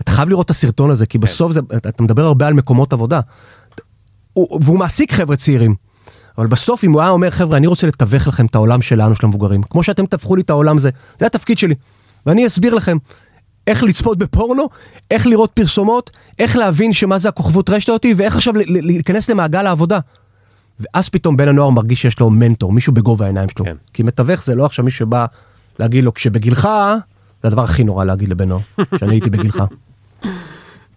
אתה 0.00 0.10
חייב 0.10 0.28
לראות 0.28 0.46
את 0.46 0.50
הסרטון 0.50 0.90
הזה, 0.90 1.06
כי 1.06 1.18
בסוף 1.18 1.52
זה, 1.52 1.60
אתה, 1.76 2.02
מדבר 2.02 2.24
הרבה 2.24 2.46
על 2.46 2.54
מקומות 2.54 2.92
עבודה. 2.92 3.20
הוא, 4.32 4.60
והוא 4.62 4.78
מעסיק 4.78 5.12
חבר'ה 5.12 5.36
צעירים. 5.36 5.74
אבל 6.38 6.46
בסוף 6.46 6.84
אם 6.84 6.92
הוא 6.92 7.00
היה 7.00 7.10
אומר 7.10 7.30
חבר'ה 7.30 7.56
אני 7.56 7.66
רוצה 7.66 7.86
לתווך 7.86 8.28
לכם 8.28 8.46
את 8.46 8.54
העולם 8.54 8.82
שלנו 8.82 9.16
של 9.16 9.26
המבוגרים 9.26 9.62
כמו 9.62 9.82
שאתם 9.82 10.06
תהפכו 10.06 10.36
לי 10.36 10.42
את 10.42 10.50
העולם 10.50 10.76
הזה 10.76 10.90
זה 11.18 11.26
התפקיד 11.26 11.58
שלי 11.58 11.74
ואני 12.26 12.46
אסביר 12.46 12.74
לכם 12.74 12.96
איך 13.66 13.82
לצפות 13.82 14.18
בפורנו 14.18 14.68
איך 15.10 15.26
לראות 15.26 15.50
פרסומות 15.50 16.10
איך 16.38 16.56
להבין 16.56 16.92
שמה 16.92 17.18
זה 17.18 17.28
הכוכבות 17.28 17.70
רשת 17.70 17.88
אותי 17.88 18.14
ואיך 18.16 18.36
עכשיו 18.36 18.54
להיכנס 18.66 19.30
למעגל 19.30 19.66
העבודה. 19.66 19.98
ואז 20.80 21.08
פתאום 21.08 21.36
בן 21.36 21.48
הנוער 21.48 21.70
מרגיש 21.70 22.02
שיש 22.02 22.20
לו 22.20 22.30
מנטור 22.30 22.72
מישהו 22.72 22.92
בגובה 22.92 23.24
העיניים 23.24 23.48
שלו 23.48 23.64
כן. 23.64 23.76
כי 23.92 24.02
מתווך 24.02 24.44
זה 24.44 24.54
לא 24.54 24.64
עכשיו 24.64 24.84
מישהו 24.84 24.98
שבא 24.98 25.26
להגיד 25.78 26.04
לו 26.04 26.14
כשבגילך 26.14 26.68
זה 27.42 27.48
הדבר 27.48 27.62
הכי 27.62 27.84
נורא 27.84 28.04
להגיד 28.04 28.28
לבן 28.28 28.48
נוער, 28.48 28.60
שאני 28.98 29.14
הייתי 29.14 29.30
בגילך. 29.30 29.62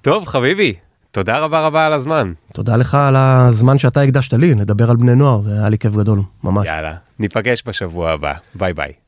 טוב, 0.02 0.26
חביבי, 0.26 0.74
תודה 1.12 1.40
רבה 1.40 1.66
רבה 1.68 1.86
על 1.86 1.94
הזמן. 1.94 2.34
תודה 2.54 2.76
לך 2.76 2.96
על 2.96 3.16
הזמן 3.16 3.78
שאתה 3.78 4.02
הקדשת 4.02 4.34
לי, 4.34 4.54
לדבר 4.54 4.90
על 4.90 4.96
בני 4.96 5.16
נוער, 5.16 5.42
זה 5.42 5.54
היה 5.54 5.70
לי 5.70 5.78
כיף 5.78 5.96
גדול, 5.96 6.20
ממש. 6.44 6.68
יאללה, 6.68 6.96
ניפגש 7.20 7.64
בשבוע 7.66 8.12
הבא. 8.12 8.34
ביי 8.56 8.74
ביי. 8.74 9.05